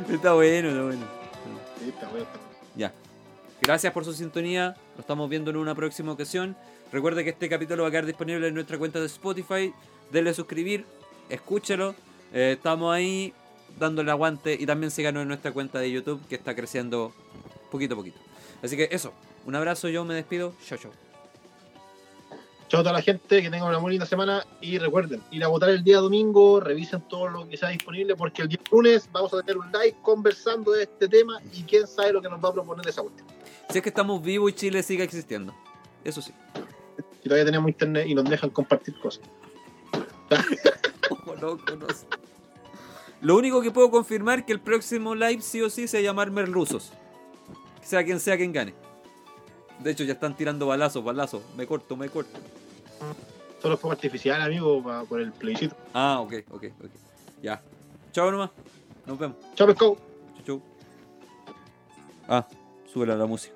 Está 0.09 0.33
bueno, 0.33 0.69
está 0.69 0.83
bueno. 0.83 1.05
Sí, 1.79 1.89
está 1.89 2.07
bueno, 2.09 2.25
está 2.25 2.37
bueno. 2.37 2.49
Ya. 2.75 2.93
Gracias 3.61 3.93
por 3.93 4.05
su 4.05 4.13
sintonía. 4.13 4.75
Lo 4.95 5.01
estamos 5.01 5.29
viendo 5.29 5.51
en 5.51 5.57
una 5.57 5.75
próxima 5.75 6.11
ocasión. 6.11 6.55
Recuerde 6.91 7.23
que 7.23 7.29
este 7.31 7.49
capítulo 7.49 7.83
va 7.83 7.89
a 7.89 7.91
quedar 7.91 8.05
disponible 8.05 8.47
en 8.47 8.53
nuestra 8.53 8.77
cuenta 8.77 8.99
de 8.99 9.05
Spotify. 9.05 9.73
Denle 10.11 10.31
a 10.31 10.33
suscribir, 10.33 10.85
escúchelo. 11.29 11.93
Eh, 12.33 12.53
estamos 12.57 12.93
ahí 12.93 13.33
dándole 13.77 14.11
aguante 14.11 14.57
y 14.59 14.65
también 14.65 14.91
síganos 14.91 15.21
en 15.21 15.27
nuestra 15.27 15.51
cuenta 15.51 15.79
de 15.79 15.91
YouTube 15.91 16.21
que 16.27 16.35
está 16.35 16.55
creciendo 16.55 17.13
poquito 17.71 17.93
a 17.93 17.97
poquito. 17.97 18.19
Así 18.63 18.75
que 18.75 18.89
eso. 18.91 19.13
Un 19.45 19.55
abrazo, 19.55 19.89
yo 19.89 20.05
me 20.05 20.13
despido. 20.13 20.53
Chao, 20.65 20.77
chao. 20.77 20.91
Chao 22.69 22.81
a 22.81 22.83
toda 22.83 22.93
la 22.93 23.01
gente, 23.01 23.41
que 23.41 23.49
tengan 23.49 23.67
una 23.67 23.79
muy 23.79 23.91
linda 23.91 24.05
semana 24.05 24.45
y 24.61 24.77
recuerden, 24.77 25.23
ir 25.31 25.43
a 25.43 25.47
votar 25.47 25.71
el 25.71 25.83
día 25.83 25.97
domingo, 25.97 26.59
revisen 26.59 27.01
todo 27.09 27.27
lo 27.27 27.49
que 27.49 27.57
sea 27.57 27.69
disponible 27.69 28.15
porque 28.15 28.43
el 28.43 28.47
día 28.47 28.59
lunes 28.71 29.09
vamos 29.11 29.33
a 29.33 29.41
tener 29.41 29.57
un 29.57 29.71
live 29.71 29.95
conversando 30.03 30.73
de 30.73 30.83
este 30.83 31.07
tema 31.07 31.41
y 31.51 31.63
quién 31.63 31.87
sabe 31.87 32.13
lo 32.13 32.21
que 32.21 32.29
nos 32.29 32.43
va 32.43 32.49
a 32.49 32.53
proponer 32.53 32.87
esa 32.87 33.01
cuestión. 33.01 33.27
Si 33.69 33.79
es 33.79 33.81
que 33.81 33.89
estamos 33.89 34.21
vivos 34.21 34.51
y 34.51 34.53
Chile 34.53 34.83
sigue 34.83 35.03
existiendo. 35.03 35.51
Eso 36.03 36.21
sí. 36.21 36.31
Si 37.23 37.23
todavía 37.23 37.45
tenemos 37.45 37.69
internet 37.69 38.05
y 38.07 38.13
nos 38.13 38.29
dejan 38.29 38.51
compartir 38.51 38.99
cosas. 38.99 39.23
Loco, 41.41 41.75
no 41.79 41.89
sé. 41.89 42.05
Lo 43.21 43.35
único 43.35 43.61
que 43.61 43.71
puedo 43.71 43.89
confirmar 43.89 44.39
es 44.39 44.45
que 44.45 44.53
el 44.53 44.59
próximo 44.59 45.15
live 45.15 45.41
sí 45.41 45.61
o 45.61 45.71
sí 45.71 45.87
se 45.87 45.97
va 45.97 46.01
a 46.01 46.03
llamar 46.03 46.29
Merluzos. 46.29 46.91
Sea 47.81 48.03
quien 48.03 48.19
sea 48.19 48.37
quien 48.37 48.53
gane. 48.53 48.75
De 49.79 49.91
hecho, 49.91 50.03
ya 50.03 50.13
están 50.13 50.35
tirando 50.35 50.67
balazos, 50.67 51.03
balazos. 51.03 51.41
Me 51.55 51.65
corto, 51.65 51.95
me 51.95 52.09
corto. 52.09 52.37
Solo 53.61 53.77
fue 53.77 53.91
artificial, 53.91 54.41
amigo, 54.41 54.83
por 55.07 55.21
el 55.21 55.31
plebiscito. 55.31 55.75
Ah, 55.93 56.19
ok, 56.19 56.33
ok, 56.51 56.63
ok. 56.83 56.91
Ya. 57.41 57.61
Chao 58.11 58.31
nomás. 58.31 58.49
Nos 59.05 59.17
vemos. 59.17 59.37
Chao, 59.55 59.67
pescado. 59.67 59.97
Chau, 60.35 60.45
chau. 60.45 60.61
Ah, 62.27 62.47
súbela 62.91 63.15
la 63.15 63.25
música. 63.25 63.55